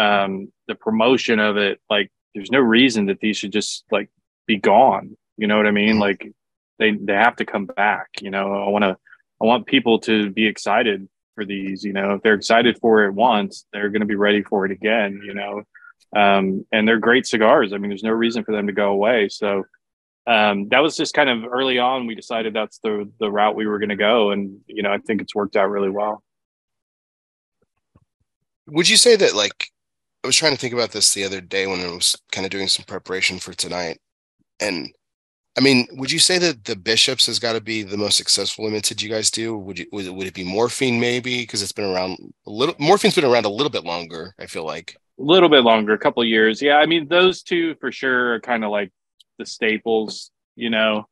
um 0.00 0.50
the 0.66 0.74
promotion 0.74 1.38
of 1.38 1.58
it 1.58 1.78
like 1.90 2.10
there's 2.34 2.50
no 2.50 2.60
reason 2.60 3.06
that 3.06 3.20
these 3.20 3.36
should 3.36 3.52
just 3.52 3.84
like 3.90 4.10
be 4.46 4.56
gone. 4.56 5.16
You 5.36 5.46
know 5.46 5.56
what 5.56 5.66
I 5.66 5.72
mean? 5.72 5.98
Like 5.98 6.30
they 6.78 6.92
they 6.92 7.14
have 7.14 7.36
to 7.36 7.44
come 7.44 7.66
back. 7.66 8.08
You 8.20 8.30
know, 8.30 8.52
I 8.52 8.68
want 8.68 8.84
to 8.84 8.96
I 9.40 9.44
want 9.44 9.66
people 9.66 9.98
to 10.00 10.30
be 10.30 10.46
excited 10.46 11.08
for 11.34 11.44
these. 11.44 11.84
You 11.84 11.92
know, 11.92 12.14
if 12.14 12.22
they're 12.22 12.34
excited 12.34 12.78
for 12.80 13.04
it 13.04 13.12
once, 13.12 13.66
they're 13.72 13.90
going 13.90 14.00
to 14.00 14.06
be 14.06 14.14
ready 14.14 14.42
for 14.42 14.64
it 14.66 14.72
again. 14.72 15.20
You 15.24 15.34
know, 15.34 15.62
um, 16.14 16.66
and 16.72 16.86
they're 16.86 16.98
great 16.98 17.26
cigars. 17.26 17.72
I 17.72 17.78
mean, 17.78 17.90
there's 17.90 18.02
no 18.02 18.10
reason 18.10 18.44
for 18.44 18.52
them 18.52 18.66
to 18.66 18.72
go 18.72 18.90
away. 18.90 19.28
So 19.28 19.64
um, 20.26 20.68
that 20.68 20.80
was 20.80 20.96
just 20.96 21.14
kind 21.14 21.28
of 21.28 21.44
early 21.50 21.78
on. 21.78 22.06
We 22.06 22.14
decided 22.14 22.54
that's 22.54 22.78
the 22.78 23.10
the 23.18 23.30
route 23.30 23.56
we 23.56 23.66
were 23.66 23.78
going 23.78 23.88
to 23.88 23.96
go, 23.96 24.30
and 24.30 24.60
you 24.66 24.82
know, 24.82 24.92
I 24.92 24.98
think 24.98 25.20
it's 25.20 25.34
worked 25.34 25.56
out 25.56 25.70
really 25.70 25.90
well. 25.90 26.22
Would 28.68 28.88
you 28.88 28.96
say 28.96 29.16
that 29.16 29.34
like 29.34 29.71
I 30.22 30.28
was 30.28 30.36
trying 30.36 30.52
to 30.52 30.58
think 30.58 30.74
about 30.74 30.92
this 30.92 31.12
the 31.12 31.24
other 31.24 31.40
day 31.40 31.66
when 31.66 31.80
I 31.80 31.88
was 31.88 32.16
kind 32.30 32.44
of 32.44 32.50
doing 32.50 32.68
some 32.68 32.84
preparation 32.84 33.38
for 33.38 33.52
tonight. 33.52 33.98
And 34.60 34.92
I 35.58 35.60
mean, 35.60 35.86
would 35.92 36.12
you 36.12 36.20
say 36.20 36.38
that 36.38 36.64
the 36.64 36.76
Bishops 36.76 37.26
has 37.26 37.38
got 37.38 37.54
to 37.54 37.60
be 37.60 37.82
the 37.82 37.96
most 37.96 38.16
successful 38.16 38.64
limited 38.64 39.02
you 39.02 39.10
guys 39.10 39.30
do? 39.30 39.56
Would 39.56 39.80
you 39.80 39.86
would 39.92 40.06
it, 40.06 40.14
would 40.14 40.26
it 40.26 40.34
be 40.34 40.44
Morphine 40.44 41.00
maybe 41.00 41.38
because 41.38 41.60
it's 41.60 41.72
been 41.72 41.90
around 41.90 42.18
a 42.46 42.50
little 42.50 42.74
Morphine's 42.78 43.16
been 43.16 43.24
around 43.24 43.44
a 43.44 43.50
little 43.50 43.70
bit 43.70 43.84
longer, 43.84 44.34
I 44.38 44.46
feel 44.46 44.64
like. 44.64 44.96
A 45.18 45.22
little 45.22 45.48
bit 45.48 45.62
longer, 45.62 45.92
a 45.92 45.98
couple 45.98 46.24
years. 46.24 46.62
Yeah, 46.62 46.76
I 46.76 46.86
mean 46.86 47.08
those 47.08 47.42
two 47.42 47.74
for 47.80 47.90
sure 47.90 48.34
are 48.34 48.40
kind 48.40 48.64
of 48.64 48.70
like 48.70 48.92
the 49.38 49.44
staples, 49.44 50.30
you 50.54 50.70
know. 50.70 51.06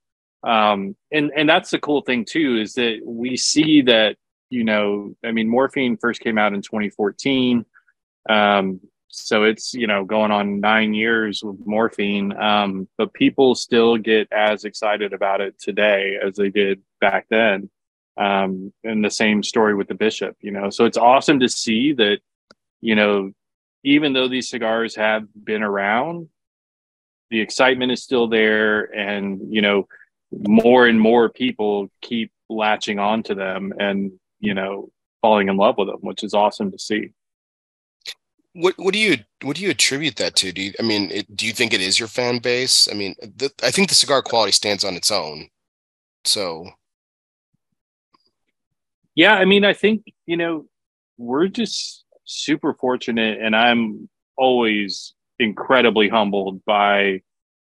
Um 0.47 0.97
and 1.13 1.33
and 1.37 1.49
that's 1.49 1.71
the 1.71 1.81
cool 1.81 2.01
thing 2.03 2.25
too 2.25 2.59
is 2.63 2.75
that 2.75 3.01
we 3.05 3.37
see 3.37 3.83
that, 3.83 4.17
you 4.49 4.65
know, 4.65 5.15
I 5.25 5.33
mean 5.33 5.49
Morphine 5.49 5.99
first 5.99 6.21
came 6.21 6.39
out 6.39 6.55
in 6.55 6.63
2014. 6.63 7.67
Um, 8.29 8.81
so 9.11 9.43
it's 9.43 9.75
you 9.75 9.87
know 9.87 10.05
going 10.05 10.31
on 10.31 10.61
nine 10.61 10.95
years 10.95 11.43
with 11.43 11.57
morphine 11.67 12.33
um, 12.41 12.89
but 12.97 13.13
people 13.13 13.55
still 13.55 13.97
get 13.97 14.29
as 14.33 14.65
excited 14.65 15.13
about 15.13 15.41
it 15.41 15.59
today 15.59 16.17
as 16.25 16.37
they 16.37 16.49
did 16.49 16.81
back 17.01 17.27
then. 17.29 17.69
Um, 18.17 18.73
and 18.85 19.05
the 19.05 19.11
same 19.11 19.43
story 19.43 19.75
with 19.75 19.89
the 19.89 19.95
bishop 19.95 20.37
you 20.41 20.51
know? 20.51 20.71
So 20.71 20.85
it's 20.85 20.99
awesome 20.99 21.41
to 21.41 21.49
see 21.49 21.93
that 21.95 22.19
you 22.81 22.95
know 22.95 23.33
even 23.83 24.13
though 24.13 24.29
these 24.29 24.51
cigars 24.51 24.95
have 24.97 25.25
been 25.35 25.63
around 25.63 26.29
the 27.31 27.41
excitement 27.41 27.93
is 27.93 28.03
still 28.03 28.29
there 28.29 28.83
and 28.95 29.53
you 29.53 29.63
know 29.63 29.89
more 30.33 30.87
and 30.87 31.01
more 31.01 31.29
people 31.29 31.91
keep 32.01 32.31
latching 32.49 32.99
on 32.99 33.23
to 33.25 33.35
them 33.35 33.73
and 33.79 34.13
you 34.39 34.55
know 34.55 34.91
falling 35.23 35.49
in 35.49 35.57
love 35.57 35.77
with 35.79 35.89
them 35.89 35.99
which 36.01 36.23
is 36.23 36.35
awesome 36.35 36.71
to 36.71 36.79
see 36.79 37.13
what 38.53 38.75
what 38.79 38.93
do 38.93 38.99
you 38.99 39.19
what 39.43 39.57
do 39.57 39.63
you 39.63 39.71
attribute 39.71 40.17
that 40.17 40.37
to? 40.37 40.53
Do 40.53 40.63
you 40.63 40.73
I 40.79 40.83
mean 40.83 41.11
it, 41.11 41.37
do 41.37 41.47
you 41.47 41.53
think 41.53 41.73
it 41.73 41.81
is 41.81 41.99
your 41.99 42.09
fan 42.09 42.39
base? 42.39 42.89
I 42.91 42.95
mean, 42.95 43.15
the, 43.21 43.51
I 43.63 43.71
think 43.71 43.89
the 43.89 43.95
cigar 43.95 44.23
quality 44.23 44.53
stands 44.53 44.85
on 44.85 44.95
its 44.95 45.11
own. 45.11 45.49
So 46.25 46.67
yeah, 49.15 49.35
I 49.35 49.45
mean, 49.45 49.65
I 49.65 49.73
think 49.73 50.05
you 50.27 50.37
know 50.37 50.67
we're 51.19 51.49
just 51.49 52.05
super 52.25 52.75
fortunate, 52.75 53.41
and 53.41 53.55
I'm 53.55 54.09
always 54.37 55.15
incredibly 55.39 56.09
humbled 56.09 56.65
by 56.65 57.23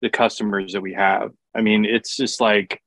the 0.01 0.09
customers 0.09 0.73
that 0.73 0.81
we 0.81 0.93
have. 0.93 1.31
I 1.55 1.61
mean, 1.61 1.85
it's 1.85 2.15
just 2.15 2.41
like 2.41 2.81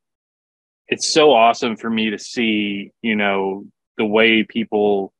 it's 0.88 1.12
so 1.12 1.32
awesome 1.32 1.76
for 1.76 1.88
me 1.90 2.10
to 2.10 2.18
see, 2.18 2.92
you 3.02 3.16
know, 3.16 3.64
the 3.96 4.04
way 4.04 4.42
people 4.42 5.12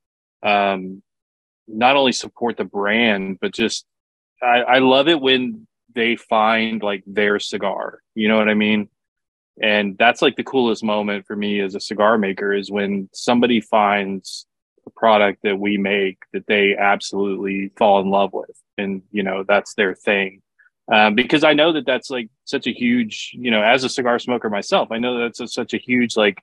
um, 0.43 1.03
not 1.67 1.97
only 1.97 2.13
support 2.13 2.57
the 2.57 2.65
brand, 2.65 3.39
but 3.41 3.53
just 3.53 3.87
I, 4.43 4.61
I 4.63 4.79
love 4.79 5.09
it 5.09 5.21
when 5.21 5.67
they 5.95 6.17
find 6.17 6.83
like 6.83 7.03
their 7.07 7.39
cigar. 7.39 8.01
You 8.15 8.29
know 8.29 8.37
what 8.37 8.49
I 8.49 8.55
mean? 8.55 8.89
And 9.63 9.97
that's 9.97 10.21
like 10.21 10.37
the 10.37 10.45
coolest 10.45 10.83
moment 10.83 11.27
for 11.27 11.37
me 11.37 11.61
as 11.61 11.75
a 11.75 11.81
cigar 11.81 12.19
maker 12.19 12.53
is 12.53 12.71
when 12.71 13.09
somebody 13.13 13.61
finds 13.61 14.47
a 14.87 14.91
product 14.91 15.43
that 15.45 15.59
we 15.59 15.77
make 15.77 16.19
that 16.33 16.47
they 16.47 16.77
absolutely 16.77 17.71
fall 17.77 18.01
in 18.01 18.11
love 18.11 18.33
with. 18.33 18.61
and 18.77 19.03
you 19.13 19.23
know 19.23 19.45
that's 19.47 19.75
their 19.75 19.95
thing. 19.95 20.43
Um, 20.93 21.15
because 21.15 21.45
I 21.45 21.55
know 21.55 21.73
that 21.73 21.87
that's 21.87 22.11
like 22.11 22.29
such 22.45 22.67
a 22.67 22.71
huge, 22.71 23.31
you 23.33 23.51
know, 23.51 23.63
as 23.63 23.85
a 23.85 23.89
cigar 23.89 24.19
smoker 24.19 24.51
myself, 24.51 24.89
I 24.91 24.99
know 24.99 25.19
that's 25.19 25.41
a, 25.41 25.49
such 25.49 25.73
a 25.73 25.79
huge 25.79 26.15
like 26.17 26.43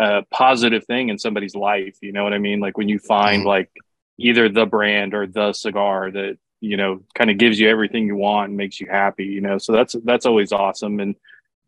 uh, 0.00 0.22
positive 0.30 0.84
thing 0.86 1.08
in 1.08 1.18
somebody's 1.18 1.54
life. 1.54 1.96
You 2.02 2.12
know 2.12 2.24
what 2.24 2.32
I 2.32 2.38
mean? 2.38 2.58
Like 2.58 2.76
when 2.76 2.88
you 2.88 2.98
find 2.98 3.40
mm-hmm. 3.40 3.48
like 3.48 3.70
either 4.18 4.48
the 4.48 4.66
brand 4.66 5.14
or 5.14 5.26
the 5.26 5.52
cigar 5.52 6.10
that 6.10 6.38
you 6.60 6.76
know 6.76 7.02
kind 7.14 7.30
of 7.30 7.38
gives 7.38 7.58
you 7.60 7.68
everything 7.68 8.06
you 8.06 8.16
want 8.16 8.48
and 8.48 8.56
makes 8.56 8.80
you 8.80 8.86
happy. 8.90 9.26
You 9.26 9.40
know, 9.40 9.58
so 9.58 9.72
that's 9.72 9.96
that's 10.04 10.26
always 10.26 10.52
awesome. 10.52 11.00
And 11.00 11.14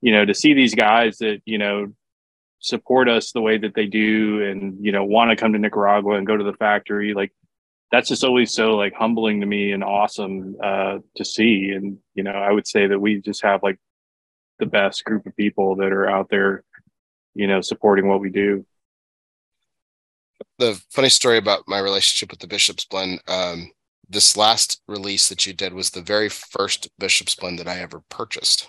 you 0.00 0.12
know, 0.12 0.24
to 0.24 0.34
see 0.34 0.54
these 0.54 0.74
guys 0.74 1.18
that 1.18 1.40
you 1.44 1.58
know 1.58 1.92
support 2.60 3.08
us 3.08 3.32
the 3.32 3.40
way 3.40 3.56
that 3.58 3.74
they 3.74 3.86
do 3.86 4.42
and 4.42 4.84
you 4.84 4.90
know 4.90 5.04
want 5.04 5.30
to 5.30 5.36
come 5.36 5.52
to 5.52 5.58
nicaragua 5.58 6.16
and 6.16 6.26
go 6.26 6.36
to 6.36 6.42
the 6.42 6.54
factory 6.54 7.14
like 7.14 7.32
that's 7.92 8.08
just 8.08 8.24
always 8.24 8.52
so 8.52 8.70
like 8.70 8.92
humbling 8.94 9.40
to 9.40 9.46
me 9.46 9.70
and 9.70 9.84
awesome 9.84 10.56
uh 10.62 10.98
to 11.14 11.24
see 11.24 11.70
and 11.70 11.98
you 12.14 12.22
know 12.24 12.32
i 12.32 12.50
would 12.50 12.66
say 12.66 12.88
that 12.88 12.98
we 12.98 13.20
just 13.20 13.42
have 13.42 13.62
like 13.62 13.78
the 14.58 14.66
best 14.66 15.04
group 15.04 15.24
of 15.24 15.36
people 15.36 15.76
that 15.76 15.92
are 15.92 16.10
out 16.10 16.28
there 16.30 16.64
you 17.34 17.46
know 17.46 17.60
supporting 17.60 18.08
what 18.08 18.20
we 18.20 18.28
do 18.28 18.66
the 20.58 20.80
funny 20.90 21.08
story 21.08 21.38
about 21.38 21.64
my 21.66 21.78
relationship 21.78 22.30
with 22.30 22.40
the 22.40 22.46
bishop's 22.46 22.84
blend 22.84 23.20
um 23.28 23.70
this 24.10 24.36
last 24.36 24.80
release 24.88 25.28
that 25.28 25.44
you 25.46 25.52
did 25.52 25.74
was 25.74 25.90
the 25.90 26.02
very 26.02 26.28
first 26.28 26.88
bishop's 26.98 27.34
blend 27.34 27.58
that 27.58 27.68
i 27.68 27.78
ever 27.78 28.02
purchased 28.08 28.68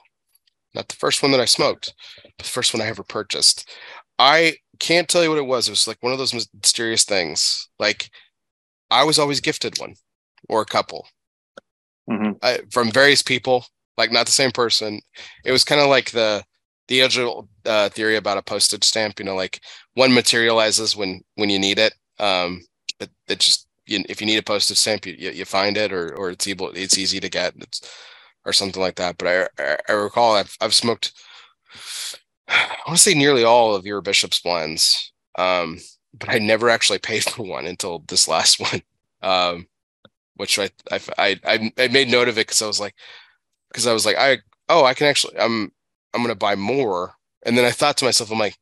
not 0.75 0.87
the 0.87 0.95
first 0.95 1.23
one 1.23 1.31
that 1.31 1.39
I 1.39 1.45
smoked, 1.45 1.93
but 2.23 2.45
the 2.45 2.51
first 2.51 2.73
one 2.73 2.81
I 2.81 2.87
ever 2.87 3.03
purchased. 3.03 3.69
I 4.17 4.57
can't 4.79 5.07
tell 5.07 5.23
you 5.23 5.29
what 5.29 5.39
it 5.39 5.45
was. 5.45 5.67
It 5.67 5.71
was 5.71 5.87
like 5.87 5.97
one 6.01 6.11
of 6.11 6.19
those 6.19 6.33
mysterious 6.33 7.03
things. 7.03 7.69
Like 7.79 8.09
I 8.91 9.03
was 9.03 9.17
always 9.17 9.39
gifted 9.39 9.79
one 9.79 9.95
or 10.47 10.61
a 10.61 10.65
couple 10.65 11.07
mm-hmm. 12.09 12.31
I, 12.41 12.59
from 12.71 12.91
various 12.91 13.21
people, 13.21 13.65
like 13.97 14.11
not 14.11 14.25
the 14.25 14.31
same 14.31 14.51
person. 14.51 15.01
It 15.43 15.51
was 15.51 15.63
kind 15.63 15.81
of 15.81 15.87
like 15.89 16.11
the 16.11 16.43
the 16.89 16.99
age 17.01 17.17
uh, 17.65 17.89
theory 17.89 18.17
about 18.17 18.37
a 18.37 18.41
postage 18.41 18.83
stamp. 18.83 19.19
You 19.19 19.25
know, 19.25 19.35
like 19.35 19.61
one 19.93 20.13
materializes 20.13 20.97
when 20.97 21.21
when 21.35 21.49
you 21.49 21.59
need 21.59 21.79
it. 21.79 21.93
Um, 22.19 22.65
it, 22.99 23.09
it 23.29 23.39
just 23.39 23.67
you, 23.85 24.03
if 24.09 24.19
you 24.19 24.27
need 24.27 24.37
a 24.37 24.43
postage 24.43 24.77
stamp, 24.77 25.05
you, 25.05 25.13
you, 25.13 25.45
find 25.45 25.77
it, 25.77 25.93
or 25.93 26.13
or 26.17 26.31
it's 26.31 26.47
able 26.47 26.71
it's 26.71 26.97
easy 26.97 27.21
to 27.21 27.29
get. 27.29 27.53
It's 27.57 27.81
or 28.45 28.53
something 28.53 28.81
like 28.81 28.95
that. 28.95 29.17
But 29.17 29.49
I, 29.59 29.63
I, 29.63 29.77
I 29.89 29.91
recall 29.93 30.35
I've, 30.35 30.55
I've 30.61 30.73
smoked, 30.73 31.13
I 32.47 32.77
want 32.87 32.97
to 32.97 33.03
say 33.03 33.13
nearly 33.13 33.43
all 33.43 33.75
of 33.75 33.85
your 33.85 34.01
Bishop's 34.01 34.41
blends, 34.41 35.13
um, 35.37 35.79
but 36.13 36.29
I 36.29 36.39
never 36.39 36.69
actually 36.69 36.99
paid 36.99 37.23
for 37.23 37.43
one 37.43 37.65
until 37.65 38.03
this 38.07 38.27
last 38.27 38.59
one, 38.71 38.81
um, 39.21 39.67
which 40.35 40.57
I, 40.59 40.69
I, 40.91 40.99
I, 41.17 41.71
I 41.77 41.87
made 41.89 42.09
note 42.09 42.27
of 42.27 42.37
it 42.37 42.47
because 42.47 42.61
I 42.61 42.67
was 42.67 42.79
like, 42.79 42.95
because 43.69 43.87
I 43.87 43.93
was 43.93 44.05
like, 44.05 44.17
I, 44.17 44.39
oh, 44.67 44.83
I 44.83 44.93
can 44.93 45.07
actually, 45.07 45.37
I'm, 45.37 45.71
I'm 46.13 46.21
going 46.21 46.33
to 46.33 46.35
buy 46.35 46.55
more. 46.55 47.13
And 47.43 47.57
then 47.57 47.65
I 47.65 47.71
thought 47.71 47.97
to 47.97 48.05
myself, 48.05 48.31
I'm 48.31 48.39
like, 48.39 48.57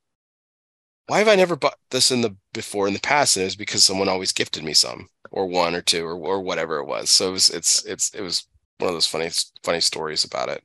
why 1.07 1.19
have 1.19 1.27
I 1.27 1.35
never 1.35 1.55
bought 1.55 1.77
this 1.89 2.11
in 2.11 2.21
the 2.21 2.35
before 2.53 2.87
in 2.87 2.93
the 2.93 2.99
past? 2.99 3.37
And 3.37 3.43
it 3.43 3.45
was 3.45 3.55
because 3.55 3.83
someone 3.83 4.09
always 4.09 4.33
gifted 4.33 4.63
me 4.63 4.73
some 4.73 5.07
or 5.31 5.47
one 5.47 5.73
or 5.73 5.81
two 5.81 6.05
or, 6.05 6.13
or 6.13 6.41
whatever 6.41 6.77
it 6.79 6.85
was. 6.85 7.09
So 7.09 7.29
it 7.29 7.31
was, 7.31 7.49
it's, 7.49 7.85
it's, 7.85 8.13
it 8.13 8.21
was 8.21 8.45
one 8.79 8.89
of 8.89 8.95
those 8.95 9.07
funny 9.07 9.29
funny 9.63 9.81
stories 9.81 10.23
about 10.23 10.49
it. 10.49 10.63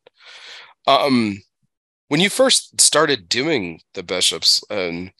Um, 0.86 1.42
when 2.08 2.20
you 2.20 2.28
first 2.28 2.80
started 2.80 3.28
doing 3.28 3.80
the 3.94 4.02
bishops, 4.02 4.62
um, 4.70 5.12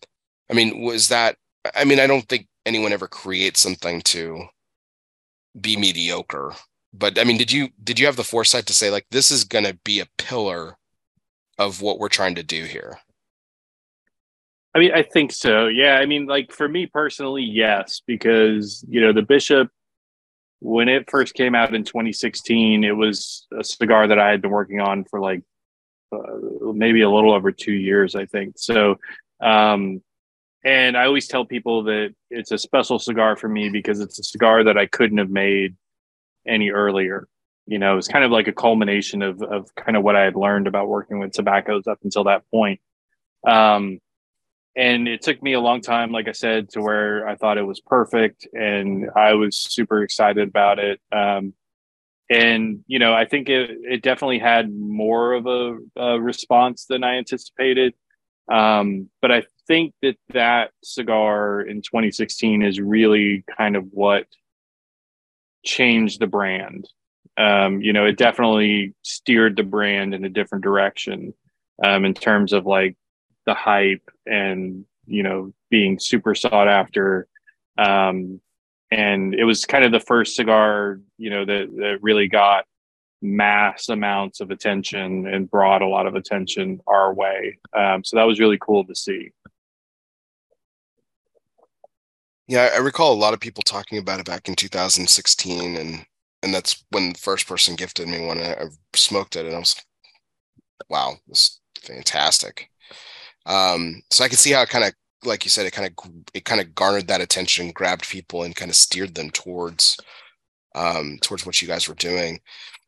I 0.51 0.55
mean, 0.55 0.83
was 0.83 1.09
that? 1.09 1.37
I 1.75 1.85
mean, 1.85 2.01
I 2.01 2.07
don't 2.07 2.29
think 2.29 2.49
anyone 2.67 2.93
ever 2.93 3.09
creates 3.09 3.61
something 3.61 4.03
to 4.03 4.45
be 5.59 5.77
mediocre. 5.77 6.55
But 6.93 7.19
I 7.19 7.25
mean, 7.25 7.39
did 7.39 7.51
you 7.51 7.71
did 7.83 7.99
you 7.99 8.07
have 8.07 8.17
the 8.17 8.25
foresight 8.25 8.67
to 8.67 8.75
say 8.75 8.91
like 8.91 9.07
this 9.11 9.31
is 9.31 9.45
going 9.45 9.65
to 9.65 9.79
be 9.85 10.01
a 10.01 10.09
pillar 10.19 10.77
of 11.59 11.83
what 11.83 11.99
we're 11.99 12.09
trying 12.09 12.35
to 12.37 12.43
do 12.43 12.65
here? 12.65 12.99
I 14.75 14.79
mean, 14.79 14.93
I 14.93 15.03
think 15.03 15.33
so. 15.33 15.67
Yeah. 15.67 15.99
I 15.99 16.07
mean, 16.07 16.27
like 16.27 16.53
for 16.53 16.69
me 16.69 16.87
personally, 16.87 17.43
yes, 17.43 18.01
because 18.07 18.85
you 18.89 19.01
know 19.01 19.13
the 19.13 19.23
bishop 19.23 19.69
when 20.63 20.89
it 20.89 21.11
first 21.11 21.35
came 21.35 21.57
out 21.57 21.75
in 21.75 21.83
2016, 21.83 22.85
it 22.85 22.97
was 22.97 23.49
a 23.59 23.65
cigar 23.65 24.07
that 24.07 24.19
I 24.21 24.31
had 24.31 24.41
been 24.41 24.53
working 24.53 24.81
on 24.81 25.05
for 25.05 25.19
like 25.19 25.43
uh, 26.13 26.73
maybe 26.73 27.01
a 27.01 27.11
little 27.11 27.35
over 27.35 27.51
two 27.51 27.73
years, 27.73 28.15
I 28.15 28.27
think. 28.27 28.55
So, 28.59 28.97
um, 29.41 30.03
and 30.65 30.97
I 30.97 31.07
always 31.07 31.27
tell 31.27 31.45
people 31.45 31.83
that 31.85 32.15
it's 32.31 32.53
a 32.53 32.59
special 32.59 33.01
cigar 33.01 33.37
for 33.37 33.49
me 33.49 33.71
because 33.71 33.99
it's 33.99 34.21
a 34.21 34.23
cigar 34.23 34.63
that 34.63 34.79
I 34.79 34.87
couldn't 34.87 35.19
have 35.19 35.31
made 35.31 35.75
any 36.47 36.71
earlier. 36.71 37.27
You 37.67 37.79
know, 37.79 37.93
it 37.93 37.97
was 37.97 38.09
kind 38.09 38.25
of 38.25 38.31
like 38.31 38.49
a 38.49 38.53
culmination 38.53 39.23
of 39.23 39.43
of 39.43 39.75
kind 39.75 39.97
of 39.97 40.03
what 40.03 40.17
I 40.17 40.23
had 40.23 40.37
learned 40.37 40.67
about 40.67 40.89
working 40.89 41.19
with 41.19 41.33
tobaccos 41.33 41.87
up 41.87 41.99
until 42.03 42.25
that 42.25 42.43
point. 42.51 42.81
Um, 43.47 44.01
and 44.77 45.07
it 45.07 45.23
took 45.23 45.43
me 45.43 45.53
a 45.53 45.61
long 45.61 45.81
time 45.81 46.13
like 46.13 46.29
i 46.29 46.33
said 46.33 46.69
to 46.71 46.81
where 46.81 47.27
i 47.29 47.37
thought 47.37 47.59
it 47.59 47.67
was 47.67 47.81
perfect 47.81 48.47
and 48.55 49.11
i 49.17 49.35
was 49.35 49.57
super 49.57 50.03
excited 50.03 50.49
about 50.49 50.79
it. 50.79 51.01
Um, 51.11 51.55
and 52.31 52.83
you 52.87 52.99
know 52.99 53.13
i 53.13 53.25
think 53.25 53.49
it, 53.49 53.71
it 53.83 54.03
definitely 54.03 54.39
had 54.39 54.73
more 54.73 55.35
of 55.35 55.47
a, 55.47 55.77
a 55.97 56.21
response 56.21 56.87
than 56.87 57.05
i 57.05 57.17
anticipated. 57.17 57.95
Um, 58.51 59.09
but 59.21 59.31
i 59.31 59.45
think 59.69 59.95
that 60.03 60.17
that 60.31 60.71
cigar 60.83 61.61
in 61.61 61.83
2016 61.83 62.63
is 62.63 62.81
really 62.81 63.45
kind 63.57 63.77
of 63.77 63.85
what 63.91 64.27
changed 65.65 66.21
the 66.21 66.27
brand 66.27 66.89
um, 67.37 67.81
you 67.81 67.93
know 67.93 68.05
it 68.07 68.19
definitely 68.19 68.95
steered 69.03 69.57
the 69.57 69.63
brand 69.63 70.15
in 70.15 70.25
a 70.25 70.29
different 70.29 70.65
direction 70.65 71.35
um, 71.85 72.05
in 72.05 72.15
terms 72.15 72.53
of 72.53 72.67
like 72.67 72.97
the 73.47 73.55
hype 73.55 74.09
and 74.27 74.85
you 75.07 75.23
know 75.23 75.53
being 75.71 75.99
super 75.99 76.35
sought 76.35 76.69
after. 76.69 77.27
Um, 77.79 78.41
and 78.91 79.35
it 79.35 79.45
was 79.45 79.65
kind 79.65 79.85
of 79.85 79.93
the 79.93 80.01
first 80.01 80.37
cigar 80.37 81.01
you 81.17 81.31
know 81.31 81.45
that, 81.45 81.75
that 81.77 81.99
really 82.03 82.29
got 82.29 82.67
mass 83.23 83.89
amounts 83.89 84.41
of 84.41 84.51
attention 84.51 85.27
and 85.27 85.51
brought 85.51 85.81
a 85.81 85.87
lot 85.87 86.07
of 86.07 86.15
attention 86.15 86.81
our 86.87 87.15
way. 87.15 87.59
Um, 87.73 88.05
so 88.05 88.17
that 88.17 88.25
was 88.25 88.41
really 88.41 88.59
cool 88.59 88.85
to 88.85 88.95
see. 88.95 89.31
Yeah 92.49 92.71
i 92.75 92.79
recall 92.79 93.13
a 93.13 93.15
lot 93.15 93.33
of 93.33 93.41
people 93.41 93.63
talking 93.63 93.99
about 93.99 94.21
it 94.21 94.27
back 94.27 94.49
in 94.49 94.57
2016 94.57 95.77
and 95.77 96.05
and 96.43 96.55
that's 96.55 96.85
when 96.91 97.13
the 97.13 97.19
first 97.19 97.47
person 97.47 97.77
gifted 97.77 98.09
me 98.09 98.25
one 98.27 98.39
i 98.39 98.65
smoked 98.95 99.37
it 99.37 99.47
and 99.47 99.55
i 99.55 99.59
was 99.59 99.77
wow 100.89 101.15
this 101.29 101.39
is 101.39 101.61
fantastic 101.83 102.71
um, 103.47 104.03
so 104.11 104.25
I 104.25 104.29
can 104.29 104.37
see 104.37 104.53
how 104.53 104.63
it 104.63 104.69
kind 104.69 104.85
of, 104.85 104.95
like 105.25 105.45
you 105.45 105.51
said, 105.51 105.67
it 105.67 105.73
kind 105.73 105.89
of 105.89 106.13
it 106.35 106.45
kind 106.45 106.61
of 106.61 106.75
garnered 106.75 107.09
that 107.09 107.21
attention, 107.21 107.71
grabbed 107.73 108.09
people, 108.09 108.43
and 108.43 108.57
kind 108.57 108.71
of 108.71 108.77
steered 108.77 109.15
them 109.15 109.31
towards 109.31 109.97
um, 110.75 111.19
towards 111.23 111.47
what 111.47 111.63
you 111.63 111.69
guys 111.69 111.89
were 111.89 111.95
doing. 111.97 112.41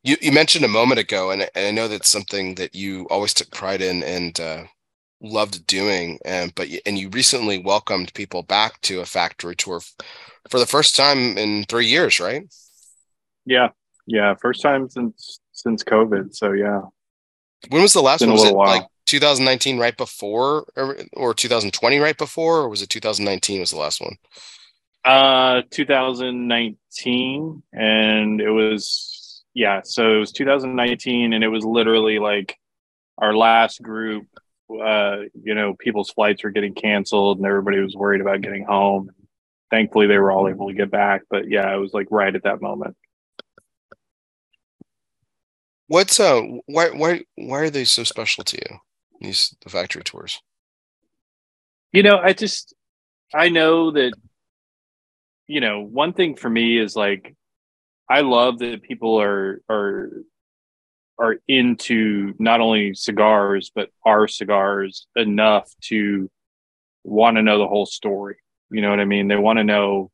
You, 0.05 0.17
you 0.23 0.33
mentioned 0.33 0.65
a 0.65 0.69
moment 0.69 1.01
ago, 1.01 1.31
and, 1.31 1.43
and 1.55 1.67
I 1.67 1.71
know 1.73 1.89
that's 1.89 2.11
something 2.11 2.57
that 2.57 2.75
you 2.75 3.07
always 3.11 3.35
took 3.35 3.51
pride 3.51 3.83
in 3.83 4.03
and 4.05 4.39
uh, 4.41 4.65
loved 5.23 5.67
doing. 5.67 6.19
And 6.25 6.55
but 6.55 6.69
and 6.87 6.99
you 6.99 7.11
recently 7.11 7.59
welcomed 7.59 8.15
people 8.15 8.43
back 8.43 8.81
to 8.83 9.01
a 9.01 9.07
factory 9.07 9.57
tour 9.57 9.81
for 10.51 10.59
the 10.61 10.67
first 10.67 10.97
time 10.97 11.39
in 11.39 11.65
three 11.65 11.87
years, 11.87 12.21
right? 12.21 12.45
Yeah, 13.47 13.69
yeah, 14.07 14.35
first 14.35 14.63
time 14.63 14.89
since 14.89 15.41
since 15.53 15.85
COVID. 15.85 16.35
So 16.35 16.53
yeah. 16.53 16.83
When 17.69 17.83
was 17.83 17.95
the 17.95 18.03
last 18.03 18.21
one? 18.21 18.33
Was 18.33 18.45
it 18.45 18.55
while. 18.55 18.67
like 18.67 18.87
2019 19.07 19.79
right 19.79 19.97
before 19.97 20.67
or, 20.77 20.97
or 21.13 21.35
2020 21.35 21.99
right 21.99 22.17
before 22.17 22.59
or 22.61 22.69
was 22.69 22.83
it 22.83 22.89
2019 22.89 23.61
was 23.61 23.71
the 23.71 23.77
last 23.77 24.01
one 24.01 24.17
uh 25.05 25.63
2019 25.71 27.63
and 27.73 28.41
it 28.41 28.51
was 28.51 29.45
yeah 29.53 29.81
so 29.85 30.17
it 30.17 30.19
was 30.19 30.33
2019 30.33 31.33
and 31.33 31.45
it 31.45 31.49
was 31.49 31.65
literally 31.65 32.19
like 32.19 32.57
our 33.19 33.37
last 33.37 33.83
group 33.83 34.27
uh 34.83 35.19
you 35.43 35.55
know 35.55 35.75
people's 35.75 36.11
flights 36.11 36.43
were 36.43 36.51
getting 36.51 36.75
canceled 36.75 37.37
and 37.39 37.47
everybody 37.47 37.81
was 37.81 37.95
worried 37.95 38.23
about 38.23 38.41
getting 38.41 38.65
home 38.65 39.11
thankfully 39.71 40.07
they 40.07 40.19
were 40.19 40.33
all 40.33 40.49
able 40.49 40.69
to 40.69 40.75
get 40.75 40.91
back 40.91 41.23
but 41.29 41.49
yeah 41.49 41.73
it 41.75 41.79
was 41.79 41.93
like 41.93 42.09
right 42.11 42.35
at 42.35 42.45
that 42.45 42.63
moment 42.63 42.97
what's 45.89 46.19
uh 46.19 46.41
why 46.67 46.89
why 46.91 47.23
why 47.37 47.59
are 47.61 47.71
they 47.71 47.85
so 47.85 48.05
special 48.05 48.45
to 48.45 48.57
you 48.57 48.79
these 49.21 49.55
the 49.63 49.71
factory 49.71 50.03
tours? 50.03 50.41
You 51.93 52.03
know, 52.03 52.19
I 52.19 52.33
just 52.33 52.75
I 53.33 53.49
know 53.49 53.93
that 53.93 54.13
you 55.47 55.61
know, 55.61 55.81
one 55.81 56.13
thing 56.13 56.37
for 56.37 56.49
me 56.49 56.79
is 56.79 56.97
like 56.97 57.35
I 58.09 58.21
love 58.21 58.59
that 58.59 58.83
people 58.83 59.21
are 59.21 59.63
are 59.69 60.11
are 61.19 61.37
into 61.47 62.35
not 62.39 62.61
only 62.61 62.95
cigars 62.95 63.71
but 63.73 63.91
our 64.05 64.27
cigars 64.27 65.07
enough 65.15 65.73
to 65.83 66.29
want 67.05 67.37
to 67.37 67.43
know 67.43 67.59
the 67.59 67.69
whole 67.69 67.87
story. 67.87 68.37
You 68.71 68.81
know 68.81 68.91
what 68.91 69.01
I 69.01 69.05
mean? 69.05 69.29
They 69.29 69.37
want 69.37 69.59
to 69.59 69.65
know 69.65 70.11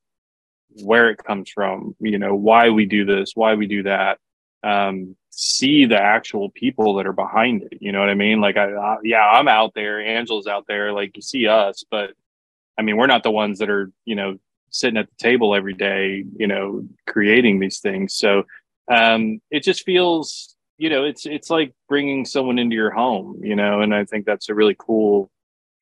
where 0.82 1.10
it 1.10 1.18
comes 1.18 1.50
from, 1.50 1.96
you 2.00 2.18
know, 2.18 2.34
why 2.34 2.70
we 2.70 2.86
do 2.86 3.04
this, 3.04 3.32
why 3.34 3.54
we 3.54 3.66
do 3.66 3.84
that. 3.84 4.18
Um, 4.62 5.16
see 5.30 5.86
the 5.86 6.00
actual 6.00 6.50
people 6.50 6.94
that 6.94 7.06
are 7.06 7.12
behind 7.12 7.62
it. 7.62 7.78
You 7.80 7.92
know 7.92 8.00
what 8.00 8.10
I 8.10 8.14
mean? 8.14 8.40
Like, 8.40 8.56
I, 8.56 8.72
I 8.72 8.96
yeah, 9.02 9.24
I'm 9.24 9.48
out 9.48 9.72
there, 9.74 10.00
Angela's 10.00 10.46
out 10.46 10.66
there, 10.66 10.92
like 10.92 11.16
you 11.16 11.22
see 11.22 11.46
us, 11.46 11.84
but 11.90 12.10
I 12.78 12.82
mean, 12.82 12.96
we're 12.96 13.06
not 13.06 13.22
the 13.22 13.30
ones 13.30 13.58
that 13.58 13.70
are, 13.70 13.90
you 14.04 14.14
know, 14.14 14.38
sitting 14.70 14.96
at 14.96 15.08
the 15.08 15.16
table 15.16 15.54
every 15.54 15.74
day, 15.74 16.24
you 16.36 16.46
know, 16.46 16.86
creating 17.06 17.58
these 17.58 17.80
things. 17.80 18.14
So 18.14 18.44
um, 18.90 19.40
it 19.50 19.62
just 19.62 19.84
feels, 19.84 20.56
you 20.78 20.88
know, 20.88 21.04
it's 21.04 21.26
it's 21.26 21.50
like 21.50 21.74
bringing 21.88 22.24
someone 22.24 22.58
into 22.58 22.74
your 22.74 22.90
home, 22.90 23.40
you 23.42 23.54
know, 23.54 23.82
and 23.82 23.94
I 23.94 24.04
think 24.04 24.24
that's 24.24 24.48
a 24.48 24.54
really 24.54 24.76
cool 24.78 25.30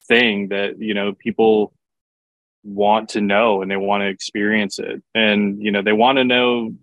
thing 0.06 0.48
that 0.48 0.80
you 0.80 0.94
know 0.94 1.12
people 1.12 1.72
want 2.64 3.10
to 3.10 3.20
know 3.20 3.62
and 3.62 3.70
they 3.70 3.76
want 3.76 4.02
to 4.02 4.08
experience 4.08 4.78
it, 4.78 5.02
and 5.14 5.62
you 5.62 5.70
know, 5.70 5.82
they 5.82 5.92
want 5.92 6.18
to 6.18 6.24
know 6.24 6.74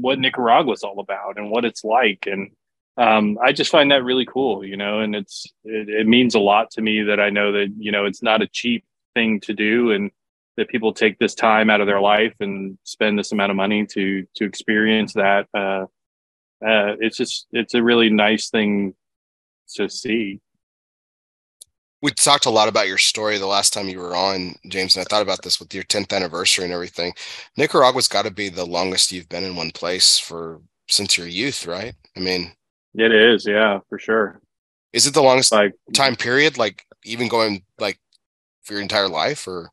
what 0.00 0.18
Nicaragua 0.18 0.72
is 0.72 0.82
all 0.82 1.00
about 1.00 1.36
and 1.36 1.50
what 1.50 1.64
it's 1.64 1.84
like, 1.84 2.26
and 2.26 2.50
um, 2.96 3.38
I 3.42 3.52
just 3.52 3.70
find 3.70 3.90
that 3.90 4.04
really 4.04 4.26
cool, 4.26 4.64
you 4.64 4.76
know, 4.76 5.00
and 5.00 5.14
it's 5.14 5.46
it, 5.64 5.88
it 5.88 6.06
means 6.06 6.34
a 6.34 6.40
lot 6.40 6.70
to 6.72 6.82
me 6.82 7.02
that 7.04 7.20
I 7.20 7.30
know 7.30 7.52
that 7.52 7.72
you 7.78 7.92
know 7.92 8.04
it's 8.04 8.22
not 8.22 8.42
a 8.42 8.48
cheap 8.48 8.84
thing 9.14 9.40
to 9.40 9.54
do 9.54 9.92
and 9.92 10.10
that 10.56 10.68
people 10.68 10.92
take 10.92 11.18
this 11.18 11.34
time 11.34 11.70
out 11.70 11.80
of 11.80 11.86
their 11.86 12.00
life 12.00 12.34
and 12.40 12.78
spend 12.84 13.18
this 13.18 13.32
amount 13.32 13.50
of 13.50 13.56
money 13.56 13.86
to 13.86 14.26
to 14.36 14.44
experience 14.44 15.14
that. 15.14 15.46
Uh, 15.54 15.86
uh, 16.62 16.96
it's 17.00 17.16
just 17.16 17.46
it's 17.52 17.74
a 17.74 17.82
really 17.82 18.10
nice 18.10 18.50
thing 18.50 18.94
to 19.76 19.88
see 19.88 20.40
we 22.02 22.10
talked 22.12 22.46
a 22.46 22.50
lot 22.50 22.68
about 22.68 22.88
your 22.88 22.98
story 22.98 23.38
the 23.38 23.46
last 23.46 23.72
time 23.72 23.88
you 23.88 23.98
were 23.98 24.16
on 24.16 24.54
james 24.68 24.96
and 24.96 25.02
i 25.04 25.08
thought 25.08 25.22
about 25.22 25.42
this 25.42 25.60
with 25.60 25.74
your 25.74 25.84
10th 25.84 26.12
anniversary 26.14 26.64
and 26.64 26.74
everything. 26.74 27.12
Nicaragua's 27.56 28.08
got 28.08 28.24
to 28.24 28.30
be 28.30 28.48
the 28.48 28.66
longest 28.66 29.12
you've 29.12 29.28
been 29.28 29.44
in 29.44 29.56
one 29.56 29.70
place 29.70 30.18
for 30.18 30.60
since 30.88 31.16
your 31.18 31.26
youth 31.26 31.66
right? 31.66 31.94
I 32.16 32.20
mean 32.20 32.52
it 32.94 33.12
is 33.12 33.46
yeah 33.46 33.80
for 33.88 33.98
sure. 33.98 34.40
Is 34.92 35.06
it 35.06 35.14
the 35.14 35.22
longest 35.22 35.52
like 35.52 35.74
time 35.94 36.16
period 36.16 36.58
like 36.58 36.84
even 37.04 37.28
going 37.28 37.62
like 37.78 37.98
for 38.62 38.74
your 38.74 38.82
entire 38.82 39.08
life 39.08 39.46
or? 39.46 39.70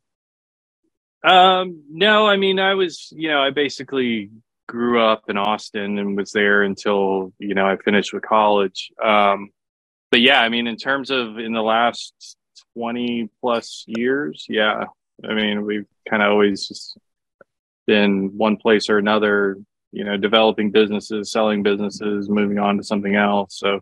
Um, 1.23 1.83
no, 1.89 2.27
I 2.27 2.37
mean, 2.37 2.59
I 2.59 2.75
was, 2.75 3.11
you 3.15 3.29
know, 3.29 3.41
I 3.41 3.49
basically 3.49 4.29
grew 4.67 5.01
up 5.01 5.23
in 5.29 5.37
Austin 5.37 5.97
and 5.97 6.15
was 6.15 6.31
there 6.31 6.63
until, 6.63 7.33
you 7.39 7.53
know, 7.53 7.65
I 7.65 7.77
finished 7.77 8.13
with 8.13 8.23
college. 8.23 8.91
Um, 9.03 9.49
but 10.11 10.21
yeah, 10.21 10.41
I 10.41 10.49
mean, 10.49 10.67
in 10.67 10.77
terms 10.77 11.09
of 11.09 11.37
in 11.37 11.53
the 11.53 11.61
last 11.61 12.37
20 12.75 13.29
plus 13.41 13.83
years, 13.87 14.45
yeah, 14.47 14.85
I 15.27 15.33
mean, 15.33 15.65
we've 15.65 15.87
kind 16.09 16.23
of 16.23 16.31
always 16.31 16.67
just 16.67 16.97
been 17.85 18.37
one 18.37 18.57
place 18.57 18.89
or 18.89 18.97
another, 18.97 19.57
you 19.91 20.03
know, 20.03 20.17
developing 20.17 20.71
businesses, 20.71 21.31
selling 21.31 21.63
businesses, 21.63 22.29
moving 22.29 22.59
on 22.59 22.77
to 22.77 22.83
something 22.83 23.15
else. 23.15 23.57
So, 23.57 23.81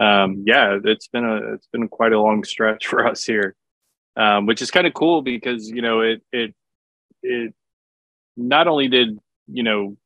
um, 0.00 0.44
yeah, 0.46 0.78
it's 0.84 1.08
been 1.08 1.24
a, 1.24 1.54
it's 1.54 1.68
been 1.72 1.88
quite 1.88 2.12
a 2.12 2.20
long 2.20 2.44
stretch 2.44 2.86
for 2.88 3.06
us 3.06 3.24
here. 3.24 3.54
Um, 4.16 4.46
which 4.46 4.62
is 4.62 4.72
kind 4.72 4.86
of 4.86 4.94
cool 4.94 5.22
because 5.22 5.68
you 5.68 5.80
know 5.80 6.00
it 6.00 6.22
it 6.32 6.52
it 7.22 7.54
not 8.36 8.66
only 8.66 8.88
did 8.88 9.16
you 9.46 9.62
know 9.62 9.96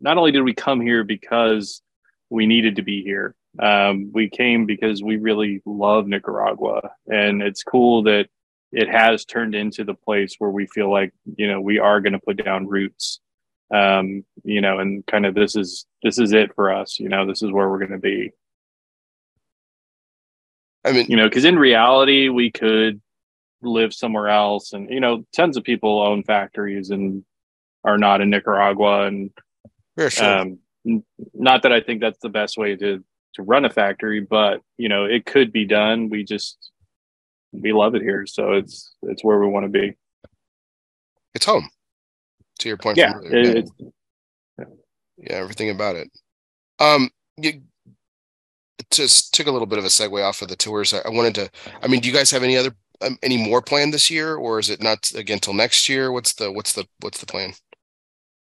not 0.00 0.16
only 0.16 0.32
did 0.32 0.40
we 0.40 0.54
come 0.54 0.80
here 0.80 1.04
because 1.04 1.82
we 2.30 2.46
needed 2.46 2.76
to 2.76 2.82
be 2.82 3.02
here 3.02 3.34
um, 3.60 4.10
we 4.12 4.28
came 4.28 4.66
because 4.66 5.02
we 5.02 5.16
really 5.16 5.62
love 5.64 6.06
nicaragua 6.06 6.90
and 7.06 7.42
it's 7.42 7.62
cool 7.62 8.02
that 8.02 8.28
it 8.72 8.88
has 8.88 9.24
turned 9.24 9.54
into 9.54 9.84
the 9.84 9.94
place 9.94 10.34
where 10.38 10.50
we 10.50 10.66
feel 10.66 10.90
like 10.90 11.12
you 11.36 11.46
know 11.46 11.60
we 11.60 11.78
are 11.78 12.00
going 12.00 12.12
to 12.12 12.18
put 12.18 12.42
down 12.42 12.66
roots 12.66 13.20
um, 13.72 14.24
you 14.44 14.60
know 14.60 14.78
and 14.78 15.06
kind 15.06 15.26
of 15.26 15.34
this 15.34 15.56
is 15.56 15.86
this 16.02 16.18
is 16.18 16.32
it 16.32 16.54
for 16.54 16.72
us 16.72 16.98
you 16.98 17.08
know 17.08 17.26
this 17.26 17.42
is 17.42 17.50
where 17.50 17.68
we're 17.68 17.78
going 17.78 17.90
to 17.90 17.98
be 17.98 18.30
i 20.84 20.92
mean 20.92 21.06
you 21.08 21.16
know 21.16 21.24
because 21.24 21.44
in 21.44 21.58
reality 21.58 22.28
we 22.28 22.50
could 22.50 23.00
live 23.62 23.92
somewhere 23.92 24.28
else 24.28 24.72
and 24.72 24.90
you 24.90 25.00
know 25.00 25.24
tons 25.34 25.56
of 25.56 25.64
people 25.64 26.00
own 26.00 26.22
factories 26.22 26.90
and 26.90 27.24
are 27.84 27.98
not 27.98 28.20
in 28.20 28.30
nicaragua 28.30 29.06
and 29.06 29.30
yeah, 29.96 30.08
sure. 30.08 30.38
um, 30.38 30.58
not 31.34 31.62
that 31.62 31.72
i 31.72 31.80
think 31.80 32.00
that's 32.00 32.20
the 32.20 32.28
best 32.28 32.56
way 32.56 32.76
to 32.76 33.04
to 33.38 33.44
run 33.44 33.64
a 33.64 33.70
factory 33.70 34.20
but 34.20 34.60
you 34.76 34.88
know 34.88 35.04
it 35.04 35.24
could 35.24 35.52
be 35.52 35.64
done 35.64 36.10
we 36.10 36.24
just 36.24 36.70
we 37.52 37.72
love 37.72 37.94
it 37.94 38.02
here 38.02 38.26
so 38.26 38.52
it's 38.52 38.94
it's 39.02 39.22
where 39.24 39.38
we 39.38 39.46
want 39.46 39.64
to 39.64 39.70
be 39.70 39.94
it's 41.34 41.46
home 41.46 41.68
to 42.58 42.68
your 42.68 42.76
point 42.76 42.98
yeah, 42.98 43.14
it, 43.22 43.70
yeah. 44.58 44.64
yeah 45.16 45.34
everything 45.34 45.70
about 45.70 45.94
it 45.94 46.10
um 46.80 47.08
you 47.36 47.62
just 48.90 49.32
took 49.32 49.46
a 49.46 49.50
little 49.52 49.66
bit 49.66 49.78
of 49.78 49.84
a 49.84 49.88
segue 49.88 50.24
off 50.24 50.42
of 50.42 50.48
the 50.48 50.56
tours 50.56 50.92
I, 50.92 50.98
I 51.04 51.10
wanted 51.10 51.34
to 51.36 51.50
i 51.80 51.86
mean 51.86 52.00
do 52.00 52.08
you 52.08 52.14
guys 52.14 52.32
have 52.32 52.42
any 52.42 52.56
other 52.56 52.74
um, 53.00 53.16
any 53.22 53.36
more 53.36 53.62
planned 53.62 53.94
this 53.94 54.10
year, 54.10 54.34
or 54.34 54.58
is 54.58 54.70
it 54.70 54.82
not 54.82 55.12
again 55.14 55.38
till 55.38 55.54
next 55.54 55.88
year? 55.88 56.10
What's 56.10 56.34
the 56.34 56.50
what's 56.50 56.72
the 56.72 56.84
what's 56.98 57.20
the 57.20 57.26
plan? 57.26 57.52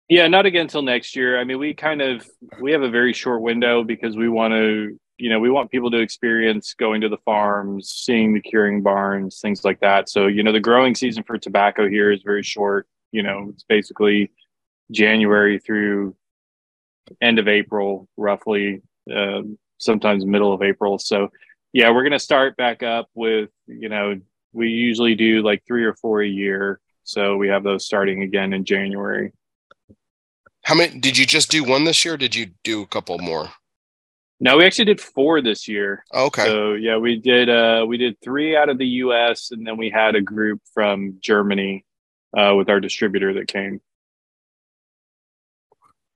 Yeah, 0.08 0.28
not 0.28 0.46
again 0.46 0.62
until 0.62 0.82
next 0.82 1.16
year. 1.16 1.40
I 1.40 1.44
mean, 1.44 1.58
we 1.58 1.74
kind 1.74 2.02
of 2.02 2.28
we 2.60 2.72
have 2.72 2.82
a 2.82 2.90
very 2.90 3.12
short 3.12 3.40
window 3.40 3.82
because 3.82 4.16
we 4.16 4.28
want 4.28 4.52
to, 4.52 4.98
you 5.16 5.30
know, 5.30 5.40
we 5.40 5.50
want 5.50 5.70
people 5.70 5.90
to 5.90 5.98
experience 5.98 6.74
going 6.74 7.00
to 7.00 7.08
the 7.08 7.18
farms, 7.18 7.88
seeing 7.88 8.34
the 8.34 8.40
curing 8.40 8.82
barns, 8.82 9.40
things 9.40 9.64
like 9.64 9.80
that. 9.80 10.08
So, 10.08 10.26
you 10.26 10.42
know, 10.42 10.52
the 10.52 10.60
growing 10.60 10.94
season 10.94 11.22
for 11.22 11.38
tobacco 11.38 11.88
here 11.88 12.10
is 12.10 12.22
very 12.22 12.42
short. 12.42 12.86
You 13.12 13.22
know, 13.22 13.50
it's 13.54 13.64
basically 13.64 14.32
January 14.90 15.58
through 15.58 16.14
end 17.20 17.38
of 17.38 17.48
April, 17.48 18.08
roughly, 18.16 18.82
uh, 19.14 19.42
sometimes 19.78 20.26
middle 20.26 20.52
of 20.52 20.62
April. 20.62 20.98
So, 20.98 21.30
yeah, 21.72 21.90
we're 21.90 22.02
going 22.02 22.12
to 22.12 22.18
start 22.18 22.56
back 22.56 22.82
up 22.82 23.08
with, 23.14 23.50
you 23.66 23.88
know, 23.88 24.20
we 24.52 24.68
usually 24.68 25.14
do 25.14 25.42
like 25.42 25.62
three 25.66 25.84
or 25.84 25.94
four 25.94 26.22
a 26.22 26.28
year. 26.28 26.80
So 27.04 27.36
we 27.36 27.48
have 27.48 27.64
those 27.64 27.86
starting 27.86 28.22
again 28.22 28.52
in 28.52 28.64
January. 28.64 29.32
How 30.62 30.74
many 30.74 30.98
did 30.98 31.18
you 31.18 31.26
just 31.26 31.50
do 31.50 31.64
one 31.64 31.84
this 31.84 32.04
year? 32.04 32.16
did 32.16 32.34
you 32.34 32.50
do 32.62 32.82
a 32.82 32.86
couple 32.86 33.18
more? 33.18 33.50
No, 34.40 34.56
we 34.56 34.64
actually 34.64 34.86
did 34.86 35.00
four 35.00 35.40
this 35.40 35.68
year. 35.68 36.04
Okay. 36.12 36.44
So 36.44 36.72
yeah, 36.72 36.96
we 36.96 37.16
did 37.16 37.48
uh 37.48 37.84
we 37.86 37.96
did 37.96 38.16
three 38.22 38.56
out 38.56 38.68
of 38.68 38.78
the 38.78 38.86
US 38.86 39.50
and 39.52 39.66
then 39.66 39.76
we 39.76 39.90
had 39.90 40.14
a 40.16 40.20
group 40.20 40.60
from 40.74 41.18
Germany 41.20 41.84
uh 42.36 42.54
with 42.56 42.68
our 42.68 42.80
distributor 42.80 43.34
that 43.34 43.46
came. 43.46 43.80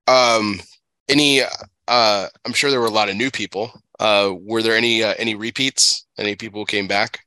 Um 0.07 0.61
any 1.09 1.43
uh 1.43 2.29
I'm 2.45 2.53
sure 2.53 2.71
there 2.71 2.81
were 2.81 2.87
a 2.87 2.91
lot 2.91 3.11
of 3.11 3.17
new 3.17 3.31
people. 3.31 3.73
Uh 3.99 4.33
were 4.39 4.63
there 4.63 4.77
any 4.77 5.03
uh, 5.03 5.15
any 5.19 5.35
repeats? 5.35 6.07
Any 6.19 6.35
people 6.35 6.65
came 6.65 6.87
back? 6.87 7.21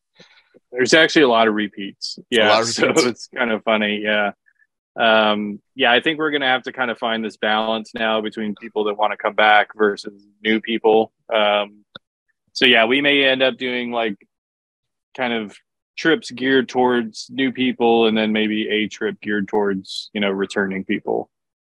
There's 0.72 0.94
actually 0.94 1.24
a 1.24 1.30
lot 1.30 1.48
of 1.48 1.54
repeats. 1.54 2.20
Yeah, 2.30 2.52
of 2.60 2.60
repeats. 2.60 2.76
so 2.76 2.90
it's 3.08 3.28
kind 3.28 3.52
of 3.52 3.64
funny. 3.64 4.02
Yeah, 4.04 4.32
um, 4.98 5.62
yeah. 5.76 5.92
I 5.92 6.02
think 6.02 6.20
we're 6.20 6.32
gonna 6.32 6.48
have 6.48 6.64
to 6.64 6.72
kind 6.72 6.92
of 6.92 6.98
find 6.98 7.24
this 7.24 7.38
balance 7.38 7.94
now 7.94 8.22
between 8.22 8.56
people 8.56 8.86
that 8.86 8.98
want 8.98 9.12
to 9.12 9.18
come 9.18 9.36
back 9.36 9.70
versus 9.76 10.24
new 10.44 10.60
people. 10.62 11.12
Um, 11.34 11.86
so 12.54 12.66
yeah, 12.66 12.86
we 12.86 13.02
may 13.02 13.24
end 13.24 13.42
up 13.42 13.58
doing 13.58 13.92
like 13.92 14.16
kind 15.16 15.34
of 15.34 15.56
trips 15.98 16.32
geared 16.32 16.70
towards 16.70 17.28
new 17.30 17.52
people, 17.52 18.08
and 18.08 18.18
then 18.18 18.32
maybe 18.32 18.68
a 18.70 18.88
trip 18.88 19.20
geared 19.22 19.48
towards 19.48 20.10
you 20.14 20.22
know 20.22 20.32
returning 20.32 20.84
people. 20.84 21.30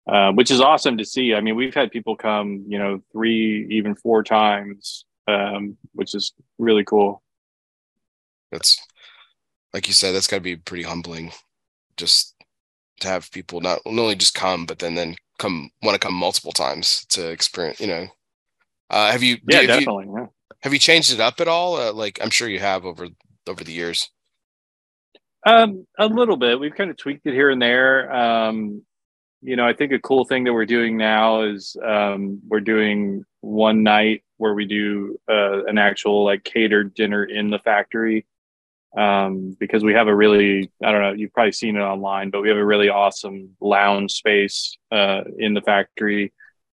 Uh, 0.07 0.33
which 0.33 0.51
is 0.51 0.61
awesome 0.61 0.97
to 0.99 1.05
see. 1.05 1.35
I 1.35 1.41
mean, 1.41 1.55
we've 1.55 1.75
had 1.75 1.93
people 1.93 2.17
come, 2.17 2.65
you 2.67 2.79
know, 2.79 3.01
three, 3.13 3.69
even 3.71 3.95
four 3.95 4.25
times, 4.25 5.05
um, 5.29 5.77
which 5.93 6.17
is 6.17 6.33
really 6.59 6.83
cool 6.83 7.23
that's 8.51 8.85
like 9.73 9.87
you 9.87 9.95
said, 9.95 10.13
that's 10.13 10.27
got 10.27 10.37
to 10.37 10.43
be 10.43 10.57
pretty 10.57 10.83
humbling, 10.83 11.33
just 11.97 12.35
to 13.01 13.09
have 13.09 13.31
people 13.31 13.60
not, 13.60 13.81
not 13.86 14.02
only 14.02 14.14
just 14.14 14.35
come, 14.35 14.66
but 14.66 14.78
then 14.78 14.94
then 14.94 15.16
come 15.39 15.70
want 15.82 16.01
to 16.01 16.06
come 16.06 16.14
multiple 16.14 16.52
times 16.52 17.05
to 17.06 17.31
experience. 17.31 17.81
You 17.81 17.86
know, 17.89 18.06
uh, 18.90 19.10
have 19.10 19.22
you? 19.22 19.39
Yeah, 19.48 19.59
have 19.59 19.66
definitely. 19.66 20.06
You, 20.06 20.16
yeah. 20.18 20.27
Have 20.62 20.72
you 20.72 20.78
changed 20.78 21.12
it 21.12 21.20
up 21.20 21.40
at 21.40 21.48
all? 21.48 21.77
Uh, 21.77 21.93
like 21.93 22.18
I'm 22.22 22.31
sure 22.31 22.48
you 22.48 22.60
have 22.60 22.85
over 22.85 23.09
over 23.47 23.64
the 23.64 23.72
years. 23.72 24.10
Um, 25.47 25.86
a 25.98 26.06
little 26.06 26.36
bit. 26.36 26.60
We've 26.60 26.74
kind 26.74 26.90
of 26.90 26.97
tweaked 26.97 27.27
it 27.27 27.35
here 27.35 27.51
and 27.51 27.60
there. 27.60 28.14
Um, 28.14 28.82
you 29.43 29.56
know, 29.56 29.66
I 29.66 29.72
think 29.72 29.93
a 29.93 29.98
cool 29.98 30.24
thing 30.27 30.44
that 30.44 30.52
we're 30.52 30.66
doing 30.66 30.98
now 30.98 31.43
is 31.43 31.77
um, 31.82 32.40
we're 32.47 32.60
doing 32.60 33.24
one 33.40 33.82
night 33.82 34.22
where 34.36 34.52
we 34.52 34.66
do 34.66 35.18
uh, 35.31 35.64
an 35.64 35.78
actual 35.78 36.24
like 36.24 36.44
catered 36.44 36.94
dinner 36.94 37.24
in 37.24 37.48
the 37.48 37.59
factory 37.59 38.27
um, 38.97 39.57
because 39.59 39.85
we 39.85 39.95
have 39.95 40.09
a 40.09 40.15
really 40.15 40.71
I 40.83 40.93
don't 40.93 41.03
know 41.03 41.12
you've 41.12 41.33
probably 41.33 41.53
seen 41.53 41.77
it 41.77 41.81
online, 41.81 42.31
but 42.31 42.43
we 42.43 42.49
have 42.49 42.59
a 42.59 42.65
really 42.65 42.89
awesome 42.89 43.57
lounge 43.61 44.12
space 44.12 44.77
uh, 44.91 45.23
in 45.39 45.55
the 45.55 45.62
factory, 45.62 46.33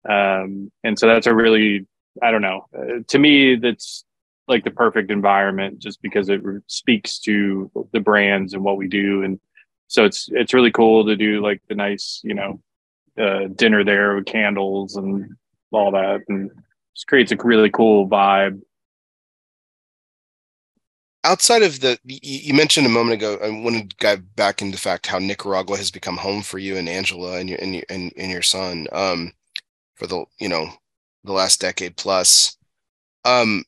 um, 0.08 0.72
and 0.84 0.98
so 0.98 1.08
that's 1.08 1.28
a 1.28 1.36
really 1.36 1.88
I 2.22 2.32
don't 2.32 2.42
know 2.42 2.68
uh, 2.78 3.04
to 3.08 3.20
me 3.20 3.56
that's 3.56 4.06
like 4.48 4.64
the 4.64 4.72
perfect 4.72 5.10
environment 5.10 5.80
just 5.80 6.02
because 6.02 6.30
it 6.30 6.42
speaks 6.68 7.20
to 7.20 7.72
the 7.94 8.00
brands 8.02 8.54
and 8.54 8.64
what 8.64 8.76
we 8.76 8.90
do 8.90 9.24
and 9.24 9.40
so 9.88 10.04
it's 10.04 10.28
it's 10.32 10.54
really 10.54 10.72
cool 10.72 11.06
to 11.06 11.16
do 11.16 11.42
like 11.42 11.62
the 11.70 11.76
nice 11.76 12.20
you 12.24 12.34
know 12.34 12.60
uh, 13.18 13.48
dinner 13.56 13.84
there 13.84 14.16
with 14.16 14.26
candles 14.26 14.96
and 14.96 15.36
all 15.72 15.92
that, 15.92 16.22
and 16.28 16.50
just 16.96 17.08
creates 17.08 17.32
a 17.32 17.38
really 17.38 17.70
cool 17.70 18.08
vibe. 18.08 18.62
Outside 21.26 21.64
of 21.64 21.80
the, 21.80 21.98
you 22.04 22.54
mentioned 22.54 22.86
a 22.86 22.90
moment 22.90 23.14
ago. 23.14 23.38
I 23.42 23.50
want 23.50 23.90
to 23.90 23.98
dive 23.98 24.36
back 24.36 24.62
into 24.62 24.78
fact 24.78 25.08
how 25.08 25.20
Nicaragua 25.20 25.78
has 25.78 25.90
become 25.90 26.18
home 26.18 26.42
for 26.42 26.60
you 26.60 26.76
and 26.76 26.90
Angela 26.90 27.38
and 27.40 27.50
your 27.50 27.60
and 27.62 27.76
your, 27.76 27.84
and, 27.90 28.12
and 28.18 28.30
your 28.30 28.42
son 28.42 28.88
um, 28.92 29.32
for 29.96 30.06
the 30.06 30.26
you 30.40 30.50
know 30.50 30.68
the 31.24 31.32
last 31.32 31.62
decade 31.62 31.96
plus. 31.96 32.58
Um, 33.24 33.64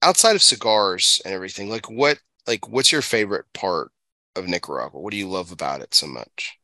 outside 0.00 0.36
of 0.36 0.42
cigars 0.42 1.20
and 1.24 1.34
everything, 1.34 1.68
like 1.68 1.90
what 1.90 2.18
like 2.46 2.68
what's 2.68 2.92
your 2.92 3.02
favorite 3.02 3.44
part 3.52 3.90
of 4.34 4.48
Nicaragua? 4.48 5.00
What 5.00 5.10
do 5.10 5.18
you 5.18 5.28
love 5.28 5.52
about 5.52 5.82
it 5.82 5.94
so 5.94 6.06
much? 6.06 6.58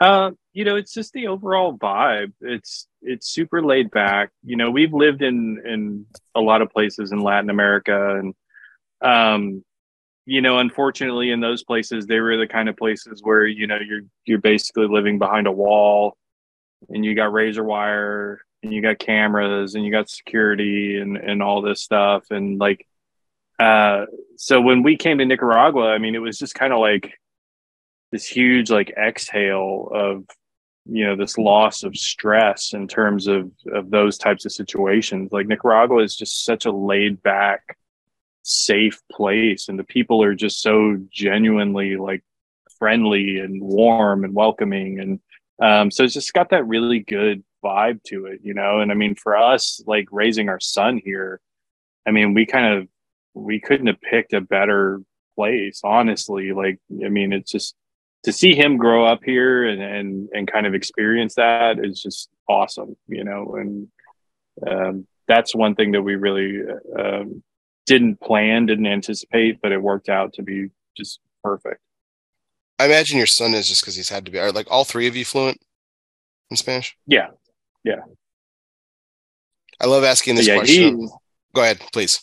Uh, 0.00 0.30
you 0.52 0.64
know, 0.64 0.76
it's 0.76 0.92
just 0.92 1.12
the 1.12 1.26
overall 1.28 1.76
vibe. 1.76 2.32
It's 2.40 2.86
it's 3.02 3.28
super 3.28 3.62
laid 3.62 3.90
back. 3.90 4.30
You 4.44 4.56
know, 4.56 4.70
we've 4.70 4.92
lived 4.92 5.22
in 5.22 5.60
in 5.64 6.06
a 6.34 6.40
lot 6.40 6.62
of 6.62 6.70
places 6.70 7.12
in 7.12 7.20
Latin 7.20 7.50
America, 7.50 8.16
and 8.16 8.34
um, 9.02 9.64
you 10.24 10.40
know, 10.40 10.58
unfortunately, 10.58 11.30
in 11.30 11.40
those 11.40 11.64
places, 11.64 12.06
they 12.06 12.20
were 12.20 12.36
the 12.36 12.46
kind 12.46 12.68
of 12.68 12.76
places 12.76 13.20
where 13.22 13.46
you 13.46 13.66
know 13.66 13.78
you're 13.84 14.02
you're 14.24 14.38
basically 14.38 14.86
living 14.86 15.18
behind 15.18 15.46
a 15.46 15.52
wall, 15.52 16.16
and 16.88 17.04
you 17.04 17.14
got 17.14 17.32
razor 17.32 17.64
wire, 17.64 18.40
and 18.62 18.72
you 18.72 18.80
got 18.80 18.98
cameras, 18.98 19.74
and 19.74 19.84
you 19.84 19.90
got 19.90 20.08
security, 20.08 20.98
and 20.98 21.16
and 21.16 21.42
all 21.42 21.60
this 21.60 21.82
stuff, 21.82 22.24
and 22.30 22.58
like, 22.58 22.86
uh, 23.58 24.06
so 24.36 24.60
when 24.60 24.82
we 24.82 24.96
came 24.96 25.18
to 25.18 25.24
Nicaragua, 25.24 25.88
I 25.88 25.98
mean, 25.98 26.14
it 26.14 26.20
was 26.20 26.38
just 26.38 26.54
kind 26.54 26.72
of 26.72 26.78
like 26.78 27.12
this 28.12 28.26
huge 28.26 28.70
like 28.70 28.90
exhale 28.96 29.88
of 29.92 30.24
you 30.86 31.04
know 31.04 31.16
this 31.16 31.38
loss 31.38 31.82
of 31.82 31.96
stress 31.96 32.74
in 32.74 32.86
terms 32.86 33.26
of 33.26 33.50
of 33.72 33.90
those 33.90 34.18
types 34.18 34.44
of 34.44 34.52
situations. 34.52 35.32
Like 35.32 35.46
nicaragua 35.46 36.02
is 36.02 36.16
just 36.16 36.44
such 36.44 36.66
a 36.66 36.72
laid 36.72 37.22
back 37.22 37.76
safe 38.42 39.00
place. 39.10 39.68
And 39.68 39.78
the 39.78 39.84
people 39.84 40.22
are 40.22 40.34
just 40.34 40.60
so 40.60 40.98
genuinely 41.10 41.96
like 41.96 42.22
friendly 42.78 43.38
and 43.38 43.62
warm 43.62 44.24
and 44.24 44.34
welcoming. 44.34 45.00
And 45.00 45.20
um, 45.60 45.90
so 45.90 46.04
it's 46.04 46.14
just 46.14 46.32
got 46.32 46.50
that 46.50 46.66
really 46.66 47.00
good 47.00 47.44
vibe 47.64 48.02
to 48.04 48.26
it 48.26 48.40
you 48.42 48.54
know? 48.54 48.80
And 48.80 48.90
i 48.90 48.94
mean 48.94 49.14
for 49.14 49.36
us 49.36 49.80
like 49.86 50.08
raising 50.10 50.48
our 50.48 50.58
son 50.58 51.00
here 51.02 51.40
i 52.06 52.10
mean 52.10 52.34
we 52.34 52.44
kind 52.44 52.74
of 52.74 52.88
we 53.34 53.60
couldn't 53.60 53.86
have 53.86 54.00
picked 54.00 54.32
a 54.32 54.40
better 54.40 55.00
place 55.36 55.80
honestly. 55.84 56.52
Like 56.52 56.78
i 57.04 57.08
mean 57.08 57.32
it's 57.32 57.52
just 57.52 57.76
to 58.24 58.32
see 58.32 58.54
him 58.54 58.76
grow 58.76 59.04
up 59.04 59.20
here 59.24 59.64
and 59.64 59.82
and 59.82 60.28
and 60.32 60.50
kind 60.50 60.66
of 60.66 60.74
experience 60.74 61.34
that 61.36 61.78
is 61.84 62.00
just 62.00 62.28
awesome, 62.48 62.96
you 63.08 63.24
know. 63.24 63.56
And 63.56 63.88
um, 64.66 65.06
that's 65.26 65.54
one 65.54 65.74
thing 65.74 65.92
that 65.92 66.02
we 66.02 66.16
really 66.16 66.60
um, 66.98 67.42
didn't 67.86 68.20
plan, 68.20 68.66
didn't 68.66 68.86
anticipate, 68.86 69.60
but 69.60 69.72
it 69.72 69.82
worked 69.82 70.08
out 70.08 70.34
to 70.34 70.42
be 70.42 70.68
just 70.96 71.20
perfect. 71.42 71.80
I 72.78 72.86
imagine 72.86 73.18
your 73.18 73.26
son 73.26 73.54
is 73.54 73.68
just 73.68 73.82
because 73.82 73.94
he's 73.94 74.08
had 74.08 74.24
to 74.24 74.30
be. 74.30 74.38
Are 74.38 74.52
like 74.52 74.68
all 74.70 74.84
three 74.84 75.06
of 75.06 75.16
you 75.16 75.24
fluent 75.24 75.60
in 76.50 76.56
Spanish? 76.56 76.96
Yeah, 77.06 77.28
yeah. 77.84 78.00
I 79.80 79.86
love 79.86 80.04
asking 80.04 80.36
this 80.36 80.46
yeah, 80.46 80.56
question. 80.56 81.00
He, 81.00 81.08
Go 81.54 81.62
ahead, 81.62 81.80
please. 81.92 82.20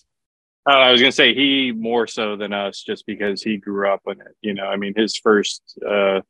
Uh, 0.69 0.73
I 0.73 0.91
was 0.91 1.01
gonna 1.01 1.11
say 1.11 1.33
he 1.33 1.71
more 1.71 2.07
so 2.07 2.35
than 2.35 2.53
us, 2.53 2.81
just 2.81 3.05
because 3.05 3.41
he 3.41 3.57
grew 3.57 3.91
up 3.91 4.01
in 4.07 4.13
it. 4.13 4.35
You 4.41 4.53
know, 4.53 4.65
I 4.65 4.75
mean, 4.75 4.93
his 4.95 5.17
first, 5.17 5.61
uh, 5.87 6.21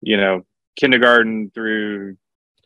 you 0.00 0.16
know, 0.16 0.44
kindergarten 0.76 1.50
through 1.50 2.16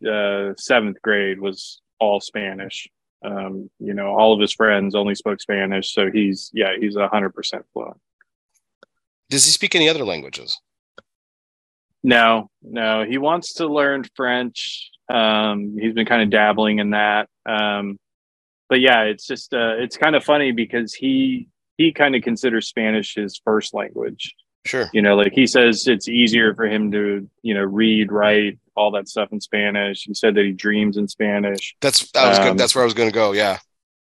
uh, 0.08 0.52
seventh 0.56 1.00
grade 1.02 1.40
was 1.40 1.80
all 1.98 2.20
Spanish. 2.20 2.88
Um, 3.24 3.70
you 3.78 3.94
know, 3.94 4.08
all 4.08 4.34
of 4.34 4.40
his 4.40 4.52
friends 4.52 4.94
only 4.94 5.14
spoke 5.14 5.40
Spanish, 5.40 5.94
so 5.94 6.10
he's 6.10 6.50
yeah, 6.52 6.72
he's 6.78 6.96
a 6.96 7.08
hundred 7.08 7.34
percent 7.34 7.64
fluent. 7.72 7.98
Does 9.30 9.44
he 9.44 9.50
speak 9.50 9.74
any 9.74 9.88
other 9.88 10.04
languages? 10.04 10.60
No, 12.02 12.50
no. 12.62 13.04
He 13.04 13.16
wants 13.16 13.54
to 13.54 13.66
learn 13.66 14.04
French. 14.14 14.90
Um, 15.08 15.76
he's 15.80 15.94
been 15.94 16.06
kind 16.06 16.22
of 16.22 16.30
dabbling 16.30 16.78
in 16.78 16.90
that. 16.90 17.28
Um, 17.46 17.98
but 18.68 18.80
yeah, 18.80 19.02
it's 19.02 19.26
just 19.26 19.54
uh, 19.54 19.76
it's 19.78 19.96
kind 19.96 20.14
of 20.14 20.22
funny 20.22 20.52
because 20.52 20.92
he 20.92 21.48
he 21.78 21.92
kind 21.92 22.14
of 22.14 22.22
considers 22.22 22.68
Spanish 22.68 23.14
his 23.14 23.40
first 23.44 23.74
language. 23.74 24.34
Sure. 24.66 24.88
You 24.92 25.02
know, 25.02 25.16
like 25.16 25.32
he 25.32 25.46
says 25.46 25.86
it's 25.86 26.08
easier 26.08 26.54
for 26.54 26.66
him 26.66 26.90
to, 26.92 27.28
you 27.42 27.54
know, 27.54 27.64
read, 27.64 28.10
write, 28.10 28.58
all 28.76 28.90
that 28.92 29.08
stuff 29.08 29.30
in 29.32 29.40
Spanish. 29.40 30.04
He 30.04 30.14
said 30.14 30.34
that 30.34 30.44
he 30.44 30.52
dreams 30.52 30.96
in 30.96 31.08
Spanish. 31.08 31.76
That's 31.80 32.10
I 32.14 32.28
was 32.28 32.38
um, 32.38 32.48
good. 32.48 32.58
That's 32.58 32.74
where 32.74 32.82
I 32.82 32.86
was 32.86 32.94
going 32.94 33.08
to 33.08 33.14
go. 33.14 33.32
Yeah. 33.32 33.58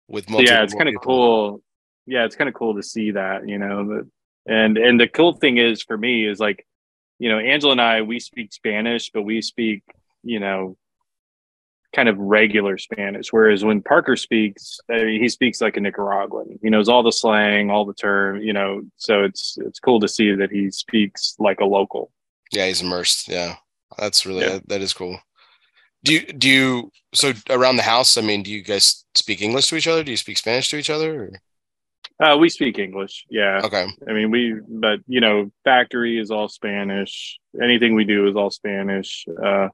With 0.08 0.28
multiple, 0.28 0.52
yeah, 0.52 0.62
it's 0.62 0.74
kind 0.74 0.88
of 0.88 0.96
cool. 1.02 1.62
Yeah, 2.06 2.24
it's 2.24 2.36
kind 2.36 2.48
of 2.48 2.54
cool 2.54 2.74
to 2.74 2.82
see 2.82 3.12
that, 3.12 3.48
you 3.48 3.58
know, 3.58 4.02
and 4.46 4.76
and 4.76 5.00
the 5.00 5.08
cool 5.08 5.34
thing 5.34 5.56
is 5.56 5.82
for 5.82 5.96
me 5.96 6.26
is 6.26 6.38
like, 6.38 6.66
you 7.18 7.30
know, 7.30 7.38
Angela 7.38 7.72
and 7.72 7.80
I 7.80 8.02
we 8.02 8.18
speak 8.18 8.52
Spanish, 8.52 9.10
but 9.14 9.22
we 9.22 9.40
speak, 9.40 9.84
you 10.22 10.40
know, 10.40 10.76
kind 11.94 12.08
of 12.08 12.18
regular 12.18 12.76
Spanish. 12.78 13.32
Whereas 13.32 13.64
when 13.64 13.82
Parker 13.82 14.16
speaks, 14.16 14.80
I 14.90 15.04
mean, 15.04 15.22
he 15.22 15.28
speaks 15.28 15.60
like 15.60 15.76
a 15.76 15.80
Nicaraguan. 15.80 16.58
He 16.62 16.70
knows 16.70 16.88
all 16.88 17.02
the 17.02 17.12
slang, 17.12 17.70
all 17.70 17.84
the 17.84 17.94
term, 17.94 18.42
you 18.42 18.52
know. 18.52 18.82
So 18.96 19.22
it's 19.22 19.56
it's 19.60 19.78
cool 19.78 20.00
to 20.00 20.08
see 20.08 20.34
that 20.34 20.50
he 20.50 20.70
speaks 20.70 21.36
like 21.38 21.60
a 21.60 21.64
local. 21.64 22.10
Yeah, 22.50 22.66
he's 22.66 22.82
immersed. 22.82 23.28
Yeah, 23.28 23.56
that's 23.98 24.26
really 24.26 24.42
yeah. 24.42 24.50
that, 24.50 24.68
that 24.68 24.80
is 24.80 24.92
cool. 24.92 25.18
Do 26.04 26.14
you 26.14 26.26
do 26.26 26.48
you 26.48 26.90
so 27.14 27.32
around 27.50 27.76
the 27.76 27.82
house? 27.82 28.18
I 28.18 28.22
mean, 28.22 28.42
do 28.42 28.50
you 28.50 28.62
guys 28.62 29.04
speak 29.14 29.40
English 29.40 29.68
to 29.68 29.76
each 29.76 29.86
other? 29.86 30.02
Do 30.02 30.10
you 30.10 30.16
speak 30.16 30.38
Spanish 30.38 30.68
to 30.70 30.76
each 30.76 30.90
other? 30.90 31.30
Uh, 32.22 32.36
we 32.36 32.48
speak 32.48 32.78
English. 32.78 33.24
Yeah. 33.30 33.60
Okay. 33.64 33.86
I 34.08 34.12
mean, 34.12 34.30
we, 34.30 34.60
but 34.68 35.00
you 35.06 35.20
know, 35.20 35.50
factory 35.64 36.18
is 36.18 36.30
all 36.30 36.48
Spanish. 36.48 37.38
Anything 37.60 37.94
we 37.94 38.04
do 38.04 38.28
is 38.28 38.36
all 38.36 38.50
Spanish. 38.50 39.26
Uh, 39.42 39.68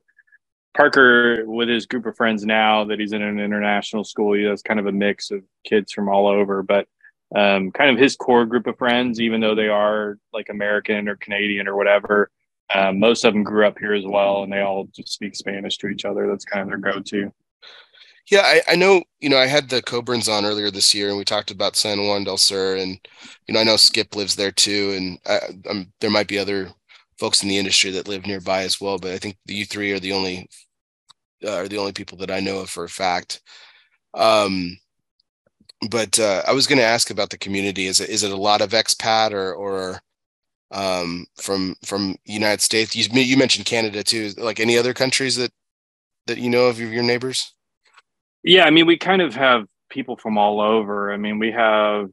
Parker, 0.77 1.45
with 1.47 1.69
his 1.69 1.87
group 1.87 2.07
of 2.07 2.17
friends 2.17 2.45
now 2.45 2.85
that 2.85 3.01
he's 3.01 3.13
in 3.13 3.23
an 3.23 3.41
international 3.41 4.05
school, 4.05 4.35
he 4.35 4.45
has 4.45 4.63
kind 4.63 4.79
of 4.79 4.87
a 4.87 4.93
mix 4.93 5.31
of 5.31 5.43
kids 5.65 5.93
from 5.93 6.09
all 6.09 6.27
over. 6.27 6.63
But 6.63 6.87
um, 7.35 7.71
kind 7.73 7.91
of 7.91 7.99
his 7.99 8.17
core 8.17 8.47
group 8.47 8.67
of 8.67 8.79
friends, 8.79 9.21
even 9.21 9.41
though 9.41 9.55
they 9.55 9.69
are 9.69 10.19
like 10.33 10.49
American 10.49 11.09
or 11.09 11.17
Canadian 11.17 11.69
or 11.69 11.77
whatever, 11.77 12.31
um, 12.75 12.99
most 12.99 13.25
of 13.25 13.33
them 13.33 13.45
grew 13.45 13.67
up 13.67 13.79
here 13.79 13.95
as 13.95 14.05
well, 14.05 14.43
and 14.43 14.53
they 14.53 14.61
all 14.61 14.89
just 14.95 15.13
speak 15.13 15.35
Spanish 15.35 15.79
to 15.79 15.89
each 15.89 16.05
other. 16.05 16.27
That's 16.27 16.45
kind 16.45 16.63
of 16.63 16.69
their 16.69 16.93
go-to. 16.93 17.33
Yeah, 18.31 18.43
I, 18.45 18.61
I 18.69 18.77
know. 18.77 19.03
You 19.21 19.31
know, 19.31 19.39
I 19.39 19.47
had 19.47 19.71
the 19.71 19.83
Coburns 19.83 20.29
on 20.29 20.45
earlier 20.45 20.71
this 20.71 20.95
year, 20.95 21.09
and 21.09 21.17
we 21.17 21.25
talked 21.25 21.51
about 21.51 21.77
San 21.77 22.07
Juan 22.07 22.25
del 22.25 22.37
Sur, 22.37 22.77
and 22.77 22.99
you 23.47 23.55
know, 23.55 23.61
I 23.61 23.65
know 23.65 23.77
Skip 23.77 24.15
lives 24.15 24.37
there 24.37 24.53
too, 24.53 24.93
and 24.97 25.19
I, 25.27 25.71
um, 25.71 25.93
there 26.01 26.11
might 26.11 26.29
be 26.29 26.39
other 26.39 26.69
folks 27.19 27.43
in 27.43 27.49
the 27.49 27.57
industry 27.59 27.91
that 27.93 28.07
live 28.07 28.27
nearby 28.27 28.63
as 28.63 28.81
well. 28.81 28.99
But 28.99 29.13
I 29.13 29.19
think 29.19 29.39
you 29.47 29.65
three 29.65 29.93
are 29.93 29.99
the 29.99 30.13
only 30.13 30.49
uh, 31.43 31.55
are 31.57 31.69
the 31.69 31.79
only 31.79 31.93
people 31.93 32.19
that 32.19 32.31
I 32.31 32.41
know 32.41 32.59
of 32.59 32.71
for 32.71 32.85
a 32.85 32.89
fact. 32.89 33.41
Um, 34.13 34.77
but 35.91 36.19
uh, 36.19 36.43
I 36.47 36.53
was 36.53 36.67
going 36.67 36.79
to 36.79 36.85
ask 36.85 37.11
about 37.11 37.31
the 37.31 37.39
community. 37.39 37.87
Is 37.87 38.01
it 38.01 38.11
is 38.11 38.25
it 38.25 38.33
a 38.33 38.37
lot 38.37 38.61
of 38.61 38.71
expat 38.71 39.33
or 39.33 39.55
or 39.55 40.01
um, 40.71 41.27
from 41.37 41.77
from 41.85 42.17
United 42.25 42.61
States? 42.61 42.95
You 42.95 43.21
you 43.21 43.37
mentioned 43.37 43.67
Canada 43.67 44.03
too. 44.03 44.33
Like 44.37 44.61
any 44.61 44.77
other 44.79 44.95
countries 44.95 45.37
that 45.37 45.53
that 46.27 46.39
you 46.39 46.51
know 46.51 46.67
of 46.67 46.79
your 46.81 47.03
neighbors? 47.03 47.53
Yeah, 48.43 48.65
I 48.65 48.71
mean, 48.71 48.87
we 48.87 48.97
kind 48.97 49.23
of 49.23 49.35
have 49.35 49.67
people 49.91 50.17
from 50.17 50.39
all 50.39 50.61
over. 50.61 51.13
I 51.13 51.17
mean, 51.17 51.39
we 51.39 51.51
have 51.53 52.11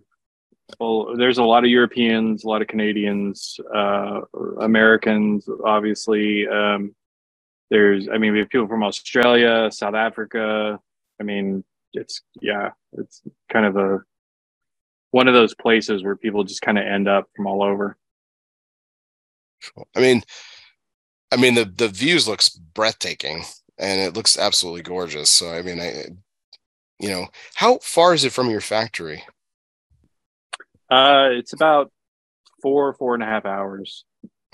well, 0.79 1.15
there's 1.15 1.37
a 1.37 1.43
lot 1.43 1.63
of 1.63 1.69
Europeans, 1.69 2.43
a 2.43 2.47
lot 2.47 2.61
of 2.61 2.67
Canadians, 2.67 3.59
uh, 3.73 4.21
Americans, 4.59 5.47
obviously. 5.63 6.47
Um, 6.47 6.95
there's, 7.69 8.07
I 8.09 8.17
mean, 8.17 8.33
we 8.33 8.39
have 8.39 8.49
people 8.49 8.67
from 8.67 8.83
Australia, 8.83 9.69
South 9.71 9.93
Africa. 9.93 10.79
I 11.19 11.23
mean, 11.23 11.63
it's, 11.93 12.21
yeah, 12.41 12.71
it's 12.93 13.21
kind 13.51 13.65
of 13.65 13.77
a, 13.77 13.99
one 15.11 15.27
of 15.27 15.33
those 15.33 15.55
places 15.55 16.03
where 16.03 16.15
people 16.15 16.43
just 16.43 16.61
kind 16.61 16.77
of 16.77 16.85
end 16.85 17.07
up 17.07 17.29
from 17.35 17.47
all 17.47 17.63
over. 17.63 17.97
I 19.95 19.99
mean, 19.99 20.21
I 21.31 21.37
mean, 21.37 21.55
the, 21.55 21.65
the 21.65 21.87
views 21.87 22.27
looks 22.27 22.49
breathtaking 22.49 23.43
and 23.77 24.01
it 24.01 24.13
looks 24.13 24.37
absolutely 24.37 24.83
gorgeous. 24.83 25.31
So, 25.31 25.51
I 25.51 25.61
mean, 25.61 25.79
I, 25.79 26.05
you 26.99 27.09
know, 27.09 27.27
how 27.55 27.79
far 27.79 28.13
is 28.13 28.23
it 28.23 28.31
from 28.31 28.49
your 28.49 28.61
factory? 28.61 29.23
Uh, 30.89 31.29
it's 31.31 31.53
about 31.53 31.91
four, 32.61 32.93
four 32.93 33.15
and 33.15 33.23
a 33.23 33.25
half 33.25 33.45
hours. 33.45 34.05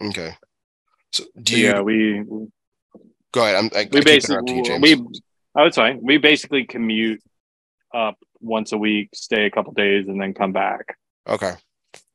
Okay. 0.02 0.36
So 1.12 1.26
do 1.42 1.60
you, 1.60 1.68
yeah, 1.68 1.82
we, 1.82 2.24
Go 3.32 3.44
ahead. 3.44 3.56
I'm, 3.56 3.70
I, 3.74 3.88
we 3.92 4.00
I 4.00 4.04
basically 4.04 4.56
you, 4.56 4.80
we. 4.82 4.96
Oh, 5.56 5.66
it's 5.66 5.78
fine. 5.78 6.00
We 6.02 6.18
basically 6.18 6.66
commute 6.66 7.22
up 7.94 8.18
once 8.40 8.72
a 8.72 8.78
week, 8.78 9.10
stay 9.14 9.46
a 9.46 9.52
couple 9.52 9.74
days, 9.74 10.08
and 10.08 10.22
then 10.22 10.34
come 10.34 10.52
back. 10.52 10.98
Okay. 11.28 11.54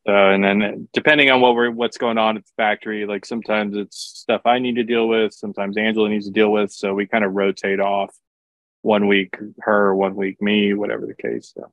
So, 0.07 0.15
and 0.15 0.45
then 0.45 0.89
depending 0.93 1.31
on 1.31 1.41
what 1.41 1.57
we're 1.57 1.71
what's 1.71 1.99
going 1.99 2.17
on 2.17 2.37
at 2.37 2.45
the 2.45 2.53
factory, 2.57 3.07
like 3.07 3.27
sometimes 3.27 3.77
it's 3.77 3.99
stuff 3.99 4.43
I 4.45 4.61
need 4.61 4.77
to 4.77 4.85
deal 4.85 5.09
with, 5.09 5.35
sometimes 5.35 5.77
Angela 5.77 6.09
needs 6.09 6.27
to 6.27 6.33
deal 6.33 6.53
with. 6.53 6.71
So 6.71 6.95
we 6.95 7.07
kind 7.07 7.25
of 7.25 7.33
rotate 7.33 7.81
off 7.81 8.15
one 8.83 9.09
week 9.09 9.37
her, 9.61 9.95
one 9.97 10.15
week 10.15 10.41
me, 10.41 10.75
whatever 10.75 11.07
the 11.07 11.15
case. 11.15 11.53
So. 11.57 11.73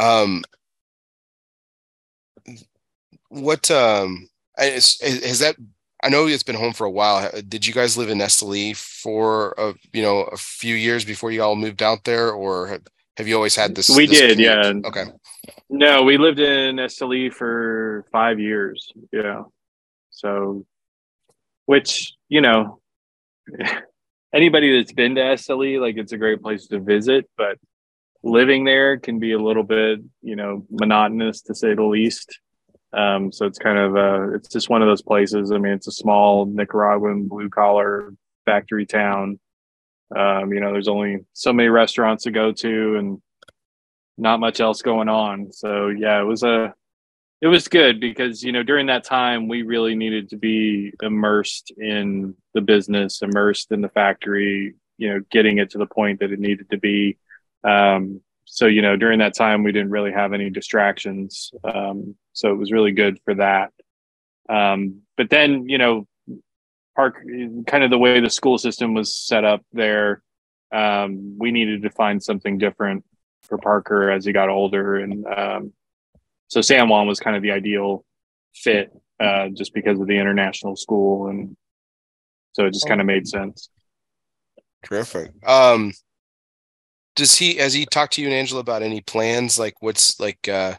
Um, 0.00 0.42
what 3.28 3.70
um, 3.70 4.28
is, 4.60 5.00
has 5.00 5.38
that? 5.38 5.54
I 6.02 6.08
know 6.08 6.26
it's 6.26 6.42
been 6.42 6.56
home 6.56 6.72
for 6.72 6.86
a 6.86 6.90
while. 6.90 7.30
Did 7.48 7.66
you 7.66 7.72
guys 7.72 7.96
live 7.96 8.08
in 8.08 8.18
Esteli 8.18 8.74
for 8.76 9.54
a 9.58 9.74
you 9.92 10.02
know 10.02 10.22
a 10.22 10.36
few 10.36 10.74
years 10.74 11.04
before 11.04 11.30
you 11.30 11.42
all 11.42 11.56
moved 11.56 11.82
out 11.82 12.02
there, 12.02 12.32
or 12.32 12.66
have, 12.66 12.82
have 13.16 13.28
you 13.28 13.36
always 13.36 13.54
had 13.54 13.76
this? 13.76 13.88
We 13.90 14.06
this 14.06 14.18
did, 14.18 14.30
commute? 14.32 14.84
yeah. 14.84 14.88
Okay. 14.88 15.04
No, 15.68 16.02
we 16.02 16.18
lived 16.18 16.40
in 16.40 16.76
Esteli 16.76 17.32
for 17.32 18.04
five 18.12 18.40
years. 18.40 18.92
Yeah. 19.12 19.42
So, 20.10 20.64
which, 21.66 22.14
you 22.28 22.40
know, 22.40 22.80
anybody 24.34 24.76
that's 24.76 24.92
been 24.92 25.14
to 25.16 25.20
Esteli, 25.20 25.80
like 25.80 25.96
it's 25.96 26.12
a 26.12 26.18
great 26.18 26.42
place 26.42 26.66
to 26.68 26.80
visit, 26.80 27.28
but 27.36 27.58
living 28.22 28.64
there 28.64 28.98
can 28.98 29.18
be 29.18 29.32
a 29.32 29.38
little 29.38 29.62
bit, 29.62 30.00
you 30.22 30.36
know, 30.36 30.66
monotonous 30.70 31.42
to 31.42 31.54
say 31.54 31.74
the 31.74 31.84
least. 31.84 32.38
Um, 32.92 33.30
so 33.30 33.46
it's 33.46 33.58
kind 33.58 33.78
of, 33.78 33.96
uh, 33.96 34.34
it's 34.34 34.48
just 34.48 34.70
one 34.70 34.82
of 34.82 34.88
those 34.88 35.02
places. 35.02 35.52
I 35.52 35.58
mean, 35.58 35.72
it's 35.72 35.88
a 35.88 35.92
small 35.92 36.46
Nicaraguan 36.46 37.28
blue 37.28 37.50
collar 37.50 38.14
factory 38.46 38.86
town. 38.86 39.38
Um, 40.16 40.52
you 40.52 40.60
know, 40.60 40.72
there's 40.72 40.88
only 40.88 41.18
so 41.34 41.52
many 41.52 41.68
restaurants 41.68 42.24
to 42.24 42.30
go 42.30 42.50
to 42.52 42.96
and 42.96 43.22
not 44.18 44.40
much 44.40 44.60
else 44.60 44.82
going 44.82 45.08
on. 45.08 45.52
So 45.52 45.88
yeah, 45.88 46.20
it 46.20 46.24
was 46.24 46.42
a, 46.42 46.74
it 47.40 47.46
was 47.46 47.68
good 47.68 48.00
because 48.00 48.42
you 48.42 48.52
know 48.52 48.62
during 48.62 48.86
that 48.86 49.04
time 49.04 49.48
we 49.48 49.62
really 49.62 49.94
needed 49.94 50.30
to 50.30 50.36
be 50.36 50.92
immersed 51.02 51.72
in 51.78 52.34
the 52.52 52.60
business 52.60 53.22
immersed 53.22 53.70
in 53.70 53.80
the 53.80 53.88
factory 53.88 54.74
you 54.96 55.08
know 55.08 55.20
getting 55.30 55.58
it 55.58 55.70
to 55.70 55.78
the 55.78 55.86
point 55.86 56.20
that 56.20 56.32
it 56.32 56.40
needed 56.40 56.68
to 56.70 56.78
be. 56.78 57.16
Um, 57.64 58.20
so 58.44 58.66
you 58.66 58.82
know 58.82 58.96
during 58.96 59.20
that 59.20 59.36
time 59.36 59.62
we 59.62 59.72
didn't 59.72 59.90
really 59.90 60.12
have 60.12 60.32
any 60.32 60.50
distractions. 60.50 61.52
Um, 61.64 62.16
so 62.32 62.50
it 62.50 62.56
was 62.56 62.72
really 62.72 62.92
good 62.92 63.20
for 63.24 63.34
that. 63.34 63.72
Um, 64.48 65.02
but 65.16 65.30
then 65.30 65.68
you 65.68 65.78
know 65.78 66.06
park 66.96 67.22
kind 67.68 67.84
of 67.84 67.90
the 67.90 67.98
way 67.98 68.18
the 68.18 68.30
school 68.30 68.58
system 68.58 68.92
was 68.92 69.14
set 69.14 69.44
up 69.44 69.62
there 69.72 70.22
um, 70.72 71.38
we 71.38 71.52
needed 71.52 71.82
to 71.82 71.90
find 71.90 72.22
something 72.22 72.58
different 72.58 73.04
for 73.42 73.58
parker 73.58 74.10
as 74.10 74.24
he 74.24 74.32
got 74.32 74.48
older 74.48 74.96
and 74.96 75.26
um, 75.26 75.72
so 76.48 76.62
San 76.62 76.88
Juan 76.88 77.06
was 77.06 77.20
kind 77.20 77.36
of 77.36 77.42
the 77.42 77.52
ideal 77.52 78.04
fit 78.54 78.90
uh, 79.20 79.48
just 79.48 79.74
because 79.74 80.00
of 80.00 80.06
the 80.06 80.18
international 80.18 80.76
school, 80.76 81.28
and 81.28 81.56
so 82.52 82.66
it 82.66 82.72
just 82.72 82.88
kind 82.88 83.00
of 83.00 83.06
made 83.06 83.28
sense. 83.28 83.68
Terrific. 84.82 85.30
Um, 85.46 85.92
does 87.16 87.36
he 87.36 87.56
has 87.56 87.74
he 87.74 87.84
talked 87.84 88.14
to 88.14 88.22
you 88.22 88.28
and 88.28 88.34
Angela 88.34 88.60
about 88.60 88.82
any 88.82 89.00
plans? 89.02 89.58
Like, 89.58 89.74
what's 89.80 90.18
like? 90.18 90.48
uh 90.48 90.74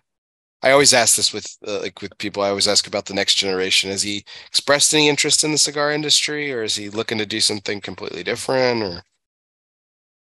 I 0.61 0.71
always 0.71 0.93
ask 0.93 1.15
this 1.15 1.31
with 1.31 1.47
uh, 1.65 1.79
like 1.79 2.01
with 2.01 2.17
people. 2.17 2.43
I 2.43 2.49
always 2.49 2.67
ask 2.67 2.85
about 2.85 3.05
the 3.05 3.13
next 3.13 3.35
generation. 3.35 3.91
Has 3.91 4.01
he 4.01 4.25
expressed 4.47 4.93
any 4.93 5.07
interest 5.07 5.43
in 5.43 5.51
the 5.53 5.57
cigar 5.57 5.91
industry, 5.91 6.51
or 6.51 6.63
is 6.63 6.75
he 6.75 6.89
looking 6.89 7.17
to 7.17 7.25
do 7.25 7.39
something 7.39 7.79
completely 7.79 8.23
different? 8.23 8.83
Or 8.83 9.03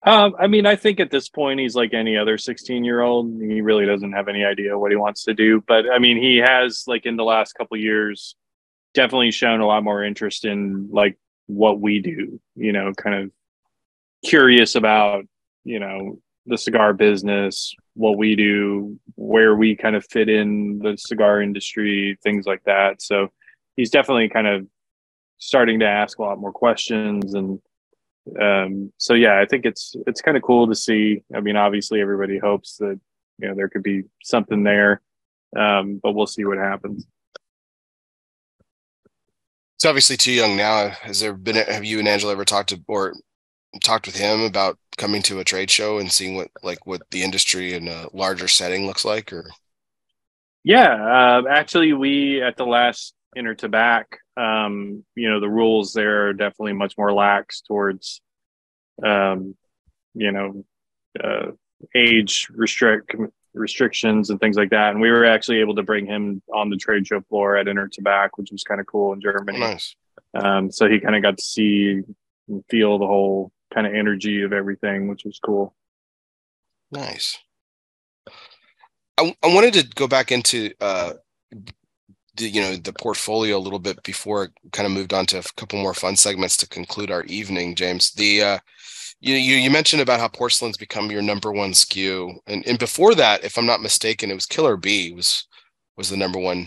um, 0.04 0.34
I 0.38 0.46
mean, 0.46 0.66
I 0.66 0.76
think 0.76 1.00
at 1.00 1.10
this 1.10 1.28
point 1.28 1.60
he's 1.60 1.74
like 1.74 1.94
any 1.94 2.16
other 2.16 2.36
16 2.36 2.84
year 2.84 3.00
old. 3.00 3.40
He 3.40 3.62
really 3.62 3.86
doesn't 3.86 4.12
have 4.12 4.28
any 4.28 4.44
idea 4.44 4.78
what 4.78 4.90
he 4.90 4.96
wants 4.96 5.24
to 5.24 5.34
do. 5.34 5.62
But 5.66 5.90
I 5.90 5.98
mean, 5.98 6.22
he 6.22 6.36
has 6.36 6.84
like 6.86 7.06
in 7.06 7.16
the 7.16 7.24
last 7.24 7.54
couple 7.54 7.76
years 7.78 8.36
definitely 8.92 9.30
shown 9.30 9.60
a 9.60 9.66
lot 9.66 9.82
more 9.82 10.04
interest 10.04 10.44
in 10.44 10.88
like 10.92 11.18
what 11.46 11.80
we 11.80 12.00
do. 12.00 12.38
You 12.54 12.72
know, 12.72 12.92
kind 12.92 13.24
of 13.24 13.30
curious 14.24 14.74
about 14.74 15.24
you 15.64 15.80
know 15.80 16.18
the 16.46 16.58
cigar 16.58 16.92
business, 16.92 17.74
what 17.94 18.18
we 18.18 18.36
do, 18.36 19.00
where 19.14 19.56
we 19.56 19.74
kind 19.74 19.96
of 19.96 20.04
fit 20.10 20.28
in 20.28 20.80
the 20.80 20.96
cigar 20.98 21.40
industry, 21.40 22.18
things 22.22 22.44
like 22.46 22.62
that. 22.64 23.00
So 23.00 23.28
he's 23.76 23.90
definitely 23.90 24.28
kind 24.28 24.46
of 24.46 24.66
starting 25.38 25.80
to 25.80 25.86
ask 25.86 26.18
a 26.18 26.22
lot 26.22 26.38
more 26.38 26.52
questions 26.52 27.32
and 27.32 27.58
um, 28.40 28.92
so 28.98 29.14
yeah, 29.14 29.40
I 29.40 29.46
think 29.46 29.64
it's 29.64 29.94
it's 30.06 30.22
kind 30.22 30.36
of 30.36 30.42
cool 30.42 30.66
to 30.68 30.74
see. 30.74 31.22
I 31.34 31.40
mean, 31.40 31.56
obviously, 31.56 32.00
everybody 32.00 32.38
hopes 32.38 32.76
that 32.78 32.98
you 33.38 33.48
know 33.48 33.54
there 33.54 33.68
could 33.68 33.82
be 33.82 34.04
something 34.22 34.62
there, 34.62 35.02
um, 35.56 36.00
but 36.02 36.12
we'll 36.12 36.26
see 36.26 36.44
what 36.44 36.58
happens. 36.58 37.06
It's 39.76 39.84
obviously 39.84 40.16
too 40.16 40.32
young 40.32 40.56
now. 40.56 40.88
Has 40.88 41.20
there 41.20 41.34
been? 41.34 41.56
Have 41.56 41.84
you 41.84 41.98
and 41.98 42.08
Angela 42.08 42.32
ever 42.32 42.44
talked 42.44 42.70
to 42.70 42.80
or 42.88 43.14
talked 43.82 44.06
with 44.06 44.16
him 44.16 44.40
about 44.40 44.78
coming 44.96 45.20
to 45.22 45.40
a 45.40 45.44
trade 45.44 45.70
show 45.70 45.98
and 45.98 46.10
seeing 46.10 46.36
what 46.36 46.48
like 46.62 46.86
what 46.86 47.02
the 47.10 47.22
industry 47.22 47.74
in 47.74 47.88
a 47.88 48.06
larger 48.14 48.48
setting 48.48 48.86
looks 48.86 49.04
like? 49.04 49.32
Or 49.34 49.50
yeah, 50.62 50.94
uh, 50.94 51.42
actually, 51.50 51.92
we 51.92 52.40
at 52.40 52.56
the 52.56 52.64
last 52.64 53.14
Intertabac 53.36 54.04
um, 54.36 55.04
you 55.14 55.30
know, 55.30 55.40
the 55.40 55.48
rules 55.48 55.92
there 55.92 56.28
are 56.28 56.32
definitely 56.32 56.72
much 56.72 56.96
more 56.98 57.12
lax 57.12 57.60
towards, 57.60 58.20
um, 59.04 59.56
you 60.14 60.32
know, 60.32 60.64
uh, 61.22 61.52
age 61.94 62.48
restrict 62.50 63.14
restrictions 63.54 64.30
and 64.30 64.40
things 64.40 64.56
like 64.56 64.70
that. 64.70 64.90
And 64.90 65.00
we 65.00 65.10
were 65.10 65.24
actually 65.24 65.60
able 65.60 65.76
to 65.76 65.82
bring 65.82 66.06
him 66.06 66.42
on 66.52 66.70
the 66.70 66.76
trade 66.76 67.06
show 67.06 67.20
floor 67.20 67.56
at 67.56 67.66
Intertabac, 67.66 68.30
which 68.34 68.50
was 68.50 68.64
kind 68.64 68.80
of 68.80 68.86
cool 68.86 69.12
in 69.12 69.20
Germany. 69.20 69.58
Nice. 69.58 69.94
Um, 70.34 70.70
so 70.72 70.88
he 70.88 70.98
kind 70.98 71.14
of 71.14 71.22
got 71.22 71.38
to 71.38 71.44
see 71.44 72.02
and 72.48 72.64
feel 72.68 72.98
the 72.98 73.06
whole 73.06 73.52
kind 73.72 73.86
of 73.86 73.94
energy 73.94 74.42
of 74.42 74.52
everything, 74.52 75.08
which 75.08 75.24
was 75.24 75.38
cool. 75.38 75.74
Nice. 76.90 77.38
I, 79.18 79.34
I 79.42 79.54
wanted 79.54 79.74
to 79.74 79.86
go 79.94 80.08
back 80.08 80.32
into 80.32 80.72
uh, 80.80 81.12
the, 82.36 82.48
you 82.48 82.60
know 82.60 82.76
the 82.76 82.92
portfolio 82.92 83.56
a 83.56 83.58
little 83.58 83.78
bit 83.78 84.02
before 84.02 84.52
kind 84.72 84.86
of 84.86 84.92
moved 84.92 85.12
on 85.12 85.26
to 85.26 85.38
a 85.38 85.42
couple 85.56 85.80
more 85.80 85.94
fun 85.94 86.16
segments 86.16 86.56
to 86.58 86.68
conclude 86.68 87.10
our 87.10 87.24
evening 87.24 87.74
james. 87.74 88.12
The 88.12 88.42
uh 88.42 88.58
you 89.20 89.34
you, 89.34 89.56
you 89.56 89.70
mentioned 89.70 90.02
about 90.02 90.20
how 90.20 90.28
porcelain's 90.28 90.76
become 90.76 91.10
your 91.10 91.22
number 91.22 91.52
one 91.52 91.72
SKU 91.72 92.34
and 92.46 92.66
and 92.66 92.78
before 92.78 93.14
that 93.14 93.44
if 93.44 93.56
i'm 93.56 93.66
not 93.66 93.80
mistaken 93.82 94.30
it 94.30 94.34
was 94.34 94.46
killer 94.46 94.76
bee 94.76 95.12
was 95.12 95.46
was 95.96 96.10
the 96.10 96.16
number 96.16 96.38
one 96.38 96.66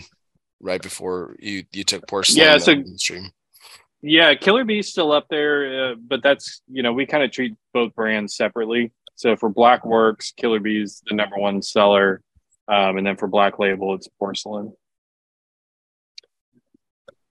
right 0.60 0.82
before 0.82 1.36
you 1.38 1.62
you 1.72 1.84
took 1.84 2.06
porcelain 2.08 2.44
yeah 2.44 2.58
so 2.58 2.74
yeah 4.02 4.34
killer 4.34 4.64
bee's 4.64 4.88
still 4.88 5.12
up 5.12 5.26
there 5.30 5.92
uh, 5.92 5.94
but 5.94 6.22
that's 6.22 6.62
you 6.68 6.82
know 6.82 6.92
we 6.92 7.06
kind 7.06 7.22
of 7.22 7.30
treat 7.30 7.54
both 7.72 7.94
brands 7.94 8.36
separately. 8.36 8.92
So 9.14 9.36
for 9.36 9.48
black 9.48 9.84
works 9.84 10.32
killer 10.36 10.60
bee's 10.60 11.02
the 11.06 11.14
number 11.14 11.36
one 11.36 11.62
seller 11.62 12.22
um, 12.68 12.98
and 12.98 13.06
then 13.06 13.16
for 13.16 13.28
black 13.28 13.58
label 13.58 13.94
it's 13.94 14.08
porcelain 14.18 14.72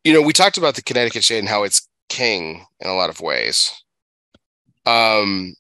you 0.08 0.14
know, 0.14 0.22
we 0.22 0.32
talked 0.32 0.58
about 0.58 0.76
the 0.76 0.82
Connecticut 0.82 1.22
shade 1.22 1.40
and 1.40 1.50
how 1.50 1.64
it's 1.64 1.90
king 2.08 2.66
in 2.80 2.90
a 2.90 2.96
lot 2.96 3.10
of 3.10 3.20
ways. 3.20 3.74
Um, 4.86 5.54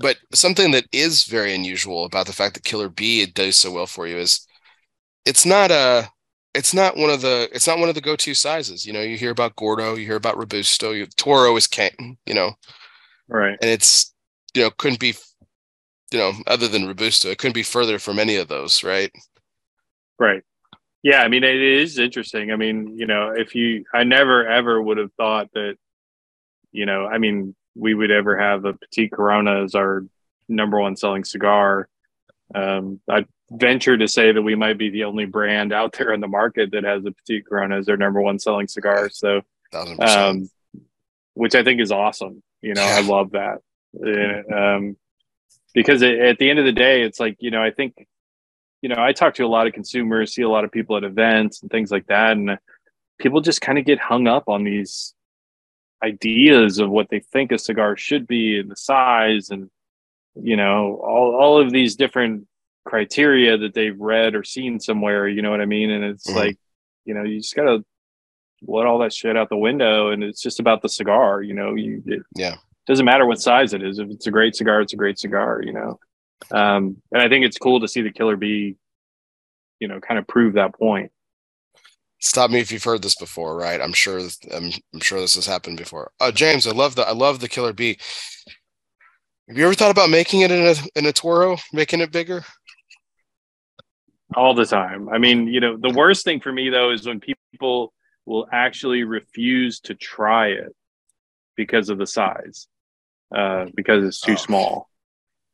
but 0.00 0.18
something 0.32 0.70
that 0.70 0.84
is 0.92 1.24
very 1.24 1.52
unusual 1.52 2.04
about 2.04 2.28
the 2.28 2.32
fact 2.32 2.54
that 2.54 2.62
Killer 2.62 2.88
Bee 2.88 3.26
does 3.26 3.56
so 3.56 3.72
well 3.72 3.86
for 3.86 4.06
you 4.06 4.18
is 4.18 4.46
it's 5.26 5.44
not 5.44 5.72
a 5.72 6.08
it's 6.54 6.72
not 6.72 6.96
one 6.96 7.10
of 7.10 7.22
the 7.22 7.48
it's 7.52 7.66
not 7.66 7.80
one 7.80 7.88
of 7.88 7.96
the 7.96 8.00
go-to 8.00 8.34
sizes. 8.34 8.86
You 8.86 8.92
know, 8.92 9.00
you 9.00 9.16
hear 9.16 9.32
about 9.32 9.56
Gordo, 9.56 9.96
you 9.96 10.06
hear 10.06 10.14
about 10.14 10.38
Robusto, 10.38 10.92
you, 10.92 11.06
Toro 11.16 11.56
is 11.56 11.66
king, 11.66 12.16
you 12.26 12.34
know. 12.34 12.52
Right. 13.26 13.58
And 13.60 13.68
it's 13.68 14.14
you 14.54 14.62
know, 14.62 14.70
couldn't 14.70 15.00
be 15.00 15.14
you 16.12 16.18
know, 16.20 16.34
other 16.46 16.68
than 16.68 16.86
Robusto, 16.86 17.30
it 17.30 17.38
couldn't 17.38 17.54
be 17.54 17.64
further 17.64 17.98
from 17.98 18.20
any 18.20 18.36
of 18.36 18.46
those, 18.46 18.84
right? 18.84 19.10
Right. 20.20 20.44
Yeah, 21.04 21.20
I 21.20 21.28
mean, 21.28 21.44
it 21.44 21.60
is 21.60 21.98
interesting. 21.98 22.50
I 22.50 22.56
mean, 22.56 22.96
you 22.96 23.06
know, 23.06 23.34
if 23.36 23.54
you, 23.54 23.84
I 23.92 24.04
never 24.04 24.48
ever 24.48 24.80
would 24.80 24.96
have 24.96 25.12
thought 25.12 25.50
that, 25.52 25.76
you 26.72 26.86
know, 26.86 27.06
I 27.06 27.18
mean, 27.18 27.54
we 27.76 27.92
would 27.92 28.10
ever 28.10 28.38
have 28.38 28.64
a 28.64 28.72
Petite 28.72 29.12
Corona 29.12 29.64
as 29.64 29.74
our 29.74 30.06
number 30.48 30.80
one 30.80 30.96
selling 30.96 31.24
cigar. 31.24 31.90
Um, 32.54 33.00
I 33.08 33.26
venture 33.50 33.98
to 33.98 34.08
say 34.08 34.32
that 34.32 34.40
we 34.40 34.54
might 34.54 34.78
be 34.78 34.88
the 34.88 35.04
only 35.04 35.26
brand 35.26 35.74
out 35.74 35.92
there 35.92 36.14
in 36.14 36.20
the 36.20 36.26
market 36.26 36.70
that 36.70 36.84
has 36.84 37.04
a 37.04 37.12
Petite 37.12 37.46
Corona 37.46 37.76
as 37.76 37.84
their 37.86 37.98
number 37.98 38.22
one 38.22 38.38
selling 38.38 38.66
cigar. 38.66 39.10
So, 39.10 39.42
um, 40.00 40.48
which 41.34 41.54
I 41.54 41.62
think 41.62 41.82
is 41.82 41.92
awesome. 41.92 42.42
You 42.62 42.72
know. 42.72 42.82
I 42.82 43.02
love 43.02 43.32
that. 43.32 43.60
Um, 44.50 44.96
because 45.74 46.00
it, 46.00 46.18
at 46.18 46.38
the 46.38 46.48
end 46.48 46.60
of 46.60 46.64
the 46.64 46.72
day, 46.72 47.02
it's 47.02 47.20
like, 47.20 47.36
you 47.40 47.50
know, 47.50 47.62
I 47.62 47.72
think 47.72 47.94
you 48.84 48.90
know, 48.90 49.02
I 49.02 49.14
talk 49.14 49.32
to 49.36 49.44
a 49.44 49.48
lot 49.48 49.66
of 49.66 49.72
consumers, 49.72 50.34
see 50.34 50.42
a 50.42 50.48
lot 50.50 50.64
of 50.64 50.70
people 50.70 50.94
at 50.98 51.04
events 51.04 51.62
and 51.62 51.70
things 51.70 51.90
like 51.90 52.06
that, 52.08 52.32
and 52.32 52.58
people 53.18 53.40
just 53.40 53.62
kind 53.62 53.78
of 53.78 53.86
get 53.86 53.98
hung 53.98 54.28
up 54.28 54.46
on 54.46 54.62
these 54.62 55.14
ideas 56.02 56.78
of 56.78 56.90
what 56.90 57.08
they 57.08 57.20
think 57.20 57.50
a 57.50 57.56
cigar 57.56 57.96
should 57.96 58.26
be 58.26 58.58
and 58.58 58.70
the 58.70 58.76
size 58.76 59.48
and 59.48 59.70
you 60.34 60.54
know 60.54 61.00
all 61.02 61.34
all 61.34 61.58
of 61.58 61.72
these 61.72 61.96
different 61.96 62.46
criteria 62.84 63.56
that 63.56 63.72
they've 63.72 63.98
read 63.98 64.34
or 64.34 64.44
seen 64.44 64.78
somewhere. 64.78 65.26
You 65.28 65.40
know 65.40 65.50
what 65.50 65.62
I 65.62 65.64
mean? 65.64 65.90
And 65.90 66.04
it's 66.04 66.28
mm-hmm. 66.28 66.40
like, 66.40 66.58
you 67.06 67.14
know, 67.14 67.22
you 67.22 67.40
just 67.40 67.56
gotta 67.56 67.82
let 68.66 68.84
all 68.84 68.98
that 68.98 69.14
shit 69.14 69.34
out 69.34 69.48
the 69.48 69.56
window, 69.56 70.10
and 70.10 70.22
it's 70.22 70.42
just 70.42 70.60
about 70.60 70.82
the 70.82 70.90
cigar. 70.90 71.40
You 71.40 71.54
know, 71.54 71.74
you 71.74 72.02
it, 72.04 72.22
yeah 72.36 72.56
doesn't 72.86 73.06
matter 73.06 73.24
what 73.24 73.40
size 73.40 73.72
it 73.72 73.82
is. 73.82 73.98
If 73.98 74.10
it's 74.10 74.26
a 74.26 74.30
great 74.30 74.54
cigar, 74.54 74.82
it's 74.82 74.92
a 74.92 74.96
great 74.96 75.18
cigar. 75.18 75.62
You 75.64 75.72
know, 75.72 75.98
um, 76.50 76.96
and 77.12 77.22
I 77.22 77.28
think 77.28 77.44
it's 77.44 77.58
cool 77.58 77.80
to 77.80 77.88
see 77.88 78.02
the 78.02 78.12
Killer 78.12 78.36
Bee, 78.36 78.76
you 79.80 79.88
know, 79.88 80.00
kind 80.00 80.18
of 80.18 80.26
prove 80.26 80.54
that 80.54 80.74
point. 80.74 81.10
Stop 82.20 82.50
me 82.50 82.60
if 82.60 82.72
you've 82.72 82.84
heard 82.84 83.02
this 83.02 83.16
before, 83.16 83.54
right? 83.56 83.80
I'm 83.80 83.92
sure. 83.92 84.18
I'm, 84.52 84.70
I'm 84.94 85.00
sure 85.00 85.20
this 85.20 85.34
has 85.34 85.46
happened 85.46 85.76
before. 85.76 86.10
Uh, 86.20 86.32
James, 86.32 86.66
I 86.66 86.70
love 86.72 86.94
the 86.94 87.06
I 87.06 87.12
love 87.12 87.40
the 87.40 87.48
Killer 87.48 87.74
Bee. 87.74 87.98
Have 89.48 89.58
you 89.58 89.64
ever 89.66 89.74
thought 89.74 89.90
about 89.90 90.08
making 90.08 90.40
it 90.40 90.50
in 90.50 90.66
a 90.66 90.74
in 90.98 91.06
a 91.06 91.12
Toro, 91.12 91.58
making 91.72 92.00
it 92.00 92.12
bigger? 92.12 92.42
All 94.34 94.54
the 94.54 94.64
time. 94.64 95.08
I 95.10 95.18
mean, 95.18 95.48
you 95.48 95.60
know, 95.60 95.76
the 95.76 95.92
worst 95.92 96.24
thing 96.24 96.40
for 96.40 96.50
me 96.50 96.70
though 96.70 96.92
is 96.92 97.06
when 97.06 97.20
people 97.20 97.92
will 98.24 98.48
actually 98.50 99.04
refuse 99.04 99.80
to 99.80 99.94
try 99.94 100.48
it 100.48 100.74
because 101.56 101.90
of 101.90 101.98
the 101.98 102.06
size, 102.06 102.68
uh, 103.36 103.66
because 103.74 104.02
it's 104.02 104.20
too 104.20 104.32
oh. 104.32 104.36
small. 104.36 104.88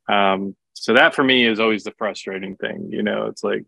Um, 0.07 0.55
so 0.81 0.93
that 0.93 1.13
for 1.13 1.23
me 1.23 1.45
is 1.45 1.59
always 1.59 1.83
the 1.83 1.93
frustrating 1.99 2.55
thing. 2.55 2.87
You 2.89 3.03
know, 3.03 3.27
it's 3.27 3.43
like 3.43 3.65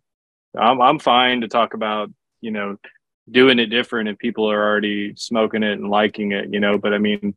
I'm 0.58 0.82
I'm 0.82 0.98
fine 0.98 1.42
to 1.42 1.48
talk 1.48 1.76
about 1.76 2.10
you 2.42 2.50
know 2.50 2.78
doing 3.30 3.60
it 3.60 3.68
different 3.68 4.10
if 4.10 4.18
people 4.18 4.50
are 4.50 4.60
already 4.60 5.14
smoking 5.16 5.62
it 5.62 5.74
and 5.74 5.92
liking 5.92 6.32
it. 6.32 6.52
You 6.52 6.60
know, 6.60 6.80
but 6.80 6.92
I 6.92 6.98
mean, 6.98 7.36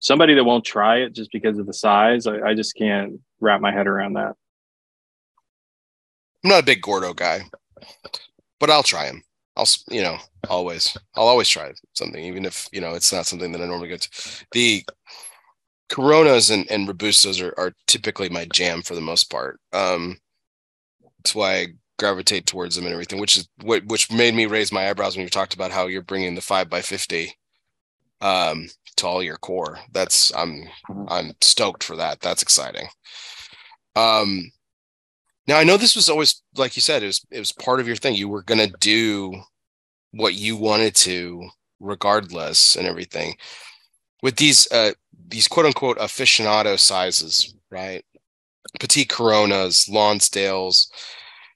somebody 0.00 0.34
that 0.34 0.42
won't 0.42 0.64
try 0.64 1.02
it 1.02 1.12
just 1.12 1.30
because 1.30 1.58
of 1.58 1.66
the 1.66 1.72
size, 1.72 2.26
I, 2.26 2.40
I 2.40 2.54
just 2.54 2.74
can't 2.74 3.20
wrap 3.38 3.60
my 3.60 3.70
head 3.70 3.86
around 3.86 4.14
that. 4.14 4.34
I'm 6.42 6.50
not 6.50 6.64
a 6.64 6.66
big 6.66 6.82
Gordo 6.82 7.14
guy, 7.14 7.42
but 8.58 8.70
I'll 8.70 8.82
try 8.82 9.04
him. 9.04 9.22
I'll 9.56 9.68
you 9.88 10.02
know 10.02 10.16
always 10.50 10.96
I'll 11.14 11.28
always 11.28 11.48
try 11.48 11.70
something 11.92 12.24
even 12.24 12.44
if 12.44 12.68
you 12.72 12.80
know 12.80 12.94
it's 12.94 13.12
not 13.12 13.26
something 13.26 13.52
that 13.52 13.60
I 13.60 13.66
normally 13.66 13.86
get 13.86 14.00
to. 14.00 14.44
The 14.50 14.84
Coronas 15.92 16.48
and, 16.48 16.68
and 16.70 16.88
Robustos 16.88 17.42
are, 17.42 17.54
are 17.60 17.74
typically 17.86 18.30
my 18.30 18.46
jam 18.46 18.80
for 18.80 18.94
the 18.94 19.00
most 19.00 19.30
part. 19.30 19.60
Um, 19.74 20.16
that's 21.18 21.34
why 21.34 21.54
I 21.54 21.66
gravitate 21.98 22.46
towards 22.46 22.74
them 22.74 22.86
and 22.86 22.94
everything, 22.94 23.20
which 23.20 23.36
is 23.36 23.48
what 23.62 23.84
which 23.86 24.10
made 24.10 24.34
me 24.34 24.46
raise 24.46 24.72
my 24.72 24.88
eyebrows 24.88 25.16
when 25.16 25.24
you 25.24 25.30
talked 25.30 25.54
about 25.54 25.70
how 25.70 25.86
you're 25.86 26.02
bringing 26.02 26.34
the 26.34 26.40
five 26.40 26.70
by 26.70 26.80
fifty 26.80 27.36
um, 28.22 28.68
to 28.96 29.06
all 29.06 29.22
your 29.22 29.36
core. 29.36 29.78
That's 29.92 30.34
I'm. 30.34 30.64
I'm 31.08 31.34
stoked 31.42 31.84
for 31.84 31.96
that. 31.96 32.20
That's 32.20 32.42
exciting. 32.42 32.88
Um, 33.94 34.50
now 35.46 35.58
I 35.58 35.64
know 35.64 35.76
this 35.76 35.94
was 35.94 36.08
always 36.08 36.42
like 36.56 36.74
you 36.74 36.82
said 36.82 37.02
it 37.02 37.06
was 37.06 37.20
it 37.30 37.38
was 37.38 37.52
part 37.52 37.80
of 37.80 37.86
your 37.86 37.96
thing. 37.96 38.14
You 38.14 38.30
were 38.30 38.42
gonna 38.42 38.68
do 38.80 39.34
what 40.12 40.34
you 40.34 40.56
wanted 40.56 40.94
to 40.96 41.48
regardless 41.80 42.76
and 42.76 42.86
everything. 42.86 43.36
With 44.22 44.36
these 44.36 44.70
uh 44.70 44.92
these 45.28 45.48
quote 45.48 45.66
unquote 45.66 45.98
aficionado 45.98 46.78
sizes, 46.78 47.54
right? 47.70 48.04
Petite 48.78 49.08
Coronas, 49.08 49.88
Lonsdales, 49.88 50.88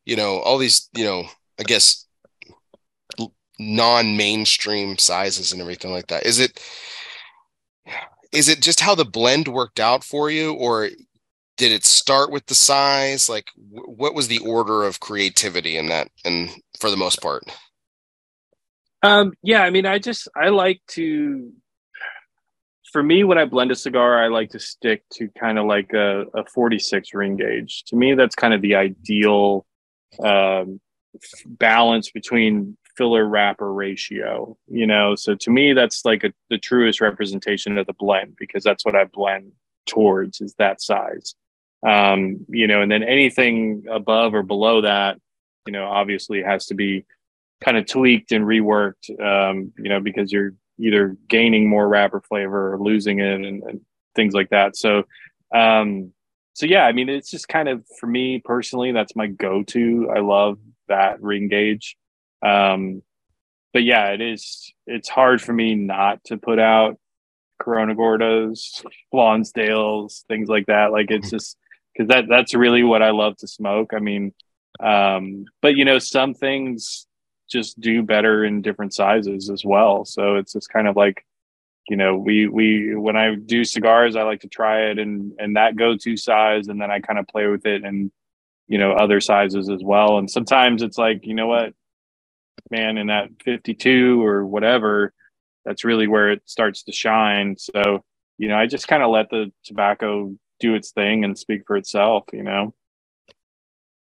you 0.05 0.17
know, 0.17 0.39
all 0.41 0.59
these, 0.59 0.89
you 0.95 1.05
know, 1.05 1.25
I 1.59 1.63
guess 1.63 2.07
non-mainstream 3.59 4.99
sizes 4.99 5.53
and 5.53 5.63
everything 5.63 5.93
like 5.93 6.09
that. 6.09 6.27
Is 6.27 6.39
it 6.39 6.61
is 8.33 8.49
it 8.49 8.61
just 8.61 8.81
how 8.81 8.95
the 8.95 9.05
blend 9.05 9.49
worked 9.49 9.81
out 9.81 10.05
for 10.05 10.31
you 10.31 10.53
or 10.55 10.91
did 11.57 11.73
it 11.73 11.85
start 11.85 12.31
with 12.31 12.45
the 12.47 12.55
size 12.55 13.29
like 13.29 13.47
what 13.57 14.15
was 14.15 14.29
the 14.29 14.41
order 14.41 14.85
of 14.85 15.01
creativity 15.01 15.77
in 15.77 15.89
that 15.89 16.09
and 16.25 16.51
for 16.79 16.91
the 16.91 16.97
most 16.97 17.23
part 17.23 17.45
um 19.03 19.33
yeah 19.43 19.63
i 19.63 19.71
mean 19.71 19.87
i 19.87 19.99
just 19.99 20.29
i 20.37 20.49
like 20.49 20.81
to 20.87 21.51
for 22.97 23.03
me, 23.03 23.25
when 23.25 23.37
I 23.37 23.45
blend 23.45 23.71
a 23.71 23.77
cigar, 23.77 24.25
I 24.25 24.29
like 24.29 24.49
to 24.53 24.59
stick 24.59 25.03
to 25.17 25.29
kind 25.39 25.59
of 25.59 25.67
like 25.67 25.93
a, 25.93 26.23
a 26.33 26.47
46 26.47 27.13
ring 27.13 27.37
gauge. 27.37 27.85
To 27.89 27.95
me, 27.95 28.15
that's 28.15 28.35
kind 28.35 28.55
of 28.55 28.63
the 28.63 28.75
ideal 28.75 29.67
um, 30.25 30.81
balance 31.45 32.11
between 32.11 32.79
filler 32.97 33.29
wrapper 33.29 33.71
ratio. 33.71 34.57
You 34.67 34.87
know, 34.87 35.15
so 35.15 35.35
to 35.35 35.51
me, 35.51 35.75
that's 35.75 36.07
like 36.07 36.25
a, 36.25 36.33
the 36.49 36.57
truest 36.57 37.03
representation 37.03 37.77
of 37.77 37.87
the 37.87 37.93
blend 37.93 38.37
because 38.39 38.65
that's 38.65 38.87
what 38.87 38.97
I 38.97 39.05
blend 39.05 39.53
towards 39.85 40.41
is 40.41 40.55
that 40.55 40.81
size. 40.81 41.35
Um, 41.87 42.47
you 42.49 42.67
know, 42.67 42.81
and 42.81 42.91
then 42.91 43.03
anything 43.03 43.85
above 43.91 44.33
or 44.33 44.43
below 44.43 44.81
that, 44.81 45.21
you 45.67 45.73
know, 45.75 45.85
obviously 45.85 46.43
has 46.43 46.65
to 46.69 46.75
be 46.75 47.05
kind 47.63 47.77
of 47.77 47.85
tweaked 47.85 48.33
and 48.33 48.47
reworked. 48.47 49.11
Um, 49.21 49.75
you 49.77 49.91
know, 49.91 50.01
because 50.01 50.33
you're 50.33 50.55
either 50.79 51.17
gaining 51.29 51.69
more 51.69 51.89
wrapper 51.89 52.21
flavor 52.21 52.75
or 52.75 52.79
losing 52.79 53.21
it 53.21 53.41
and, 53.41 53.63
and 53.63 53.81
things 54.15 54.35
like 54.35 54.51
that. 54.51 54.77
So, 54.77 55.05
um, 55.55 56.13
so 56.55 56.67
yeah, 56.67 56.85
I 56.85 56.93
mean, 56.93 57.09
it's 57.09 57.31
just 57.31 57.49
kind 57.49 57.69
of 57.69 57.85
for 58.01 58.07
me 58.07 58.41
personally, 58.45 58.93
that's 58.93 59.17
my 59.17 59.27
go-to. 59.27 60.11
I 60.15 60.21
love 60.21 60.59
that 60.89 61.21
ring 61.23 61.49
gauge. 61.49 61.97
Um, 62.43 63.03
but 63.73 63.85
yeah, 63.85 64.09
it 64.09 64.21
is, 64.21 64.73
it's 64.87 65.09
hard 65.09 65.43
for 65.43 65.53
me 65.53 65.75
not 65.75 66.25
to 66.25 66.39
put 66.39 66.59
out 66.59 66.99
Corona 67.59 67.95
Gordos, 67.95 68.85
Lonsdales, 69.13 70.25
things 70.29 70.49
like 70.49 70.67
that. 70.67 70.93
Like 70.93 71.11
it's 71.11 71.31
just, 71.31 71.59
cause 71.97 72.09
that, 72.09 72.25
that's 72.29 72.55
really 72.55 72.83
what 72.83 73.03
I 73.03 73.11
love 73.11 73.37
to 73.39 73.49
smoke. 73.49 73.93
I 73.95 74.01
mean, 74.01 74.33
um, 74.81 75.45
but 75.63 75.77
you 75.77 75.85
know, 75.85 75.99
some 75.99 76.35
things 76.35 77.06
just 77.49 77.81
do 77.81 78.03
better 78.03 78.45
in 78.45 78.63
different 78.63 78.95
sizes 78.95 79.51
as 79.51 79.65
well. 79.65 80.05
So 80.05 80.37
it's 80.37 80.53
just 80.53 80.69
kind 80.69 80.89
of 80.89 80.97
like, 80.97 81.25
you 81.89 81.97
know, 81.97 82.17
we 82.17 82.49
we 82.49 82.95
when 82.95 83.17
I 83.17 83.35
do 83.37 83.65
cigars, 83.65 84.17
I 84.17 84.23
like 84.23 84.41
to 84.41 84.49
try 84.49 84.91
it 84.91 84.99
and 84.99 85.33
and 85.39 85.57
that 85.57 85.77
go 85.77 85.97
to 85.97 86.17
size, 86.17 86.69
and 86.69 86.81
then 86.81 86.91
I 86.91 87.01
kind 87.01 87.19
of 87.19 87.29
play 87.29 87.47
with 87.47 87.67
it 87.67 87.85
and 87.85 88.11
you 88.69 88.79
know 88.79 88.93
other 88.93 89.21
sizes 89.21 89.71
as 89.71 89.83
well. 89.85 90.19
And 90.19 90.31
sometimes 90.31 90.83
it's 90.83 90.99
like, 90.99 91.27
you 91.27 91.35
know 91.35 91.47
what, 91.47 91.75
man, 92.71 92.99
in 92.99 93.09
that 93.09 93.29
52 93.45 94.25
or 94.25 94.45
whatever, 94.45 95.13
that's 95.65 95.85
really 95.85 96.09
where 96.09 96.31
it 96.33 96.43
starts 96.47 96.83
to 96.85 96.93
shine. 96.93 97.57
So 97.59 98.05
you 98.39 98.49
know, 98.49 98.57
I 98.57 98.67
just 98.67 98.89
kind 98.89 99.03
of 99.03 99.11
let 99.11 99.31
the 99.31 99.53
tobacco 99.65 100.35
do 100.61 100.75
its 100.75 100.91
thing 100.91 101.25
and 101.25 101.39
speak 101.39 101.63
for 101.67 101.77
itself. 101.77 102.25
You 102.33 102.43
know. 102.43 102.75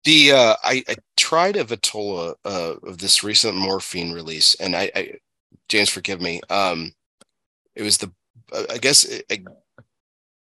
The 0.03 0.33
uh, 0.33 0.55
I, 0.63 0.83
I 0.87 0.95
tried 1.15 1.55
a 1.55 1.63
Vitola 1.63 2.35
uh, 2.43 2.75
of 2.83 2.97
this 2.97 3.23
recent 3.23 3.55
morphine 3.55 4.11
release, 4.11 4.55
and 4.55 4.75
I, 4.75 4.91
I 4.95 5.13
James, 5.69 5.89
forgive 5.89 6.21
me. 6.21 6.41
Um, 6.49 6.93
it 7.75 7.83
was 7.83 7.97
the 7.97 8.11
uh, 8.51 8.65
I 8.69 8.77
guess 8.77 9.09
a, 9.09 9.21
a 9.33 9.43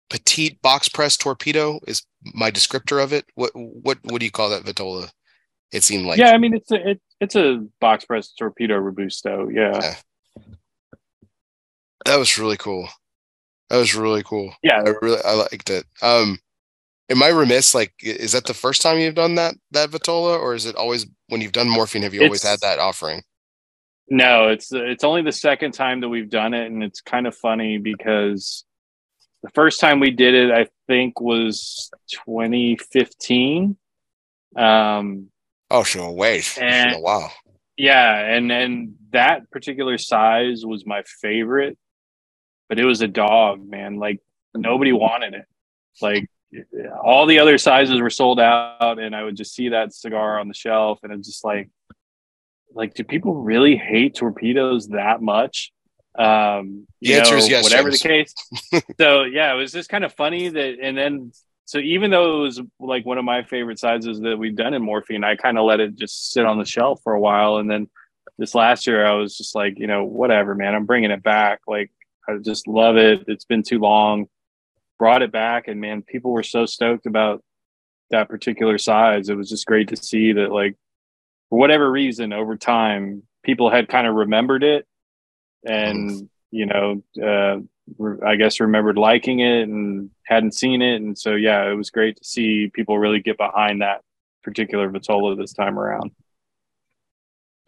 petite 0.08 0.60
box 0.62 0.88
press 0.88 1.16
torpedo 1.16 1.78
is 1.86 2.04
my 2.34 2.50
descriptor 2.50 3.02
of 3.02 3.12
it. 3.12 3.26
What 3.34 3.52
what 3.54 3.98
what 4.04 4.18
do 4.18 4.24
you 4.24 4.30
call 4.30 4.50
that 4.50 4.64
Vitola? 4.64 5.10
It 5.72 5.84
seemed 5.84 6.06
like 6.06 6.18
yeah. 6.18 6.30
I 6.30 6.38
mean, 6.38 6.54
it's 6.54 6.70
a 6.72 6.90
it, 6.90 7.00
it's 7.20 7.36
a 7.36 7.64
box 7.80 8.04
press 8.04 8.32
torpedo 8.32 8.76
robusto. 8.76 9.48
Yeah. 9.48 9.78
yeah. 9.80 10.44
that 12.06 12.16
was 12.16 12.38
really 12.38 12.56
cool. 12.56 12.88
That 13.68 13.76
was 13.76 13.94
really 13.94 14.22
cool. 14.24 14.52
Yeah, 14.62 14.82
I 14.84 14.94
really 15.00 15.20
I 15.24 15.34
liked 15.34 15.70
it. 15.70 15.84
Um, 16.02 16.38
am 17.10 17.22
I 17.22 17.28
remiss? 17.28 17.74
Like, 17.74 17.92
is 18.02 18.32
that 18.32 18.46
the 18.46 18.54
first 18.54 18.80
time 18.80 18.98
you've 18.98 19.14
done 19.14 19.34
that 19.34 19.54
that 19.72 19.90
Vitola, 19.90 20.38
or 20.38 20.54
is 20.54 20.66
it 20.66 20.76
always 20.76 21.06
when 21.28 21.40
you've 21.40 21.52
done 21.52 21.68
morphine? 21.68 22.02
Have 22.02 22.14
you 22.14 22.22
always 22.22 22.42
had 22.42 22.60
that 22.60 22.78
offering? 22.78 23.22
No, 24.08 24.48
it's 24.48 24.72
it's 24.72 25.04
only 25.04 25.22
the 25.22 25.32
second 25.32 25.72
time 25.72 26.00
that 26.00 26.08
we've 26.08 26.30
done 26.30 26.54
it, 26.54 26.66
and 26.66 26.82
it's 26.82 27.00
kind 27.00 27.26
of 27.26 27.36
funny 27.36 27.78
because 27.78 28.64
the 29.42 29.50
first 29.50 29.80
time 29.80 30.00
we 30.00 30.10
did 30.10 30.34
it, 30.34 30.50
I 30.50 30.68
think, 30.86 31.20
was 31.20 31.90
2015. 32.26 33.76
Um, 34.56 35.28
oh, 35.70 35.82
sure, 35.82 36.10
wait, 36.10 36.58
and, 36.60 36.96
a 36.96 37.00
while. 37.00 37.32
Yeah, 37.76 38.18
and 38.18 38.50
and 38.50 38.94
that 39.12 39.50
particular 39.50 39.98
size 39.98 40.64
was 40.64 40.86
my 40.86 41.02
favorite, 41.20 41.78
but 42.68 42.78
it 42.78 42.84
was 42.84 43.02
a 43.02 43.08
dog, 43.08 43.68
man. 43.68 43.96
Like 43.96 44.20
nobody 44.54 44.92
wanted 44.92 45.34
it. 45.34 45.44
Like 46.02 46.28
all 47.02 47.26
the 47.26 47.38
other 47.38 47.58
sizes 47.58 48.00
were 48.00 48.10
sold 48.10 48.40
out 48.40 48.98
and 48.98 49.14
i 49.14 49.22
would 49.22 49.36
just 49.36 49.54
see 49.54 49.68
that 49.68 49.94
cigar 49.94 50.38
on 50.38 50.48
the 50.48 50.54
shelf 50.54 50.98
and 51.02 51.12
I'm 51.12 51.22
just 51.22 51.44
like 51.44 51.70
like 52.74 52.94
do 52.94 53.04
people 53.04 53.34
really 53.34 53.76
hate 53.76 54.14
torpedoes 54.14 54.88
that 54.88 55.20
much? 55.20 55.72
Um 56.18 56.86
the 57.00 57.14
answer 57.14 57.32
know, 57.32 57.38
is 57.38 57.48
yes 57.48 57.64
whatever 57.64 57.90
James. 57.90 58.02
the 58.02 58.08
case. 58.08 58.84
So 59.00 59.24
yeah 59.24 59.52
it 59.52 59.56
was 59.56 59.72
just 59.72 59.88
kind 59.88 60.04
of 60.04 60.12
funny 60.14 60.48
that 60.48 60.78
and 60.80 60.96
then 60.96 61.32
so 61.64 61.78
even 61.78 62.10
though 62.10 62.38
it 62.38 62.42
was 62.42 62.60
like 62.80 63.06
one 63.06 63.18
of 63.18 63.24
my 63.24 63.42
favorite 63.44 63.78
sizes 63.78 64.20
that 64.20 64.36
we've 64.36 64.56
done 64.56 64.74
in 64.74 64.82
morphine 64.82 65.24
i 65.24 65.36
kind 65.36 65.58
of 65.58 65.64
let 65.64 65.80
it 65.80 65.96
just 65.96 66.32
sit 66.32 66.44
on 66.44 66.58
the 66.58 66.64
shelf 66.64 67.00
for 67.04 67.12
a 67.12 67.20
while 67.20 67.56
and 67.56 67.70
then 67.70 67.88
this 68.38 68.54
last 68.54 68.86
year 68.86 69.06
i 69.06 69.12
was 69.12 69.36
just 69.36 69.54
like 69.54 69.78
you 69.78 69.86
know 69.86 70.04
whatever 70.04 70.54
man 70.54 70.74
i'm 70.74 70.86
bringing 70.86 71.10
it 71.10 71.22
back. 71.22 71.60
Like 71.66 71.90
i 72.28 72.36
just 72.38 72.66
love 72.68 72.96
it. 72.96 73.24
It's 73.28 73.44
been 73.44 73.62
too 73.62 73.78
long 73.78 74.28
brought 75.00 75.22
it 75.22 75.32
back 75.32 75.66
and 75.66 75.80
man 75.80 76.02
people 76.02 76.30
were 76.30 76.44
so 76.44 76.66
stoked 76.66 77.06
about 77.06 77.42
that 78.10 78.28
particular 78.28 78.78
size. 78.78 79.28
It 79.28 79.36
was 79.36 79.48
just 79.48 79.66
great 79.66 79.88
to 79.88 79.96
see 79.96 80.32
that, 80.32 80.52
like, 80.52 80.76
for 81.48 81.58
whatever 81.58 81.90
reason, 81.90 82.32
over 82.32 82.56
time, 82.56 83.22
people 83.42 83.70
had 83.70 83.88
kind 83.88 84.06
of 84.06 84.14
remembered 84.14 84.62
it, 84.62 84.86
and 85.64 86.28
you 86.50 86.66
know, 86.66 87.02
uh, 87.22 87.58
I 88.24 88.36
guess 88.36 88.60
remembered 88.60 88.98
liking 88.98 89.40
it 89.40 89.62
and 89.62 90.10
hadn't 90.24 90.54
seen 90.54 90.82
it, 90.82 90.96
and 90.96 91.18
so 91.18 91.34
yeah, 91.34 91.68
it 91.68 91.74
was 91.74 91.90
great 91.90 92.16
to 92.16 92.24
see 92.24 92.70
people 92.72 92.98
really 92.98 93.20
get 93.20 93.36
behind 93.36 93.82
that 93.82 94.02
particular 94.42 94.90
Vitola 94.90 95.36
this 95.36 95.52
time 95.52 95.78
around. 95.78 96.12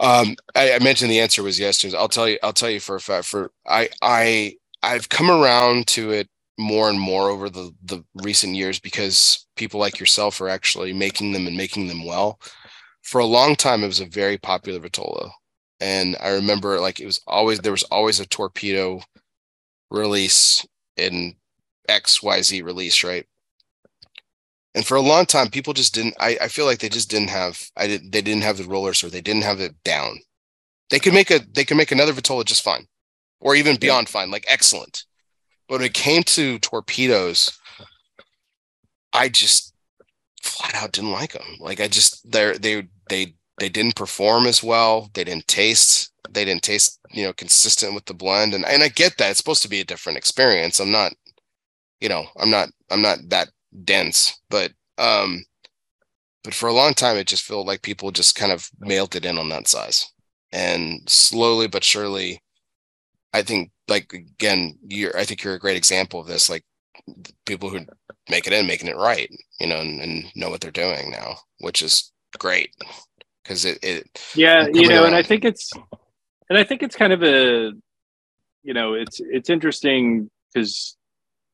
Um, 0.01 0.37
I, 0.55 0.75
I, 0.75 0.79
mentioned 0.81 1.13
the 1.13 1.21
answer 1.21 1.45
was 1.45 1.61
yes. 1.61 1.85
I'll 1.95 2.09
tell 2.09 2.29
you. 2.29 2.39
I'll 2.43 2.53
tell 2.53 2.71
you 2.71 2.81
for 2.81 2.97
a 2.97 3.01
fact. 3.01 3.27
For 3.27 3.53
I, 3.65 3.89
I, 4.01 4.57
I've 4.83 5.09
come 5.09 5.31
around 5.31 5.87
to 5.89 6.11
it 6.11 6.29
more 6.59 6.91
and 6.91 7.01
more 7.01 7.31
over 7.31 7.49
the 7.49 7.73
the 7.85 8.05
recent 8.15 8.55
years 8.55 8.79
because 8.79 9.47
people 9.57 9.81
like 9.81 9.99
yourself 9.99 10.41
are 10.41 10.49
actually 10.49 10.93
making 10.93 11.33
them 11.33 11.47
and 11.47 11.57
making 11.57 11.89
them 11.89 12.05
well. 12.05 12.39
For 13.03 13.21
a 13.21 13.27
long 13.27 13.57
time, 13.57 13.83
it 13.83 13.89
was 13.89 14.01
a 14.01 14.07
very 14.07 14.39
popular 14.39 14.81
Vitola, 14.81 15.31
and 15.81 16.17
I 16.21 16.31
remember 16.31 16.81
like 16.81 17.01
it 17.01 17.07
was 17.07 17.21
always 17.27 17.61
there 17.61 17.73
was 17.73 17.83
always 17.85 18.21
a 18.21 18.27
torpedo 18.27 19.01
release 19.91 20.65
in 20.97 21.37
X 21.89 22.23
Y 22.23 22.43
Z 22.43 22.63
release, 22.63 23.05
right? 23.05 23.27
And 24.75 24.87
for 24.87 24.97
a 24.97 25.03
long 25.03 25.27
time, 25.27 25.51
people 25.51 25.75
just 25.75 25.95
didn't. 25.95 26.15
I, 26.19 26.39
I 26.43 26.49
feel 26.49 26.65
like 26.65 26.79
they 26.79 26.89
just 26.89 27.11
didn't 27.11 27.29
have. 27.31 27.63
I 27.77 27.87
didn't. 27.87 28.11
They 28.13 28.23
didn't 28.23 28.43
have 28.45 28.57
the 28.57 28.65
rollers, 28.65 29.05
or 29.05 29.11
they 29.11 29.21
didn't 29.21 29.43
have 29.43 29.61
it 29.61 29.75
down. 29.85 30.19
They 30.91 30.99
could 30.99 31.13
make 31.13 31.31
a. 31.31 31.41
They 31.41 31.65
could 31.65 31.77
make 31.77 31.93
another 31.93 32.13
Vitola 32.13 32.45
just 32.45 32.65
fine, 32.65 32.87
or 33.41 33.55
even 33.55 33.77
beyond 33.77 34.09
fine, 34.09 34.31
like 34.31 34.47
excellent. 34.49 35.05
But 35.73 35.81
when 35.81 35.87
it 35.87 35.95
came 35.95 36.23
to 36.25 36.59
torpedoes, 36.59 37.59
I 39.15 39.31
just 39.31 39.73
flat 40.43 40.75
out 40.75 40.93
didn't 40.93 41.13
like 41.13 41.33
them. 41.33 41.57
Like 41.61 41.81
I 41.81 41.89
just 41.89 42.31
they 42.31 42.59
they 42.59 42.89
they 43.09 43.35
they 43.59 43.71
didn't 43.71 43.97
perform 43.97 44.45
as 44.45 44.63
well. 44.63 45.09
They 45.15 45.25
didn't 45.25 45.49
taste. 45.49 46.13
They 46.29 46.45
didn't 46.45 46.63
taste 46.63 47.01
you 47.11 47.25
know 47.25 47.33
consistent 47.33 47.95
with 47.95 48.05
the 48.05 48.13
blend. 48.13 48.53
And 48.53 48.67
and 48.67 48.83
I 48.83 48.89
get 48.89 49.17
that 49.17 49.31
it's 49.31 49.39
supposed 49.39 49.63
to 49.63 49.69
be 49.71 49.81
a 49.81 49.85
different 49.85 50.19
experience. 50.19 50.79
I'm 50.79 50.91
not, 50.91 51.15
you 52.03 52.11
know, 52.11 52.27
I'm 52.39 52.51
not 52.51 52.69
I'm 52.91 53.01
not 53.01 53.21
that 53.29 53.49
dense, 53.87 54.39
but 54.51 54.73
um, 54.99 55.43
but 56.45 56.53
for 56.53 56.69
a 56.69 56.75
long 56.75 56.93
time 56.93 57.17
it 57.17 57.29
just 57.29 57.45
felt 57.45 57.67
like 57.67 57.81
people 57.81 58.11
just 58.11 58.35
kind 58.37 58.53
of 58.53 58.69
mailed 58.79 59.17
it 59.17 59.25
in 59.25 59.39
on 59.39 59.49
that 59.49 59.69
size, 59.69 60.07
and 60.53 61.01
slowly 61.09 61.67
but 61.67 61.83
surely, 61.83 62.43
I 63.33 63.41
think 63.41 63.72
like 63.89 64.13
again, 64.13 64.79
you're 64.87 65.17
I 65.17 65.25
think 65.25 65.43
you're 65.43 65.55
a 65.55 65.61
great 65.61 65.77
example 65.77 66.21
of 66.21 66.27
this. 66.27 66.49
Like 66.51 66.65
people 67.47 67.69
who 67.69 67.81
make 68.29 68.47
it 68.47 68.53
in, 68.53 68.67
making 68.67 68.89
it 68.89 68.97
right, 68.97 69.31
you 69.61 69.67
know, 69.67 69.81
and, 69.81 70.01
and 70.01 70.25
know 70.37 70.51
what 70.51 70.61
they're 70.61 70.71
doing 70.71 71.11
now, 71.11 71.37
which 71.61 71.83
is 71.83 72.13
great 72.39 72.75
because 73.43 73.65
it, 73.65 73.79
it 73.83 74.23
yeah, 74.35 74.67
you 74.73 74.89
know, 74.89 75.03
around. 75.03 75.07
and 75.09 75.17
I 75.17 75.23
think 75.23 75.45
it's 75.45 75.71
and 76.49 76.59
I 76.59 76.65
think 76.65 76.83
it's 76.83 76.97
kind 76.97 77.13
of 77.13 77.23
a 77.23 77.73
you 78.63 78.75
know, 78.75 78.95
it's 78.95 79.21
it's 79.21 79.51
interesting 79.51 80.31
because 80.53 80.97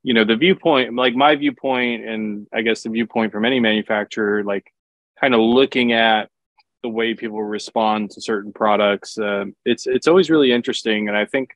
you 0.02 0.14
know 0.14 0.24
the 0.24 0.36
viewpoint 0.36 0.94
like 0.94 1.14
my 1.14 1.34
viewpoint 1.34 2.05
and 2.05 2.46
i 2.52 2.62
guess 2.62 2.82
the 2.82 2.90
viewpoint 2.90 3.32
from 3.32 3.44
any 3.44 3.60
manufacturer 3.60 4.44
like 4.44 4.72
kind 5.20 5.34
of 5.34 5.40
looking 5.40 5.92
at 5.92 6.28
the 6.82 6.88
way 6.88 7.14
people 7.14 7.42
respond 7.42 8.10
to 8.10 8.20
certain 8.20 8.52
products 8.52 9.18
uh, 9.18 9.44
it's 9.64 9.86
it's 9.86 10.06
always 10.06 10.30
really 10.30 10.52
interesting 10.52 11.09
and 11.09 11.16
i 11.16 11.24
think 11.24 11.50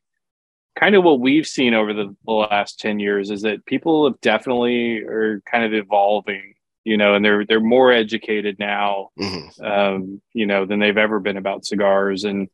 kind 0.79 0.95
of 0.95 1.05
what 1.05 1.21
we've 1.21 1.47
seen 1.47 1.75
over 1.75 1.93
the, 1.93 2.15
the 2.25 2.33
last 2.33 2.81
10 2.81 2.99
years 2.99 3.31
is 3.31 3.43
that 3.43 3.65
people 3.67 4.09
have 4.09 4.21
definitely 4.21 4.99
are 5.01 5.43
kind 5.51 5.65
of 5.65 5.75
evolving 5.75 6.55
you 6.85 6.97
know 6.97 7.15
and 7.15 7.25
they're 7.25 7.45
they're 7.47 7.61
more 7.61 7.93
educated 7.93 8.59
now 8.59 9.11
mm-hmm. 9.19 9.65
um, 9.65 10.21
you 10.33 10.47
know 10.47 10.65
than 10.65 10.79
they've 10.79 10.99
ever 10.99 11.21
been 11.21 11.37
about 11.37 11.65
cigars 11.65 12.25
and 12.25 12.49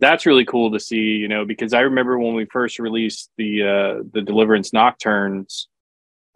that's 0.00 0.26
really 0.26 0.44
cool 0.44 0.72
to 0.72 0.80
see 0.80 0.96
you 0.96 1.28
know 1.28 1.44
because 1.44 1.74
i 1.74 1.80
remember 1.80 2.18
when 2.18 2.34
we 2.34 2.44
first 2.46 2.78
released 2.78 3.30
the 3.36 3.62
uh 3.62 4.02
the 4.12 4.22
deliverance 4.22 4.72
nocturnes 4.72 5.68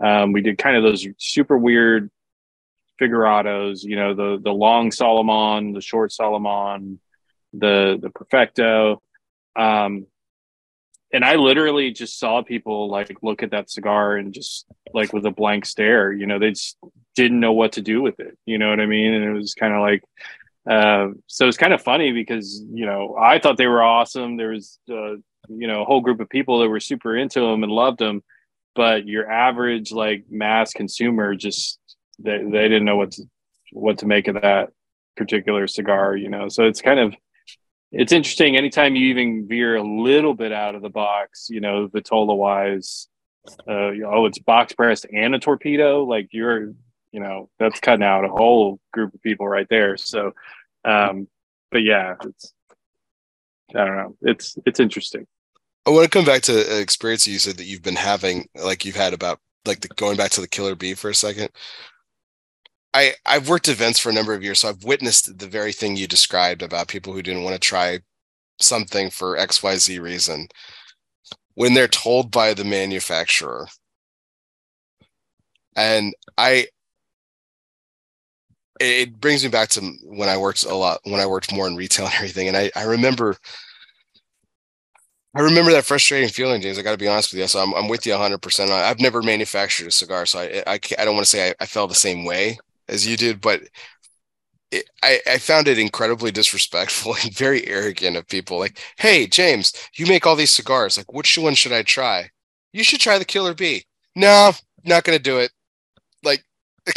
um 0.02 0.32
we 0.32 0.42
did 0.42 0.58
kind 0.58 0.76
of 0.76 0.82
those 0.82 1.06
super 1.18 1.56
weird 1.56 2.10
figurados 3.00 3.82
you 3.82 3.96
know 3.96 4.14
the 4.14 4.40
the 4.42 4.52
long 4.52 4.90
solomon 4.90 5.72
the 5.72 5.80
short 5.80 6.12
solomon 6.12 7.00
the 7.52 7.98
the 8.00 8.10
perfecto 8.10 9.00
um 9.56 10.06
and 11.16 11.24
I 11.24 11.36
literally 11.36 11.92
just 11.92 12.18
saw 12.18 12.42
people 12.42 12.90
like 12.90 13.16
look 13.22 13.42
at 13.42 13.52
that 13.52 13.70
cigar 13.70 14.18
and 14.18 14.34
just 14.34 14.66
like 14.92 15.14
with 15.14 15.24
a 15.24 15.30
blank 15.30 15.64
stare, 15.64 16.12
you 16.12 16.26
know, 16.26 16.38
they 16.38 16.50
just 16.50 16.76
didn't 17.14 17.40
know 17.40 17.54
what 17.54 17.72
to 17.72 17.80
do 17.80 18.02
with 18.02 18.20
it. 18.20 18.36
You 18.44 18.58
know 18.58 18.68
what 18.68 18.80
I 18.80 18.84
mean? 18.84 19.14
And 19.14 19.24
it 19.24 19.32
was 19.32 19.54
kind 19.54 19.72
of 19.72 19.80
like, 19.80 20.04
uh, 20.70 21.14
so 21.26 21.48
it's 21.48 21.56
kind 21.56 21.72
of 21.72 21.80
funny 21.80 22.12
because, 22.12 22.62
you 22.70 22.84
know, 22.84 23.16
I 23.18 23.38
thought 23.38 23.56
they 23.56 23.66
were 23.66 23.82
awesome. 23.82 24.36
There 24.36 24.50
was, 24.50 24.78
uh, 24.90 25.14
you 25.48 25.66
know, 25.66 25.80
a 25.80 25.84
whole 25.86 26.02
group 26.02 26.20
of 26.20 26.28
people 26.28 26.58
that 26.58 26.68
were 26.68 26.80
super 26.80 27.16
into 27.16 27.40
them 27.40 27.62
and 27.62 27.72
loved 27.72 27.98
them, 27.98 28.22
but 28.74 29.06
your 29.06 29.30
average 29.30 29.92
like 29.92 30.26
mass 30.28 30.74
consumer 30.74 31.34
just, 31.34 31.78
they, 32.18 32.42
they 32.44 32.68
didn't 32.68 32.84
know 32.84 32.96
what 32.96 33.12
to, 33.12 33.22
what 33.72 33.98
to 34.00 34.06
make 34.06 34.28
of 34.28 34.42
that 34.42 34.68
particular 35.16 35.66
cigar, 35.66 36.14
you 36.14 36.28
know? 36.28 36.50
So 36.50 36.64
it's 36.64 36.82
kind 36.82 37.00
of, 37.00 37.16
it's 37.92 38.12
interesting 38.12 38.56
anytime 38.56 38.96
you 38.96 39.08
even 39.08 39.46
veer 39.46 39.76
a 39.76 39.82
little 39.82 40.34
bit 40.34 40.52
out 40.52 40.74
of 40.74 40.82
the 40.82 40.88
box 40.88 41.48
you 41.48 41.60
know 41.60 41.88
vitola 41.88 42.34
wise 42.34 43.08
uh, 43.68 43.92
oh 44.06 44.26
it's 44.26 44.38
box 44.40 44.72
pressed 44.72 45.06
and 45.12 45.34
a 45.34 45.38
torpedo 45.38 46.04
like 46.04 46.28
you're 46.32 46.72
you 47.16 47.22
know 47.22 47.48
that's 47.58 47.80
cutting 47.80 48.04
out 48.04 48.26
a 48.26 48.28
whole 48.28 48.78
group 48.92 49.14
of 49.14 49.22
people 49.22 49.48
right 49.48 49.66
there. 49.70 49.96
So 49.96 50.32
um 50.84 51.26
but 51.70 51.82
yeah 51.82 52.14
it's 52.24 52.52
i 53.74 53.84
don't 53.84 53.96
know 53.96 54.16
it's 54.20 54.58
it's 54.66 54.80
interesting. 54.80 55.26
I 55.86 55.90
want 55.90 56.04
to 56.04 56.10
come 56.10 56.26
back 56.26 56.42
to 56.42 56.74
an 56.74 56.82
experience 56.82 57.26
you 57.26 57.38
said 57.38 57.56
that 57.56 57.64
you've 57.64 57.82
been 57.82 57.96
having 57.96 58.48
like 58.54 58.84
you've 58.84 58.96
had 58.96 59.14
about 59.14 59.40
like 59.64 59.80
the, 59.80 59.88
going 59.88 60.16
back 60.16 60.30
to 60.32 60.42
the 60.42 60.48
killer 60.48 60.74
bee 60.74 60.94
for 60.94 61.08
a 61.08 61.14
second 61.14 61.48
I 62.96 63.14
I've 63.26 63.48
worked 63.50 63.68
events 63.68 63.98
for 63.98 64.08
a 64.08 64.12
number 64.14 64.32
of 64.32 64.42
years, 64.42 64.60
so 64.60 64.70
I've 64.70 64.82
witnessed 64.82 65.38
the 65.38 65.46
very 65.46 65.72
thing 65.72 65.96
you 65.96 66.06
described 66.08 66.62
about 66.62 66.88
people 66.88 67.12
who 67.12 67.20
didn't 67.22 67.42
want 67.42 67.54
to 67.54 67.60
try 67.60 68.00
something 68.60 69.10
for 69.10 69.36
X 69.38 69.62
Y 69.62 69.76
Z 69.76 69.98
reason 70.00 70.48
when 71.54 71.74
they're 71.74 71.88
told 71.88 72.30
by 72.30 72.54
the 72.54 72.64
manufacturer. 72.64 73.66
And 75.76 76.14
I 76.38 76.68
it 78.80 79.20
brings 79.20 79.42
me 79.42 79.48
back 79.50 79.68
to 79.70 79.80
when 80.04 80.28
I 80.28 80.36
worked 80.36 80.64
a 80.64 80.74
lot 80.74 81.00
when 81.04 81.20
I 81.20 81.26
worked 81.26 81.52
more 81.52 81.66
in 81.66 81.76
retail 81.76 82.06
and 82.06 82.14
everything. 82.14 82.48
And 82.48 82.56
I, 82.56 82.70
I 82.76 82.84
remember 82.84 83.36
I 85.34 85.40
remember 85.40 85.70
that 85.72 85.84
frustrating 85.84 86.30
feeling, 86.30 86.62
James. 86.62 86.78
I 86.78 86.82
got 86.82 86.92
to 86.92 86.96
be 86.98 87.08
honest 87.08 87.32
with 87.32 87.40
you. 87.40 87.46
So 87.46 87.60
I'm, 87.62 87.74
I'm 87.74 87.88
with 87.88 88.06
you 88.06 88.12
100%. 88.14 88.70
I've 88.70 89.00
never 89.00 89.22
manufactured 89.22 89.86
a 89.88 89.90
cigar, 89.90 90.24
so 90.26 90.38
I 90.40 90.62
I, 90.66 90.80
I 90.98 91.04
don't 91.04 91.14
want 91.14 91.26
to 91.26 91.30
say 91.30 91.50
I, 91.50 91.54
I 91.60 91.66
felt 91.66 91.90
the 91.90 91.94
same 91.94 92.24
way 92.24 92.58
as 92.88 93.06
you 93.06 93.16
did, 93.16 93.40
but 93.40 93.62
it, 94.70 94.88
I, 95.02 95.20
I 95.26 95.38
found 95.38 95.68
it 95.68 95.78
incredibly 95.78 96.30
disrespectful 96.30 97.14
and 97.22 97.32
very 97.32 97.66
arrogant 97.66 98.16
of 98.16 98.28
people. 98.28 98.58
Like, 98.58 98.78
hey, 98.98 99.26
James, 99.26 99.72
you 99.94 100.06
make 100.06 100.26
all 100.26 100.36
these 100.36 100.50
cigars. 100.50 100.96
Like, 100.96 101.12
which 101.12 101.36
one 101.38 101.54
should 101.54 101.72
I 101.72 101.82
try? 101.82 102.30
You 102.72 102.84
should 102.84 103.00
try 103.00 103.18
the 103.18 103.24
Killer 103.24 103.54
Bee. 103.54 103.84
No, 104.14 104.52
not 104.84 105.04
going 105.04 105.16
to 105.18 105.22
do 105.22 105.38
it. 105.38 105.52
Like, 106.22 106.44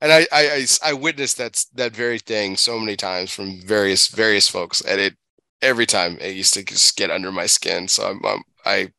and 0.00 0.12
I, 0.12 0.26
I, 0.32 0.50
I, 0.50 0.66
I 0.84 0.92
witnessed 0.92 1.38
that 1.38 1.64
that 1.74 1.94
very 1.94 2.18
thing 2.18 2.56
so 2.56 2.78
many 2.78 2.96
times 2.96 3.32
from 3.32 3.60
various 3.60 4.08
various 4.08 4.48
folks, 4.48 4.80
and 4.80 5.00
it 5.00 5.16
every 5.62 5.86
time 5.86 6.18
it 6.20 6.34
used 6.34 6.54
to 6.54 6.64
just 6.64 6.96
get 6.96 7.10
under 7.10 7.32
my 7.32 7.46
skin. 7.46 7.88
So 7.88 8.10
I'm, 8.10 8.20
I'm 8.24 8.42
I 8.64 8.92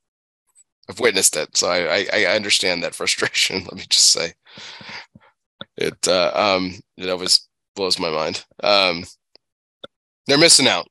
I've 0.90 1.00
witnessed 1.00 1.36
it, 1.36 1.58
so 1.58 1.70
I, 1.70 2.08
I, 2.14 2.24
I 2.24 2.36
understand 2.36 2.84
that 2.84 2.96
frustration. 2.96 3.64
Let 3.66 3.76
me 3.76 3.86
just 3.90 4.12
say, 4.12 4.34
it 5.78 6.08
uh, 6.08 6.32
um 6.34 6.74
it 6.98 7.10
always 7.10 7.48
blows 7.76 8.00
my 8.00 8.10
mind. 8.10 8.46
Um, 8.64 9.04
they're 10.28 10.38
missing 10.38 10.68
out. 10.68 10.88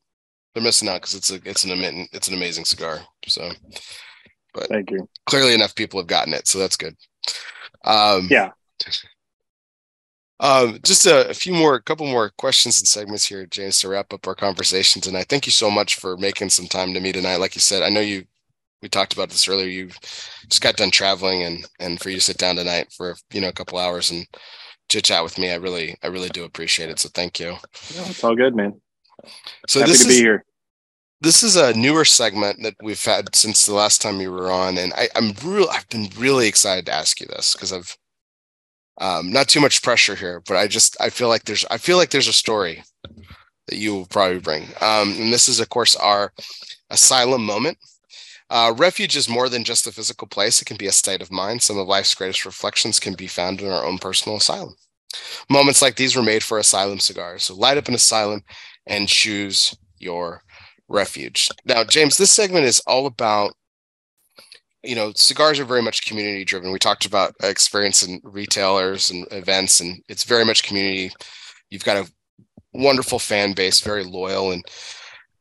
They're 0.54 0.62
missing 0.62 0.88
out 0.88 1.00
because 1.00 1.14
it's 1.14 1.30
a 1.30 1.40
it's 1.44 1.64
an 1.64 2.06
it's 2.12 2.28
an 2.28 2.34
amazing 2.34 2.64
cigar. 2.64 3.00
So, 3.26 3.50
but 4.52 4.68
thank 4.68 4.90
you. 4.90 5.08
Clearly 5.26 5.54
enough 5.54 5.74
people 5.74 5.98
have 6.00 6.06
gotten 6.06 6.34
it, 6.34 6.46
so 6.46 6.58
that's 6.58 6.76
good. 6.76 6.96
Um, 7.84 8.28
yeah. 8.30 8.50
Um, 10.40 10.78
just 10.84 11.06
a, 11.06 11.30
a, 11.30 11.34
few 11.34 11.54
more, 11.54 11.76
a 11.76 11.82
couple 11.82 12.06
more 12.06 12.30
questions 12.36 12.80
and 12.80 12.88
segments 12.88 13.24
here, 13.24 13.46
James, 13.46 13.78
to 13.78 13.88
wrap 13.88 14.12
up 14.12 14.26
our 14.26 14.34
conversation 14.34 15.00
tonight. 15.00 15.26
Thank 15.28 15.46
you 15.46 15.52
so 15.52 15.70
much 15.70 15.94
for 15.94 16.16
making 16.16 16.50
some 16.50 16.66
time 16.66 16.92
to 16.92 17.00
me 17.00 17.12
tonight. 17.12 17.36
Like 17.36 17.54
you 17.54 17.60
said, 17.60 17.82
I 17.82 17.88
know 17.88 18.00
you 18.00 18.24
we 18.84 18.88
talked 18.88 19.14
about 19.14 19.30
this 19.30 19.48
earlier. 19.48 19.66
You 19.66 19.88
just 20.48 20.62
got 20.62 20.76
done 20.76 20.92
traveling, 20.92 21.42
and 21.42 21.66
and 21.80 22.00
for 22.00 22.10
you 22.10 22.16
to 22.16 22.22
sit 22.22 22.38
down 22.38 22.56
tonight 22.56 22.92
for 22.96 23.16
you 23.32 23.40
know 23.40 23.48
a 23.48 23.52
couple 23.52 23.78
hours 23.78 24.12
and 24.12 24.26
chit 24.88 25.04
chat 25.04 25.24
with 25.24 25.38
me, 25.38 25.50
I 25.50 25.56
really 25.56 25.96
I 26.04 26.08
really 26.08 26.28
do 26.28 26.44
appreciate 26.44 26.90
it. 26.90 27.00
So 27.00 27.08
thank 27.14 27.40
you. 27.40 27.56
it's 27.88 28.22
all 28.22 28.36
good, 28.36 28.54
man. 28.54 28.80
So 29.66 29.80
Happy 29.80 29.92
this 29.92 30.04
to 30.04 30.10
is, 30.10 30.16
be 30.16 30.22
here. 30.22 30.44
This 31.20 31.42
is 31.42 31.56
a 31.56 31.72
newer 31.74 32.04
segment 32.04 32.62
that 32.62 32.74
we've 32.82 33.02
had 33.02 33.34
since 33.34 33.64
the 33.64 33.74
last 33.74 34.02
time 34.02 34.20
you 34.20 34.30
were 34.30 34.52
on, 34.52 34.76
and 34.78 34.92
I, 34.92 35.08
I'm 35.16 35.32
real. 35.42 35.68
I've 35.72 35.88
been 35.88 36.10
really 36.18 36.46
excited 36.46 36.86
to 36.86 36.92
ask 36.92 37.20
you 37.20 37.26
this 37.26 37.54
because 37.54 37.72
I've 37.72 37.96
Um, 39.00 39.32
not 39.32 39.48
too 39.48 39.60
much 39.60 39.82
pressure 39.82 40.14
here, 40.14 40.40
but 40.46 40.56
I 40.56 40.68
just 40.68 40.96
I 41.00 41.10
feel 41.10 41.28
like 41.28 41.44
there's 41.44 41.64
I 41.70 41.78
feel 41.78 41.96
like 41.96 42.10
there's 42.10 42.28
a 42.28 42.32
story 42.32 42.84
that 43.66 43.76
you 43.76 43.94
will 43.94 44.06
probably 44.06 44.38
bring. 44.38 44.64
Um, 44.80 45.14
and 45.18 45.32
this 45.32 45.48
is 45.48 45.58
of 45.60 45.68
course 45.68 45.96
our 45.96 46.32
asylum 46.90 47.44
moment. 47.44 47.76
Uh, 48.54 48.72
refuge 48.76 49.16
is 49.16 49.28
more 49.28 49.48
than 49.48 49.64
just 49.64 49.84
a 49.84 49.90
physical 49.90 50.28
place. 50.28 50.62
It 50.62 50.66
can 50.66 50.76
be 50.76 50.86
a 50.86 50.92
state 50.92 51.20
of 51.20 51.32
mind. 51.32 51.60
Some 51.60 51.76
of 51.76 51.88
life's 51.88 52.14
greatest 52.14 52.46
reflections 52.46 53.00
can 53.00 53.14
be 53.14 53.26
found 53.26 53.60
in 53.60 53.68
our 53.68 53.84
own 53.84 53.98
personal 53.98 54.38
asylum. 54.38 54.76
Moments 55.50 55.82
like 55.82 55.96
these 55.96 56.14
were 56.14 56.22
made 56.22 56.44
for 56.44 56.58
asylum 56.58 57.00
cigars. 57.00 57.42
So 57.42 57.56
light 57.56 57.78
up 57.78 57.88
an 57.88 57.94
asylum 57.94 58.42
and 58.86 59.08
choose 59.08 59.76
your 59.98 60.44
refuge. 60.86 61.48
Now, 61.64 61.82
James, 61.82 62.16
this 62.16 62.30
segment 62.30 62.64
is 62.64 62.80
all 62.86 63.06
about 63.06 63.54
you 64.84 64.94
know, 64.94 65.12
cigars 65.16 65.58
are 65.58 65.64
very 65.64 65.82
much 65.82 66.06
community 66.06 66.44
driven. 66.44 66.70
We 66.70 66.78
talked 66.78 67.06
about 67.06 67.34
experience 67.42 68.02
in 68.02 68.20
retailers 68.22 69.10
and 69.10 69.26
events, 69.32 69.80
and 69.80 70.00
it's 70.08 70.24
very 70.24 70.44
much 70.44 70.62
community. 70.62 71.10
You've 71.70 71.84
got 71.84 71.96
a 71.96 72.12
wonderful 72.72 73.18
fan 73.18 73.54
base, 73.54 73.80
very 73.80 74.04
loyal, 74.04 74.52
and 74.52 74.62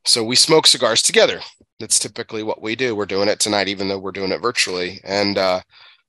so 0.05 0.23
we 0.23 0.35
smoke 0.35 0.65
cigars 0.65 1.01
together. 1.01 1.41
That's 1.83 1.99
typically 1.99 2.43
what 2.43 2.61
we 2.61 2.77
do. 2.77 2.95
We're 2.95 3.05
doing 3.05 3.27
it 3.27 3.41
tonight, 3.41 3.67
even 3.67 3.89
though 3.89 3.99
we're 3.99 4.13
doing 4.13 4.31
it 4.31 4.41
virtually. 4.41 5.01
And 5.03 5.37
uh, 5.37 5.61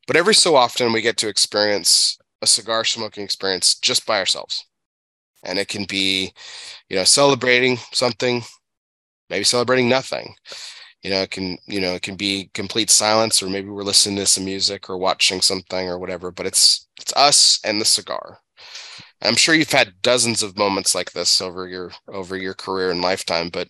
but 0.07 0.15
every 0.17 0.35
so 0.35 0.55
often 0.55 0.93
we 0.93 1.03
get 1.03 1.17
to 1.19 1.29
experience 1.29 2.17
a 2.43 2.47
cigar 2.47 2.85
smoking 2.85 3.25
experience 3.25 3.75
just 3.75 4.07
by 4.07 4.19
ourselves, 4.21 4.65
and 5.45 5.59
it 5.59 5.69
can 5.69 5.85
be, 5.87 6.33
you 6.89 6.97
know, 6.97 7.05
celebrating 7.05 7.79
something, 7.93 8.43
maybe 9.31 9.45
celebrating 9.45 9.89
nothing 9.89 10.35
you 11.03 11.11
know 11.11 11.23
it 11.23 11.31
can 11.31 11.59
you 11.67 11.81
know 11.81 11.95
it 11.95 12.03
can 12.03 12.17
be 12.17 12.51
complete 12.55 12.91
silence 12.91 13.43
or 13.43 13.49
maybe 13.49 13.69
we're 13.69 13.83
listening 13.85 14.17
to 14.17 14.27
some 14.27 14.45
music 14.45 14.89
or 14.91 14.99
watching 14.99 15.41
something 15.41 15.89
or 15.89 15.99
whatever 15.99 16.31
but 16.31 16.47
it's 16.47 16.89
it's 17.01 17.13
us 17.17 17.61
and 17.65 17.81
the 17.81 17.85
cigar 17.85 18.39
i'm 19.23 19.37
sure 19.37 19.55
you've 19.55 19.73
had 19.73 19.95
dozens 20.03 20.43
of 20.43 20.59
moments 20.59 20.95
like 20.95 21.13
this 21.13 21.41
over 21.41 21.69
your 21.69 21.93
over 22.09 22.37
your 22.37 22.55
career 22.55 22.91
and 22.91 23.03
lifetime 23.03 23.49
but 23.51 23.69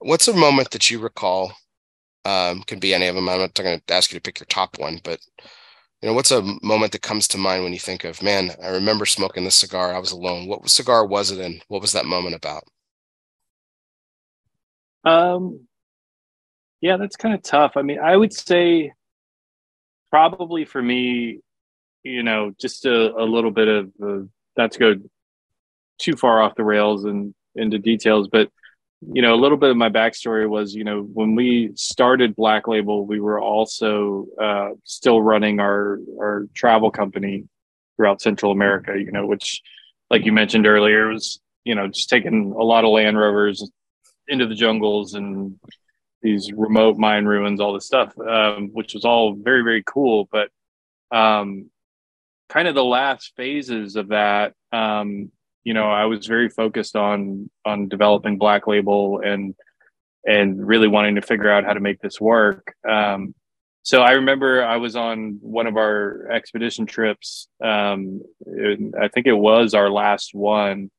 what's 0.00 0.28
a 0.28 0.34
moment 0.34 0.70
that 0.70 0.90
you 0.90 0.98
recall? 0.98 1.52
Um 2.24 2.62
could 2.64 2.80
be 2.80 2.92
any 2.92 3.06
of 3.06 3.14
them 3.14 3.28
i'm 3.30 3.40
not 3.40 3.54
going 3.54 3.80
to 3.86 3.94
ask 3.94 4.12
you 4.12 4.18
to 4.18 4.22
pick 4.22 4.40
your 4.40 4.46
top 4.46 4.78
one 4.78 5.00
but 5.02 5.20
you 6.02 6.08
know 6.08 6.12
what's 6.12 6.30
a 6.30 6.42
moment 6.62 6.92
that 6.92 7.00
comes 7.00 7.26
to 7.28 7.38
mind 7.38 7.62
when 7.64 7.72
you 7.72 7.78
think 7.78 8.04
of 8.04 8.22
man 8.22 8.50
i 8.62 8.68
remember 8.68 9.06
smoking 9.06 9.44
this 9.44 9.56
cigar. 9.56 9.94
I 9.94 9.98
was 9.98 10.12
alone. 10.12 10.46
What 10.46 10.68
cigar 10.68 11.06
was 11.06 11.30
it 11.30 11.38
and 11.38 11.62
what 11.68 11.80
was 11.80 11.92
that 11.92 12.04
moment 12.04 12.34
about? 12.34 12.64
Um 15.04 15.66
yeah, 16.80 16.96
that's 16.96 17.16
kind 17.16 17.34
of 17.34 17.42
tough. 17.42 17.72
I 17.76 17.82
mean, 17.82 17.98
I 17.98 18.16
would 18.16 18.32
say 18.32 18.92
probably 20.10 20.64
for 20.64 20.82
me, 20.82 21.40
you 22.02 22.22
know, 22.22 22.52
just 22.58 22.86
a, 22.86 23.14
a 23.14 23.24
little 23.24 23.50
bit 23.50 23.68
of 23.68 23.92
uh, 24.02 24.26
not 24.56 24.72
to 24.72 24.78
go 24.78 24.94
too 25.98 26.16
far 26.16 26.40
off 26.40 26.54
the 26.54 26.64
rails 26.64 27.04
and 27.04 27.34
into 27.54 27.78
details, 27.78 28.28
but 28.28 28.50
you 29.00 29.22
know, 29.22 29.34
a 29.34 29.40
little 29.40 29.56
bit 29.56 29.70
of 29.70 29.76
my 29.76 29.88
backstory 29.88 30.48
was, 30.48 30.74
you 30.74 30.84
know, 30.84 31.02
when 31.02 31.34
we 31.34 31.72
started 31.74 32.36
Black 32.36 32.68
Label, 32.68 33.06
we 33.06 33.20
were 33.20 33.40
also 33.40 34.26
uh, 34.40 34.70
still 34.84 35.22
running 35.22 35.58
our 35.58 35.98
our 36.18 36.46
travel 36.54 36.90
company 36.90 37.44
throughout 37.96 38.20
Central 38.20 38.52
America. 38.52 38.92
You 38.98 39.10
know, 39.10 39.26
which, 39.26 39.62
like 40.10 40.24
you 40.24 40.32
mentioned 40.32 40.66
earlier, 40.66 41.08
was 41.08 41.40
you 41.64 41.74
know 41.74 41.88
just 41.88 42.10
taking 42.10 42.52
a 42.52 42.62
lot 42.62 42.84
of 42.84 42.90
Land 42.90 43.18
Rovers 43.18 43.68
into 44.28 44.46
the 44.46 44.54
jungles 44.54 45.14
and 45.14 45.58
these 46.22 46.52
remote 46.52 46.98
Mayan 46.98 47.26
ruins, 47.26 47.60
all 47.60 47.72
this 47.72 47.86
stuff, 47.86 48.12
um, 48.18 48.68
which 48.72 48.94
was 48.94 49.04
all 49.04 49.34
very, 49.34 49.62
very 49.62 49.82
cool. 49.84 50.28
But 50.30 50.50
um, 51.10 51.70
kind 52.48 52.68
of 52.68 52.74
the 52.74 52.84
last 52.84 53.32
phases 53.36 53.96
of 53.96 54.08
that, 54.08 54.54
um, 54.72 55.30
you 55.64 55.74
know, 55.74 55.90
I 55.90 56.06
was 56.06 56.26
very 56.26 56.48
focused 56.48 56.96
on 56.96 57.50
on 57.64 57.88
developing 57.88 58.38
Black 58.38 58.66
Label 58.66 59.20
and 59.20 59.54
and 60.26 60.66
really 60.66 60.88
wanting 60.88 61.14
to 61.14 61.22
figure 61.22 61.50
out 61.50 61.64
how 61.64 61.72
to 61.72 61.80
make 61.80 62.00
this 62.00 62.20
work. 62.20 62.74
Um, 62.88 63.34
so 63.82 64.02
I 64.02 64.12
remember 64.12 64.62
I 64.62 64.76
was 64.76 64.94
on 64.94 65.38
one 65.40 65.66
of 65.66 65.76
our 65.76 66.30
expedition 66.30 66.84
trips. 66.84 67.48
Um, 67.64 68.20
I 69.00 69.08
think 69.08 69.26
it 69.26 69.32
was 69.32 69.72
our 69.72 69.88
last 69.88 70.34
one 70.34 70.90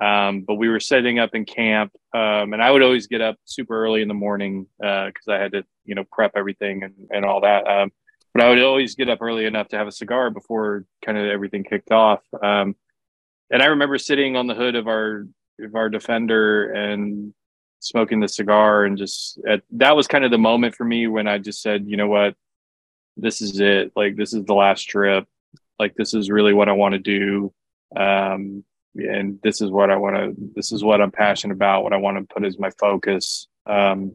um, 0.00 0.44
but 0.46 0.54
we 0.54 0.68
were 0.68 0.80
setting 0.80 1.18
up 1.18 1.34
in 1.34 1.44
camp, 1.44 1.92
um, 2.14 2.54
and 2.54 2.62
I 2.62 2.70
would 2.70 2.82
always 2.82 3.06
get 3.06 3.20
up 3.20 3.36
super 3.44 3.84
early 3.84 4.00
in 4.00 4.08
the 4.08 4.14
morning 4.14 4.66
because 4.78 5.28
uh, 5.28 5.32
I 5.32 5.38
had 5.38 5.52
to, 5.52 5.64
you 5.84 5.94
know, 5.94 6.04
prep 6.10 6.32
everything 6.36 6.82
and, 6.82 6.94
and 7.10 7.24
all 7.24 7.42
that. 7.42 7.66
Um, 7.66 7.92
but 8.32 8.42
I 8.42 8.48
would 8.48 8.62
always 8.62 8.94
get 8.94 9.10
up 9.10 9.20
early 9.20 9.44
enough 9.44 9.68
to 9.68 9.76
have 9.76 9.88
a 9.88 9.92
cigar 9.92 10.30
before 10.30 10.86
kind 11.04 11.18
of 11.18 11.26
everything 11.26 11.64
kicked 11.64 11.90
off. 11.90 12.22
And 13.50 13.62
I 13.62 13.66
remember 13.66 13.98
sitting 13.98 14.36
on 14.36 14.46
the 14.46 14.54
hood 14.54 14.74
of 14.76 14.86
our 14.86 15.26
of 15.60 15.74
our 15.74 15.88
Defender 15.88 16.72
and 16.72 17.34
smoking 17.80 18.20
the 18.20 18.28
cigar, 18.28 18.84
and 18.84 18.96
just 18.96 19.38
at, 19.48 19.62
that 19.72 19.96
was 19.96 20.06
kind 20.06 20.24
of 20.24 20.30
the 20.30 20.38
moment 20.38 20.74
for 20.74 20.84
me 20.84 21.06
when 21.06 21.26
I 21.26 21.38
just 21.38 21.62
said, 21.62 21.86
you 21.86 21.96
know 21.96 22.08
what, 22.08 22.34
this 23.16 23.42
is 23.42 23.60
it. 23.60 23.92
Like 23.96 24.16
this 24.16 24.32
is 24.34 24.44
the 24.44 24.54
last 24.54 24.84
trip. 24.84 25.26
Like 25.78 25.94
this 25.94 26.14
is 26.14 26.30
really 26.30 26.52
what 26.52 26.68
I 26.68 26.72
want 26.72 26.92
to 26.92 26.98
do. 26.98 27.52
Um, 27.96 28.64
and 28.94 29.38
this 29.42 29.60
is 29.60 29.70
what 29.70 29.90
I 29.90 29.96
want 29.96 30.16
to, 30.16 30.34
this 30.54 30.72
is 30.72 30.82
what 30.82 31.00
I'm 31.00 31.10
passionate 31.10 31.54
about, 31.54 31.84
what 31.84 31.92
I 31.92 31.96
want 31.98 32.16
to 32.18 32.34
put 32.34 32.44
as 32.44 32.58
my 32.58 32.70
focus. 32.78 33.46
Um, 33.66 34.12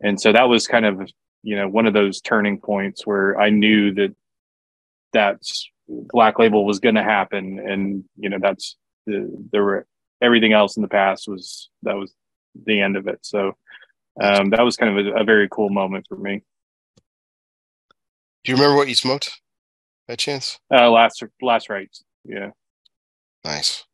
and 0.00 0.20
so 0.20 0.32
that 0.32 0.48
was 0.48 0.66
kind 0.66 0.86
of, 0.86 1.08
you 1.42 1.56
know, 1.56 1.68
one 1.68 1.86
of 1.86 1.94
those 1.94 2.20
turning 2.20 2.58
points 2.58 3.06
where 3.06 3.40
I 3.40 3.50
knew 3.50 3.94
that 3.94 4.14
that's 5.12 5.70
black 5.88 6.38
label 6.38 6.64
was 6.64 6.80
going 6.80 6.94
to 6.94 7.02
happen. 7.02 7.58
And, 7.58 8.04
you 8.16 8.28
know, 8.28 8.38
that's 8.40 8.76
the, 9.06 9.30
there 9.52 9.64
were 9.64 9.86
everything 10.20 10.52
else 10.52 10.76
in 10.76 10.82
the 10.82 10.88
past 10.88 11.28
was, 11.28 11.70
that 11.82 11.96
was 11.96 12.12
the 12.66 12.80
end 12.80 12.96
of 12.96 13.06
it. 13.08 13.20
So, 13.22 13.56
um, 14.20 14.50
that 14.50 14.62
was 14.62 14.76
kind 14.76 14.98
of 14.98 15.06
a, 15.06 15.20
a 15.20 15.24
very 15.24 15.48
cool 15.48 15.70
moment 15.70 16.06
for 16.08 16.16
me. 16.16 16.42
Do 18.44 18.52
you 18.52 18.56
remember 18.56 18.76
what 18.76 18.88
you 18.88 18.94
smoked 18.94 19.40
by 20.06 20.16
chance? 20.16 20.58
Uh, 20.72 20.90
last, 20.90 21.22
last 21.40 21.68
rites. 21.68 22.02
Yeah. 22.24 22.50
Nice. 23.44 23.84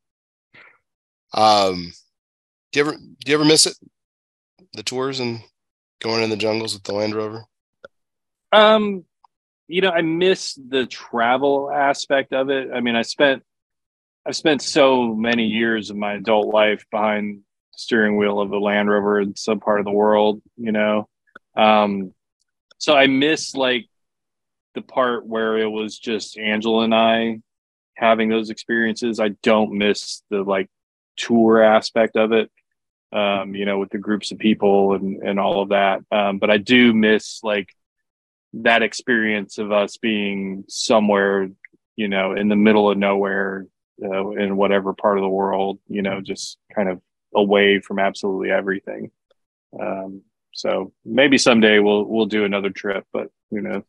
Um, 1.34 1.92
do 2.72 2.80
you 2.80 2.86
ever 2.86 2.96
do 2.96 3.30
you 3.30 3.34
ever 3.34 3.44
miss 3.44 3.66
it? 3.66 3.76
The 4.72 4.82
tours 4.82 5.20
and 5.20 5.40
going 6.00 6.22
in 6.22 6.30
the 6.30 6.36
jungles 6.36 6.74
with 6.74 6.84
the 6.84 6.94
Land 6.94 7.14
Rover. 7.14 7.44
Um, 8.52 9.04
you 9.66 9.80
know, 9.80 9.90
I 9.90 10.02
miss 10.02 10.54
the 10.54 10.86
travel 10.86 11.70
aspect 11.70 12.32
of 12.32 12.50
it. 12.50 12.68
I 12.72 12.80
mean, 12.80 12.96
I 12.96 13.02
spent 13.02 13.42
I've 14.26 14.36
spent 14.36 14.62
so 14.62 15.14
many 15.14 15.46
years 15.46 15.90
of 15.90 15.96
my 15.96 16.14
adult 16.14 16.52
life 16.52 16.84
behind 16.90 17.38
the 17.38 17.42
steering 17.76 18.16
wheel 18.16 18.40
of 18.40 18.52
a 18.52 18.58
Land 18.58 18.88
Rover 18.88 19.20
in 19.20 19.36
some 19.36 19.60
part 19.60 19.80
of 19.80 19.84
the 19.84 19.92
world. 19.92 20.40
You 20.56 20.72
know, 20.72 21.08
um, 21.56 22.12
so 22.78 22.94
I 22.94 23.06
miss 23.06 23.54
like 23.54 23.86
the 24.74 24.82
part 24.82 25.26
where 25.26 25.58
it 25.58 25.68
was 25.68 25.98
just 25.98 26.38
Angela 26.38 26.84
and 26.84 26.94
I 26.94 27.40
having 27.96 28.28
those 28.28 28.50
experiences. 28.50 29.20
I 29.20 29.28
don't 29.42 29.72
miss 29.78 30.22
the 30.30 30.42
like 30.42 30.68
tour 31.16 31.62
aspect 31.62 32.16
of 32.16 32.32
it 32.32 32.50
um, 33.14 33.54
you 33.54 33.64
know 33.64 33.78
with 33.78 33.90
the 33.90 33.98
groups 33.98 34.32
of 34.32 34.38
people 34.38 34.94
and 34.94 35.22
and 35.22 35.38
all 35.38 35.62
of 35.62 35.70
that 35.70 36.00
um, 36.10 36.38
but 36.38 36.50
i 36.50 36.58
do 36.58 36.92
miss 36.92 37.40
like 37.42 37.68
that 38.62 38.82
experience 38.82 39.58
of 39.58 39.72
us 39.72 39.96
being 39.96 40.64
somewhere 40.68 41.48
you 41.96 42.08
know 42.08 42.32
in 42.32 42.48
the 42.48 42.56
middle 42.56 42.90
of 42.90 42.98
nowhere 42.98 43.66
uh, 44.02 44.30
in 44.30 44.56
whatever 44.56 44.92
part 44.92 45.18
of 45.18 45.22
the 45.22 45.28
world 45.28 45.78
you 45.88 46.02
know 46.02 46.20
just 46.20 46.58
kind 46.74 46.88
of 46.88 47.00
away 47.36 47.80
from 47.80 47.98
absolutely 47.98 48.50
everything. 48.50 49.10
Um, 49.80 50.22
so 50.54 50.92
maybe 51.04 51.36
someday 51.36 51.80
we'll 51.80 52.04
we'll 52.04 52.26
do 52.26 52.44
another 52.44 52.70
trip 52.70 53.04
but 53.12 53.28
you 53.50 53.60
know 53.60 53.82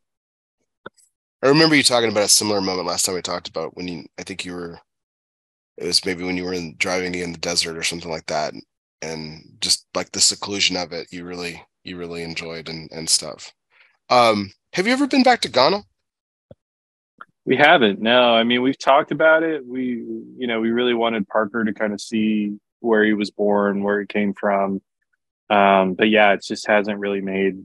i 1.44 1.48
remember 1.48 1.76
you 1.76 1.84
talking 1.84 2.10
about 2.10 2.26
a 2.26 2.30
similar 2.30 2.60
moment 2.60 2.88
last 2.88 3.06
time 3.06 3.16
we 3.16 3.22
talked 3.22 3.48
about 3.48 3.78
when 3.78 3.88
you 3.88 4.04
i 4.18 4.24
think 4.24 4.44
you 4.44 4.54
were 4.54 4.80
it 5.78 5.86
was 5.86 6.06
maybe 6.06 6.24
when 6.24 6.36
you 6.36 6.44
were 6.44 6.54
in 6.54 6.76
driving 6.78 7.14
in 7.14 7.32
the 7.32 7.38
desert 7.38 7.78
or 7.78 7.84
something 7.84 8.10
like 8.10 8.26
that 8.26 8.54
and 9.02 9.44
just 9.60 9.86
like 9.94 10.12
the 10.12 10.20
seclusion 10.20 10.76
of 10.76 10.92
it 10.92 11.08
you 11.12 11.24
really 11.24 11.62
you 11.84 11.98
really 11.98 12.24
enjoyed 12.24 12.68
and 12.68 12.90
and 12.92 13.10
stuff 13.10 13.54
um 14.10 14.52
have 14.74 14.88
you 14.88 14.94
ever 14.94 15.08
been 15.08 15.24
back 15.24 15.42
to 15.42 15.50
ghana? 15.50 15.84
We 17.46 17.56
haven't 17.58 18.02
no. 18.02 18.34
I 18.34 18.44
mean 18.44 18.62
we've 18.62 18.78
talked 18.78 19.12
about 19.12 19.44
it. 19.44 19.66
We 19.66 20.04
you 20.38 20.48
know 20.48 20.60
we 20.60 20.72
really 20.72 20.94
wanted 20.94 21.28
parker 21.28 21.64
to 21.64 21.74
kind 21.74 21.94
of 21.94 22.02
see 22.02 22.58
where 22.80 23.04
he 23.04 23.14
was 23.14 23.32
born 23.32 23.84
where 23.84 24.02
he 24.02 24.08
came 24.08 24.34
from. 24.34 24.82
Um 25.50 25.94
but 25.94 26.10
yeah 26.10 26.34
it 26.34 26.44
just 26.44 26.68
hasn't 26.68 27.00
really 27.00 27.22
made 27.22 27.64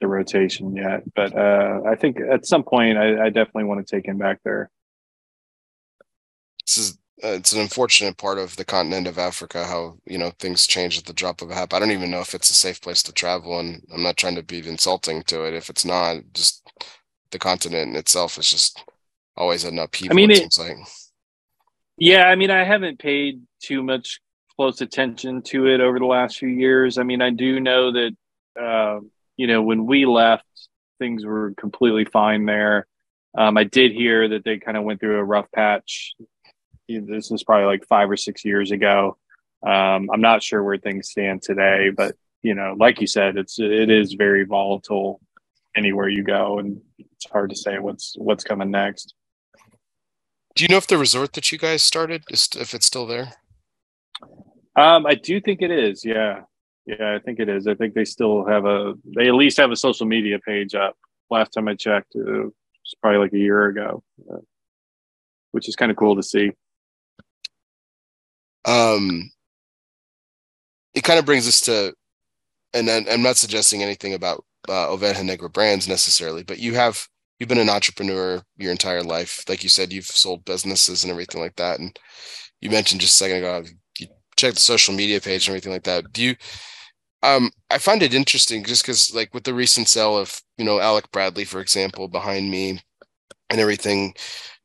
the 0.00 0.06
rotation 0.06 0.76
yet. 0.76 1.02
But 1.14 1.36
uh 1.36 1.80
i 1.86 1.94
think 1.96 2.18
at 2.20 2.46
some 2.46 2.62
point 2.62 2.98
i, 2.98 3.26
I 3.26 3.30
definitely 3.30 3.64
want 3.64 3.86
to 3.86 3.96
take 3.96 4.06
him 4.06 4.18
back 4.18 4.40
there. 4.44 4.70
This 6.66 6.78
is 6.78 6.98
uh, 7.24 7.28
it's 7.28 7.52
an 7.52 7.60
unfortunate 7.60 8.16
part 8.16 8.38
of 8.38 8.56
the 8.56 8.64
continent 8.64 9.06
of 9.06 9.18
Africa 9.18 9.66
how 9.66 9.98
you 10.06 10.18
know 10.18 10.30
things 10.38 10.66
change 10.66 10.98
at 10.98 11.04
the 11.04 11.12
drop 11.12 11.42
of 11.42 11.50
a 11.50 11.54
hat. 11.54 11.74
I 11.74 11.78
don't 11.78 11.90
even 11.90 12.10
know 12.10 12.20
if 12.20 12.34
it's 12.34 12.50
a 12.50 12.54
safe 12.54 12.80
place 12.80 13.02
to 13.04 13.12
travel, 13.12 13.58
and 13.58 13.82
I'm 13.92 14.02
not 14.02 14.16
trying 14.16 14.36
to 14.36 14.42
be 14.42 14.66
insulting 14.66 15.22
to 15.24 15.44
it. 15.44 15.54
If 15.54 15.68
it's 15.70 15.84
not, 15.84 16.18
just 16.32 16.62
the 17.30 17.38
continent 17.38 17.90
in 17.90 17.96
itself 17.96 18.38
is 18.38 18.50
just 18.50 18.82
always 19.36 19.64
an 19.64 19.78
upheaval. 19.78 20.14
I 20.14 20.16
mean, 20.16 20.30
it 20.30 20.36
it- 20.36 20.40
seems 20.40 20.58
like. 20.58 20.76
Yeah, 22.00 22.26
I 22.28 22.36
mean, 22.36 22.50
I 22.50 22.62
haven't 22.62 23.00
paid 23.00 23.42
too 23.60 23.82
much 23.82 24.20
close 24.56 24.80
attention 24.80 25.42
to 25.42 25.66
it 25.66 25.80
over 25.80 25.98
the 25.98 26.04
last 26.06 26.38
few 26.38 26.48
years. 26.48 26.98
I 26.98 27.02
mean, 27.02 27.20
I 27.22 27.30
do 27.30 27.58
know 27.60 27.92
that, 27.92 28.16
uh, 28.60 29.00
you 29.36 29.46
know, 29.48 29.62
when 29.62 29.84
we 29.86 30.06
left, 30.06 30.44
things 30.98 31.24
were 31.24 31.54
completely 31.56 32.04
fine 32.04 32.44
there. 32.46 32.86
Um, 33.36 33.56
I 33.56 33.64
did 33.64 33.92
hear 33.92 34.28
that 34.28 34.44
they 34.44 34.58
kind 34.58 34.76
of 34.76 34.84
went 34.84 35.00
through 35.00 35.18
a 35.18 35.24
rough 35.24 35.50
patch. 35.52 36.14
This 36.88 37.30
was 37.30 37.44
probably 37.44 37.66
like 37.66 37.86
five 37.86 38.10
or 38.10 38.16
six 38.16 38.44
years 38.44 38.70
ago. 38.70 39.16
Um, 39.66 40.08
I'm 40.12 40.20
not 40.20 40.42
sure 40.42 40.62
where 40.62 40.78
things 40.78 41.10
stand 41.10 41.42
today, 41.42 41.90
but 41.90 42.14
you 42.42 42.54
know, 42.54 42.74
like 42.78 43.00
you 43.00 43.06
said, 43.06 43.36
it's 43.36 43.58
it 43.58 43.90
is 43.90 44.14
very 44.14 44.44
volatile 44.44 45.20
anywhere 45.76 46.08
you 46.08 46.22
go, 46.22 46.58
and 46.58 46.80
it's 46.98 47.28
hard 47.30 47.50
to 47.50 47.56
say 47.56 47.78
what's 47.78 48.14
what's 48.16 48.44
coming 48.44 48.70
next. 48.70 49.14
Do 50.54 50.64
you 50.64 50.68
know 50.68 50.76
if 50.76 50.86
the 50.86 50.98
resort 50.98 51.34
that 51.34 51.52
you 51.52 51.58
guys 51.58 51.82
started 51.82 52.24
is 52.30 52.48
if 52.58 52.74
it's 52.74 52.86
still 52.86 53.06
there? 53.06 53.32
Um, 54.76 55.06
I 55.06 55.14
do 55.14 55.40
think 55.40 55.60
it 55.62 55.70
is. 55.70 56.04
Yeah, 56.04 56.42
yeah, 56.86 57.14
I 57.14 57.18
think 57.18 57.40
it 57.40 57.48
is. 57.48 57.66
I 57.66 57.74
think 57.74 57.94
they 57.94 58.04
still 58.04 58.46
have 58.46 58.64
a. 58.64 58.94
They 59.16 59.28
at 59.28 59.34
least 59.34 59.58
have 59.58 59.70
a 59.70 59.76
social 59.76 60.06
media 60.06 60.38
page 60.38 60.74
up. 60.74 60.96
Last 61.30 61.50
time 61.50 61.68
I 61.68 61.74
checked, 61.74 62.14
it 62.14 62.24
was 62.24 62.52
probably 63.02 63.18
like 63.18 63.32
a 63.32 63.38
year 63.38 63.66
ago, 63.66 64.02
which 65.50 65.68
is 65.68 65.76
kind 65.76 65.90
of 65.90 65.96
cool 65.96 66.16
to 66.16 66.22
see. 66.22 66.52
Um, 68.68 69.30
it 70.94 71.04
kind 71.04 71.18
of 71.18 71.24
brings 71.26 71.46
us 71.48 71.60
to, 71.62 71.94
and 72.74 72.90
I'm 72.90 73.22
not 73.22 73.36
suggesting 73.36 73.82
anything 73.82 74.14
about 74.14 74.44
uh, 74.68 74.88
Oveja 74.88 75.24
Negra 75.24 75.50
brands 75.50 75.88
necessarily, 75.88 76.44
but 76.44 76.58
you 76.58 76.74
have 76.74 77.06
you've 77.38 77.48
been 77.48 77.58
an 77.58 77.70
entrepreneur 77.70 78.42
your 78.56 78.72
entire 78.72 79.02
life. 79.02 79.44
Like 79.48 79.62
you 79.62 79.68
said, 79.68 79.92
you've 79.92 80.06
sold 80.06 80.44
businesses 80.44 81.04
and 81.04 81.10
everything 81.10 81.40
like 81.40 81.56
that, 81.56 81.80
and 81.80 81.98
you 82.60 82.70
mentioned 82.70 83.00
just 83.00 83.14
a 83.20 83.24
second 83.24 83.38
ago 83.38 83.64
you 83.98 84.08
check 84.36 84.54
the 84.54 84.60
social 84.60 84.94
media 84.94 85.20
page 85.20 85.48
and 85.48 85.54
everything 85.54 85.72
like 85.72 85.84
that. 85.84 86.12
Do 86.12 86.22
you? 86.24 86.36
Um, 87.22 87.50
I 87.70 87.78
find 87.78 88.02
it 88.02 88.14
interesting 88.14 88.64
just 88.64 88.82
because, 88.84 89.14
like, 89.14 89.34
with 89.34 89.44
the 89.44 89.54
recent 89.54 89.88
sale 89.88 90.16
of 90.18 90.40
you 90.58 90.64
know 90.64 90.80
Alec 90.80 91.10
Bradley, 91.12 91.44
for 91.44 91.60
example, 91.60 92.08
behind 92.08 92.50
me, 92.50 92.80
and 93.50 93.60
everything, 93.60 94.14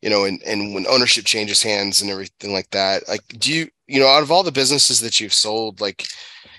you 0.04 0.10
know, 0.10 0.26
and 0.26 0.44
and 0.44 0.74
when 0.74 0.86
ownership 0.88 1.24
changes 1.24 1.64
hands 1.64 2.02
and 2.02 2.12
everything 2.12 2.52
like 2.52 2.70
that, 2.72 3.08
like, 3.08 3.26
do 3.40 3.54
you 3.54 3.70
you 3.88 4.02
know 4.02 4.08
out 4.08 4.22
of 4.22 4.32
all 4.32 4.44
the 4.44 4.52
businesses 4.52 5.00
that 5.00 5.22
you've 5.22 5.34
sold, 5.34 5.80
like, 5.80 6.06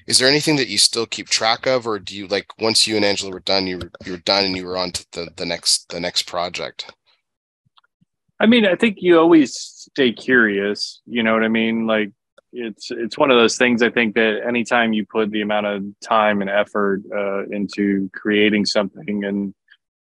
is 0.07 0.19
there 0.19 0.29
anything 0.29 0.57
that 0.57 0.69
you 0.69 0.79
still 0.79 1.05
keep 1.05 1.29
track 1.29 1.67
of, 1.67 1.87
or 1.87 1.99
do 1.99 2.17
you 2.17 2.27
like 2.27 2.47
once 2.59 2.87
you 2.87 2.97
and 2.97 3.05
Angela 3.05 3.31
were 3.31 3.41
done, 3.41 3.67
you 3.67 3.77
were 3.77 3.91
you 4.07 4.13
were 4.13 4.19
done 4.19 4.47
and 4.47 4.57
you 4.57 4.65
were 4.65 4.79
on 4.79 4.93
to 4.93 5.07
the 5.13 5.29
the 5.37 5.45
next 5.45 5.91
the 5.91 6.01
next 6.01 6.23
project? 6.23 6.91
I 8.41 8.47
mean, 8.47 8.65
I 8.65 8.77
think 8.77 8.97
you 9.01 9.19
always 9.19 9.55
stay 9.55 10.11
curious. 10.11 11.03
You 11.05 11.23
know 11.23 11.35
what 11.35 11.45
I 11.45 11.49
mean? 11.49 11.87
Like 11.87 12.13
it's 12.55 12.91
it's 12.91 13.19
one 13.19 13.31
of 13.31 13.37
those 13.37 13.59
things. 13.59 13.83
I 13.83 13.91
think 13.91 14.15
that 14.15 14.41
anytime 14.49 14.95
you 14.95 15.05
put 15.05 15.31
the 15.31 15.43
amount 15.43 15.67
of 15.67 15.85
time 16.03 16.41
and 16.41 16.49
effort 16.49 17.03
uh, 17.15 17.45
into 17.51 18.09
creating 18.15 18.65
something 18.65 19.23
and 19.25 19.55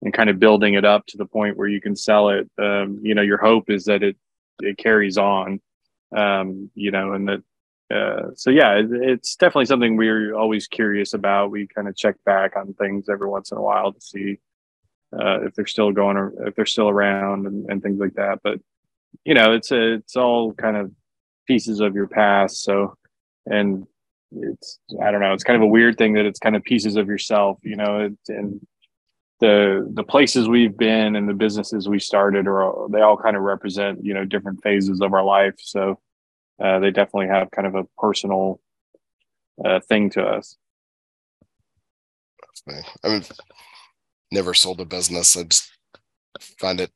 and 0.03 0.13
kind 0.13 0.29
of 0.29 0.39
building 0.39 0.75
it 0.75 0.85
up 0.85 1.07
to 1.07 1.17
the 1.17 1.27
point 1.27 1.57
where 1.57 1.69
you 1.69 1.81
can 1.81 1.97
sell 1.97 2.29
it, 2.29 2.51
um, 2.59 3.01
you 3.03 3.15
know, 3.15 3.23
your 3.23 3.39
hope 3.39 3.71
is 3.71 3.85
that 3.85 4.03
it 4.03 4.17
it 4.61 4.77
carries 4.77 5.17
on. 5.19 5.61
Um, 6.17 6.71
you 6.75 6.91
know, 6.91 7.13
and 7.13 7.29
that. 7.29 7.43
Uh, 7.93 8.31
so 8.35 8.49
yeah, 8.49 8.79
it, 8.79 8.87
it's 8.91 9.37
definitely 9.37 9.67
something 9.67 9.97
we're 9.97 10.35
always 10.35 10.67
curious 10.67 11.13
about. 11.13 11.51
We 11.51 11.67
kind 11.67 11.89
of 11.89 11.97
check 11.97 12.17
back 12.25 12.57
on 12.57 12.73
things 12.73 13.11
every 13.11 13.29
once 13.29 13.51
in 13.51 13.59
a 13.59 13.63
while 13.63 13.93
to 13.93 14.01
see 14.01 14.39
uh, 15.13 15.43
if 15.43 15.55
they're 15.55 15.67
still 15.67 15.93
going 15.93 16.17
or 16.17 16.33
if 16.47 16.55
they're 16.55 16.67
still 16.67 16.89
around 16.89 17.47
and, 17.47 17.71
and 17.71 17.83
things 17.83 18.01
like 18.01 18.15
that. 18.15 18.41
But 18.43 18.61
you 19.25 19.35
know, 19.35 19.53
it's 19.53 19.71
a, 19.71 19.95
it's 19.95 20.17
all 20.17 20.55
kind 20.55 20.77
of 20.77 20.91
pieces 21.47 21.81
of 21.81 21.95
your 21.95 22.07
past. 22.07 22.63
So, 22.63 22.97
and 23.47 23.87
it's 24.35 24.79
I 25.03 25.11
don't 25.11 25.21
know, 25.21 25.35
it's 25.35 25.45
kind 25.45 25.57
of 25.57 25.63
a 25.63 25.71
weird 25.71 25.99
thing 25.99 26.15
that 26.15 26.25
it's 26.25 26.39
kind 26.39 26.57
of 26.57 26.65
pieces 26.65 26.97
of 26.97 27.09
yourself. 27.09 27.59
You 27.63 27.77
know, 27.77 28.01
it, 28.01 28.19
and 28.29 28.67
the 29.43 29.91
the 29.93 30.05
places 30.05 30.49
we've 30.49 30.77
been 30.77 31.17
and 31.17 31.29
the 31.29 31.35
businesses 31.35 31.89
we 31.89 31.99
started 31.99 32.47
are 32.47 32.89
they 32.89 33.03
all 33.03 33.17
kind 33.17 33.37
of 33.37 33.43
represent 33.43 34.05
you 34.05 34.15
know 34.15 34.25
different 34.25 34.63
phases 34.63 35.01
of 35.03 35.13
our 35.13 35.25
life. 35.25 35.57
So. 35.59 35.99
Uh, 36.63 36.79
they 36.79 36.91
definitely 36.93 37.27
have 37.27 37.51
kind 37.51 37.67
of 37.67 37.75
a 37.75 37.85
personal 37.99 38.61
uh, 39.65 39.81
thing 39.81 40.11
to 40.11 40.23
us. 40.23 40.57
i've 43.03 43.33
never 44.31 44.55
sold 44.55 44.81
a 44.81 44.85
business. 44.85 45.37
I 45.37 45.43
just 45.43 45.71
find 46.59 46.81
it, 46.81 46.93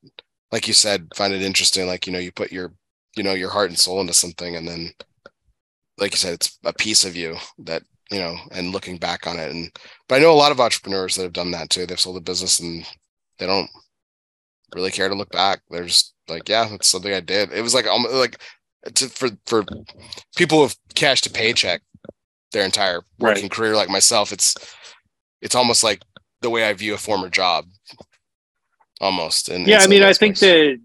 like 0.52 0.68
you 0.68 0.74
said, 0.74 1.09
find 1.16 1.32
it 1.32 1.43
interesting. 1.43 1.86
Like 1.86 2.06
you 2.06 2.12
know, 2.12 2.20
you 2.20 2.31
put 2.31 2.52
your, 2.52 2.74
you 3.16 3.24
know, 3.24 3.35
your 3.35 3.51
heart 3.51 3.70
and 3.70 3.78
soul 3.78 4.01
into 4.01 4.14
something, 4.14 4.55
and 4.55 4.68
then, 4.68 4.93
like 5.98 6.12
you 6.12 6.18
said, 6.18 6.35
it's 6.35 6.59
a 6.64 6.73
piece 6.73 7.05
of 7.05 7.16
you 7.16 7.36
that 7.59 7.82
you 8.11 8.19
know, 8.19 8.37
and 8.53 8.73
looking 8.73 8.99
back 8.99 9.27
on 9.27 9.39
it. 9.39 9.51
And 9.51 9.70
but 10.09 10.16
I 10.16 10.19
know 10.19 10.33
a 10.33 10.35
lot 10.35 10.53
of 10.53 10.61
entrepreneurs 10.61 11.16
that 11.16 11.23
have 11.23 11.33
done 11.33 11.51
that 11.53 11.70
too. 11.70 11.87
They've 11.87 11.99
sold 12.01 12.16
a 12.16 12.20
business 12.20 12.61
and 12.61 12.87
they 13.39 13.47
don't 13.47 13.69
really 14.74 14.91
care 14.91 15.09
to 15.09 15.15
look 15.15 15.31
back. 15.31 15.61
They're 15.70 15.85
just 15.85 16.15
like, 16.28 16.49
yeah, 16.49 16.69
that's 16.69 16.89
something 16.89 17.12
I 17.12 17.20
did. 17.20 17.53
It 17.53 17.62
was 17.62 17.74
like 17.74 17.87
almost 17.87 18.15
like 18.15 18.41
to, 18.95 19.09
for 19.09 19.31
for 19.47 19.65
people 20.37 20.62
who've 20.62 20.77
cashed 20.95 21.27
a 21.27 21.31
paycheck 21.31 21.83
their 22.53 22.65
entire 22.65 23.01
working 23.19 23.45
Right. 23.45 23.51
career, 23.51 23.74
like 23.77 23.89
myself. 23.89 24.33
It's 24.33 24.55
it's 25.43 25.55
almost 25.55 25.83
like 25.85 26.03
the 26.43 26.51
way 26.51 26.69
I 26.69 26.73
view 26.74 26.95
a 26.95 26.99
former 26.99 27.28
job, 27.28 27.66
almost. 29.01 29.49
And 29.49 29.66
yeah 29.66 29.81
i 29.81 29.87
mean 29.87 30.03
i 30.03 30.12
think 30.12 30.39
that 30.39 30.78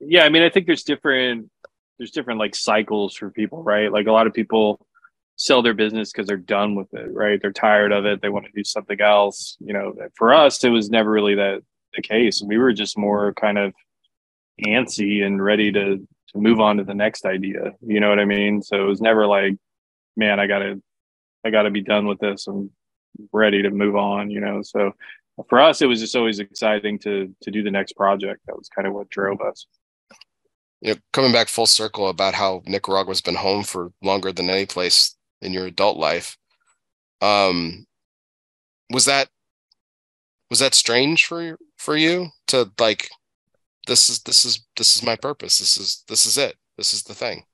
yeah 0.00 0.22
i 0.24 0.28
mean 0.28 0.42
i 0.42 0.48
think 0.48 0.66
there's 0.66 0.84
different 0.84 1.50
there's 1.98 2.10
different 2.10 2.38
like 2.38 2.54
cycles 2.54 3.14
for 3.14 3.30
people 3.30 3.62
right 3.62 3.92
like 3.92 4.06
a 4.06 4.12
lot 4.12 4.26
of 4.26 4.32
people 4.32 4.80
sell 5.40 5.62
their 5.62 5.72
business 5.72 6.12
because 6.12 6.26
they're 6.26 6.36
done 6.36 6.74
with 6.74 6.92
it 6.92 7.08
right? 7.14 7.40
They're 7.40 7.50
tired 7.50 7.92
of 7.92 8.04
it. 8.04 8.20
They 8.20 8.28
want 8.28 8.44
to 8.44 8.52
do 8.54 8.62
something 8.62 9.00
else 9.00 9.56
you 9.58 9.72
know? 9.72 9.94
For 10.14 10.34
us 10.34 10.62
it 10.62 10.68
was 10.68 10.90
never 10.90 11.10
really 11.10 11.34
that 11.36 11.62
the 11.94 12.02
case. 12.02 12.42
We 12.42 12.58
were 12.58 12.74
just 12.74 12.98
more 12.98 13.32
kind 13.32 13.58
of 13.58 13.72
antsy 14.66 15.24
and 15.24 15.42
ready 15.42 15.72
to 15.72 16.06
to 16.32 16.38
move 16.38 16.60
on 16.60 16.76
to 16.76 16.84
the 16.84 16.94
next 16.94 17.24
idea 17.24 17.72
you 17.80 18.00
know 18.00 18.10
what 18.10 18.20
i 18.20 18.26
mean? 18.26 18.60
So 18.62 18.82
it 18.82 18.86
was 18.86 19.00
never 19.00 19.26
like 19.26 19.54
man 20.14 20.38
i 20.38 20.46
gotta 20.46 20.80
i 21.44 21.48
gotta 21.48 21.70
be 21.70 21.80
done 21.80 22.06
with 22.06 22.18
this. 22.18 22.46
I'm 22.46 22.70
ready 23.32 23.62
to 23.62 23.70
move 23.70 23.96
on 23.96 24.30
you 24.30 24.40
know? 24.40 24.60
So 24.60 24.92
for 25.48 25.58
us 25.58 25.80
it 25.80 25.86
was 25.86 26.00
just 26.00 26.16
always 26.16 26.38
exciting 26.38 26.98
to 26.98 27.34
to 27.40 27.50
do 27.50 27.62
the 27.62 27.70
next 27.70 27.94
project. 27.94 28.42
That 28.46 28.58
was 28.58 28.68
kind 28.68 28.86
of 28.86 28.92
what 28.92 29.08
drove 29.08 29.40
us. 29.40 29.66
You 30.82 30.94
know, 30.94 31.00
coming 31.14 31.32
back 31.32 31.48
full 31.48 31.66
circle 31.66 32.08
about 32.08 32.34
how 32.34 32.62
Nicaragua's 32.66 33.22
been 33.22 33.36
home 33.36 33.64
for 33.64 33.90
longer 34.02 34.32
than 34.32 34.50
any 34.50 34.66
place 34.66 35.14
in 35.42 35.52
your 35.52 35.66
adult 35.66 35.96
life. 35.96 36.36
Um, 37.20 37.86
was 38.90 39.04
that 39.06 39.28
was 40.50 40.58
that 40.60 40.74
strange 40.74 41.26
for 41.26 41.56
for 41.76 41.96
you 41.96 42.28
to 42.48 42.70
like 42.78 43.08
this 43.86 44.08
is 44.10 44.20
this 44.22 44.44
is 44.44 44.66
this 44.76 44.96
is 44.96 45.02
my 45.02 45.16
purpose. 45.16 45.58
This 45.58 45.76
is 45.76 46.04
this 46.08 46.26
is 46.26 46.38
it. 46.38 46.56
This 46.76 46.92
is 46.94 47.02
the 47.02 47.14
thing. 47.14 47.44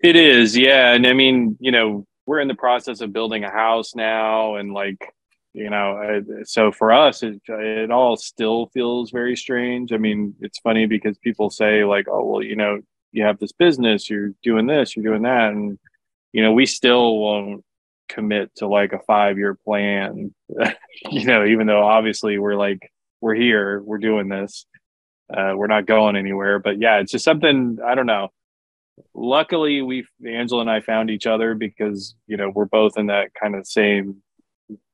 it 0.00 0.16
is 0.16 0.56
yeah 0.56 0.92
and 0.92 1.06
i 1.06 1.12
mean 1.12 1.56
you 1.60 1.70
know 1.70 2.06
we're 2.26 2.40
in 2.40 2.48
the 2.48 2.54
process 2.54 3.00
of 3.00 3.12
building 3.12 3.44
a 3.44 3.50
house 3.50 3.94
now 3.94 4.56
and 4.56 4.72
like 4.72 5.12
you 5.52 5.70
know 5.70 6.22
so 6.44 6.72
for 6.72 6.92
us 6.92 7.22
it, 7.22 7.40
it 7.48 7.90
all 7.90 8.16
still 8.16 8.66
feels 8.74 9.10
very 9.10 9.36
strange 9.36 9.92
i 9.92 9.96
mean 9.96 10.34
it's 10.40 10.58
funny 10.58 10.86
because 10.86 11.16
people 11.18 11.50
say 11.50 11.84
like 11.84 12.06
oh 12.08 12.24
well 12.24 12.42
you 12.42 12.56
know 12.56 12.78
you 13.12 13.22
have 13.24 13.38
this 13.38 13.52
business 13.52 14.08
you're 14.10 14.30
doing 14.42 14.66
this 14.66 14.96
you're 14.96 15.04
doing 15.04 15.22
that 15.22 15.52
and 15.52 15.78
you 16.34 16.42
know 16.42 16.52
we 16.52 16.66
still 16.66 17.18
won't 17.18 17.64
commit 18.10 18.54
to 18.56 18.66
like 18.66 18.92
a 18.92 19.00
five 19.06 19.38
year 19.38 19.54
plan 19.64 20.34
you 21.10 21.24
know 21.24 21.46
even 21.46 21.66
though 21.66 21.82
obviously 21.82 22.38
we're 22.38 22.54
like 22.54 22.92
we're 23.22 23.34
here 23.34 23.80
we're 23.82 23.98
doing 23.98 24.28
this 24.28 24.66
uh, 25.32 25.54
we're 25.56 25.66
not 25.66 25.86
going 25.86 26.16
anywhere. 26.16 26.58
But 26.58 26.80
yeah 26.80 26.98
it's 26.98 27.12
just 27.12 27.24
something 27.24 27.78
i 27.84 27.94
don't 27.94 28.06
know. 28.06 28.28
Luckily 29.14 29.82
we 29.82 30.06
angela 30.26 30.60
and 30.60 30.70
i 30.70 30.80
found 30.80 31.10
each 31.10 31.26
other 31.26 31.54
because 31.54 32.14
you 32.26 32.36
know 32.36 32.50
we're 32.50 32.66
both 32.66 32.96
in 32.96 33.06
that 33.06 33.32
kind 33.34 33.54
of 33.54 33.66
same 33.66 34.22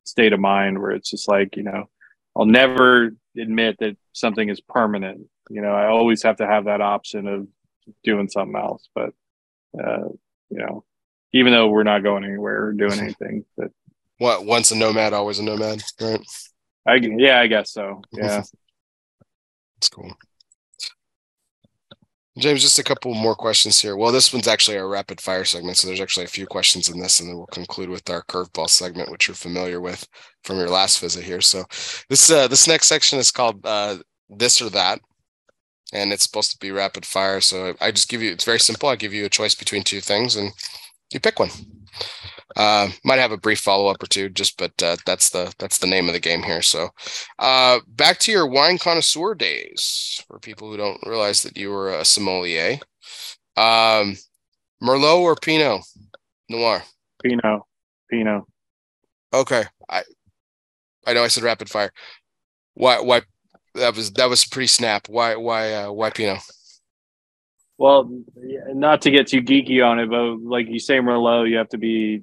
state 0.05 0.33
of 0.33 0.41
mind 0.41 0.81
where 0.81 0.93
it's 0.93 1.11
just 1.11 1.29
like 1.29 1.57
you 1.57 1.63
know 1.63 1.89
i'll 2.37 2.47
never 2.47 3.15
admit 3.39 3.77
that 3.81 3.97
something 4.13 4.49
is 4.49 4.61
permanent. 4.61 5.27
You 5.51 5.63
know 5.63 5.73
i 5.73 5.87
always 5.87 6.23
have 6.23 6.37
to 6.37 6.47
have 6.47 6.65
that 6.65 6.81
option 6.81 7.27
of 7.27 7.49
doing 8.05 8.29
something 8.29 8.57
else. 8.57 8.89
But 8.95 9.11
uh 9.79 10.09
you 10.51 10.59
know 10.59 10.85
even 11.33 11.53
though 11.53 11.69
we're 11.69 11.83
not 11.83 12.03
going 12.03 12.25
anywhere 12.25 12.67
or 12.67 12.73
doing 12.73 12.99
anything 13.01 13.45
but 13.57 13.69
What 14.19 14.45
once 14.45 14.71
a 14.71 14.77
nomad, 14.77 15.13
always 15.13 15.39
a 15.39 15.43
nomad, 15.45 15.83
right? 16.01 16.21
i 16.87 16.95
yeah 16.95 17.41
i 17.41 17.47
guess 17.47 17.73
so 17.73 18.03
yeah 18.13 18.43
That's 19.77 19.89
cool. 19.91 20.13
James, 22.39 22.63
just 22.63 22.79
a 22.79 22.85
couple 22.85 23.13
more 23.13 23.35
questions 23.35 23.81
here. 23.81 23.97
Well, 23.97 24.13
this 24.13 24.33
one's 24.33 24.47
actually 24.49 24.79
our 24.79 24.89
rapid 24.89 25.21
fire 25.21 25.45
segment, 25.45 25.77
so 25.77 25.87
there's 25.89 26.01
actually 26.01 26.25
a 26.25 26.29
few 26.29 26.47
questions 26.47 26.89
in 26.89 26.99
this, 26.99 27.21
and 27.21 27.29
then 27.29 27.37
we'll 27.37 27.47
conclude 27.47 27.91
with 27.91 28.09
our 28.09 28.23
curveball 28.23 28.71
segment, 28.71 29.11
which 29.11 29.27
you're 29.29 29.35
familiar 29.35 29.81
with 29.81 30.07
from 30.45 30.57
your 30.57 30.69
last 30.69 31.01
visit 31.01 31.25
here. 31.25 31.41
So, 31.41 31.65
this 32.09 32.31
uh, 32.31 32.47
this 32.49 32.69
next 32.69 32.87
section 32.87 33.19
is 33.19 33.31
called 33.31 33.61
uh, 33.67 33.99
"This 34.31 34.63
or 34.63 34.71
That," 34.71 35.01
and 35.93 36.13
it's 36.13 36.23
supposed 36.23 36.53
to 36.53 36.59
be 36.59 36.71
rapid 36.71 37.05
fire. 37.05 37.41
So 37.41 37.75
I 37.81 37.91
just 37.91 38.09
give 38.09 38.23
you 38.23 38.33
it's 38.33 38.45
very 38.45 38.61
simple. 38.61 38.89
I 38.89 38.97
give 38.97 39.13
you 39.13 39.25
a 39.27 39.29
choice 39.31 39.55
between 39.55 39.83
two 39.83 40.01
things, 40.01 40.37
and 40.37 40.53
you 41.13 41.21
pick 41.21 41.39
one. 41.39 41.51
Uh, 42.57 42.89
might 43.05 43.19
have 43.19 43.33
a 43.33 43.37
brief 43.37 43.61
follow 43.61 43.87
up 43.87 44.03
or 44.03 44.07
two, 44.07 44.29
just 44.29 44.59
but 44.59 44.73
uh, 44.83 44.97
that's 45.07 45.31
the 45.31 45.53
that's 45.59 45.79
the 45.79 45.87
name 45.87 46.09
of 46.09 46.15
the 46.15 46.21
game 46.21 46.43
here. 46.43 46.63
So, 46.63 46.89
uh, 47.39 47.79
back 47.87 48.19
to 48.21 48.33
your 48.33 48.47
wine 48.47 48.79
connoisseur 48.79 49.35
days 49.35 50.23
for 50.27 50.39
people 50.41 50.69
who 50.69 50.77
don't 50.77 51.07
realize 51.07 51.43
that 51.43 51.57
you 51.57 51.71
were 51.71 51.95
a 51.95 52.05
sommelier. 52.05 52.79
Um, 53.57 54.17
Merlot 54.83 55.21
or 55.21 55.37
Pinot 55.37 55.83
Noir? 56.49 56.83
Pinot, 57.23 57.63
Pinot. 58.11 58.43
Okay, 59.33 59.65
I 59.89 60.03
I 61.07 61.13
know 61.13 61.23
I 61.23 61.29
said 61.29 61.45
rapid 61.45 61.71
fire. 61.71 61.93
Why 62.75 63.01
why 63.01 63.23
that 63.77 63.95
was 63.95 64.11
that 64.13 64.29
was 64.29 64.45
pretty 64.45 64.67
snap. 64.67 65.09
Why 65.09 65.37
why 65.37 65.73
uh, 65.73 65.93
why 65.93 66.11
Pinot? 66.11 66.41
Well, 67.81 68.11
not 68.37 69.01
to 69.03 69.11
get 69.11 69.29
too 69.29 69.41
geeky 69.41 69.83
on 69.83 70.01
it, 70.01 70.11
but 70.11 70.39
like 70.47 70.69
you 70.69 70.79
say, 70.79 70.99
Merlot, 70.99 71.49
you 71.49 71.57
have 71.57 71.71
to 71.71 71.79
be 71.79 72.21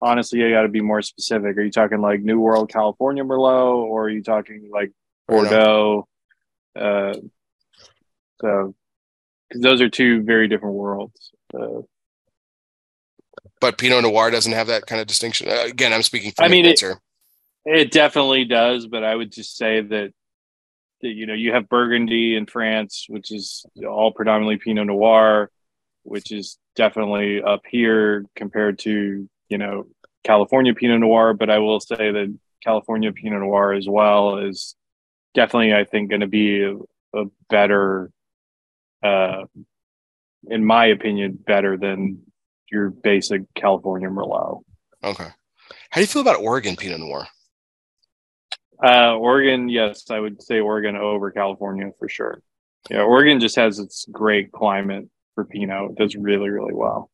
honestly, 0.00 0.38
you 0.38 0.50
got 0.50 0.62
to 0.62 0.68
be 0.68 0.80
more 0.80 1.02
specific. 1.02 1.54
Are 1.58 1.62
you 1.62 1.70
talking 1.70 2.00
like 2.00 2.22
New 2.22 2.40
World 2.40 2.70
California 2.70 3.22
Merlot, 3.22 3.74
or 3.74 4.04
are 4.04 4.08
you 4.08 4.22
talking 4.22 4.70
like 4.72 4.92
Bordeaux? 5.28 6.08
Uh, 6.74 7.12
so, 8.40 8.74
because 9.50 9.62
those 9.62 9.82
are 9.82 9.90
two 9.90 10.22
very 10.22 10.48
different 10.48 10.76
worlds. 10.76 11.30
Uh, 11.52 11.82
but 13.60 13.76
Pinot 13.76 14.02
Noir 14.02 14.30
doesn't 14.30 14.52
have 14.52 14.68
that 14.68 14.86
kind 14.86 15.02
of 15.02 15.06
distinction. 15.06 15.50
Uh, 15.50 15.64
again, 15.66 15.92
I'm 15.92 16.02
speaking. 16.02 16.32
I 16.38 16.48
mean, 16.48 16.64
it, 16.64 16.82
it 17.66 17.90
definitely 17.90 18.46
does, 18.46 18.86
but 18.86 19.04
I 19.04 19.14
would 19.14 19.30
just 19.30 19.58
say 19.58 19.82
that 19.82 20.14
you 21.08 21.26
know 21.26 21.34
you 21.34 21.52
have 21.52 21.68
Burgundy 21.68 22.36
in 22.36 22.46
France, 22.46 23.06
which 23.08 23.32
is 23.32 23.64
all 23.86 24.12
predominantly 24.12 24.58
Pinot 24.58 24.86
Noir, 24.86 25.50
which 26.02 26.32
is 26.32 26.58
definitely 26.74 27.42
up 27.42 27.62
here 27.68 28.24
compared 28.34 28.78
to 28.80 29.28
you 29.48 29.58
know 29.58 29.86
California 30.24 30.74
Pinot 30.74 31.00
Noir. 31.00 31.34
But 31.34 31.50
I 31.50 31.58
will 31.58 31.80
say 31.80 32.10
that 32.10 32.36
California 32.62 33.12
Pinot 33.12 33.40
Noir 33.40 33.72
as 33.72 33.88
well 33.88 34.38
is 34.38 34.74
definitely, 35.34 35.72
I 35.72 35.84
think, 35.84 36.10
going 36.10 36.22
to 36.22 36.26
be 36.26 36.62
a, 36.62 36.76
a 37.16 37.26
better, 37.48 38.10
uh, 39.02 39.44
in 40.48 40.64
my 40.64 40.86
opinion, 40.86 41.38
better 41.46 41.76
than 41.76 42.22
your 42.70 42.90
basic 42.90 43.42
California 43.54 44.08
Merlot. 44.08 44.62
Okay. 45.04 45.28
How 45.90 45.94
do 45.94 46.00
you 46.00 46.06
feel 46.06 46.22
about 46.22 46.40
Oregon 46.40 46.74
Pinot 46.74 46.98
Noir? 46.98 47.28
Uh, 48.82 49.16
Oregon, 49.16 49.68
yes, 49.68 50.10
I 50.10 50.20
would 50.20 50.42
say 50.42 50.60
Oregon 50.60 50.96
over 50.96 51.30
California 51.30 51.90
for 51.98 52.08
sure. 52.08 52.42
Yeah, 52.90 53.02
Oregon 53.02 53.40
just 53.40 53.56
has 53.56 53.78
its 53.78 54.06
great 54.10 54.52
climate 54.52 55.08
for 55.34 55.44
Pinot. 55.44 55.92
It 55.92 55.96
does 55.96 56.14
really, 56.14 56.50
really 56.50 56.74
well. 56.74 57.10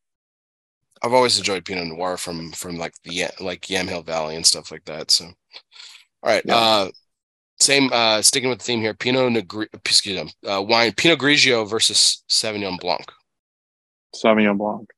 I've 1.01 1.13
always 1.13 1.37
enjoyed 1.37 1.65
Pinot 1.65 1.87
Noir 1.87 2.17
from 2.17 2.51
from 2.53 2.77
like 2.77 2.93
the 3.03 3.25
like 3.39 3.61
Yamhill 3.63 4.05
Valley 4.05 4.35
and 4.35 4.45
stuff 4.45 4.71
like 4.71 4.85
that. 4.85 5.11
So, 5.11 5.25
all 5.25 5.33
right, 6.23 6.43
yeah. 6.45 6.55
uh, 6.55 6.89
same 7.59 7.91
uh, 7.91 8.21
sticking 8.21 8.49
with 8.49 8.59
the 8.59 8.65
theme 8.65 8.79
here. 8.79 8.93
Pinot 8.93 9.31
Negri, 9.31 9.67
excuse 9.73 10.23
me, 10.23 10.49
uh, 10.49 10.61
wine 10.61 10.93
Pinot 10.93 11.19
Grigio 11.19 11.69
versus 11.69 12.23
Sauvignon 12.29 12.79
Blanc. 12.79 13.11
Sauvignon 14.15 14.57
Blanc. 14.57 14.89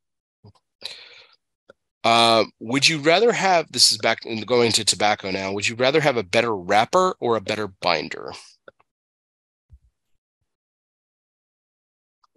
Uh, 2.05 2.45
would 2.59 2.87
you 2.87 2.99
rather 2.99 3.31
have 3.31 3.71
this 3.71 3.91
is 3.91 3.97
back 3.97 4.23
in 4.27 4.41
going 4.41 4.71
to 4.71 4.85
tobacco 4.85 5.31
now? 5.31 5.51
Would 5.51 5.67
you 5.67 5.73
rather 5.75 5.99
have 5.99 6.17
a 6.17 6.23
better 6.23 6.55
wrapper 6.55 7.15
or 7.19 7.35
a 7.35 7.41
better 7.41 7.67
binder? 7.67 8.31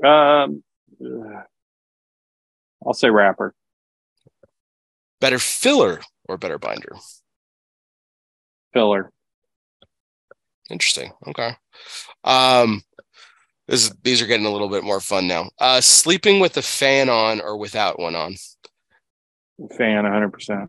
Um, 0.02 0.62
I'll 2.86 2.94
say 2.94 3.10
wrapper. 3.10 3.54
Better 5.20 5.38
filler 5.38 6.00
or 6.30 6.38
better 6.38 6.58
binder? 6.58 6.96
Filler. 8.72 9.12
Interesting. 10.70 11.12
Okay. 11.26 11.50
Um, 12.24 12.80
this 13.66 13.92
these 14.02 14.22
are 14.22 14.26
getting 14.26 14.46
a 14.46 14.50
little 14.50 14.70
bit 14.70 14.84
more 14.84 15.00
fun 15.00 15.28
now. 15.28 15.50
Uh, 15.58 15.82
sleeping 15.82 16.40
with 16.40 16.56
a 16.56 16.62
fan 16.62 17.10
on 17.10 17.42
or 17.42 17.58
without 17.58 17.98
one 17.98 18.14
on? 18.14 18.36
Fan 19.76 20.04
100%. 20.04 20.68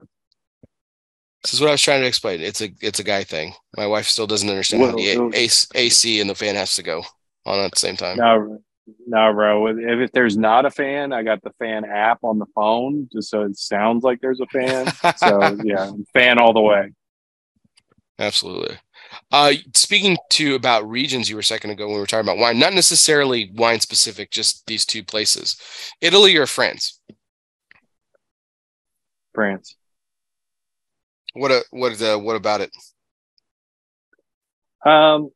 This 1.43 1.53
is 1.53 1.61
what 1.61 1.69
I 1.69 1.71
was 1.71 1.81
trying 1.81 2.01
to 2.01 2.07
explain. 2.07 2.41
It's 2.41 2.61
a 2.61 2.69
it's 2.81 2.99
a 2.99 3.03
guy 3.03 3.23
thing. 3.23 3.53
My 3.77 3.87
wife 3.87 4.07
still 4.07 4.27
doesn't 4.27 4.49
understand 4.49 4.81
well, 4.81 4.91
how 4.91 4.97
the 4.97 5.31
a- 5.33 5.77
AC 5.77 6.19
and 6.19 6.29
the 6.29 6.35
fan 6.35 6.55
has 6.55 6.75
to 6.75 6.83
go 6.83 7.03
on 7.45 7.59
at 7.59 7.71
the 7.71 7.79
same 7.79 7.95
time. 7.95 8.17
No, 8.17 8.59
no, 9.07 9.33
bro. 9.33 9.67
If, 9.67 9.77
if 9.77 10.11
there's 10.11 10.37
not 10.37 10.65
a 10.65 10.71
fan, 10.71 11.13
I 11.13 11.23
got 11.23 11.41
the 11.41 11.51
fan 11.59 11.85
app 11.85 12.19
on 12.23 12.39
the 12.39 12.45
phone 12.53 13.07
just 13.11 13.29
so 13.29 13.43
it 13.43 13.57
sounds 13.57 14.03
like 14.03 14.19
there's 14.19 14.41
a 14.41 14.47
fan. 14.47 14.91
so 15.15 15.57
yeah, 15.63 15.91
fan 16.13 16.39
all 16.39 16.53
the 16.53 16.61
way. 16.61 16.91
Absolutely. 18.17 18.77
Uh, 19.31 19.53
speaking 19.75 20.17
to 20.31 20.55
about 20.55 20.87
regions, 20.87 21.29
you 21.29 21.35
were 21.35 21.41
a 21.41 21.43
second 21.43 21.71
ago 21.71 21.85
when 21.87 21.95
we 21.95 22.01
were 22.01 22.05
talking 22.05 22.27
about 22.27 22.37
wine, 22.37 22.59
not 22.59 22.73
necessarily 22.73 23.49
wine 23.55 23.79
specific, 23.79 24.29
just 24.29 24.67
these 24.67 24.85
two 24.85 25.03
places, 25.03 25.57
Italy 26.01 26.35
or 26.35 26.45
France. 26.45 26.99
France. 29.39 29.77
What 31.33 31.49
a, 31.51 31.63
what 31.71 32.01
uh, 32.01 32.17
what 32.17 32.35
about 32.35 32.59
it? 32.59 32.71
Um, 34.85 35.29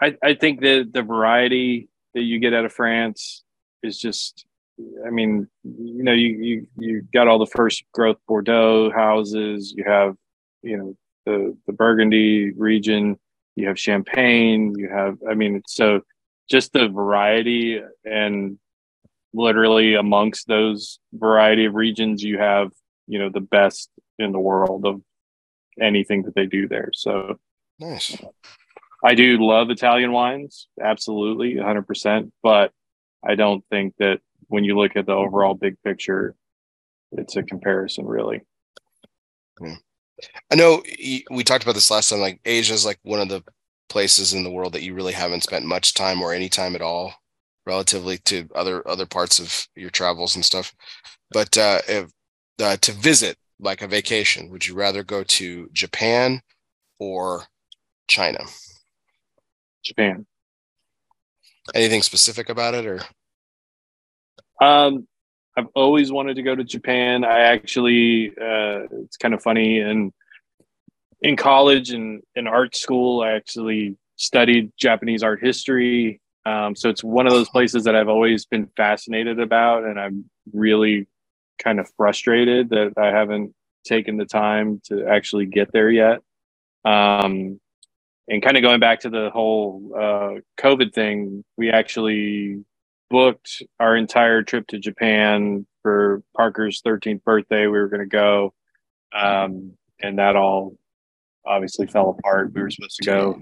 I 0.00 0.16
I 0.22 0.34
think 0.34 0.62
that 0.62 0.92
the 0.94 1.02
variety 1.02 1.90
that 2.14 2.22
you 2.22 2.38
get 2.38 2.54
out 2.54 2.64
of 2.64 2.72
France 2.72 3.42
is 3.82 3.98
just, 3.98 4.46
I 5.06 5.10
mean, 5.10 5.46
you 5.62 6.04
know, 6.04 6.12
you 6.12 6.28
you 6.28 6.66
you 6.78 7.02
got 7.12 7.28
all 7.28 7.38
the 7.38 7.54
first 7.54 7.84
growth 7.92 8.16
Bordeaux 8.26 8.90
houses. 8.90 9.74
You 9.76 9.84
have, 9.84 10.16
you 10.62 10.78
know, 10.78 10.96
the 11.26 11.54
the 11.66 11.74
Burgundy 11.74 12.52
region. 12.52 13.18
You 13.56 13.68
have 13.68 13.78
Champagne. 13.78 14.72
You 14.78 14.88
have, 14.88 15.18
I 15.30 15.34
mean, 15.34 15.62
so 15.66 16.00
just 16.48 16.72
the 16.72 16.88
variety 16.88 17.80
and 18.04 18.58
literally 19.34 19.94
amongst 19.94 20.46
those 20.46 21.00
variety 21.12 21.64
of 21.66 21.74
regions 21.74 22.22
you 22.22 22.38
have 22.38 22.70
you 23.06 23.18
know 23.18 23.28
the 23.28 23.40
best 23.40 23.90
in 24.18 24.32
the 24.32 24.38
world 24.38 24.86
of 24.86 25.02
anything 25.80 26.22
that 26.22 26.34
they 26.36 26.46
do 26.46 26.68
there. 26.68 26.90
So 26.94 27.38
nice. 27.80 28.16
I 29.02 29.14
do 29.14 29.44
love 29.44 29.68
italian 29.68 30.12
wines 30.12 30.68
absolutely 30.80 31.56
100% 31.56 32.30
but 32.42 32.72
i 33.26 33.34
don't 33.34 33.62
think 33.70 33.94
that 33.98 34.20
when 34.48 34.64
you 34.64 34.78
look 34.78 34.96
at 34.96 35.04
the 35.04 35.12
overall 35.12 35.54
big 35.54 35.76
picture 35.82 36.34
it's 37.12 37.36
a 37.36 37.42
comparison 37.42 38.06
really. 38.06 38.40
Yeah. 39.60 39.76
i 40.50 40.54
know 40.54 40.82
we 41.30 41.44
talked 41.44 41.64
about 41.64 41.74
this 41.74 41.90
last 41.90 42.08
time 42.08 42.20
like 42.20 42.40
asia 42.46 42.72
is 42.72 42.86
like 42.86 42.98
one 43.02 43.20
of 43.20 43.28
the 43.28 43.44
places 43.90 44.32
in 44.32 44.42
the 44.42 44.50
world 44.50 44.72
that 44.72 44.82
you 44.82 44.94
really 44.94 45.12
haven't 45.12 45.42
spent 45.42 45.66
much 45.66 45.92
time 45.92 46.22
or 46.22 46.32
any 46.32 46.48
time 46.48 46.74
at 46.74 46.80
all 46.80 47.12
relatively 47.66 48.18
to 48.18 48.48
other 48.54 48.86
other 48.88 49.06
parts 49.06 49.38
of 49.38 49.66
your 49.74 49.90
travels 49.90 50.34
and 50.34 50.44
stuff. 50.44 50.74
But 51.30 51.56
uh, 51.56 51.80
if, 51.88 52.10
uh, 52.62 52.76
to 52.76 52.92
visit 52.92 53.36
like 53.58 53.82
a 53.82 53.88
vacation, 53.88 54.50
would 54.50 54.66
you 54.66 54.74
rather 54.74 55.02
go 55.02 55.24
to 55.24 55.68
Japan 55.72 56.40
or 56.98 57.44
China? 58.08 58.40
Japan. 59.84 60.26
Anything 61.74 62.02
specific 62.02 62.48
about 62.50 62.74
it, 62.74 62.86
or? 62.86 63.00
Um, 64.60 65.06
I've 65.56 65.68
always 65.74 66.12
wanted 66.12 66.36
to 66.36 66.42
go 66.42 66.54
to 66.54 66.64
Japan. 66.64 67.24
I 67.24 67.40
actually, 67.40 68.30
uh, 68.30 68.86
it's 68.90 69.16
kind 69.16 69.34
of 69.34 69.42
funny, 69.42 69.80
and 69.80 70.12
in 71.22 71.36
college 71.36 71.90
and 71.90 72.22
in 72.34 72.46
art 72.46 72.76
school, 72.76 73.22
I 73.22 73.32
actually 73.32 73.96
studied 74.16 74.72
Japanese 74.78 75.22
art 75.22 75.42
history 75.42 76.20
um, 76.46 76.76
so 76.76 76.88
it's 76.90 77.02
one 77.02 77.26
of 77.26 77.32
those 77.32 77.48
places 77.48 77.84
that 77.84 77.96
I've 77.96 78.08
always 78.08 78.44
been 78.44 78.68
fascinated 78.76 79.40
about, 79.40 79.84
and 79.84 79.98
I'm 79.98 80.28
really 80.52 81.08
kind 81.58 81.80
of 81.80 81.90
frustrated 81.96 82.70
that 82.70 82.92
I 82.98 83.06
haven't 83.06 83.54
taken 83.84 84.16
the 84.16 84.26
time 84.26 84.80
to 84.86 85.06
actually 85.06 85.46
get 85.46 85.72
there 85.72 85.90
yet. 85.90 86.20
Um, 86.84 87.60
and 88.28 88.42
kind 88.42 88.56
of 88.56 88.62
going 88.62 88.80
back 88.80 89.00
to 89.00 89.10
the 89.10 89.30
whole 89.30 89.92
uh, 89.94 90.40
COVID 90.58 90.92
thing, 90.94 91.44
we 91.56 91.70
actually 91.70 92.64
booked 93.10 93.62
our 93.78 93.96
entire 93.96 94.42
trip 94.42 94.66
to 94.68 94.78
Japan 94.78 95.66
for 95.82 96.22
Parker's 96.36 96.82
13th 96.82 97.22
birthday. 97.24 97.66
We 97.66 97.78
were 97.78 97.88
going 97.88 98.00
to 98.00 98.06
go, 98.06 98.54
um, 99.14 99.72
and 100.00 100.18
that 100.18 100.36
all 100.36 100.76
obviously 101.46 101.86
fell 101.86 102.16
apart. 102.18 102.52
We 102.54 102.62
were 102.62 102.70
supposed 102.70 102.96
to 103.02 103.04
go 103.04 103.40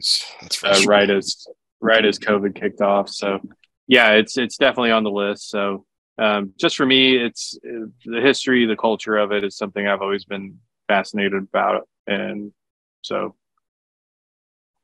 uh, 0.64 0.80
right 0.86 1.08
as 1.08 1.46
right 1.82 2.04
as 2.04 2.18
COVID 2.18 2.54
kicked 2.54 2.80
off. 2.80 3.08
So 3.08 3.40
yeah, 3.86 4.12
it's 4.12 4.38
it's 4.38 4.56
definitely 4.56 4.92
on 4.92 5.04
the 5.04 5.10
list. 5.10 5.50
So 5.50 5.84
um, 6.18 6.54
just 6.58 6.76
for 6.76 6.86
me, 6.86 7.16
it's 7.16 7.58
the 7.62 8.20
history, 8.20 8.64
the 8.64 8.76
culture 8.76 9.16
of 9.16 9.32
it 9.32 9.44
is 9.44 9.56
something 9.56 9.86
I've 9.86 10.02
always 10.02 10.24
been 10.24 10.58
fascinated 10.88 11.34
about, 11.34 11.88
and 12.06 12.52
so 13.02 13.34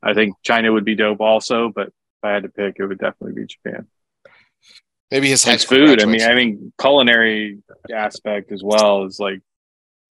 I 0.02 0.14
think 0.14 0.34
China 0.42 0.72
would 0.72 0.84
be 0.84 0.94
dope 0.94 1.20
also. 1.20 1.70
But 1.74 1.88
if 1.88 2.24
I 2.24 2.30
had 2.32 2.42
to 2.42 2.48
pick, 2.48 2.76
it 2.78 2.86
would 2.86 2.98
definitely 2.98 3.40
be 3.40 3.46
Japan. 3.46 3.86
Maybe 5.10 5.28
his 5.28 5.44
food. 5.64 6.02
I 6.02 6.06
mean, 6.06 6.22
I 6.22 6.34
mean, 6.34 6.72
culinary 6.78 7.62
aspect 7.94 8.52
as 8.52 8.62
well 8.62 9.04
is 9.04 9.18
like, 9.18 9.40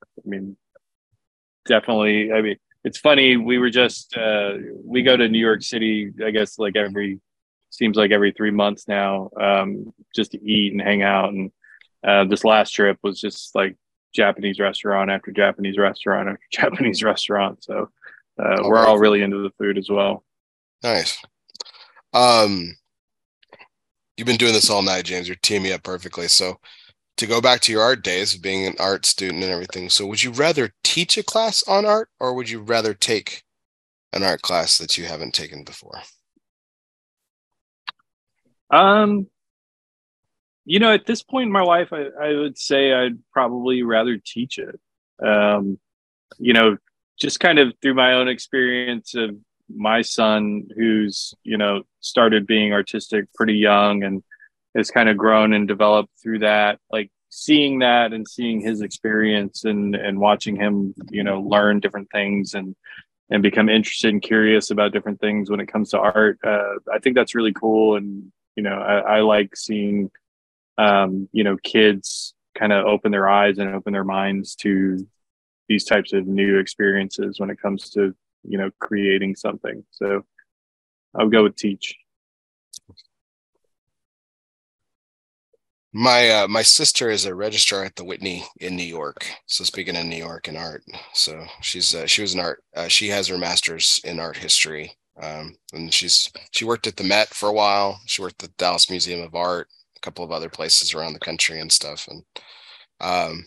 I 0.03 0.27
mean, 0.27 0.57
definitely. 1.67 2.31
I 2.31 2.41
mean, 2.41 2.57
it's 2.83 2.97
funny. 2.97 3.37
We 3.37 3.57
were 3.57 3.69
just 3.69 4.15
uh, 4.17 4.53
we 4.83 5.03
go 5.03 5.17
to 5.17 5.27
New 5.27 5.39
York 5.39 5.63
City. 5.63 6.11
I 6.25 6.31
guess 6.31 6.57
like 6.59 6.75
every 6.75 7.19
seems 7.69 7.97
like 7.97 8.11
every 8.11 8.31
three 8.31 8.51
months 8.51 8.87
now, 8.87 9.29
um, 9.39 9.93
just 10.15 10.31
to 10.31 10.43
eat 10.43 10.73
and 10.73 10.81
hang 10.81 11.03
out. 11.03 11.33
And 11.33 11.51
uh, 12.05 12.25
this 12.25 12.43
last 12.43 12.71
trip 12.71 12.97
was 13.03 13.19
just 13.19 13.53
like 13.55 13.75
Japanese 14.13 14.59
restaurant 14.59 15.11
after 15.11 15.31
Japanese 15.31 15.77
restaurant 15.77 16.29
after 16.29 16.45
Japanese 16.51 17.03
restaurant. 17.03 17.63
So 17.63 17.89
uh, 18.39 18.57
we're 18.63 18.85
all 18.85 18.99
really 18.99 19.21
into 19.21 19.41
the 19.41 19.51
food 19.57 19.77
as 19.77 19.89
well. 19.89 20.23
Nice. 20.83 21.21
Um, 22.13 22.75
you've 24.15 24.27
been 24.27 24.37
doing 24.37 24.53
this 24.53 24.69
all 24.69 24.81
night, 24.81 25.05
James. 25.05 25.27
You're 25.27 25.37
teaming 25.41 25.73
up 25.73 25.83
perfectly. 25.83 26.27
So 26.27 26.59
to 27.17 27.27
go 27.27 27.41
back 27.41 27.61
to 27.61 27.71
your 27.71 27.81
art 27.81 28.03
days 28.03 28.33
of 28.33 28.41
being 28.41 28.65
an 28.65 28.75
art 28.79 29.05
student 29.05 29.43
and 29.43 29.51
everything. 29.51 29.89
So 29.89 30.05
would 30.05 30.23
you 30.23 30.31
rather 30.31 30.73
teach 30.83 31.17
a 31.17 31.23
class 31.23 31.63
on 31.67 31.85
art 31.85 32.09
or 32.19 32.33
would 32.33 32.49
you 32.49 32.61
rather 32.61 32.93
take 32.93 33.43
an 34.13 34.23
art 34.23 34.41
class 34.41 34.77
that 34.77 34.97
you 34.97 35.05
haven't 35.05 35.33
taken 35.33 35.63
before? 35.63 36.01
Um, 38.69 39.27
you 40.65 40.79
know, 40.79 40.93
at 40.93 41.05
this 41.05 41.23
point 41.23 41.47
in 41.47 41.51
my 41.51 41.61
life, 41.61 41.91
I, 41.91 42.07
I 42.21 42.33
would 42.33 42.57
say 42.57 42.93
I'd 42.93 43.17
probably 43.31 43.83
rather 43.83 44.17
teach 44.17 44.59
it. 44.59 44.79
Um, 45.25 45.79
you 46.37 46.53
know, 46.53 46.77
just 47.19 47.39
kind 47.39 47.57
of 47.57 47.73
through 47.81 47.95
my 47.95 48.13
own 48.13 48.27
experience 48.27 49.15
of 49.15 49.31
my 49.73 50.01
son, 50.01 50.67
who's, 50.75 51.33
you 51.43 51.57
know, 51.57 51.83
started 51.99 52.45
being 52.45 52.73
artistic 52.73 53.25
pretty 53.33 53.55
young 53.55 54.03
and 54.03 54.23
has 54.77 54.91
kind 54.91 55.09
of 55.09 55.17
grown 55.17 55.53
and 55.53 55.67
developed 55.67 56.11
through 56.21 56.39
that, 56.39 56.79
like 56.91 57.09
seeing 57.29 57.79
that 57.79 58.13
and 58.13 58.27
seeing 58.27 58.61
his 58.61 58.81
experience 58.81 59.65
and, 59.65 59.95
and 59.95 60.19
watching 60.19 60.55
him, 60.55 60.93
you 61.09 61.23
know, 61.23 61.41
learn 61.41 61.79
different 61.79 62.09
things 62.11 62.53
and, 62.53 62.75
and 63.29 63.43
become 63.43 63.67
interested 63.67 64.09
and 64.09 64.21
curious 64.21 64.69
about 64.71 64.93
different 64.93 65.19
things 65.19 65.49
when 65.49 65.59
it 65.59 65.67
comes 65.67 65.89
to 65.89 65.99
art. 65.99 66.39
Uh, 66.43 66.75
I 66.93 66.99
think 66.99 67.15
that's 67.15 67.35
really 67.35 67.53
cool. 67.53 67.97
And, 67.97 68.31
you 68.55 68.63
know, 68.63 68.79
I, 68.79 69.17
I 69.17 69.19
like 69.21 69.55
seeing, 69.55 70.11
um, 70.77 71.27
you 71.33 71.43
know, 71.43 71.57
kids 71.57 72.35
kind 72.57 72.71
of 72.71 72.85
open 72.85 73.11
their 73.11 73.27
eyes 73.27 73.57
and 73.57 73.73
open 73.73 73.93
their 73.93 74.05
minds 74.05 74.55
to 74.57 75.05
these 75.67 75.85
types 75.85 76.13
of 76.13 76.27
new 76.27 76.59
experiences 76.59 77.39
when 77.39 77.49
it 77.49 77.61
comes 77.61 77.89
to, 77.89 78.15
you 78.43 78.57
know, 78.57 78.71
creating 78.79 79.35
something. 79.35 79.83
So 79.91 80.23
I 81.13 81.23
would 81.23 81.33
go 81.33 81.43
with 81.43 81.55
teach. 81.55 81.95
My 85.99 86.29
uh, 86.29 86.47
my 86.47 86.61
sister 86.61 87.09
is 87.09 87.25
a 87.25 87.33
registrar 87.33 87.83
at 87.83 87.95
the 87.95 88.03
Whitney 88.03 88.45
in 88.59 88.75
New 88.75 88.83
York. 88.83 89.25
So 89.47 89.63
speaking 89.63 89.95
of 89.97 90.05
New 90.05 90.15
York 90.15 90.47
and 90.47 90.55
art, 90.55 90.83
so 91.13 91.45
she's 91.61 91.95
uh, 91.95 92.05
she 92.05 92.21
was 92.21 92.33
an 92.35 92.39
art. 92.39 92.63
Uh, 92.75 92.87
she 92.87 93.07
has 93.07 93.27
her 93.27 93.37
master's 93.37 93.99
in 94.03 94.19
art 94.19 94.37
history, 94.37 94.95
um, 95.21 95.55
and 95.73 95.91
she's 95.91 96.31
she 96.51 96.65
worked 96.65 96.85
at 96.85 96.97
the 96.97 97.03
Met 97.03 97.29
for 97.33 97.49
a 97.49 97.53
while. 97.53 97.99
She 98.05 98.21
worked 98.21 98.43
at 98.43 98.49
the 98.49 98.55
Dallas 98.57 98.89
Museum 98.91 99.21
of 99.23 99.33
Art, 99.33 99.69
a 99.97 99.99
couple 100.01 100.23
of 100.23 100.31
other 100.31 100.49
places 100.49 100.93
around 100.93 101.13
the 101.13 101.19
country 101.19 101.59
and 101.59 101.71
stuff. 101.71 102.07
And 102.07 102.23
um, 103.01 103.45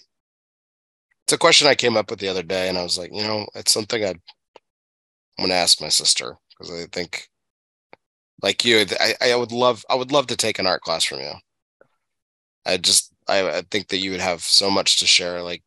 it's 1.24 1.32
a 1.32 1.38
question 1.38 1.68
I 1.68 1.74
came 1.74 1.96
up 1.96 2.10
with 2.10 2.18
the 2.18 2.28
other 2.28 2.42
day, 2.42 2.68
and 2.68 2.76
I 2.78 2.82
was 2.82 2.98
like, 2.98 3.12
you 3.14 3.22
know, 3.22 3.46
it's 3.54 3.72
something 3.72 4.04
I'd 4.04 4.20
I'm 5.38 5.44
gonna 5.46 5.54
ask 5.54 5.80
my 5.80 5.88
sister 5.88 6.36
because 6.50 6.70
I 6.72 6.86
think, 6.92 7.28
like 8.42 8.64
you, 8.64 8.84
I, 9.00 9.14
I 9.20 9.36
would 9.36 9.52
love 9.52 9.84
I 9.90 9.94
would 9.94 10.12
love 10.12 10.26
to 10.28 10.36
take 10.36 10.58
an 10.58 10.66
art 10.66 10.82
class 10.82 11.04
from 11.04 11.20
you. 11.20 11.32
I 12.66 12.76
just 12.78 13.12
I, 13.28 13.58
I 13.58 13.62
think 13.70 13.88
that 13.88 13.98
you 13.98 14.10
would 14.12 14.20
have 14.20 14.42
so 14.42 14.70
much 14.70 14.98
to 14.98 15.06
share, 15.06 15.42
like 15.42 15.62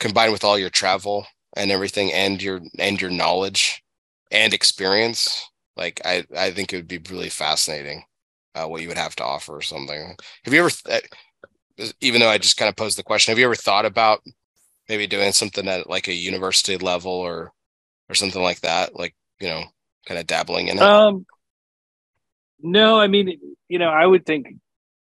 combined 0.00 0.32
with 0.32 0.44
all 0.44 0.58
your 0.58 0.70
travel 0.70 1.26
and 1.56 1.70
everything, 1.70 2.12
and 2.12 2.42
your 2.42 2.60
and 2.78 3.00
your 3.00 3.10
knowledge 3.10 3.82
and 4.30 4.54
experience. 4.54 5.44
Like 5.76 6.00
I 6.04 6.24
I 6.36 6.50
think 6.50 6.72
it 6.72 6.76
would 6.76 6.88
be 6.88 7.00
really 7.10 7.30
fascinating 7.30 8.04
uh, 8.54 8.66
what 8.66 8.82
you 8.82 8.88
would 8.88 8.98
have 8.98 9.16
to 9.16 9.24
offer 9.24 9.56
or 9.56 9.62
something. 9.62 10.16
Have 10.44 10.54
you 10.54 10.60
ever, 10.60 10.70
uh, 10.90 11.00
even 12.00 12.20
though 12.20 12.28
I 12.28 12.38
just 12.38 12.56
kind 12.56 12.68
of 12.68 12.76
posed 12.76 12.98
the 12.98 13.02
question, 13.02 13.32
have 13.32 13.38
you 13.38 13.44
ever 13.44 13.54
thought 13.54 13.86
about 13.86 14.22
maybe 14.88 15.06
doing 15.06 15.32
something 15.32 15.68
at 15.68 15.88
like 15.88 16.08
a 16.08 16.12
university 16.12 16.76
level 16.76 17.12
or 17.12 17.52
or 18.08 18.14
something 18.14 18.42
like 18.42 18.60
that? 18.60 18.94
Like 18.96 19.14
you 19.40 19.48
know, 19.48 19.64
kind 20.06 20.20
of 20.20 20.26
dabbling 20.26 20.68
in 20.68 20.78
it. 20.78 20.82
Um, 20.82 21.26
no, 22.60 22.98
I 22.98 23.06
mean, 23.06 23.38
you 23.68 23.78
know, 23.78 23.90
I 23.90 24.04
would 24.04 24.26
think 24.26 24.48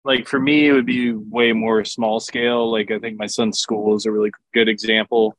like 0.04 0.28
for 0.28 0.40
me, 0.40 0.68
it 0.68 0.74
would 0.74 0.86
be 0.86 1.12
way 1.12 1.52
more 1.54 1.84
small 1.84 2.20
scale. 2.20 2.72
Like 2.72 2.92
I 2.92 3.00
think 3.00 3.18
my 3.18 3.28
son's 3.28 3.60
school 3.60 3.96
is 3.96 4.06
a 4.06 4.12
really 4.12 4.32
good 4.54 4.70
example. 4.70 5.36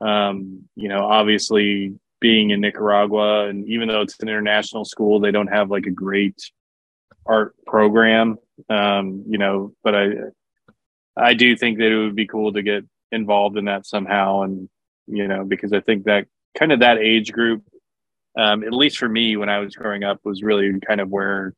Um, 0.00 0.68
you 0.74 0.88
know, 0.88 1.04
obviously 1.04 1.94
being 2.20 2.50
in 2.50 2.60
Nicaragua, 2.60 3.48
and 3.48 3.66
even 3.68 3.88
though 3.88 4.00
it's 4.00 4.18
an 4.20 4.28
international 4.28 4.84
school, 4.84 5.20
they 5.20 5.30
don't 5.30 5.48
have 5.48 5.70
like 5.70 5.86
a 5.86 5.90
great 5.90 6.36
art 7.26 7.54
program. 7.66 8.38
Um, 8.68 9.24
you 9.28 9.38
know, 9.38 9.72
but 9.84 9.94
I 9.94 10.08
I 11.16 11.34
do 11.34 11.56
think 11.56 11.78
that 11.78 11.92
it 11.92 11.98
would 11.98 12.16
be 12.16 12.26
cool 12.26 12.52
to 12.52 12.62
get 12.62 12.84
involved 13.12 13.56
in 13.56 13.66
that 13.66 13.86
somehow, 13.86 14.42
and 14.42 14.68
you 15.06 15.28
know, 15.28 15.44
because 15.44 15.72
I 15.72 15.80
think 15.80 16.04
that 16.04 16.26
kind 16.58 16.72
of 16.72 16.80
that 16.80 16.98
age 16.98 17.32
group, 17.32 17.64
um, 18.36 18.64
at 18.64 18.72
least 18.72 18.98
for 18.98 19.08
me 19.08 19.36
when 19.36 19.48
I 19.48 19.58
was 19.58 19.76
growing 19.76 20.04
up, 20.04 20.20
was 20.24 20.42
really 20.42 20.80
kind 20.80 21.00
of 21.00 21.08
where 21.08 21.54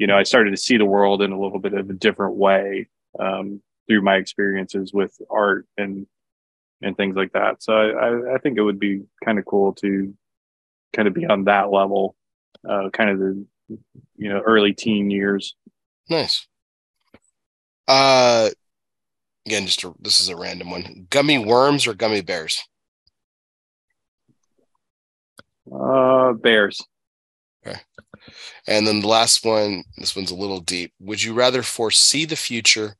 you 0.00 0.06
know 0.06 0.16
I 0.16 0.22
started 0.22 0.52
to 0.52 0.56
see 0.56 0.78
the 0.78 0.86
world 0.86 1.20
in 1.20 1.30
a 1.30 1.38
little 1.38 1.58
bit 1.58 1.74
of 1.74 1.90
a 1.90 1.92
different 1.92 2.36
way 2.36 2.88
um, 3.18 3.60
through 3.86 4.00
my 4.00 4.16
experiences 4.16 4.94
with 4.94 5.20
art 5.30 5.66
and 5.76 6.06
and 6.80 6.96
things 6.96 7.16
like 7.16 7.34
that. 7.34 7.62
So 7.62 7.74
I, 7.74 8.36
I 8.36 8.38
think 8.38 8.56
it 8.56 8.62
would 8.62 8.80
be 8.80 9.02
kind 9.22 9.38
of 9.38 9.44
cool 9.44 9.74
to 9.74 10.14
kind 10.94 11.06
of 11.06 11.12
be 11.12 11.26
on 11.26 11.44
that 11.44 11.70
level, 11.70 12.16
uh, 12.66 12.88
kind 12.94 13.10
of 13.10 13.18
the 13.18 13.44
you 14.16 14.30
know 14.30 14.40
early 14.40 14.72
teen 14.72 15.10
years. 15.10 15.54
Nice. 16.08 16.46
Uh, 17.86 18.48
again, 19.44 19.66
just 19.66 19.84
a, 19.84 19.92
this 20.00 20.18
is 20.18 20.30
a 20.30 20.36
random 20.36 20.70
one: 20.70 21.08
gummy 21.10 21.36
worms 21.36 21.86
or 21.86 21.92
gummy 21.92 22.22
bears? 22.22 22.62
Uh, 25.70 26.32
bears. 26.32 26.82
Okay. 27.66 27.78
And 28.66 28.86
then 28.86 29.00
the 29.00 29.08
last 29.08 29.44
one, 29.44 29.84
this 29.96 30.14
one's 30.16 30.30
a 30.30 30.36
little 30.36 30.60
deep. 30.60 30.92
Would 31.00 31.22
you 31.22 31.34
rather 31.34 31.62
foresee 31.62 32.24
the 32.24 32.36
future 32.36 32.96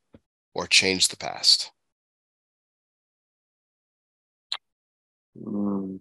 or 0.54 0.66
change 0.66 1.08
the 1.08 1.16
past? 1.16 1.70
Mm. 5.38 6.00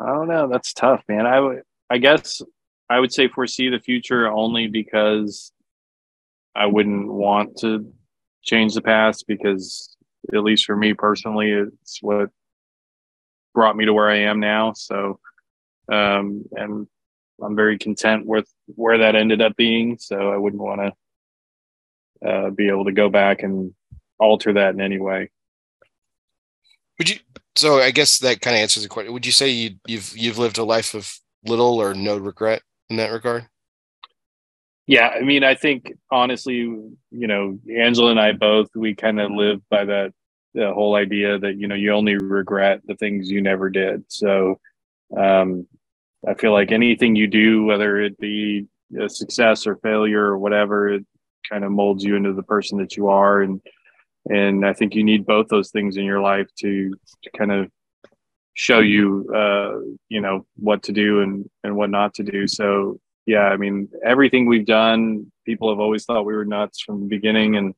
I 0.00 0.06
don't 0.06 0.28
know. 0.28 0.48
That's 0.48 0.72
tough, 0.72 1.02
man. 1.08 1.26
I 1.26 1.40
would, 1.40 1.62
I 1.88 1.98
guess, 1.98 2.42
I 2.90 2.98
would 2.98 3.12
say 3.12 3.28
foresee 3.28 3.68
the 3.68 3.78
future 3.78 4.28
only 4.28 4.66
because 4.66 5.52
I 6.54 6.66
wouldn't 6.66 7.10
want 7.10 7.56
to 7.58 7.92
change 8.42 8.74
the 8.74 8.82
past 8.82 9.26
because, 9.26 9.96
at 10.32 10.42
least 10.42 10.66
for 10.66 10.76
me 10.76 10.92
personally, 10.92 11.50
it's 11.52 12.02
what 12.02 12.30
brought 13.54 13.76
me 13.76 13.86
to 13.86 13.92
where 13.92 14.10
I 14.10 14.20
am 14.20 14.40
now. 14.40 14.72
So, 14.72 15.18
um, 15.90 16.44
and 16.52 16.86
I'm 17.42 17.56
very 17.56 17.78
content 17.78 18.26
with 18.26 18.48
where 18.66 18.98
that 18.98 19.16
ended 19.16 19.42
up 19.42 19.56
being. 19.56 19.98
So 19.98 20.30
I 20.30 20.36
wouldn't 20.36 20.62
want 20.62 20.94
to 22.22 22.28
uh, 22.28 22.50
be 22.50 22.68
able 22.68 22.84
to 22.84 22.92
go 22.92 23.08
back 23.08 23.42
and 23.42 23.74
alter 24.18 24.52
that 24.54 24.74
in 24.74 24.80
any 24.80 24.98
way. 24.98 25.30
Would 26.98 27.10
you? 27.10 27.16
So 27.56 27.78
I 27.78 27.90
guess 27.90 28.18
that 28.20 28.40
kind 28.40 28.56
of 28.56 28.62
answers 28.62 28.82
the 28.82 28.88
question. 28.88 29.12
Would 29.12 29.26
you 29.26 29.32
say 29.32 29.48
you, 29.48 29.70
you've 29.86 30.16
you've 30.16 30.38
lived 30.38 30.58
a 30.58 30.64
life 30.64 30.94
of 30.94 31.12
little 31.44 31.80
or 31.80 31.94
no 31.94 32.16
regret 32.16 32.62
in 32.88 32.96
that 32.96 33.12
regard? 33.12 33.48
Yeah, 34.86 35.08
I 35.08 35.20
mean, 35.20 35.44
I 35.44 35.54
think 35.54 35.92
honestly, 36.10 36.54
you 36.54 36.92
know, 37.10 37.58
Angela 37.76 38.10
and 38.10 38.20
I 38.20 38.32
both 38.32 38.68
we 38.74 38.94
kind 38.94 39.20
of 39.20 39.30
live 39.30 39.60
by 39.68 39.84
that 39.84 40.12
the 40.54 40.72
whole 40.72 40.94
idea 40.94 41.38
that 41.38 41.56
you 41.56 41.68
know 41.68 41.74
you 41.74 41.92
only 41.92 42.16
regret 42.16 42.80
the 42.86 42.96
things 42.96 43.30
you 43.30 43.40
never 43.40 43.70
did. 43.70 44.04
So 44.08 44.60
um, 45.16 45.66
I 46.26 46.34
feel 46.34 46.52
like 46.52 46.72
anything 46.72 47.16
you 47.16 47.26
do, 47.26 47.64
whether 47.64 48.00
it 48.00 48.18
be 48.18 48.66
a 48.98 49.08
success 49.08 49.66
or 49.66 49.76
failure 49.76 50.24
or 50.24 50.38
whatever, 50.38 50.88
it 50.88 51.06
kind 51.48 51.64
of 51.64 51.72
molds 51.72 52.04
you 52.04 52.16
into 52.16 52.32
the 52.32 52.42
person 52.42 52.78
that 52.78 52.96
you 52.96 53.08
are 53.08 53.42
and 53.42 53.60
and 54.28 54.64
I 54.64 54.72
think 54.72 54.94
you 54.94 55.02
need 55.02 55.26
both 55.26 55.48
those 55.48 55.70
things 55.70 55.96
in 55.96 56.04
your 56.04 56.20
life 56.20 56.46
to, 56.60 56.94
to 57.22 57.30
kind 57.36 57.50
of 57.50 57.70
show 58.54 58.78
you, 58.78 59.28
uh, 59.34 59.78
you 60.08 60.20
know, 60.20 60.46
what 60.56 60.84
to 60.84 60.92
do 60.92 61.22
and 61.22 61.48
and 61.64 61.74
what 61.74 61.90
not 61.90 62.14
to 62.14 62.22
do. 62.22 62.46
So 62.46 63.00
yeah, 63.26 63.44
I 63.44 63.56
mean, 63.56 63.88
everything 64.04 64.46
we've 64.46 64.66
done, 64.66 65.30
people 65.44 65.70
have 65.70 65.80
always 65.80 66.04
thought 66.04 66.24
we 66.24 66.34
were 66.34 66.44
nuts 66.44 66.80
from 66.80 67.00
the 67.00 67.06
beginning, 67.06 67.56
and 67.56 67.74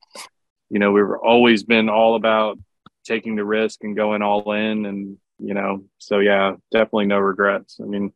you 0.71 0.79
know, 0.79 0.93
we've 0.93 1.05
always 1.23 1.63
been 1.63 1.89
all 1.89 2.17
about 2.17 2.59
taking 3.05 3.37
the 3.37 3.45
risk 3.45 3.85
and 3.85 3.97
going 3.97 4.23
all 4.23 4.53
in, 4.53 4.87
and 4.87 5.19
you 5.39 5.55
know. 5.55 5.85
So 5.99 6.19
yeah, 6.19 6.55
definitely 6.73 7.07
no 7.07 7.19
regrets. 7.19 7.79
I 7.83 7.87
mean, 7.87 8.13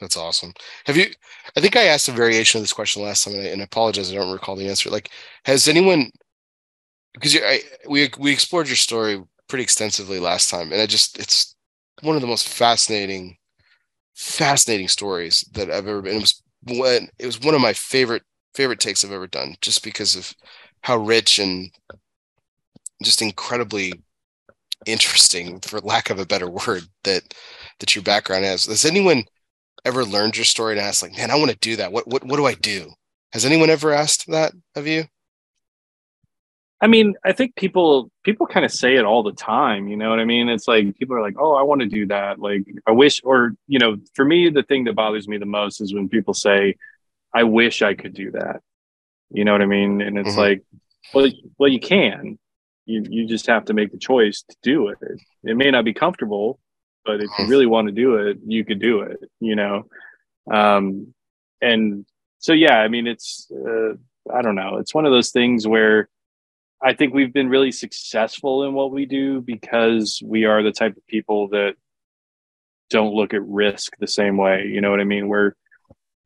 that's 0.00 0.16
awesome. 0.16 0.52
Have 0.86 0.96
you? 0.96 1.06
I 1.56 1.60
think 1.60 1.76
I 1.76 1.84
asked 1.84 2.08
a 2.08 2.12
variation 2.12 2.58
of 2.58 2.62
this 2.62 2.72
question 2.72 3.02
last 3.02 3.24
time, 3.24 3.34
and 3.34 3.42
I, 3.42 3.46
and 3.46 3.60
I 3.60 3.64
apologize, 3.64 4.10
I 4.10 4.14
don't 4.14 4.32
recall 4.32 4.56
the 4.56 4.68
answer. 4.68 4.90
Like, 4.90 5.10
has 5.44 5.68
anyone? 5.68 6.10
Because 7.12 7.36
we 7.88 8.10
we 8.18 8.32
explored 8.32 8.66
your 8.66 8.76
story 8.76 9.22
pretty 9.48 9.62
extensively 9.62 10.18
last 10.18 10.50
time, 10.50 10.72
and 10.72 10.80
I 10.80 10.86
just 10.86 11.18
it's 11.18 11.54
one 12.02 12.16
of 12.16 12.22
the 12.22 12.28
most 12.28 12.48
fascinating, 12.48 13.36
fascinating 14.14 14.88
stories 14.88 15.48
that 15.52 15.70
I've 15.70 15.86
ever 15.86 16.02
been. 16.02 16.16
It 16.16 16.20
was 16.20 16.42
when 16.66 17.08
it 17.18 17.26
was 17.26 17.40
one 17.40 17.54
of 17.54 17.60
my 17.60 17.72
favorite 17.72 18.22
favorite 18.54 18.80
takes 18.80 19.04
I've 19.04 19.12
ever 19.12 19.26
done, 19.26 19.54
just 19.60 19.84
because 19.84 20.16
of 20.16 20.34
how 20.84 20.98
rich 20.98 21.38
and 21.38 21.70
just 23.02 23.22
incredibly 23.22 23.94
interesting, 24.84 25.58
for 25.60 25.80
lack 25.80 26.10
of 26.10 26.18
a 26.18 26.26
better 26.26 26.48
word, 26.48 26.82
that 27.04 27.22
that 27.80 27.94
your 27.94 28.04
background 28.04 28.44
has. 28.44 28.66
Has 28.66 28.84
anyone 28.84 29.24
ever 29.84 30.04
learned 30.04 30.36
your 30.36 30.44
story 30.44 30.72
and 30.72 30.80
asked, 30.80 31.02
like, 31.02 31.16
man, 31.16 31.30
I 31.30 31.36
want 31.36 31.50
to 31.50 31.56
do 31.56 31.76
that. 31.76 31.90
What 31.90 32.06
what 32.06 32.22
what 32.24 32.36
do 32.36 32.44
I 32.44 32.54
do? 32.54 32.92
Has 33.32 33.46
anyone 33.46 33.70
ever 33.70 33.92
asked 33.92 34.30
that 34.30 34.52
of 34.76 34.86
you? 34.86 35.04
I 36.82 36.86
mean, 36.86 37.14
I 37.24 37.32
think 37.32 37.56
people 37.56 38.10
people 38.22 38.46
kind 38.46 38.66
of 38.66 38.70
say 38.70 38.96
it 38.96 39.06
all 39.06 39.22
the 39.22 39.32
time. 39.32 39.88
You 39.88 39.96
know 39.96 40.10
what 40.10 40.20
I 40.20 40.26
mean? 40.26 40.50
It's 40.50 40.68
like 40.68 40.94
people 40.98 41.16
are 41.16 41.22
like, 41.22 41.36
"Oh, 41.38 41.54
I 41.54 41.62
want 41.62 41.80
to 41.80 41.86
do 41.86 42.06
that." 42.08 42.38
Like, 42.38 42.66
I 42.86 42.90
wish, 42.90 43.22
or 43.24 43.52
you 43.68 43.78
know, 43.78 43.96
for 44.12 44.26
me, 44.26 44.50
the 44.50 44.62
thing 44.62 44.84
that 44.84 44.94
bothers 44.94 45.26
me 45.26 45.38
the 45.38 45.46
most 45.46 45.80
is 45.80 45.94
when 45.94 46.10
people 46.10 46.34
say, 46.34 46.74
"I 47.32 47.44
wish 47.44 47.80
I 47.80 47.94
could 47.94 48.12
do 48.12 48.32
that." 48.32 48.60
You 49.30 49.44
know 49.44 49.52
what 49.52 49.62
I 49.62 49.66
mean? 49.66 50.00
And 50.00 50.18
it's 50.18 50.30
mm-hmm. 50.30 50.38
like, 50.38 50.62
well, 51.12 51.30
well, 51.58 51.70
you 51.70 51.80
can. 51.80 52.38
You 52.86 53.02
you 53.08 53.26
just 53.26 53.46
have 53.46 53.64
to 53.66 53.74
make 53.74 53.92
the 53.92 53.98
choice 53.98 54.42
to 54.42 54.56
do 54.62 54.88
it. 54.88 54.98
It 55.42 55.56
may 55.56 55.70
not 55.70 55.84
be 55.84 55.94
comfortable, 55.94 56.58
but 57.04 57.22
if 57.22 57.30
you 57.38 57.46
really 57.46 57.66
want 57.66 57.88
to 57.88 57.92
do 57.92 58.16
it, 58.16 58.38
you 58.46 58.64
could 58.64 58.80
do 58.80 59.00
it, 59.00 59.18
you 59.40 59.56
know? 59.56 59.86
Um, 60.50 61.14
and 61.60 62.06
so, 62.38 62.52
yeah, 62.52 62.78
I 62.78 62.88
mean, 62.88 63.06
it's, 63.06 63.50
uh, 63.50 63.94
I 64.32 64.42
don't 64.42 64.54
know, 64.54 64.78
it's 64.78 64.94
one 64.94 65.06
of 65.06 65.12
those 65.12 65.30
things 65.30 65.66
where 65.66 66.08
I 66.82 66.94
think 66.94 67.14
we've 67.14 67.32
been 67.32 67.48
really 67.48 67.72
successful 67.72 68.64
in 68.64 68.74
what 68.74 68.90
we 68.90 69.06
do 69.06 69.40
because 69.40 70.20
we 70.24 70.44
are 70.44 70.62
the 70.62 70.72
type 70.72 70.96
of 70.96 71.06
people 71.06 71.48
that 71.48 71.74
don't 72.90 73.14
look 73.14 73.32
at 73.32 73.42
risk 73.42 73.94
the 73.98 74.06
same 74.06 74.36
way. 74.36 74.66
You 74.66 74.80
know 74.80 74.90
what 74.90 75.00
I 75.00 75.04
mean? 75.04 75.28
We're, 75.28 75.52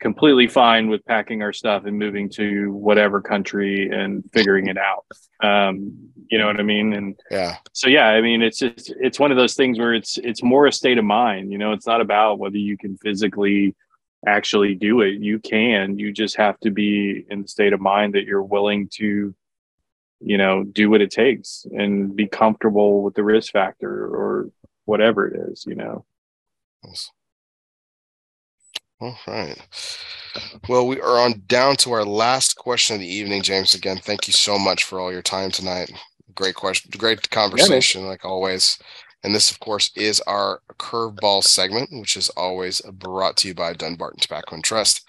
completely 0.01 0.47
fine 0.47 0.89
with 0.89 1.05
packing 1.05 1.43
our 1.43 1.53
stuff 1.53 1.85
and 1.85 1.99
moving 1.99 2.29
to 2.31 2.73
whatever 2.73 3.21
country 3.21 3.89
and 3.91 4.25
figuring 4.33 4.69
it 4.69 4.79
out. 4.79 5.05
Um, 5.43 6.11
you 6.31 6.39
know 6.39 6.47
what 6.47 6.61
I 6.61 6.63
mean? 6.63 6.93
And 6.93 7.21
yeah. 7.31 7.57
So 7.73 7.89
yeah, 7.89 8.07
I 8.07 8.21
mean, 8.21 8.43
it's 8.43 8.59
just 8.59 8.93
it's 9.01 9.19
one 9.19 9.31
of 9.31 9.37
those 9.37 9.55
things 9.55 9.79
where 9.79 9.95
it's 9.95 10.19
it's 10.19 10.43
more 10.43 10.67
a 10.67 10.73
state 10.73 10.99
of 10.99 11.05
mind. 11.05 11.53
You 11.53 11.59
know, 11.59 11.73
it's 11.73 11.87
not 11.87 12.01
about 12.01 12.39
whether 12.39 12.57
you 12.57 12.77
can 12.77 12.97
physically 12.99 13.75
actually 14.27 14.75
do 14.75 15.01
it. 15.01 15.21
You 15.21 15.39
can. 15.39 15.99
You 15.99 16.13
just 16.13 16.37
have 16.37 16.59
to 16.61 16.71
be 16.71 17.25
in 17.31 17.43
the 17.43 17.49
state 17.49 17.73
of 17.73 17.81
mind 17.81 18.15
that 18.15 18.25
you're 18.25 18.43
willing 18.43 18.89
to, 18.95 19.35
you 20.21 20.39
know, 20.39 20.65
do 20.65 20.91
what 20.91 21.01
it 21.01 21.11
takes 21.11 21.67
and 21.71 22.15
be 22.15 22.27
comfortable 22.27 23.03
with 23.03 23.15
the 23.15 23.25
risk 23.25 23.53
factor 23.53 23.91
or 23.91 24.51
whatever 24.85 25.27
it 25.27 25.51
is. 25.51 25.65
You 25.67 25.75
know. 25.75 26.05
Yes. 26.85 27.11
All 29.01 29.17
right. 29.29 29.57
Well, 30.69 30.87
we 30.87 31.01
are 31.01 31.19
on 31.19 31.43
down 31.47 31.77
to 31.77 31.93
our 31.93 32.05
last 32.05 32.57
question 32.57 32.95
of 32.95 33.01
the 33.01 33.07
evening, 33.07 33.43
James. 33.43 33.75
Again, 33.75 33.99
thank 33.99 34.27
you 34.27 34.33
so 34.33 34.59
much 34.59 34.85
for 34.85 34.99
all 34.99 35.13
your 35.13 35.23
time 35.23 35.51
tonight. 35.53 35.93
Great 36.35 36.57
question, 36.57 36.91
great 36.97 37.29
conversation, 37.31 38.03
yeah, 38.03 38.09
like 38.09 38.25
always. 38.25 38.79
And 39.23 39.35
this, 39.35 39.51
of 39.51 39.61
course, 39.61 39.91
is 39.97 40.21
our 40.23 40.63
curveball 40.79 41.45
segment, 41.45 41.91
which 41.93 42.17
is 42.17 42.29
always 42.31 42.81
brought 42.93 43.37
to 43.39 43.49
you 43.49 43.55
by 43.55 43.73
Dunbarton 43.73 44.21
Tobacco 44.21 44.55
and 44.55 44.65
Trust. 44.65 45.09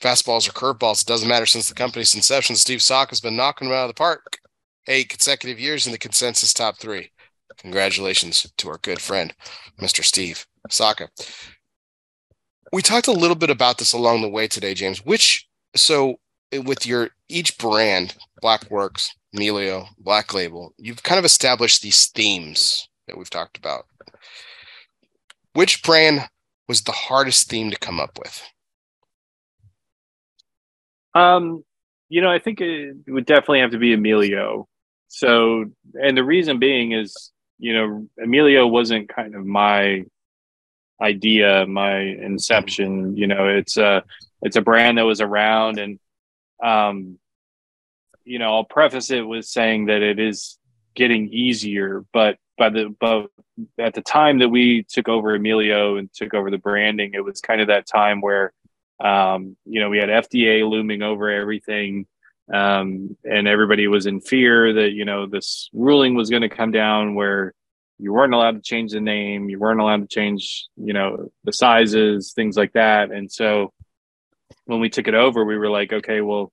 Fastballs 0.00 0.48
or 0.48 0.52
curveballs, 0.52 1.02
it 1.02 1.06
doesn't 1.06 1.28
matter 1.28 1.46
since 1.46 1.68
the 1.68 1.74
company's 1.74 2.14
inception. 2.14 2.56
Steve 2.56 2.82
Saka 2.82 3.10
has 3.10 3.20
been 3.20 3.36
knocking 3.36 3.68
them 3.68 3.76
out 3.76 3.84
of 3.84 3.88
the 3.88 3.94
park 3.94 4.38
eight 4.86 5.08
consecutive 5.08 5.58
years 5.58 5.86
in 5.86 5.92
the 5.92 5.98
consensus 5.98 6.52
top 6.52 6.76
three. 6.78 7.10
Congratulations 7.58 8.50
to 8.56 8.68
our 8.68 8.78
good 8.78 9.00
friend, 9.00 9.34
Mr. 9.80 10.04
Steve 10.04 10.46
Saka 10.70 11.08
we 12.72 12.82
talked 12.82 13.06
a 13.06 13.12
little 13.12 13.36
bit 13.36 13.50
about 13.50 13.78
this 13.78 13.92
along 13.92 14.22
the 14.22 14.28
way 14.28 14.46
today, 14.46 14.74
James. 14.74 15.04
Which 15.04 15.46
so 15.76 16.16
with 16.64 16.86
your 16.86 17.10
each 17.28 17.58
brand, 17.58 18.14
Blackworks, 18.42 19.08
Melio, 19.34 19.86
Black 19.98 20.32
Label, 20.32 20.74
you've 20.78 21.02
kind 21.02 21.18
of 21.18 21.24
established 21.24 21.82
these 21.82 22.06
themes 22.06 22.88
that 23.08 23.18
we've 23.18 23.30
talked 23.30 23.56
about. 23.56 23.86
Which 25.54 25.82
brand 25.82 26.28
was 26.68 26.82
the 26.82 26.92
hardest 26.92 27.48
theme 27.48 27.70
to 27.70 27.78
come 27.78 28.00
up 28.00 28.18
with? 28.18 28.42
Um, 31.14 31.64
you 32.08 32.20
know, 32.20 32.30
I 32.30 32.38
think 32.38 32.60
it 32.60 32.96
would 33.06 33.26
definitely 33.26 33.60
have 33.60 33.70
to 33.70 33.78
be 33.78 33.92
Emilio. 33.92 34.68
So, 35.08 35.66
and 35.94 36.16
the 36.16 36.24
reason 36.24 36.58
being 36.58 36.92
is, 36.92 37.30
you 37.58 37.72
know, 37.72 38.08
Emilio 38.22 38.66
wasn't 38.66 39.08
kind 39.08 39.34
of 39.34 39.46
my 39.46 40.04
idea, 41.00 41.66
my 41.66 41.98
inception. 41.98 43.16
You 43.16 43.26
know, 43.26 43.48
it's 43.48 43.76
a 43.76 44.04
it's 44.42 44.56
a 44.56 44.62
brand 44.62 44.98
that 44.98 45.04
was 45.04 45.20
around, 45.20 45.78
and 45.78 45.98
um, 46.62 47.18
you 48.24 48.38
know, 48.38 48.54
I'll 48.54 48.64
preface 48.64 49.10
it 49.10 49.22
with 49.22 49.44
saying 49.44 49.86
that 49.86 50.02
it 50.02 50.18
is 50.18 50.58
getting 50.94 51.28
easier, 51.28 52.04
but 52.12 52.38
by 52.56 52.70
the 52.70 52.94
but 52.98 53.28
at 53.78 53.94
the 53.94 54.02
time 54.02 54.38
that 54.40 54.48
we 54.48 54.84
took 54.88 55.08
over 55.08 55.34
Emilio 55.34 55.96
and 55.96 56.12
took 56.12 56.34
over 56.34 56.50
the 56.50 56.58
branding, 56.58 57.12
it 57.14 57.24
was 57.24 57.40
kind 57.40 57.60
of 57.60 57.68
that 57.68 57.86
time 57.86 58.20
where 58.20 58.52
um, 59.02 59.56
you 59.64 59.80
know 59.80 59.90
we 59.90 59.98
had 59.98 60.08
FDA 60.08 60.68
looming 60.68 61.02
over 61.02 61.30
everything. 61.30 62.06
Um, 62.52 63.16
and 63.24 63.48
everybody 63.48 63.86
was 63.86 64.04
in 64.04 64.20
fear 64.20 64.74
that 64.74 64.90
you 64.90 65.06
know 65.06 65.26
this 65.26 65.70
ruling 65.72 66.14
was 66.14 66.28
going 66.28 66.42
to 66.42 66.48
come 66.48 66.72
down 66.72 67.14
where 67.14 67.54
you 67.98 68.12
weren't 68.12 68.34
allowed 68.34 68.56
to 68.56 68.60
change 68.60 68.92
the 68.92 69.00
name 69.00 69.48
you 69.48 69.58
weren't 69.58 69.80
allowed 69.80 70.02
to 70.02 70.08
change 70.08 70.66
you 70.76 70.92
know 70.92 71.30
the 71.44 71.52
sizes 71.52 72.32
things 72.32 72.56
like 72.56 72.72
that. 72.72 73.10
And 73.10 73.30
so 73.30 73.72
when 74.66 74.80
we 74.80 74.88
took 74.88 75.08
it 75.08 75.14
over 75.14 75.44
we 75.44 75.58
were 75.58 75.70
like 75.70 75.92
okay 75.92 76.20
well 76.20 76.52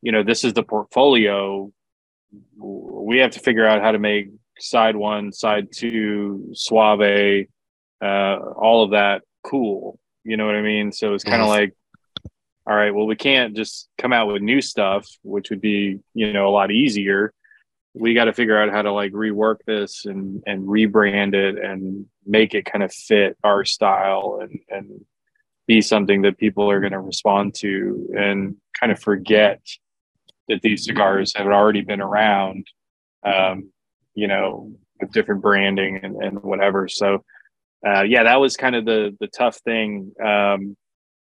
you 0.00 0.12
know 0.12 0.22
this 0.22 0.44
is 0.44 0.52
the 0.52 0.62
portfolio. 0.62 1.72
We 2.56 3.18
have 3.18 3.32
to 3.32 3.40
figure 3.40 3.66
out 3.66 3.82
how 3.82 3.92
to 3.92 3.98
make 3.98 4.30
side 4.58 4.96
one 4.96 5.32
side 5.32 5.68
two 5.72 6.50
suave 6.54 7.46
uh, 8.00 8.36
all 8.56 8.84
of 8.84 8.90
that 8.90 9.22
cool. 9.44 9.98
You 10.24 10.36
know 10.36 10.46
what 10.46 10.54
i 10.54 10.62
mean? 10.62 10.92
So 10.92 11.14
it's 11.14 11.24
kind 11.24 11.42
of 11.42 11.48
like 11.48 11.74
all 12.66 12.76
right 12.76 12.94
well 12.94 13.06
we 13.06 13.16
can't 13.16 13.56
just 13.56 13.88
come 13.98 14.12
out 14.12 14.28
with 14.28 14.40
new 14.40 14.60
stuff 14.60 15.08
which 15.22 15.50
would 15.50 15.60
be 15.60 15.98
you 16.14 16.32
know 16.32 16.46
a 16.46 16.50
lot 16.50 16.70
easier 16.70 17.32
we 17.94 18.14
got 18.14 18.24
to 18.24 18.32
figure 18.32 18.60
out 18.60 18.70
how 18.70 18.82
to 18.82 18.92
like 18.92 19.12
rework 19.12 19.56
this 19.66 20.06
and 20.06 20.42
and 20.46 20.66
rebrand 20.66 21.34
it 21.34 21.62
and 21.62 22.06
make 22.26 22.54
it 22.54 22.64
kind 22.64 22.82
of 22.82 22.92
fit 22.92 23.36
our 23.44 23.64
style 23.64 24.38
and 24.40 24.58
and 24.70 25.04
be 25.66 25.80
something 25.80 26.22
that 26.22 26.38
people 26.38 26.70
are 26.70 26.80
going 26.80 26.92
to 26.92 27.00
respond 27.00 27.54
to 27.54 28.08
and 28.16 28.56
kind 28.78 28.90
of 28.90 28.98
forget 28.98 29.60
that 30.48 30.60
these 30.62 30.84
cigars 30.84 31.34
have 31.36 31.46
already 31.46 31.82
been 31.82 32.00
around 32.00 32.66
um, 33.24 33.70
you 34.14 34.26
know 34.26 34.72
with 35.00 35.12
different 35.12 35.42
branding 35.42 36.00
and, 36.02 36.16
and 36.16 36.42
whatever. 36.42 36.88
So 36.88 37.24
uh, 37.86 38.02
yeah 38.02 38.22
that 38.22 38.40
was 38.40 38.56
kind 38.56 38.74
of 38.74 38.84
the 38.84 39.14
the 39.20 39.28
tough 39.28 39.58
thing 39.58 40.12
um, 40.24 40.76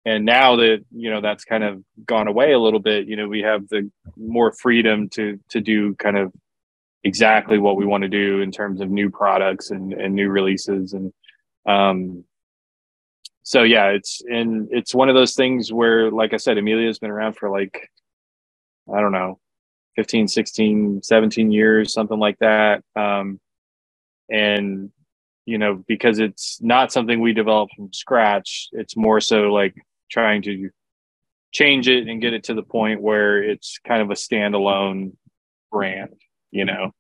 and 0.06 0.26
now 0.26 0.56
that 0.58 0.84
you 0.92 1.10
know 1.10 1.22
that's 1.22 1.46
kind 1.46 1.64
of 1.64 1.84
gone 2.06 2.28
away 2.28 2.52
a 2.54 2.60
little 2.60 2.80
bit 2.80 3.08
you 3.08 3.16
know 3.16 3.28
we 3.28 3.42
have 3.42 3.68
the 3.70 3.90
more 4.18 4.52
freedom 4.52 5.10
to 5.10 5.40
to 5.50 5.62
do 5.62 5.96
kind 5.96 6.18
of 6.18 6.34
exactly 7.04 7.58
what 7.58 7.78
we 7.78 7.86
want 7.86 8.04
to 8.04 8.10
do 8.10 8.42
in 8.42 8.52
terms 8.52 8.82
of 8.82 8.90
new 8.90 9.10
products 9.10 9.72
and, 9.72 9.94
and 9.94 10.14
new 10.14 10.30
releases. 10.30 10.94
And 10.94 11.14
um 11.66 12.24
so 13.44 13.64
yeah 13.64 13.88
it's 13.88 14.22
and 14.30 14.68
it's 14.72 14.94
one 14.94 15.10
of 15.10 15.16
those 15.16 15.36
things 15.36 15.74
where 15.74 16.12
like 16.12 16.34
i 16.34 16.38
said 16.38 16.58
Emilio's 16.58 17.00
been 17.00 17.12
around 17.12 17.36
for 17.36 17.50
like 17.50 17.90
i 18.94 19.02
don't 19.02 19.12
know 19.12 19.40
15 19.96 20.28
16 20.28 21.02
17 21.04 21.52
years 21.52 21.94
something 21.94 22.20
like 22.20 22.38
that. 22.40 22.84
Um 22.96 23.40
and 24.30 24.92
you 25.46 25.58
know 25.58 25.84
because 25.88 26.20
it's 26.20 26.62
not 26.62 26.92
something 26.92 27.20
we 27.20 27.34
developed 27.34 27.74
from 27.76 27.92
scratch 27.92 28.70
it's 28.72 28.96
more 28.96 29.20
so 29.20 29.52
like 29.52 29.76
trying 30.12 30.42
to 30.44 30.70
change 31.52 31.90
it 31.90 32.08
and 32.08 32.22
get 32.22 32.34
it 32.34 32.44
to 32.44 32.54
the 32.54 32.62
point 32.62 33.02
where 33.02 33.42
it's 33.42 33.80
kind 33.88 34.02
of 34.02 34.12
a 34.12 34.14
standalone 34.14 35.14
brand 35.72 36.14
you 36.52 36.66
know, 36.66 36.92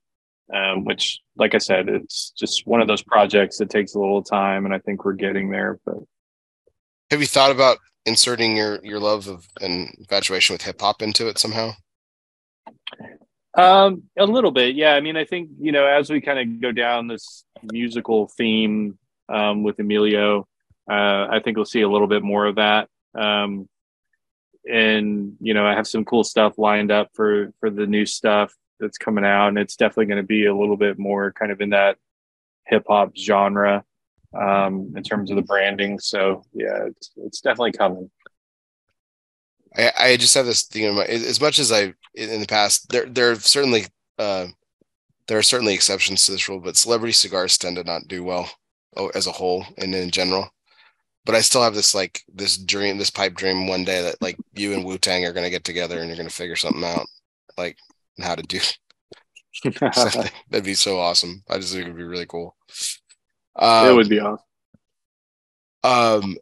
um, 0.54 0.86
which, 0.86 1.20
like 1.36 1.56
I 1.56 1.60
said, 1.60 1.90
it's 1.90 2.32
just 2.38 2.66
one 2.66 2.82
of 2.82 2.88
those 2.88 3.04
projects 3.04 3.58
that 3.58 3.70
takes 3.70 3.96
a 3.96 4.00
little 4.00 4.24
time, 4.24 4.66
and 4.66 4.74
I 4.74 4.80
think 4.80 5.06
we're 5.06 5.14
getting 5.14 5.50
there. 5.50 5.80
But 5.86 5.98
have 7.12 7.22
you 7.22 7.28
thought 7.28 7.52
about 7.52 7.78
inserting 8.06 8.56
your 8.56 8.80
your 8.84 9.00
love 9.00 9.28
of 9.28 9.48
and 9.62 9.94
infatuation 9.98 10.54
with 10.54 10.64
hip 10.64 10.82
hop 10.82 11.02
into 11.02 11.28
it 11.28 11.38
somehow? 11.38 11.72
Um, 13.58 14.04
a 14.18 14.26
little 14.26 14.52
bit, 14.52 14.76
yeah. 14.76 14.94
I 14.94 15.02
mean, 15.02 15.18
I 15.18 15.26
think 15.26 15.50
you 15.60 15.72
know, 15.72 15.86
as 15.86 16.10
we 16.10 16.22
kind 16.22 16.40
of 16.40 16.62
go 16.62 16.72
down 16.72 17.08
this 17.08 17.44
musical 17.64 18.30
theme 18.38 18.98
um, 19.30 19.64
with 19.64 19.80
Emilio. 19.80 20.48
Uh, 20.90 21.28
I 21.30 21.40
think 21.44 21.56
we'll 21.56 21.66
see 21.66 21.82
a 21.82 21.90
little 21.90 22.08
bit 22.08 22.24
more 22.24 22.48
of 22.48 22.56
that. 22.56 22.90
Um, 23.18 23.70
and 24.66 25.34
you 25.40 25.54
know, 25.54 25.66
I 25.66 25.76
have 25.76 25.88
some 25.88 26.04
cool 26.04 26.24
stuff 26.24 26.58
lined 26.58 26.92
up 26.92 27.10
for 27.14 27.54
for 27.60 27.70
the 27.70 27.86
new 27.86 28.06
stuff 28.06 28.54
that's 28.80 28.98
coming 28.98 29.26
out, 29.26 29.50
and 29.50 29.58
it's 29.58 29.76
definitely 29.76 30.08
going 30.08 30.22
to 30.22 30.28
be 30.28 30.46
a 30.46 30.56
little 30.56 30.78
bit 30.78 31.00
more 31.00 31.32
kind 31.32 31.52
of 31.52 31.62
in 31.62 31.70
that 31.72 31.98
hip 32.68 32.86
hop 32.88 33.16
genre 33.18 33.84
um, 34.40 34.94
in 34.96 35.04
terms 35.04 35.30
of 35.30 35.36
the 35.36 35.42
branding. 35.42 36.00
So 36.00 36.44
yeah, 36.54 36.86
it's 36.86 37.12
it's 37.18 37.42
definitely 37.42 37.74
coming. 37.74 38.10
I, 39.78 39.92
I 40.00 40.18
just 40.18 40.36
have 40.36 40.46
this 40.46 40.64
thing 40.64 40.84
in 40.84 40.96
my 40.96 41.06
as 41.06 41.42
much 41.42 41.60
as 41.60 41.72
I 41.72 41.94
in 42.16 42.40
the 42.40 42.48
past 42.48 42.90
there 42.90 43.06
there 43.06 43.32
are 43.32 43.36
certainly 43.36 43.86
uh, 44.18 44.48
there 45.28 45.38
are 45.38 45.44
certainly 45.44 45.74
exceptions 45.74 46.26
to 46.26 46.32
this 46.32 46.50
rule, 46.50 46.60
but 46.60 46.78
celebrity 46.78 47.14
cigars 47.14 47.58
tend 47.58 47.76
to 47.78 47.84
not 47.84 48.08
do 48.08 48.24
well 48.24 48.50
oh, 48.98 49.10
as 49.10 49.28
a 49.28 49.32
whole 49.32 49.66
and 49.78 49.94
in 49.94 50.12
general. 50.12 50.50
But 51.26 51.36
I 51.36 51.42
still 51.42 51.62
have 51.62 51.76
this 51.76 51.94
like 51.94 52.24
this 52.34 52.58
dream, 52.58 52.98
this 52.98 53.12
pipe 53.12 53.36
dream 53.36 53.68
one 53.68 53.84
day 53.84 54.02
that 54.02 54.22
like 54.22 54.38
you 54.54 54.74
and 54.74 54.86
Wu 54.86 54.98
Tang 54.98 55.26
are 55.26 55.34
gonna 55.34 55.50
get 55.50 55.64
together 55.64 56.00
and 56.00 56.08
you're 56.08 56.18
gonna 56.18 56.30
figure 56.30 56.56
something 56.56 56.84
out, 56.84 57.06
like 57.58 57.78
how 58.24 58.36
to 58.36 58.44
do. 58.44 58.60
That'd 60.50 60.64
be 60.64 60.74
so 60.74 61.00
awesome. 61.00 61.44
I 61.50 61.58
just 61.58 61.74
think 61.74 61.86
it'd 61.86 61.98
be 61.98 62.04
really 62.04 62.26
cool. 62.26 62.56
Um, 63.56 63.88
it 63.88 63.96
would 63.96 64.10
be 64.10 64.20
awesome. 64.20 64.46
Um, 65.84 66.38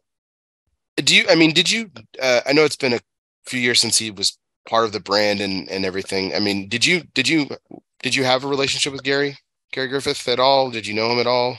do 0.96 1.16
you? 1.16 1.24
I 1.28 1.34
mean, 1.34 1.52
did 1.52 1.70
you? 1.70 1.90
Uh, 2.20 2.40
I 2.46 2.52
know 2.52 2.64
it's 2.64 2.76
been 2.76 2.92
a 2.92 3.00
few 3.46 3.60
years 3.60 3.80
since 3.80 3.98
he 3.98 4.10
was 4.10 4.38
part 4.68 4.84
of 4.84 4.92
the 4.92 5.00
brand 5.00 5.40
and 5.40 5.68
and 5.68 5.84
everything. 5.84 6.34
I 6.34 6.40
mean, 6.40 6.68
did 6.68 6.84
you 6.84 7.02
did 7.14 7.28
you 7.28 7.48
did 8.02 8.14
you 8.14 8.24
have 8.24 8.44
a 8.44 8.48
relationship 8.48 8.92
with 8.92 9.02
Gary 9.02 9.36
Gary 9.72 9.88
Griffith 9.88 10.28
at 10.28 10.40
all? 10.40 10.70
Did 10.70 10.86
you 10.86 10.94
know 10.94 11.10
him 11.12 11.18
at 11.18 11.26
all? 11.26 11.58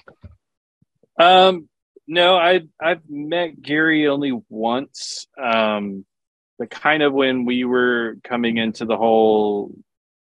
Um, 1.19 1.67
no, 2.07 2.37
I 2.37 2.61
I've 2.81 3.01
met 3.09 3.61
Gary 3.61 4.07
only 4.07 4.39
once. 4.49 5.27
Um, 5.41 6.05
but 6.57 6.69
kind 6.69 7.01
of 7.01 7.13
when 7.13 7.45
we 7.45 7.63
were 7.63 8.17
coming 8.23 8.57
into 8.57 8.85
the 8.85 8.97
whole, 8.97 9.71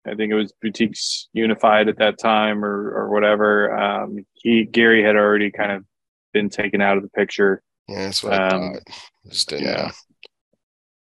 I 0.06 0.16
think 0.16 0.32
it 0.32 0.36
was 0.36 0.54
boutiques 0.62 1.30
unified 1.34 1.88
at 1.88 1.98
that 1.98 2.20
time 2.20 2.64
or 2.64 2.92
or 2.92 3.10
whatever. 3.10 3.78
Um, 3.78 4.26
he 4.34 4.66
Gary 4.66 5.04
had 5.04 5.16
already 5.16 5.52
kind 5.52 5.72
of 5.72 5.86
been 6.34 6.50
taken 6.50 6.82
out 6.82 6.98
of 6.98 7.04
the 7.04 7.10
picture. 7.10 7.62
Yeah, 7.88 8.06
that's 8.06 8.24
what 8.24 8.34
I 8.34 8.48
um, 8.48 8.74
thought. 8.74 8.84
Just 9.30 9.50
didn't 9.50 9.66
yeah. 9.66 9.92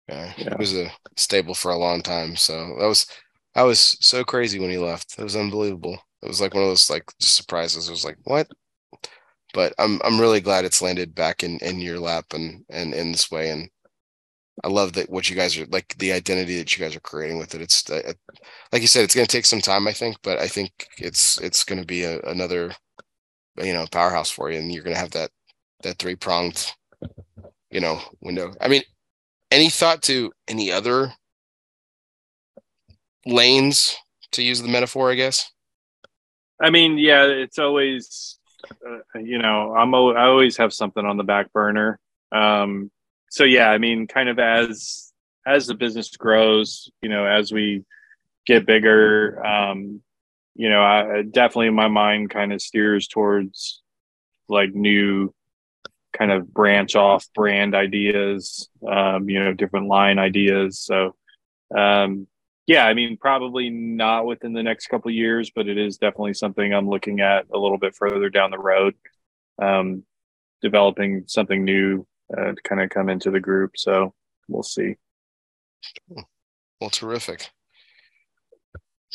Yeah, 0.09 0.32
yeah. 0.36 0.51
He 0.51 0.56
was 0.59 0.77
a 0.77 0.90
stable 1.16 1.55
for 1.55 1.70
a 1.70 1.78
long 1.78 2.02
time. 2.02 2.36
So 2.36 2.77
that 2.78 2.86
was 2.86 3.06
I 3.55 3.62
was 3.62 3.97
so 4.01 4.24
crazy 4.24 4.59
when 4.59 4.70
he 4.70 4.78
left. 4.78 5.19
It 5.19 5.24
was 5.24 5.36
unbelievable. 5.36 5.98
It 6.23 6.28
was 6.28 6.40
like 6.40 6.55
one 6.55 6.62
of 6.62 6.69
those 6.69 6.90
like 6.90 7.05
just 7.20 7.35
surprises. 7.35 7.89
It 7.89 7.93
was 7.93 8.05
like, 8.05 8.19
what? 8.24 8.48
But 9.55 9.74
I'm 9.78 10.01
I'm 10.05 10.20
really 10.20 10.40
glad 10.40 10.64
it's 10.64 10.82
landed 10.82 11.14
back 11.14 11.43
in 11.43 11.59
in 11.59 11.81
your 11.81 11.98
lap 11.98 12.27
and 12.32 12.64
and 12.70 12.94
in 12.94 13.12
this 13.12 13.31
way. 13.31 13.51
And 13.51 13.69
I 14.62 14.68
love 14.68 14.92
that 14.94 15.10
what 15.10 15.30
you 15.30 15.36
guys 15.36 15.56
are 15.58 15.66
like 15.66 15.96
the 15.98 16.12
identity 16.12 16.58
that 16.58 16.76
you 16.76 16.84
guys 16.84 16.94
are 16.94 17.00
creating 17.00 17.38
with 17.38 17.54
it. 17.54 17.62
It's 17.62 17.88
uh, 17.88 18.12
like 18.72 18.82
you 18.82 18.88
said, 18.88 19.04
it's 19.04 19.14
going 19.14 19.26
to 19.26 19.36
take 19.36 19.46
some 19.46 19.60
time, 19.60 19.88
I 19.88 19.92
think, 19.92 20.16
but 20.22 20.38
I 20.38 20.48
think 20.48 20.88
it's 20.98 21.40
it's 21.40 21.64
going 21.64 21.80
to 21.80 21.86
be 21.86 22.04
a, 22.04 22.20
another 22.22 22.72
you 23.62 23.72
know 23.72 23.86
powerhouse 23.90 24.30
for 24.30 24.50
you, 24.50 24.58
and 24.58 24.72
you're 24.72 24.84
going 24.84 24.94
to 24.94 25.00
have 25.00 25.12
that 25.12 25.30
that 25.82 25.98
three 25.98 26.16
pronged 26.16 26.72
you 27.70 27.80
know 27.80 28.00
window. 28.20 28.52
I 28.60 28.68
mean, 28.68 28.82
any 29.52 29.68
thought 29.68 30.02
to 30.02 30.32
any 30.48 30.72
other 30.72 31.12
lanes 33.26 33.96
to 34.32 34.42
use 34.42 34.62
the 34.62 34.68
metaphor 34.68 35.12
i 35.12 35.14
guess 35.14 35.52
i 36.60 36.70
mean 36.70 36.98
yeah 36.98 37.24
it's 37.24 37.58
always 37.58 38.38
uh, 38.88 39.18
you 39.20 39.38
know 39.38 39.74
i'm 39.76 39.94
i 39.94 40.24
always 40.24 40.56
have 40.56 40.72
something 40.72 41.04
on 41.04 41.16
the 41.16 41.22
back 41.22 41.52
burner 41.52 42.00
um 42.32 42.90
so 43.32 43.44
yeah 43.44 43.70
i 43.70 43.78
mean 43.78 44.06
kind 44.06 44.28
of 44.28 44.38
as 44.38 45.10
as 45.46 45.66
the 45.66 45.74
business 45.74 46.14
grows 46.16 46.90
you 47.00 47.09
know 47.09 47.24
as 47.24 47.50
we 47.50 47.82
get 48.46 48.66
bigger 48.66 49.44
um 49.44 50.02
you 50.54 50.68
know 50.68 50.82
i 50.82 51.22
definitely 51.22 51.70
my 51.70 51.88
mind 51.88 52.28
kind 52.28 52.52
of 52.52 52.60
steers 52.60 53.09
towards 53.09 53.80
like 54.50 54.74
new 54.74 55.32
kind 56.12 56.30
of 56.30 56.52
branch 56.52 56.94
off 56.94 57.26
brand 57.34 57.74
ideas 57.74 58.68
um 58.86 59.30
you 59.30 59.42
know 59.42 59.54
different 59.54 59.86
line 59.86 60.18
ideas 60.18 60.78
so 60.78 61.14
um 61.76 62.26
yeah, 62.68 62.86
I 62.86 62.94
mean, 62.94 63.16
probably 63.16 63.70
not 63.70 64.24
within 64.24 64.52
the 64.52 64.62
next 64.62 64.86
couple 64.86 65.10
years, 65.10 65.50
but 65.52 65.66
it 65.66 65.76
is 65.76 65.96
definitely 65.96 66.34
something 66.34 66.72
I'm 66.72 66.88
looking 66.88 67.20
at 67.20 67.46
a 67.52 67.59
little 67.59 67.76
bit 67.76 67.96
further 67.96 68.30
down 68.30 68.52
the 68.52 68.59
road. 68.59 68.94
Um, 69.60 70.04
developing 70.62 71.24
something 71.26 71.64
new 71.64 72.06
uh, 72.36 72.52
to 72.52 72.62
kind 72.64 72.80
of 72.80 72.90
come 72.90 73.09
into 73.09 73.30
the 73.30 73.40
group. 73.40 73.72
So 73.76 74.14
we'll 74.48 74.62
see. 74.62 74.96
Well, 76.80 76.90
terrific. 76.90 77.50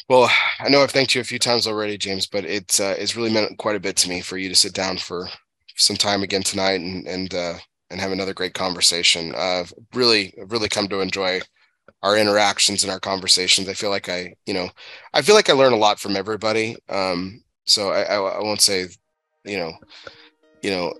Well, 0.09 0.29
I 0.59 0.69
know 0.69 0.83
I've 0.83 0.91
thanked 0.91 1.15
you 1.15 1.21
a 1.21 1.25
few 1.25 1.39
times 1.39 1.67
already, 1.67 1.97
James, 1.97 2.27
but 2.27 2.45
it's 2.45 2.79
uh, 2.79 2.95
it's 2.97 3.15
really 3.15 3.31
meant 3.31 3.57
quite 3.57 3.75
a 3.75 3.79
bit 3.79 3.95
to 3.97 4.09
me 4.09 4.21
for 4.21 4.37
you 4.37 4.47
to 4.49 4.55
sit 4.55 4.73
down 4.73 4.97
for 4.97 5.27
some 5.75 5.97
time 5.97 6.23
again 6.23 6.43
tonight 6.43 6.79
and 6.79 7.07
and 7.07 7.33
uh, 7.33 7.55
and 7.89 7.99
have 7.99 8.11
another 8.11 8.33
great 8.33 8.53
conversation. 8.53 9.33
I've 9.35 9.73
really 9.93 10.33
really 10.47 10.69
come 10.69 10.87
to 10.89 11.01
enjoy 11.01 11.41
our 12.03 12.17
interactions 12.17 12.83
and 12.83 12.91
our 12.91 12.99
conversations. 12.99 13.67
I 13.67 13.73
feel 13.73 13.89
like 13.89 14.07
I, 14.07 14.33
you 14.45 14.53
know, 14.53 14.69
I 15.13 15.21
feel 15.21 15.35
like 15.35 15.49
I 15.49 15.53
learn 15.53 15.73
a 15.73 15.77
lot 15.77 15.99
from 15.99 16.15
everybody. 16.15 16.75
Um, 16.89 17.43
so 17.65 17.89
I, 17.89 18.03
I, 18.03 18.15
I 18.15 18.39
won't 18.43 18.61
say, 18.61 18.87
you 19.45 19.57
know, 19.57 19.73
you 20.61 20.69
know, 20.69 20.93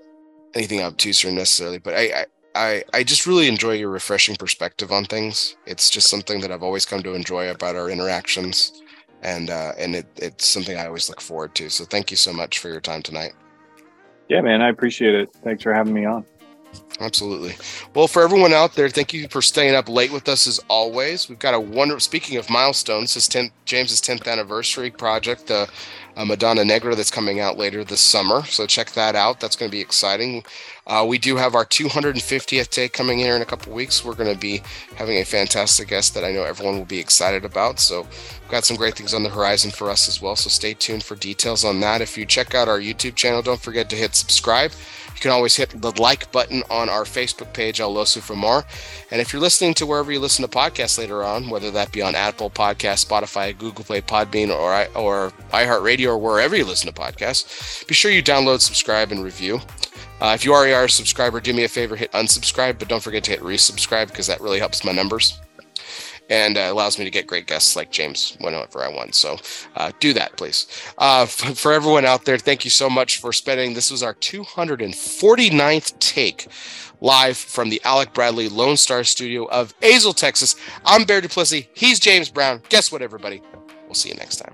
anything 0.58 0.82
obtuse 0.82 1.24
or 1.24 1.32
necessarily, 1.32 1.78
but 1.78 1.94
I, 1.94 2.26
I, 2.56 2.84
I, 2.94 3.04
just 3.04 3.28
really 3.28 3.48
enjoy 3.48 3.74
your 3.74 3.90
refreshing 3.90 4.36
perspective 4.36 4.92
on 4.92 5.06
things. 5.06 5.56
It's 5.66 5.90
just 5.90 6.10
something 6.10 6.42
that 6.42 6.52
I've 6.52 6.64
always 6.64 6.86
come 6.86 7.04
to 7.04 7.14
enjoy 7.14 7.50
about 7.52 7.76
our 7.76 7.90
interactions, 7.90 8.82
and 9.22 9.50
uh, 9.50 9.74
and 9.78 9.96
it, 9.96 10.08
it's 10.18 10.46
something 10.46 10.78
I 10.78 10.88
always 10.88 11.10
look 11.10 11.22
forward 11.22 11.54
to. 11.56 11.70
So 11.70 11.86
thank 11.86 12.12
you 12.12 12.18
so 12.18 12.34
much 12.34 12.60
for 12.60 12.70
your 12.70 12.82
time 12.82 13.04
tonight. 13.04 13.34
Yeah, 14.28 14.42
man, 14.42 14.62
I 14.62 14.70
appreciate 14.70 15.16
it. 15.16 15.30
Thanks 15.44 15.64
for 15.64 15.74
having 15.74 15.94
me 15.94 16.06
on. 16.06 16.26
Absolutely. 17.00 17.56
Well, 17.94 18.08
for 18.08 18.24
everyone 18.24 18.54
out 18.54 18.74
there, 18.74 18.90
thank 18.90 19.14
you 19.14 19.28
for 19.28 19.42
staying 19.42 19.76
up 19.76 19.88
late 19.88 20.12
with 20.12 20.28
us 20.28 20.48
as 20.48 20.60
always. 20.68 21.30
We've 21.30 21.38
got 21.38 21.54
a 21.54 21.60
wonder. 21.60 22.00
Speaking 22.00 22.38
of 22.38 22.50
milestones, 22.50 23.14
this 23.14 23.28
10th, 23.28 23.52
James's 23.66 24.02
10th 24.02 24.28
anniversary 24.28 24.90
project, 24.90 25.46
the 25.46 25.70
uh, 26.16 26.26
Madonna 26.26 26.66
Negra, 26.66 26.96
that's 26.96 27.12
coming 27.12 27.40
out 27.40 27.56
later 27.56 27.84
this 27.84 28.02
summer. 28.02 28.44
So 28.46 28.66
check 28.66 28.92
that 28.94 29.16
out. 29.16 29.40
That's 29.40 29.56
going 29.56 29.70
to 29.70 29.76
be 29.76 29.82
exciting. 29.82 30.44
Uh, 30.88 31.06
we 31.08 31.20
do 31.20 31.36
have 31.36 31.54
our 31.54 31.66
250th 31.66 32.70
day 32.72 32.90
coming 32.90 33.20
here 33.20 33.36
in 33.36 33.44
a 33.44 33.46
couple 33.46 33.74
weeks. 33.74 34.04
We're 34.04 34.16
going 34.16 34.34
to 34.34 34.40
be 34.40 34.64
having 34.96 35.18
a 35.18 35.24
fantastic 35.24 35.90
guest 35.90 36.16
that 36.16 36.24
I 36.24 36.32
know 36.32 36.44
everyone 36.44 36.80
will 36.80 36.86
be 36.86 37.00
excited 37.00 37.46
about. 37.46 37.80
So 37.80 38.02
we've 38.02 38.52
got 38.52 38.66
some 38.66 38.78
great 38.78 38.96
things 38.96 39.14
on 39.14 39.22
the 39.22 39.30
horizon 39.30 39.70
for 39.70 39.92
us 39.92 40.08
as 40.08 40.20
well. 40.20 40.36
So 40.36 40.50
stay 40.50 40.74
tuned 40.74 41.04
for 41.04 41.16
details 41.16 41.64
on 41.64 41.80
that. 41.82 42.02
If 42.02 42.18
you 42.18 42.26
check 42.26 42.56
out 42.56 42.68
our 42.68 42.80
YouTube 42.80 43.14
channel, 43.14 43.44
don't 43.44 43.62
forget 43.62 43.88
to 43.92 43.96
hit 43.96 44.16
subscribe. 44.16 44.72
You 45.18 45.22
can 45.22 45.32
always 45.32 45.56
hit 45.56 45.82
the 45.82 46.00
like 46.00 46.32
button 46.32 46.62
on 46.70 46.90
our 46.90 47.02
Facebook 47.02 47.52
page, 47.52 47.82
El 47.82 48.06
for 48.06 48.36
more. 48.36 48.64
And 49.10 49.20
if 49.20 49.34
you're 49.34 49.42
listening 49.42 49.74
to 49.74 49.88
wherever 49.88 50.12
you 50.12 50.20
listen 50.20 50.48
to 50.48 50.58
podcasts 50.58 51.00
later 51.00 51.24
on, 51.24 51.50
whether 51.50 51.72
that 51.72 51.92
be 51.92 52.04
on 52.04 52.14
Apple 52.14 52.52
Podcast, 52.52 53.04
Spotify, 53.04 53.58
Google 53.58 53.84
Play, 53.84 54.02
Podbean, 54.02 54.56
or 54.56 54.88
or 54.96 55.32
iHeartRadio, 55.50 56.10
or 56.10 56.20
wherever 56.20 56.56
you 56.56 56.66
listen 56.66 56.94
to 56.94 57.02
podcasts, 57.02 57.86
be 57.88 57.96
sure 57.96 58.12
you 58.12 58.22
download, 58.22 58.62
subscribe, 58.62 59.12
and 59.12 59.24
review. 59.24 59.60
Uh, 60.22 60.34
if 60.36 60.46
you 60.46 60.54
already 60.54 60.74
are 60.74 60.86
a 60.86 60.90
subscriber, 60.90 61.40
do 61.40 61.52
me 61.52 61.64
a 61.64 61.68
favor, 61.68 61.96
hit 61.96 62.12
unsubscribe, 62.12 62.78
but 62.78 62.88
don't 62.88 63.02
forget 63.02 63.24
to 63.24 63.32
hit 63.32 63.40
resubscribe 63.40 64.10
because 64.10 64.28
that 64.28 64.40
really 64.40 64.60
helps 64.60 64.86
my 64.86 64.92
numbers 64.92 65.40
and 66.30 66.58
uh, 66.58 66.62
allows 66.72 66.98
me 67.00 67.06
to 67.06 67.12
get 67.12 67.28
great 67.28 67.48
guests 67.48 67.76
like 67.76 67.92
James 67.92 68.38
whenever 68.40 68.84
I 68.84 68.90
want. 68.90 69.16
So 69.16 69.38
uh, 69.76 69.92
do 70.00 70.14
that, 70.14 70.38
please. 70.38 70.68
Uh, 70.98 71.22
f- 71.24 71.58
for 71.58 71.74
everyone 71.74 72.06
out 72.06 72.26
there, 72.26 72.38
thank 72.38 72.64
you 72.66 72.72
so 72.72 72.90
much 72.90 73.20
for 73.20 73.32
spending. 73.34 73.74
This 73.74 73.92
was 73.92 74.04
our 74.04 74.14
249th 74.16 75.98
take 76.00 76.48
live 77.02 77.38
from 77.38 77.70
the 77.70 77.82
Alec 77.84 78.14
Bradley 78.14 78.50
Lone 78.50 78.78
Star 78.78 79.04
Studio 79.04 79.46
of 79.50 79.78
Azle, 79.82 80.16
Texas. 80.16 80.56
I'm 80.86 81.06
Bear 81.06 81.22
Duplessis. 81.22 81.66
He's 81.74 82.00
James 82.00 82.30
Brown. 82.30 82.62
Guess 82.70 82.92
what, 82.92 83.02
everybody? 83.02 83.42
We'll 83.86 83.94
see 83.94 84.10
you 84.10 84.16
next 84.16 84.38
time. 84.38 84.54